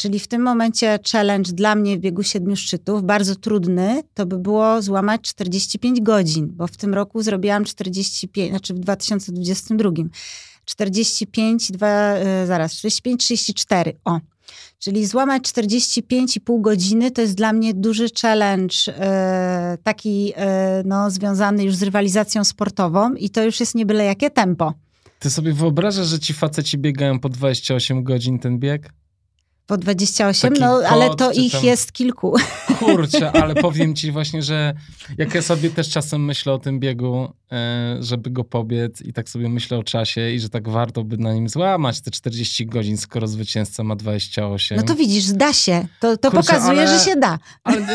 Czyli 0.00 0.20
w 0.20 0.28
tym 0.28 0.42
momencie 0.42 0.98
challenge 1.12 1.52
dla 1.52 1.74
mnie 1.74 1.96
w 1.96 2.00
biegu 2.00 2.22
siedmiu 2.22 2.56
szczytów, 2.56 3.02
bardzo 3.02 3.36
trudny, 3.36 4.02
to 4.14 4.26
by 4.26 4.38
było 4.38 4.82
złamać 4.82 5.20
45 5.22 6.00
godzin, 6.00 6.48
bo 6.52 6.66
w 6.66 6.76
tym 6.76 6.94
roku 6.94 7.22
zrobiłam 7.22 7.64
45, 7.64 8.50
znaczy 8.50 8.74
w 8.74 8.78
2022. 8.78 9.90
45, 10.64 11.72
2, 11.72 12.14
zaraz, 12.46 12.72
45, 12.72 13.24
34. 13.24 13.92
O. 14.04 14.20
Czyli 14.78 15.06
złamać 15.06 15.42
45,5 15.42 16.60
godziny 16.60 17.10
to 17.10 17.20
jest 17.20 17.34
dla 17.34 17.52
mnie 17.52 17.74
duży 17.74 18.06
challenge, 18.22 18.74
e, 18.88 19.78
taki 19.82 20.32
e, 20.36 20.82
no, 20.86 21.10
związany 21.10 21.64
już 21.64 21.74
z 21.74 21.82
rywalizacją 21.82 22.44
sportową 22.44 23.14
i 23.14 23.30
to 23.30 23.44
już 23.44 23.60
jest 23.60 23.74
nie 23.74 23.86
byle 23.86 24.04
jakie 24.04 24.30
tempo. 24.30 24.74
Ty 25.18 25.30
sobie 25.30 25.52
wyobrażasz, 25.52 26.06
że 26.06 26.18
ci 26.18 26.34
faceci 26.34 26.78
biegają 26.78 27.20
po 27.20 27.28
28 27.28 28.04
godzin 28.04 28.38
ten 28.38 28.58
bieg? 28.58 28.99
Po 29.70 29.76
28, 29.76 30.50
Taki 30.50 30.60
no 30.60 30.80
ale 30.88 31.14
to 31.14 31.32
ich 31.32 31.52
tam... 31.52 31.64
jest 31.64 31.92
kilku. 31.92 32.36
Kurczę, 32.78 33.32
ale 33.32 33.54
powiem 33.54 33.94
ci 33.94 34.12
właśnie, 34.12 34.42
że 34.42 34.74
jak 35.18 35.34
ja 35.34 35.42
sobie 35.42 35.70
też 35.70 35.90
czasem 35.90 36.24
myślę 36.24 36.52
o 36.52 36.58
tym 36.58 36.80
biegu, 36.80 37.32
e, 37.52 37.96
żeby 38.00 38.30
go 38.30 38.44
pobiec 38.44 39.02
i 39.02 39.12
tak 39.12 39.28
sobie 39.28 39.48
myślę 39.48 39.78
o 39.78 39.82
czasie 39.82 40.30
i 40.30 40.40
że 40.40 40.48
tak 40.48 40.68
warto 40.68 41.04
by 41.04 41.16
na 41.16 41.32
nim 41.32 41.48
złamać 41.48 42.00
te 42.00 42.10
40 42.10 42.66
godzin, 42.66 42.96
skoro 42.96 43.26
zwycięzca 43.26 43.84
ma 43.84 43.96
28. 43.96 44.76
No 44.78 44.82
to 44.82 44.94
widzisz, 44.94 45.26
da 45.26 45.52
się. 45.52 45.86
To, 46.00 46.16
to 46.16 46.30
Kurczę, 46.30 46.46
pokazuje, 46.46 46.80
ale, 46.80 46.98
że 46.98 47.04
się 47.04 47.16
da. 47.16 47.38
Ale, 47.64 47.86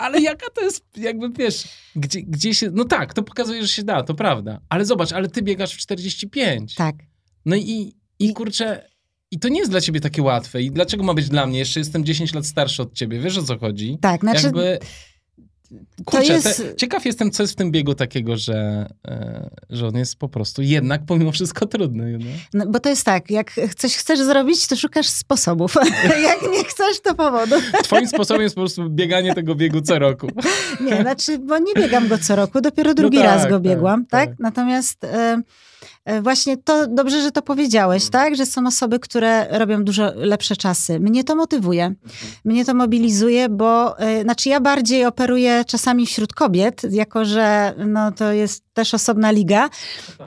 ale 0.00 0.20
jaka 0.20 0.46
to 0.54 0.60
jest, 0.60 0.84
jakby 0.96 1.30
wiesz, 1.30 1.64
gdzie, 1.96 2.22
gdzie 2.22 2.54
się... 2.54 2.70
No 2.72 2.84
tak, 2.84 3.14
to 3.14 3.22
pokazuje, 3.22 3.62
że 3.62 3.68
się 3.68 3.82
da, 3.82 4.02
to 4.02 4.14
prawda. 4.14 4.60
Ale 4.68 4.84
zobacz, 4.84 5.12
ale 5.12 5.28
ty 5.28 5.42
biegasz 5.42 5.74
w 5.74 5.78
45. 5.78 6.74
Tak. 6.74 6.96
No 7.44 7.56
i, 7.56 7.94
i 8.18 8.32
kurczę 8.32 8.91
i 9.32 9.38
to 9.38 9.48
nie 9.48 9.58
jest 9.58 9.70
dla 9.70 9.80
ciebie 9.80 10.00
takie 10.00 10.22
łatwe. 10.22 10.62
I 10.62 10.70
dlaczego 10.70 11.04
ma 11.04 11.14
być 11.14 11.28
dla 11.28 11.46
mnie? 11.46 11.58
Jeszcze 11.58 11.80
jestem 11.80 12.04
10 12.04 12.34
lat 12.34 12.46
starszy 12.46 12.82
od 12.82 12.92
ciebie. 12.92 13.20
Wiesz 13.20 13.38
o 13.38 13.42
co 13.42 13.58
chodzi? 13.58 13.98
Tak, 14.00 14.20
znaczy... 14.20 14.44
Jakby... 14.44 14.78
Kurczę, 16.04 16.32
jest... 16.32 16.56
te, 16.56 16.76
ciekaw 16.76 17.04
jestem, 17.04 17.30
co 17.30 17.42
jest 17.42 17.52
w 17.52 17.56
tym 17.56 17.70
biegu 17.70 17.94
takiego, 17.94 18.36
że, 18.36 18.86
e, 19.08 19.50
że 19.70 19.86
on 19.86 19.96
jest 19.96 20.16
po 20.16 20.28
prostu 20.28 20.62
jednak 20.62 21.06
pomimo 21.06 21.32
wszystko 21.32 21.66
trudny. 21.66 22.18
No? 22.18 22.30
no 22.54 22.66
bo 22.66 22.80
to 22.80 22.88
jest 22.88 23.04
tak, 23.04 23.30
jak 23.30 23.52
coś 23.76 23.96
chcesz 23.96 24.20
zrobić, 24.20 24.66
to 24.66 24.76
szukasz 24.76 25.06
sposobów. 25.06 25.74
jak 26.30 26.42
nie 26.52 26.64
chcesz, 26.64 27.00
to 27.00 27.14
powodu. 27.14 27.56
Twoim 27.84 28.08
sposobem 28.08 28.42
jest 28.42 28.54
po 28.54 28.60
prostu 28.60 28.90
bieganie 28.90 29.34
tego 29.34 29.54
biegu 29.54 29.80
co 29.80 29.98
roku. 29.98 30.28
nie, 30.80 31.02
znaczy, 31.02 31.38
bo 31.38 31.58
nie 31.58 31.74
biegam 31.74 32.08
go 32.08 32.18
co 32.18 32.36
roku, 32.36 32.60
dopiero 32.60 32.94
drugi 32.94 33.16
no 33.16 33.24
tak, 33.24 33.32
raz 33.34 33.44
go 33.44 33.50
tak, 33.50 33.62
biegłam, 33.62 34.06
tak? 34.06 34.28
tak? 34.28 34.38
Natomiast... 34.38 35.06
właśnie 36.22 36.56
to 36.56 36.86
dobrze, 36.86 37.22
że 37.22 37.32
to 37.32 37.42
powiedziałeś, 37.42 38.04
mhm. 38.04 38.24
tak? 38.24 38.36
Że 38.36 38.46
są 38.46 38.66
osoby, 38.66 38.98
które 38.98 39.58
robią 39.58 39.84
dużo 39.84 40.12
lepsze 40.14 40.56
czasy. 40.56 41.00
Mnie 41.00 41.24
to 41.24 41.36
motywuje. 41.36 41.84
Mhm. 41.84 42.32
Mnie 42.44 42.64
to 42.64 42.74
mobilizuje, 42.74 43.48
bo 43.48 43.98
e, 43.98 44.22
znaczy 44.22 44.48
ja 44.48 44.60
bardziej 44.60 45.06
operuję 45.06 45.64
czasami 45.66 46.06
wśród 46.06 46.32
kobiet, 46.34 46.82
jako 46.90 47.24
że 47.24 47.74
no, 47.86 48.12
to 48.12 48.32
jest 48.32 48.64
też 48.72 48.94
osobna 48.94 49.30
liga. 49.30 49.70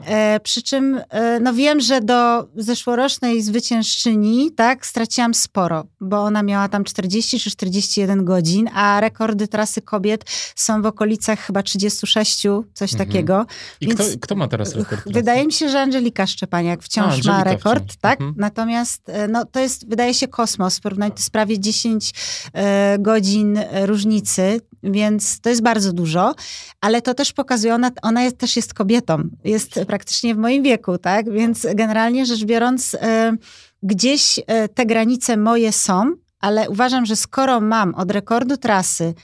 E, 0.06 0.40
przy 0.40 0.62
czym 0.62 1.00
e, 1.10 1.40
no 1.40 1.54
wiem, 1.54 1.80
że 1.80 2.00
do 2.00 2.48
zeszłorocznej 2.56 3.42
zwyciężczyni 3.42 4.50
tak, 4.56 4.86
straciłam 4.86 5.34
sporo, 5.34 5.84
bo 6.00 6.22
ona 6.22 6.42
miała 6.42 6.68
tam 6.68 6.84
40 6.84 7.40
czy 7.40 7.50
41 7.50 8.24
godzin, 8.24 8.68
a 8.74 9.00
rekordy 9.00 9.48
trasy 9.48 9.82
kobiet 9.82 10.24
są 10.54 10.82
w 10.82 10.86
okolicach 10.86 11.40
chyba 11.40 11.62
36, 11.62 12.42
coś 12.74 12.92
mhm. 12.92 13.08
takiego. 13.08 13.46
I 13.80 13.86
Więc 13.86 14.00
kto, 14.00 14.18
kto, 14.20 14.34
ma 14.34 14.48
teraz 14.48 14.74
rekord? 14.74 15.02
Trasy? 15.02 15.12
Wydaje 15.12 15.45
mi 15.46 15.52
się, 15.52 15.68
że 15.68 15.80
Angelika 15.80 16.26
Szczepaniak 16.26 16.82
wciąż 16.82 17.26
a, 17.26 17.30
ma 17.30 17.44
rekord, 17.44 17.84
wciąż. 17.84 17.96
tak? 17.96 18.20
Mhm. 18.20 18.34
Natomiast 18.38 19.08
e, 19.08 19.28
no, 19.28 19.44
to 19.44 19.60
jest, 19.60 19.88
wydaje 19.88 20.14
się, 20.14 20.28
kosmos. 20.28 20.80
Porównać 20.80 21.12
to 21.12 21.18
jest 21.18 21.30
prawie 21.30 21.60
10 21.60 22.12
e, 22.52 22.96
godzin 22.98 23.58
różnicy, 23.84 24.60
więc 24.82 25.40
to 25.40 25.48
jest 25.48 25.62
bardzo 25.62 25.92
dużo, 25.92 26.34
ale 26.80 27.02
to 27.02 27.14
też 27.14 27.32
pokazuje, 27.32 27.74
ona, 27.74 27.90
ona 28.02 28.22
jest, 28.22 28.38
też 28.38 28.56
jest 28.56 28.74
kobietą, 28.74 29.28
jest 29.44 29.80
praktycznie 29.86 30.34
w 30.34 30.38
moim 30.38 30.62
wieku, 30.62 30.98
tak? 30.98 31.30
Więc 31.30 31.66
generalnie 31.74 32.26
rzecz 32.26 32.44
biorąc, 32.44 32.94
y, 32.94 32.98
gdzieś 33.82 34.38
y, 34.38 34.42
te 34.74 34.86
granice 34.86 35.36
moje 35.36 35.72
są, 35.72 36.12
ale 36.40 36.70
uważam, 36.70 37.06
że 37.06 37.16
skoro 37.16 37.60
mam 37.60 37.94
od 37.94 38.10
rekordu 38.10 38.56
trasy 38.56 39.14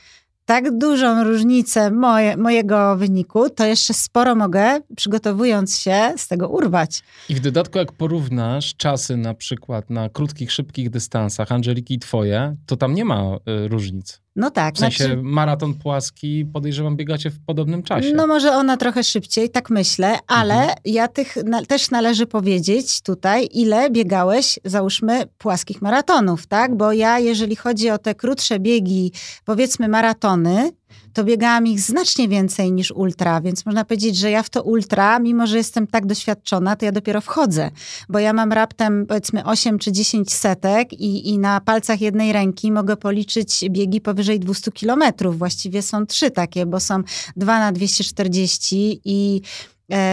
tak 0.44 0.78
dużą 0.78 1.24
różnicę 1.24 1.90
moje, 1.90 2.36
mojego 2.36 2.96
wyniku, 2.96 3.50
to 3.50 3.66
jeszcze 3.66 3.94
sporo 3.94 4.34
mogę, 4.34 4.80
przygotowując 4.96 5.78
się, 5.78 6.14
z 6.16 6.28
tego 6.28 6.48
urwać. 6.48 7.02
I 7.28 7.34
w 7.34 7.40
dodatku, 7.40 7.78
jak 7.78 7.92
porównasz 7.92 8.74
czasy 8.76 9.16
na 9.16 9.34
przykład 9.34 9.90
na 9.90 10.08
krótkich, 10.08 10.52
szybkich 10.52 10.90
dystansach 10.90 11.52
Angeliki 11.52 11.94
i 11.94 11.98
twoje, 11.98 12.56
to 12.66 12.76
tam 12.76 12.94
nie 12.94 13.04
ma 13.04 13.36
y, 13.36 13.68
różnic. 13.68 14.22
No 14.36 14.50
tak. 14.50 14.74
W 14.74 14.78
sensie 14.78 15.04
znaczy, 15.04 15.20
maraton 15.22 15.74
płaski, 15.74 16.46
podejrzewam, 16.52 16.96
biegacie 16.96 17.30
w 17.30 17.40
podobnym 17.46 17.82
czasie. 17.82 18.12
no 18.14 18.26
może 18.26 18.52
ona 18.52 18.76
trochę 18.76 19.04
szybciej, 19.04 19.50
tak 19.50 19.70
myślę, 19.70 20.18
ale 20.26 20.54
Mhm. 20.54 20.76
ja 20.84 21.08
tych 21.08 21.36
na, 21.44 21.62
też 21.62 21.90
należy 21.90 22.26
powiedzieć 22.26 23.00
tutaj, 23.00 23.48
ile 23.52 23.90
biegałeś, 23.90 24.58
załóżmy, 24.64 25.26
płaskich 25.38 25.82
maratonów, 25.82 26.46
tak? 26.46 26.76
Bo 26.76 26.92
ja, 26.92 27.18
jeżeli 27.18 27.56
chodzi 27.56 27.90
o 27.90 27.98
te 27.98 28.14
krótsze 28.14 28.60
biegi, 28.60 29.12
powiedzmy 29.44 29.88
maratony, 29.88 30.70
to 31.12 31.24
biegałam 31.24 31.66
ich 31.66 31.80
znacznie 31.80 32.28
więcej 32.28 32.72
niż 32.72 32.90
ultra, 32.90 33.40
więc 33.40 33.66
można 33.66 33.84
powiedzieć, 33.84 34.16
że 34.16 34.30
ja 34.30 34.42
w 34.42 34.50
to 34.50 34.62
ultra, 34.62 35.18
mimo 35.18 35.46
że 35.46 35.56
jestem 35.56 35.86
tak 35.86 36.06
doświadczona, 36.06 36.76
to 36.76 36.84
ja 36.84 36.92
dopiero 36.92 37.20
wchodzę, 37.20 37.70
bo 38.08 38.18
ja 38.18 38.32
mam 38.32 38.52
raptem 38.52 39.06
powiedzmy 39.06 39.44
8 39.44 39.78
czy 39.78 39.92
10 39.92 40.32
setek 40.32 40.92
i, 40.92 41.28
i 41.28 41.38
na 41.38 41.60
palcach 41.60 42.00
jednej 42.00 42.32
ręki 42.32 42.72
mogę 42.72 42.96
policzyć 42.96 43.64
biegi 43.70 44.00
powyżej 44.00 44.40
200 44.40 44.72
kilometrów. 44.72 45.38
Właściwie 45.38 45.82
są 45.82 46.06
trzy 46.06 46.30
takie, 46.30 46.66
bo 46.66 46.80
są 46.80 47.02
dwa 47.36 47.58
na 47.58 47.72
240 47.72 49.00
i 49.04 49.40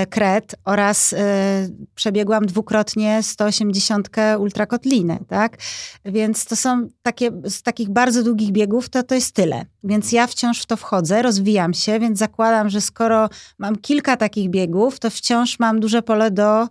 kret 0.10 0.56
oraz 0.66 1.14
e, 1.14 1.18
przebiegłam 1.96 2.46
dwukrotnie 2.46 3.24
180 3.24 4.10
ultrakotlinę, 4.40 5.20
tak? 5.28 5.58
Więc 6.06 6.46
to 6.46 6.56
są 6.56 6.90
takie, 7.02 7.32
z 7.44 7.62
takich 7.62 7.90
bardzo 7.90 8.24
długich 8.24 8.52
biegów, 8.52 8.90
to 8.90 9.04
to 9.04 9.16
jest 9.16 9.36
tyle. 9.36 9.66
Więc 9.84 10.12
ja 10.12 10.28
wciąż 10.28 10.62
w 10.62 10.66
to 10.66 10.78
wchodzę, 10.78 11.22
rozwijam 11.22 11.74
się, 11.74 12.00
więc 12.00 12.20
zakładam, 12.20 12.70
że 12.70 12.82
skoro 12.82 13.30
mam 13.58 13.76
kilka 13.76 14.18
takich 14.18 14.50
biegów, 14.50 15.00
to 15.00 15.10
wciąż 15.10 15.60
mam 15.60 15.80
duże 15.80 16.02
pole 16.02 16.32
do 16.32 16.62
e, 16.64 16.68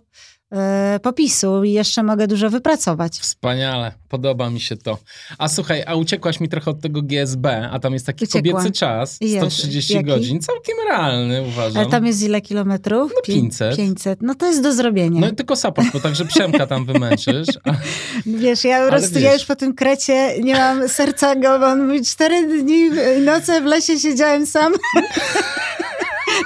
popisu 1.01 1.63
i 1.63 1.71
jeszcze 1.71 2.03
mogę 2.03 2.27
dużo 2.27 2.49
wypracować. 2.49 3.13
Wspaniale, 3.19 3.91
podoba 4.09 4.49
mi 4.49 4.59
się 4.59 4.77
to. 4.77 4.97
A 5.37 5.47
słuchaj, 5.47 5.83
a 5.87 5.95
uciekłaś 5.95 6.39
mi 6.39 6.49
trochę 6.49 6.71
od 6.71 6.81
tego 6.81 7.01
GSB, 7.01 7.69
a 7.71 7.79
tam 7.79 7.93
jest 7.93 8.05
taki 8.05 8.25
Uciekłam. 8.25 8.53
kobiecy 8.55 8.71
czas, 8.79 9.17
Jest. 9.21 9.35
130 9.55 9.93
Jaki? 9.93 10.05
godzin, 10.05 10.39
całkiem 10.41 10.75
realny 10.89 11.41
uważam. 11.41 11.77
Ale 11.81 11.91
tam 11.91 12.05
jest 12.05 12.23
ile 12.23 12.41
kilometrów? 12.41 13.11
No 13.15 13.21
Pię- 13.21 13.41
500. 13.41 13.75
500. 13.77 14.21
No 14.21 14.35
to 14.35 14.45
jest 14.45 14.63
do 14.63 14.73
zrobienia. 14.73 15.21
No 15.21 15.29
i 15.29 15.35
tylko 15.35 15.55
support, 15.55 15.87
bo 15.93 15.99
także 15.99 16.25
Przemka 16.25 16.67
tam 16.67 16.85
wymęczysz. 16.85 17.47
A, 17.63 17.71
Wiesz, 18.25 18.63
ja 18.63 18.83
po 18.83 18.89
prostu, 18.89 19.13
wiesz. 19.13 19.23
ja 19.23 19.33
już 19.33 19.45
po 19.45 19.55
tym 19.55 19.75
krecie 19.75 20.35
nie 20.43 20.53
mam 20.55 20.89
serca 20.89 21.35
go, 21.35 21.59
bo 21.59 21.65
on 21.65 21.87
mówi, 21.87 22.05
cztery 22.05 22.63
dni 22.63 22.79
i 23.17 23.21
noce 23.21 23.61
w 23.61 23.65
lesie 23.65 23.99
siedziałem 23.99 24.45
sam. 24.45 24.73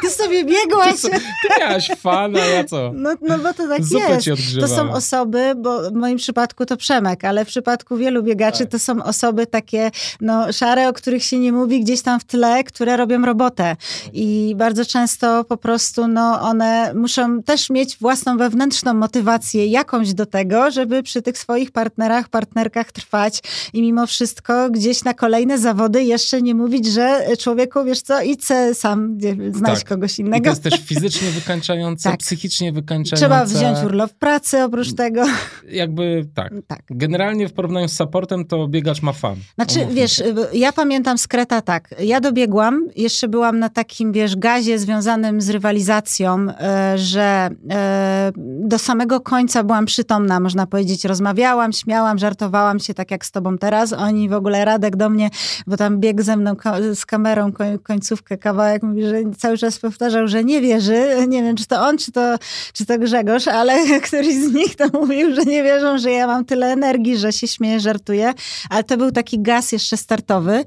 Ty 0.01 0.09
sobie 0.09 0.45
biegłaś. 0.45 1.01
ty, 1.01 1.09
ty 1.09 1.59
miałaś 1.59 1.91
fan, 2.01 2.35
a 2.35 2.39
ja 2.45 2.63
co? 2.63 2.91
No, 2.95 3.09
no 3.21 3.37
bo 3.39 3.53
to 3.53 3.67
tak 3.67 3.83
Zupę 3.83 4.19
jest. 4.25 4.59
To 4.59 4.67
są 4.67 4.91
osoby, 4.93 5.53
bo 5.57 5.89
w 5.91 5.93
moim 5.93 6.17
przypadku 6.17 6.65
to 6.65 6.77
Przemek, 6.77 7.25
ale 7.25 7.45
w 7.45 7.47
przypadku 7.47 7.97
wielu 7.97 8.23
biegaczy 8.23 8.59
Tak. 8.59 8.69
to 8.69 8.79
są 8.79 9.03
osoby 9.03 9.47
takie 9.47 9.91
no, 10.21 10.51
szare, 10.51 10.89
o 10.89 10.93
których 10.93 11.23
się 11.23 11.39
nie 11.39 11.51
mówi 11.51 11.79
gdzieś 11.81 12.01
tam 12.01 12.19
w 12.19 12.23
tle, 12.23 12.63
które 12.63 12.97
robią 12.97 13.25
robotę. 13.25 13.75
I 14.13 14.53
bardzo 14.57 14.85
często 14.85 15.43
po 15.43 15.57
prostu 15.57 16.07
no, 16.07 16.41
one 16.41 16.93
muszą 16.93 17.43
też 17.43 17.69
mieć 17.69 17.97
własną 17.97 18.37
wewnętrzną 18.37 18.93
motywację 18.93 19.67
jakąś 19.67 20.13
do 20.13 20.25
tego, 20.25 20.71
żeby 20.71 21.03
przy 21.03 21.21
tych 21.21 21.37
swoich 21.37 21.71
partnerach, 21.71 22.29
partnerkach 22.29 22.91
trwać 22.91 23.39
i 23.73 23.81
mimo 23.81 24.07
wszystko 24.07 24.69
gdzieś 24.69 25.03
na 25.03 25.13
kolejne 25.13 25.57
zawody 25.57 26.03
jeszcze 26.03 26.41
nie 26.41 26.55
mówić, 26.55 26.85
że 26.87 27.25
człowieku, 27.39 27.83
wiesz 27.83 28.01
co, 28.01 28.21
idź 28.21 28.43
sam 28.73 29.17
gdzie- 29.17 29.35
znajdź 29.53 29.72
Tak. 29.79 29.89
kogoś 29.89 30.19
I 30.19 30.21
innego. 30.21 30.43
to 30.43 30.49
jest 30.49 30.63
też 30.63 30.79
fizycznie 30.93 31.29
wykańczające, 31.31 32.09
Tak. 32.09 32.19
psychicznie 32.19 32.71
wykańczające. 32.71 33.15
Trzeba 33.15 33.45
wziąć 33.45 33.85
urlop 33.85 34.11
pracy 34.13 34.63
oprócz 34.63 34.93
tego. 34.93 35.23
Jakby 35.69 36.25
tak. 36.33 36.53
Tak. 36.67 36.81
Generalnie 36.89 37.47
w 37.47 37.53
porównaniu 37.53 37.87
z 37.87 37.93
supportem 37.93 38.45
to 38.45 38.67
biegacz 38.67 39.01
ma 39.01 39.13
fan. 39.13 39.35
Znaczy, 39.55 39.79
Umówmy 39.79 39.95
wiesz, 39.95 40.11
się. 40.11 40.23
y, 40.25 40.57
ja 40.57 40.73
pamiętam 40.73 41.17
z 41.17 41.27
Kreta 41.27 41.61
tak. 41.61 41.95
Ja 41.99 42.21
dobiegłam, 42.21 42.87
jeszcze 42.95 43.27
byłam 43.27 43.59
na 43.59 43.69
takim, 43.69 44.11
wiesz, 44.11 44.35
gazie 44.35 44.79
związanym 44.79 45.41
z 45.41 45.49
rywalizacją, 45.49 46.47
e, 46.59 46.97
że 46.97 47.49
e, 47.71 48.31
do 48.59 48.79
samego 48.79 49.21
końca 49.21 49.63
byłam 49.63 49.85
przytomna, 49.85 50.39
można 50.39 50.67
powiedzieć. 50.67 51.05
Rozmawiałam, 51.05 51.73
śmiałam, 51.73 52.17
żartowałam 52.17 52.79
się 52.79 52.93
tak 52.93 53.11
jak 53.11 53.25
z 53.25 53.31
tobą 53.31 53.57
teraz. 53.57 53.93
Oni 53.93 54.29
w 54.29 54.33
ogóle 54.33 54.65
Radek 54.65 54.95
do 54.95 55.09
mnie, 55.09 55.29
bo 55.67 55.77
tam 55.77 55.99
biegł 55.99 56.23
ze 56.23 56.37
mną 56.37 56.55
z 56.95 57.05
kamerą 57.05 57.51
koń- 57.51 57.79
końcówkę, 57.83 58.37
kawałek, 58.37 58.83
mówi, 58.83 59.03
że 59.03 59.15
cały 59.37 59.57
czas 59.57 59.62
powtarzał, 59.81 60.27
że 60.27 60.43
nie 60.43 60.61
wierzy. 60.61 61.07
Nie 61.27 61.43
wiem, 61.43 61.55
czy 61.55 61.65
to 61.65 61.81
on, 61.81 61.97
czy 61.97 62.11
to, 62.11 62.37
czy 62.73 62.85
to 62.85 62.99
Grzegorz, 62.99 63.47
ale 63.47 63.85
któryś 64.07 64.35
z 64.35 64.53
nich 64.53 64.75
to 64.75 64.87
mówił, 64.93 65.35
że 65.35 65.41
nie 65.41 65.63
wierzą, 65.63 65.97
że 65.97 66.11
ja 66.11 66.27
mam 66.27 66.45
tyle 66.45 66.71
energii, 66.71 67.17
że 67.17 67.33
się 67.33 67.47
śmieję, 67.47 67.79
żartuję. 67.79 68.33
Ale 68.69 68.83
to 68.83 68.97
był 68.97 69.11
taki 69.11 69.39
gaz 69.39 69.71
jeszcze 69.71 69.97
startowy. 69.97 70.65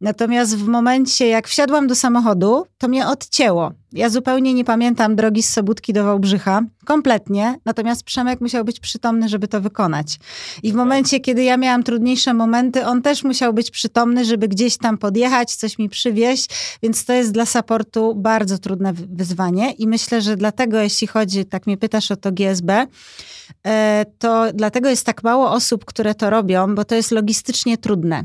Natomiast 0.00 0.56
w 0.56 0.68
momencie, 0.68 1.28
jak 1.28 1.48
wsiadłam 1.48 1.86
do 1.86 1.94
samochodu, 1.94 2.66
to 2.78 2.88
mnie 2.88 3.06
odcięło. 3.06 3.72
Ja 3.92 4.10
zupełnie 4.10 4.54
nie 4.54 4.64
pamiętam 4.64 5.16
drogi 5.16 5.42
z 5.42 5.50
Sobótki 5.50 5.92
do 5.92 6.04
Wałbrzycha, 6.04 6.62
kompletnie. 6.84 7.54
Natomiast 7.64 8.02
Przemek 8.02 8.40
musiał 8.40 8.64
być 8.64 8.80
przytomny, 8.80 9.28
żeby 9.28 9.48
to 9.48 9.60
wykonać. 9.60 10.18
I 10.62 10.72
w 10.72 10.74
momencie, 10.74 11.20
kiedy 11.20 11.42
ja 11.42 11.56
miałam 11.56 11.82
trudniejsze 11.82 12.34
momenty, 12.34 12.86
on 12.86 13.02
też 13.02 13.24
musiał 13.24 13.54
być 13.54 13.70
przytomny, 13.70 14.24
żeby 14.24 14.48
gdzieś 14.48 14.76
tam 14.76 14.98
podjechać, 14.98 15.54
coś 15.54 15.78
mi 15.78 15.88
przywieźć. 15.88 16.50
Więc 16.82 17.04
to 17.04 17.12
jest 17.12 17.32
dla 17.32 17.46
supportu 17.46 18.14
bardzo 18.14 18.58
trudne 18.58 18.92
wy- 18.92 19.06
wyzwanie. 19.10 19.72
I 19.72 19.88
myślę, 19.88 20.22
że 20.22 20.36
dlatego, 20.36 20.80
jeśli 20.80 21.06
chodzi, 21.06 21.44
tak 21.44 21.66
mnie 21.66 21.76
pytasz 21.76 22.10
o 22.10 22.16
to 22.16 22.32
GSB, 22.32 22.86
e, 23.66 24.04
to 24.18 24.44
dlatego 24.54 24.88
jest 24.88 25.06
tak 25.06 25.22
mało 25.22 25.50
osób, 25.50 25.84
które 25.84 26.14
to 26.14 26.30
robią, 26.30 26.74
bo 26.74 26.84
to 26.84 26.94
jest 26.94 27.10
logistycznie 27.10 27.78
trudne. 27.78 28.24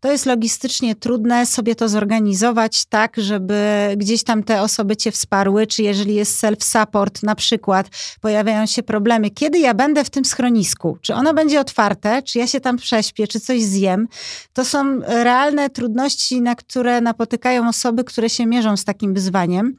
To 0.00 0.12
jest 0.12 0.26
logistycznie 0.26 0.94
trudne 0.94 1.46
sobie 1.46 1.74
to 1.74 1.88
zorganizować 1.88 2.84
tak, 2.84 3.16
żeby 3.16 3.54
gdzieś 3.96 4.24
tam 4.24 4.42
te 4.42 4.62
osoby 4.62 4.96
cię 4.96 5.12
wsparły, 5.12 5.66
czy 5.66 5.82
jeżeli 5.82 6.14
jest 6.14 6.42
self-support 6.42 7.22
na 7.22 7.34
przykład, 7.34 7.88
pojawiają 8.20 8.66
się 8.66 8.82
problemy. 8.82 9.30
Kiedy 9.30 9.58
ja 9.58 9.74
będę 9.74 10.04
w 10.04 10.10
tym 10.10 10.24
schronisku? 10.24 10.98
Czy 11.00 11.14
ono 11.14 11.34
będzie 11.34 11.60
otwarte? 11.60 12.22
Czy 12.22 12.38
ja 12.38 12.46
się 12.46 12.60
tam 12.60 12.76
prześpię? 12.76 13.26
Czy 13.28 13.40
coś 13.40 13.62
zjem? 13.62 14.08
To 14.52 14.64
są 14.64 15.00
realne 15.00 15.70
trudności, 15.70 16.40
na 16.40 16.54
które 16.54 17.00
napotykają 17.00 17.68
osoby, 17.68 18.04
które 18.04 18.30
się 18.30 18.46
mierzą 18.46 18.76
z 18.76 18.84
takim 18.84 19.14
wyzwaniem. 19.14 19.76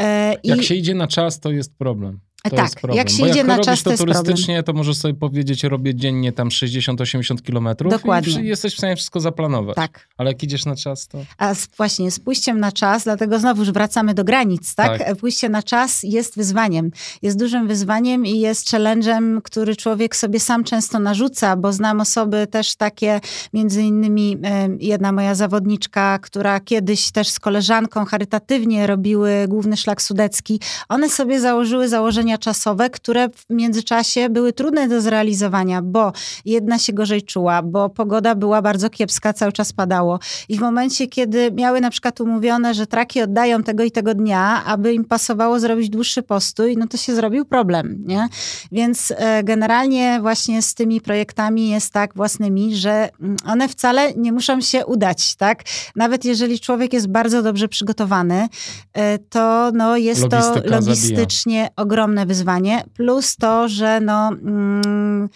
E, 0.00 0.34
Jak 0.44 0.58
i- 0.58 0.64
się 0.64 0.74
idzie 0.74 0.94
na 0.94 1.06
czas, 1.06 1.40
to 1.40 1.50
jest 1.50 1.74
problem. 1.78 2.18
To 2.50 2.56
Tak, 2.56 2.64
jest 2.64 2.74
problem. 2.76 2.98
jak 2.98 3.10
się 3.10 3.18
Bo 3.18 3.26
idzie 3.26 3.38
jak 3.38 3.46
na 3.46 3.58
czas, 3.58 3.82
to 3.82 3.90
to 3.90 3.96
problem. 3.96 4.16
turystycznie, 4.16 4.62
to 4.62 4.72
możesz 4.72 4.96
sobie 4.96 5.14
powiedzieć, 5.14 5.64
robię 5.64 5.94
dziennie 5.94 6.32
tam 6.32 6.48
60-80 6.48 7.42
kilometrów 7.42 7.92
Dokładnie. 7.92 8.42
i 8.42 8.46
jesteś 8.46 8.74
w 8.74 8.78
stanie 8.78 8.96
wszystko 8.96 9.20
zaplanować. 9.20 9.76
Tak. 9.76 10.08
Ale 10.18 10.30
jak 10.30 10.42
idziesz 10.42 10.64
na 10.64 10.76
czas, 10.76 11.08
to... 11.08 11.18
A 11.38 11.54
z, 11.54 11.68
właśnie 11.76 12.10
z 12.10 12.20
pójściem 12.20 12.60
na 12.60 12.72
czas, 12.72 13.04
dlatego 13.04 13.38
znowuż 13.38 13.70
wracamy 13.70 14.14
do 14.14 14.24
granic, 14.24 14.74
tak? 14.74 14.98
Tak. 14.98 15.16
Pójście 15.16 15.48
na 15.48 15.62
czas 15.62 16.02
jest 16.02 16.36
wyzwaniem. 16.36 16.90
Jest 17.22 17.38
dużym 17.38 17.68
wyzwaniem 17.68 18.26
i 18.26 18.40
jest 18.40 18.70
challenge'em, 18.70 19.42
który 19.42 19.76
człowiek 19.76 20.16
sobie 20.16 20.40
sam 20.40 20.64
często 20.64 20.98
narzuca, 20.98 21.56
bo 21.56 21.72
znam 21.72 22.00
osoby 22.00 22.46
też 22.46 22.76
takie, 22.76 23.20
między 23.52 23.82
innymi 23.82 24.38
jedna 24.80 25.12
moja 25.12 25.34
zawodniczka, 25.34 26.18
która 26.18 26.60
kiedyś 26.60 27.10
też 27.10 27.28
z 27.28 27.40
koleżanką 27.40 28.04
charytatywnie 28.04 28.86
robiły 28.86 29.44
główny 29.48 29.76
szlak 29.76 30.02
sudecki. 30.02 30.60
One 30.88 31.10
sobie 31.10 31.40
założyły 31.40 31.88
założenia 31.88 32.35
czasowe, 32.38 32.90
które 32.90 33.28
w 33.28 33.44
międzyczasie 33.50 34.28
były 34.30 34.52
trudne 34.52 34.88
do 34.88 35.00
zrealizowania, 35.00 35.82
bo 35.82 36.12
jedna 36.44 36.78
się 36.78 36.92
gorzej 36.92 37.22
czuła, 37.22 37.62
bo 37.62 37.88
pogoda 37.88 38.34
była 38.34 38.62
bardzo 38.62 38.90
kiepska, 38.90 39.32
cały 39.32 39.52
czas 39.52 39.72
padało. 39.72 40.18
I 40.48 40.56
w 40.56 40.60
momencie, 40.60 41.06
kiedy 41.06 41.52
miały 41.52 41.80
na 41.80 41.90
przykład 41.90 42.20
umówione, 42.20 42.74
że 42.74 42.86
traki 42.86 43.22
oddają 43.22 43.62
tego 43.62 43.84
i 43.84 43.90
tego 43.90 44.14
dnia, 44.14 44.64
aby 44.64 44.94
im 44.94 45.04
pasowało 45.04 45.60
zrobić 45.60 45.90
dłuższy 45.90 46.22
postój, 46.22 46.76
no 46.76 46.86
to 46.86 46.96
się 46.96 47.14
zrobił 47.14 47.44
problem, 47.44 48.04
nie? 48.06 48.28
Więc 48.72 49.12
e, 49.16 49.44
generalnie 49.44 50.18
właśnie 50.20 50.62
z 50.62 50.74
tymi 50.74 51.00
projektami 51.00 51.68
jest 51.68 51.92
tak 51.92 52.14
własnymi, 52.14 52.76
że 52.76 53.08
mm, 53.20 53.36
one 53.46 53.68
wcale 53.68 54.12
nie 54.14 54.32
muszą 54.32 54.60
się 54.60 54.86
udać, 54.86 55.36
tak? 55.36 55.62
Nawet 55.96 56.24
jeżeli 56.24 56.60
człowiek 56.60 56.92
jest 56.92 57.08
bardzo 57.08 57.42
dobrze 57.42 57.68
przygotowany, 57.68 58.48
e, 58.92 59.18
to 59.18 59.70
no, 59.74 59.96
jest 59.96 60.22
Logistyka 60.22 60.60
to 60.60 60.70
logistycznie 60.70 61.68
ogromne 61.76 62.25
wyzwanie, 62.26 62.84
plus 62.94 63.36
to, 63.36 63.68
że 63.68 64.00
no... 64.00 64.28
Mm, 64.28 65.28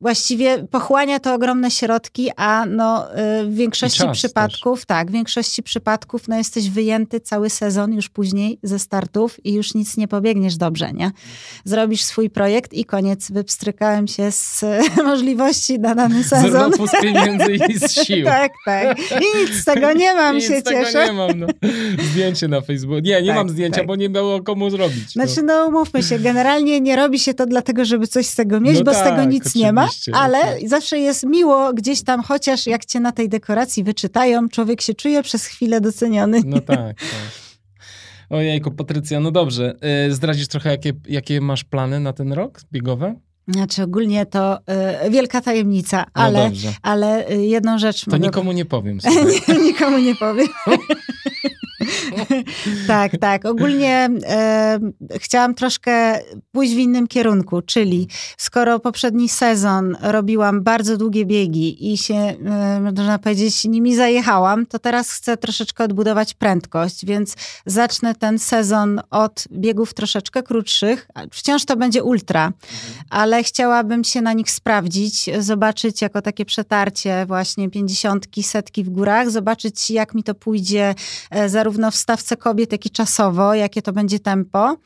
właściwie 0.00 0.66
pochłania 0.70 1.20
to 1.20 1.34
ogromne 1.34 1.70
środki, 1.70 2.30
a 2.36 2.66
no, 2.66 3.06
y, 3.12 3.46
w 3.46 3.54
większości 3.54 4.02
przypadków, 4.12 4.78
też. 4.78 4.86
tak, 4.86 5.08
w 5.08 5.12
większości 5.12 5.62
przypadków 5.62 6.28
no, 6.28 6.36
jesteś 6.36 6.70
wyjęty 6.70 7.20
cały 7.20 7.50
sezon 7.50 7.92
już 7.92 8.08
później 8.08 8.58
ze 8.62 8.78
startów 8.78 9.46
i 9.46 9.52
już 9.52 9.74
nic 9.74 9.96
nie 9.96 10.08
pobiegniesz 10.08 10.56
dobrze, 10.56 10.92
nie? 10.92 11.10
Zrobisz 11.64 12.02
swój 12.02 12.30
projekt 12.30 12.72
i 12.72 12.84
koniec. 12.84 13.30
Wypstrykałem 13.30 14.08
się 14.08 14.32
z 14.32 14.64
możliwości 15.04 15.78
na 15.78 15.94
dany 15.94 16.24
sezon. 16.24 16.72
Z 16.72 16.90
z 16.90 17.02
pieniędzy 17.02 17.52
i 17.52 17.78
z 17.78 17.92
sił. 18.04 18.24
tak, 18.24 18.52
tak. 18.64 18.98
I 18.98 19.38
nic 19.40 19.54
z 19.60 19.64
tego 19.64 19.92
nie 19.92 20.14
mam, 20.14 20.34
nic 20.36 20.48
się 20.48 20.62
tego 20.62 20.84
cieszę. 20.84 21.06
nie 21.06 21.12
mam, 21.12 21.38
no. 21.38 21.46
Zdjęcie 22.10 22.48
na 22.48 22.60
Facebooku. 22.60 23.00
Nie, 23.00 23.22
nie 23.22 23.28
tak, 23.28 23.36
mam 23.36 23.48
zdjęcia, 23.48 23.78
tak. 23.78 23.86
bo 23.86 23.96
nie 23.96 24.10
było 24.10 24.42
komu 24.42 24.70
zrobić. 24.70 25.16
No. 25.16 25.26
Znaczy, 25.26 25.42
no 25.42 25.66
umówmy 25.66 26.02
się, 26.02 26.18
generalnie 26.18 26.80
nie 26.80 26.96
robi 26.96 27.18
się 27.18 27.34
to 27.34 27.46
dlatego, 27.46 27.84
żeby 27.84 28.06
coś 28.06 28.26
z 28.26 28.34
tego 28.34 28.60
mieć, 28.60 28.78
no 28.78 28.84
bo 28.84 28.92
tak, 28.92 29.00
z 29.00 29.10
tego 29.10 29.24
nic 29.24 29.46
oczywiście. 29.46 29.67
Nie 29.68 29.72
ma, 29.72 29.88
ale 30.12 30.38
zawsze 30.66 30.98
jest 30.98 31.24
miło 31.24 31.72
gdzieś 31.72 32.02
tam, 32.02 32.22
chociaż 32.22 32.66
jak 32.66 32.84
cię 32.84 33.00
na 33.00 33.12
tej 33.12 33.28
dekoracji 33.28 33.84
wyczytają, 33.84 34.48
człowiek 34.48 34.80
się 34.80 34.94
czuje 34.94 35.22
przez 35.22 35.46
chwilę 35.46 35.80
doceniony. 35.80 36.40
No 36.44 36.60
tak, 36.60 36.76
tak. 36.76 36.96
Ojejku, 38.30 38.70
Patrycja, 38.70 39.20
no 39.20 39.30
dobrze. 39.30 39.76
Y, 40.06 40.14
zdradzisz 40.14 40.48
trochę, 40.48 40.70
jakie, 40.70 40.92
jakie 41.08 41.40
masz 41.40 41.64
plany 41.64 42.00
na 42.00 42.12
ten 42.12 42.32
rok 42.32 42.60
biegowe? 42.72 43.14
Znaczy 43.48 43.82
ogólnie 43.82 44.26
to 44.26 44.58
y, 45.06 45.10
wielka 45.10 45.40
tajemnica, 45.40 45.98
no 45.98 46.22
ale, 46.22 46.50
ale 46.82 47.30
y, 47.30 47.46
jedną 47.46 47.78
rzecz 47.78 48.04
To 48.04 48.10
mogę... 48.10 48.26
nikomu 48.26 48.52
nie 48.52 48.64
powiem. 48.64 48.98
nikomu 49.66 49.98
nie 49.98 50.14
powiem. 50.14 50.48
tak, 52.86 53.12
tak. 53.20 53.44
Ogólnie 53.44 54.08
e, 54.26 54.78
chciałam 55.16 55.54
troszkę 55.54 56.20
pójść 56.52 56.74
w 56.74 56.78
innym 56.78 57.06
kierunku, 57.06 57.62
czyli 57.62 58.08
skoro 58.36 58.80
poprzedni 58.80 59.28
sezon 59.28 59.96
robiłam 60.02 60.62
bardzo 60.62 60.96
długie 60.96 61.26
biegi 61.26 61.92
i 61.92 61.98
się, 61.98 62.14
e, 62.14 62.80
można 62.80 63.18
powiedzieć, 63.18 63.64
nimi 63.64 63.96
zajechałam, 63.96 64.66
to 64.66 64.78
teraz 64.78 65.10
chcę 65.10 65.36
troszeczkę 65.36 65.84
odbudować 65.84 66.34
prędkość, 66.34 67.06
więc 67.06 67.34
zacznę 67.66 68.14
ten 68.14 68.38
sezon 68.38 69.00
od 69.10 69.44
biegów 69.52 69.94
troszeczkę 69.94 70.42
krótszych. 70.42 71.08
Wciąż 71.32 71.64
to 71.64 71.76
będzie 71.76 72.04
ultra, 72.04 72.52
ale 73.10 73.37
chciałabym 73.42 74.04
się 74.04 74.22
na 74.22 74.32
nich 74.32 74.50
sprawdzić, 74.50 75.30
zobaczyć 75.38 76.02
jako 76.02 76.22
takie 76.22 76.44
przetarcie 76.44 77.26
właśnie 77.26 77.70
pięćdziesiątki, 77.70 78.42
setki 78.42 78.84
w 78.84 78.90
górach, 78.90 79.30
zobaczyć 79.30 79.90
jak 79.90 80.14
mi 80.14 80.22
to 80.22 80.34
pójdzie 80.34 80.94
e, 81.30 81.48
zarówno 81.48 81.90
w 81.90 81.96
stawce 81.96 82.36
kobiet, 82.36 82.72
jak 82.72 82.86
i 82.86 82.90
czasowo, 82.90 83.54
jakie 83.54 83.82
to 83.82 83.92
będzie 83.92 84.18
tempo. 84.18 84.76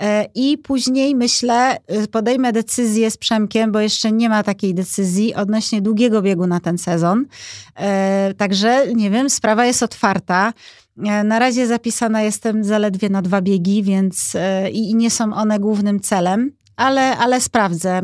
E, 0.00 0.26
I 0.34 0.58
później 0.58 1.14
myślę, 1.14 1.76
y, 2.02 2.08
podejmę 2.08 2.52
decyzję 2.52 3.10
z 3.10 3.16
Przemkiem, 3.16 3.72
bo 3.72 3.80
jeszcze 3.80 4.12
nie 4.12 4.28
ma 4.28 4.42
takiej 4.42 4.74
decyzji 4.74 5.34
odnośnie 5.34 5.82
długiego 5.82 6.22
biegu 6.22 6.46
na 6.46 6.60
ten 6.60 6.78
sezon. 6.78 7.26
E, 7.76 8.34
także 8.34 8.94
nie 8.94 9.10
wiem, 9.10 9.30
sprawa 9.30 9.66
jest 9.66 9.82
otwarta. 9.82 10.52
E, 11.04 11.24
na 11.24 11.38
razie 11.38 11.66
zapisana 11.66 12.22
jestem 12.22 12.64
zaledwie 12.64 13.08
na 13.08 13.22
dwa 13.22 13.40
biegi, 13.40 13.82
więc 13.82 14.36
i 14.72 14.94
nie 14.94 15.10
są 15.10 15.34
one 15.34 15.58
głównym 15.58 16.00
celem 16.00 16.59
ale, 16.80 17.16
ale 17.16 17.40
sprawdzę. 17.40 18.00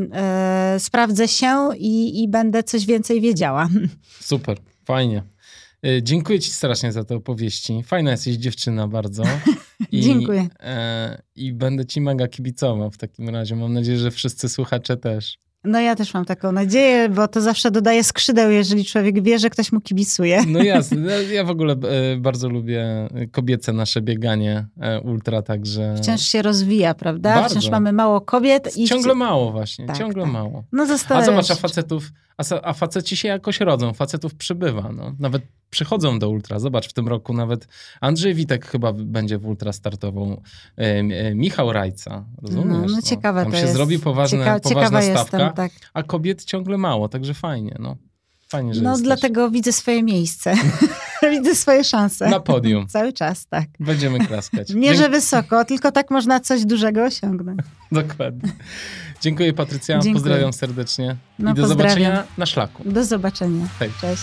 sprawdzę 0.79 1.29
się 1.29 1.69
i, 1.79 2.23
i 2.23 2.29
będę 2.29 2.63
coś 2.63 2.87
więcej 2.87 3.21
wiedziała. 3.21 3.69
Super, 4.21 4.59
fajnie. 4.85 5.23
E, 5.87 6.03
dziękuję 6.03 6.41
ci 6.41 6.51
strasznie 6.51 6.93
za 6.93 7.05
te 7.05 7.17
opowieści. 7.17 7.83
Fajna 7.83 8.11
jesteś 8.11 8.37
dziewczyna 8.37 8.89
bardzo. 8.89 9.23
I, 9.93 10.01
Dziękuję. 10.01 10.49
E, 10.61 11.23
I 11.37 11.53
będę 11.53 11.87
ci 11.87 12.01
mega 12.01 12.29
kibicował 12.29 12.91
w 12.91 12.99
takim 12.99 13.29
razie. 13.29 13.57
Mam 13.57 13.73
nadzieję, 13.73 13.99
że 13.99 14.11
wszyscy 14.11 14.49
słuchacze 14.49 14.97
też. 14.97 15.39
No 15.67 15.81
ja 15.81 15.97
też 15.97 16.15
mam 16.15 16.25
taką 16.25 16.53
nadzieję, 16.53 17.09
bo 17.09 17.29
to 17.29 17.41
zawsze 17.41 17.71
dodaje 17.71 18.05
skrzydeł, 18.05 18.51
jeżeli 18.51 18.85
człowiek 18.85 19.23
wie, 19.23 19.39
że 19.39 19.51
ktoś 19.51 19.73
mu 19.73 19.81
kibicuje. 19.81 20.43
No 20.49 20.63
jasne. 20.63 20.97
No, 20.97 21.11
ja 21.11 21.45
w 21.45 21.51
ogóle 21.51 21.73
e, 21.73 22.17
bardzo 22.17 22.49
lubię 22.49 23.09
kobiece 23.33 23.73
nasze 23.73 24.01
bieganie 24.01 24.67
e, 24.81 25.01
ultra, 25.01 25.43
także... 25.43 25.95
Wciąż 25.97 26.21
się 26.21 26.43
rozwija, 26.43 26.95
prawda? 26.95 27.35
Bardzo. 27.35 27.51
Wciąż 27.51 27.71
mamy 27.71 27.93
mało 27.93 28.21
kobiet. 28.21 28.77
i 28.77 28.89
Ciągle 28.89 29.15
mało 29.15 29.53
właśnie, 29.53 29.87
tak, 29.87 29.99
ciągle 29.99 30.23
tak. 30.23 30.33
mało. 30.33 30.65
No 30.73 30.87
A 31.09 31.25
zobacz, 31.25 31.51
a 31.51 31.55
facetów, 31.55 32.13
a, 32.39 32.43
a 32.63 32.73
faceci 32.73 33.17
się 33.17 33.29
jakoś 33.29 33.61
rodzą, 33.61 33.93
facetów 33.93 34.35
przybywa, 34.35 34.93
no. 34.93 35.15
Nawet 35.19 35.43
przychodzą 35.71 36.19
do 36.19 36.31
ultra. 36.31 36.59
Zobacz, 36.59 36.89
w 36.89 36.93
tym 36.93 37.09
roku 37.09 37.35
nawet 37.35 37.69
Andrzej 38.01 38.35
Witek 38.35 38.67
chyba 38.67 38.93
będzie 38.93 39.39
w 39.39 39.47
ultra 39.47 39.73
startował. 39.73 40.43
E, 40.77 41.35
Michał 41.35 41.73
Rajca, 41.73 42.25
rozumiesz? 42.43 42.91
No, 42.91 42.97
no 42.97 43.03
ciekawe 43.03 43.43
Tam 43.43 43.53
to 43.53 43.57
się 43.59 43.63
jest. 43.63 43.75
zrobi 43.75 43.99
poważne, 43.99 44.39
Cieka 44.39 44.61
poważna 44.61 45.03
stawka, 45.03 45.21
jestem, 45.21 45.53
tak. 45.53 45.73
a 45.95 46.03
kobiet 46.03 46.45
ciągle 46.45 46.79
mało, 46.79 47.09
także 47.09 47.35
fajnie, 47.35 47.77
no. 47.79 47.97
Fajnie, 48.49 48.75
że 48.75 48.83
No 48.83 48.91
jesteś. 48.91 49.07
dlatego 49.07 49.51
widzę 49.51 49.73
swoje 49.73 50.03
miejsce. 50.03 50.55
widzę 51.31 51.55
swoje 51.55 51.85
szanse. 51.85 52.29
Na 52.31 52.41
podium. 52.41 52.87
Cały 52.97 53.13
czas, 53.13 53.47
tak. 53.47 53.69
Będziemy 53.81 54.27
klaskać. 54.27 54.75
Mierzę 54.75 54.95
Dzięki... 55.03 55.13
wysoko, 55.13 55.65
tylko 55.65 55.93
tak 55.93 56.11
można 56.11 56.41
coś 56.41 56.65
dużego 56.65 57.05
osiągnąć. 57.05 57.61
Dokładnie. 57.93 58.53
Dziękuję 59.21 59.53
Patrycja, 59.53 59.95
Dziękuję. 59.95 60.15
pozdrawiam 60.15 60.53
serdecznie 60.53 61.17
no, 61.39 61.51
i 61.51 61.55
do 61.55 61.63
pozdrawiam. 61.63 61.89
zobaczenia 61.95 62.25
na 62.39 62.47
szlaku. 62.47 62.83
Do 62.87 63.05
zobaczenia. 63.05 63.67
Hej. 63.79 63.91
Cześć. 64.01 64.23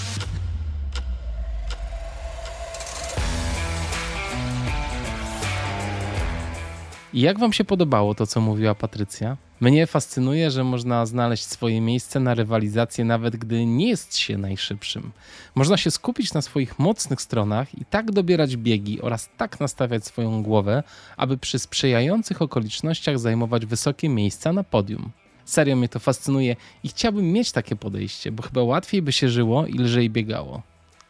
I 7.14 7.22
jak 7.22 7.40
wam 7.40 7.54
się 7.54 7.64
podobało 7.64 8.16
to, 8.16 8.28
co 8.28 8.42
mówiła 8.42 8.76
Patrycja? 8.76 9.38
Mnie 9.60 9.88
fascynuje, 9.88 10.52
że 10.52 10.64
można 10.64 11.06
znaleźć 11.06 11.46
swoje 11.46 11.82
miejsce 11.82 12.20
na 12.20 12.34
rywalizację, 12.34 13.06
nawet 13.06 13.36
gdy 13.36 13.66
nie 13.66 13.90
jest 13.90 14.18
się 14.18 14.38
najszybszym. 14.38 15.12
Można 15.56 15.78
się 15.78 15.92
skupić 15.92 16.34
na 16.34 16.42
swoich 16.42 16.80
mocnych 16.80 17.22
stronach 17.22 17.76
i 17.80 17.86
tak 17.86 18.12
dobierać 18.12 18.58
biegi 18.58 19.02
oraz 19.02 19.30
tak 19.38 19.60
nastawiać 19.60 20.06
swoją 20.06 20.44
głowę, 20.44 20.84
aby 21.18 21.38
przy 21.38 21.60
sprzyjających 21.60 22.42
okolicznościach 22.42 23.20
zajmować 23.20 23.66
wysokie 23.66 24.10
miejsca 24.10 24.54
na 24.54 24.64
podium. 24.64 25.12
Serio 25.46 25.76
mnie 25.76 25.90
to 25.90 26.00
fascynuje 26.00 26.56
i 26.84 26.90
chciałbym 26.90 27.32
mieć 27.32 27.52
takie 27.52 27.76
podejście, 27.76 28.32
bo 28.32 28.44
chyba 28.44 28.64
łatwiej 28.64 29.02
by 29.02 29.12
się 29.12 29.30
żyło 29.30 29.66
i 29.66 29.74
lżej 29.74 30.10
biegało. 30.10 30.62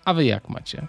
A 0.06 0.14
wy 0.14 0.26
jak 0.26 0.50
macie? 0.50 0.88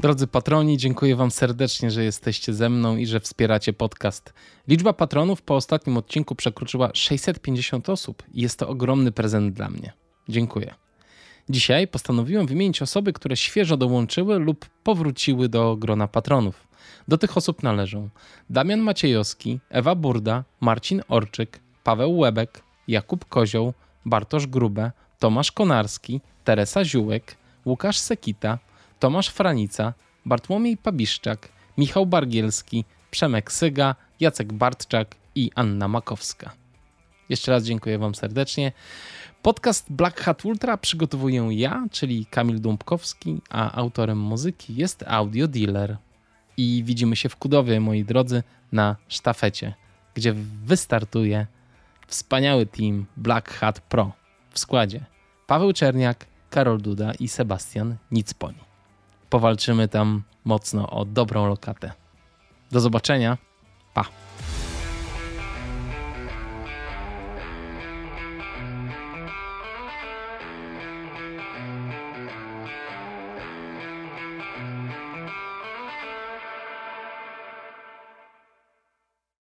Drodzy 0.00 0.26
patroni, 0.26 0.78
dziękuję 0.78 1.16
Wam 1.16 1.30
serdecznie, 1.30 1.90
że 1.90 2.04
jesteście 2.04 2.54
ze 2.54 2.68
mną 2.68 2.96
i 2.96 3.06
że 3.06 3.20
wspieracie 3.20 3.72
podcast. 3.72 4.32
Liczba 4.68 4.92
patronów 4.92 5.42
po 5.42 5.56
ostatnim 5.56 5.96
odcinku 5.96 6.34
przekroczyła 6.34 6.90
650 6.94 7.88
osób 7.88 8.22
i 8.34 8.42
jest 8.42 8.58
to 8.58 8.68
ogromny 8.68 9.12
prezent 9.12 9.54
dla 9.54 9.70
mnie. 9.70 9.92
Dziękuję. 10.28 10.74
Dzisiaj 11.48 11.88
postanowiłem 11.88 12.46
wymienić 12.46 12.82
osoby, 12.82 13.12
które 13.12 13.36
świeżo 13.36 13.76
dołączyły 13.76 14.38
lub 14.38 14.66
powróciły 14.82 15.48
do 15.48 15.76
grona 15.76 16.08
patronów. 16.08 16.68
Do 17.08 17.18
tych 17.18 17.36
osób 17.36 17.62
należą 17.62 18.08
Damian 18.50 18.80
Maciejowski, 18.80 19.60
Ewa 19.70 19.94
Burda, 19.94 20.44
Marcin 20.60 21.02
Orczyk, 21.08 21.60
Paweł 21.84 22.18
Łebek, 22.18 22.62
Jakub 22.88 23.24
Kozioł, 23.24 23.72
Bartosz 24.04 24.46
Grube, 24.46 24.92
Tomasz 25.18 25.52
Konarski, 25.52 26.20
Teresa 26.44 26.84
Ziółek, 26.84 27.36
Łukasz 27.66 27.98
Sekita, 27.98 28.58
Tomasz 29.00 29.28
Franica, 29.28 29.94
Bartłomiej 30.26 30.76
Pabiszczak, 30.76 31.48
Michał 31.78 32.06
Bargielski, 32.06 32.84
Przemek 33.10 33.52
Syga, 33.52 33.94
Jacek 34.20 34.52
Bartczak 34.52 35.14
i 35.34 35.50
Anna 35.54 35.88
Makowska. 35.88 36.52
Jeszcze 37.28 37.52
raz 37.52 37.64
dziękuję 37.64 37.98
Wam 37.98 38.14
serdecznie. 38.14 38.72
Podcast 39.42 39.92
Black 39.92 40.20
Hat 40.20 40.44
Ultra 40.44 40.76
przygotowuję 40.76 41.48
ja, 41.50 41.86
czyli 41.90 42.26
Kamil 42.26 42.60
Dąbkowski, 42.60 43.40
a 43.50 43.72
autorem 43.72 44.18
muzyki 44.18 44.74
jest 44.74 45.04
Audio 45.06 45.48
Dealer. 45.48 45.96
I 46.56 46.82
widzimy 46.84 47.16
się 47.16 47.28
w 47.28 47.36
Kudowie, 47.36 47.80
moi 47.80 48.04
drodzy, 48.04 48.42
na 48.72 48.96
sztafecie, 49.08 49.74
gdzie 50.14 50.34
wystartuje 50.64 51.46
wspaniały 52.06 52.66
team 52.66 53.06
Black 53.16 53.50
Hat 53.50 53.80
Pro 53.80 54.12
w 54.50 54.58
składzie 54.58 55.04
Paweł 55.46 55.72
Czerniak, 55.72 56.26
Karol 56.50 56.80
Duda 56.80 57.12
i 57.20 57.28
Sebastian 57.28 57.96
Nicponi 58.10 58.69
powalczymy 59.30 59.88
tam 59.88 60.22
mocno 60.44 60.90
o 60.90 61.04
dobrą 61.04 61.48
lokatę. 61.48 61.92
Do 62.70 62.80
zobaczenia. 62.80 63.38
Pa. 63.94 64.04